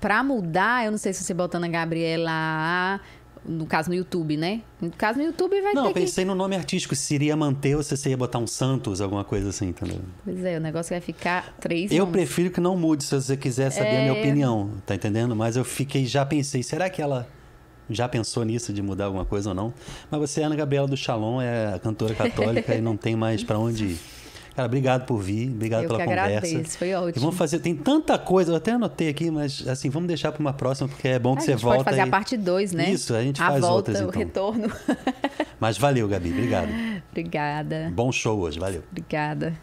pra 0.00 0.22
mudar, 0.24 0.84
eu 0.84 0.90
não 0.90 0.98
sei 0.98 1.12
se 1.12 1.22
você 1.22 1.34
botando 1.34 1.64
a 1.64 1.68
Gabriela... 1.68 3.00
No 3.44 3.66
caso, 3.66 3.88
no 3.88 3.94
YouTube, 3.96 4.36
né? 4.36 4.60
No 4.80 4.88
caso, 4.92 5.18
no 5.18 5.24
YouTube 5.24 5.60
vai 5.60 5.74
Não, 5.74 5.82
ter 5.82 5.88
eu 5.88 5.94
que... 5.94 6.00
pensei 6.02 6.24
no 6.24 6.32
nome 6.32 6.54
artístico, 6.54 6.94
se 6.94 7.12
iria 7.16 7.34
manter 7.36 7.74
ou 7.74 7.82
se 7.82 7.96
você 7.96 8.10
ia 8.10 8.16
botar 8.16 8.38
um 8.38 8.46
Santos, 8.46 9.00
alguma 9.00 9.24
coisa 9.24 9.48
assim, 9.48 9.70
entendeu? 9.70 9.98
Pois 10.24 10.44
é, 10.44 10.58
o 10.58 10.60
negócio 10.60 10.90
vai 10.90 11.00
ficar 11.00 11.52
três 11.58 11.90
Eu 11.90 12.06
nomes. 12.06 12.12
prefiro 12.12 12.52
que 12.52 12.60
não 12.60 12.76
mude, 12.76 13.02
se 13.02 13.12
você 13.12 13.36
quiser 13.36 13.70
saber 13.70 13.96
a 13.96 14.00
minha 14.02 14.16
É. 14.16 14.20
opinião, 14.20 14.70
tá 14.86 14.94
entendendo? 14.94 15.34
Mas 15.34 15.56
eu 15.56 15.64
fiquei, 15.64 16.06
já 16.06 16.24
pensei, 16.24 16.62
será 16.62 16.88
que 16.88 17.02
ela 17.02 17.26
já 17.90 18.08
pensou 18.08 18.44
nisso 18.44 18.72
de 18.72 18.80
mudar 18.82 19.06
alguma 19.06 19.24
coisa 19.24 19.50
ou 19.50 19.54
não? 19.54 19.72
Mas 20.10 20.20
você 20.20 20.40
é 20.40 20.44
Ana 20.44 20.56
Gabriela 20.56 20.86
do 20.88 20.96
Shalom, 20.96 21.40
é 21.40 21.74
a 21.74 21.78
cantora 21.78 22.14
católica 22.14 22.74
e 22.74 22.80
não 22.80 22.96
tem 22.96 23.14
mais 23.16 23.42
pra 23.44 23.58
onde 23.58 23.84
ir. 23.84 23.98
Cara, 24.54 24.66
obrigado 24.66 25.06
por 25.06 25.16
vir, 25.18 25.48
obrigado 25.50 25.84
Eu 25.84 25.88
pela 25.88 25.98
que 26.00 26.04
conversa. 26.04 26.46
agradeço, 26.46 26.76
foi 26.78 26.88
E 26.90 26.94
ótimo. 26.94 27.20
vamos 27.22 27.38
fazer, 27.38 27.58
tem 27.60 27.74
tanta 27.74 28.18
coisa, 28.18 28.52
eu 28.52 28.56
até 28.56 28.72
anotei 28.72 29.08
aqui, 29.08 29.30
mas 29.30 29.66
assim, 29.66 29.88
vamos 29.88 30.06
deixar 30.08 30.30
para 30.30 30.40
uma 30.40 30.52
próxima, 30.52 30.88
porque 30.90 31.08
é 31.08 31.18
bom 31.18 31.34
que 31.34 31.40
a 31.40 31.44
você 31.44 31.56
volta. 31.56 31.78
pode 31.78 31.84
fazer 31.84 32.00
e- 32.02 32.08
a 32.08 32.10
parte 32.10 32.36
2, 32.36 32.72
né? 32.72 32.90
Isso, 32.90 33.14
a 33.14 33.22
gente 33.22 33.40
a 33.40 33.46
faz 33.46 33.60
volta, 33.62 33.76
outras 33.76 34.00
o 34.00 34.08
então. 34.10 34.18
retorno. 34.20 34.70
Mas 35.58 35.78
valeu, 35.78 36.06
Gabi, 36.06 36.30
obrigado. 36.32 36.68
Obrigada. 37.12 37.90
Bom 37.94 38.10
show 38.12 38.38
hoje, 38.40 38.58
valeu. 38.58 38.82
Obrigada. 38.90 39.54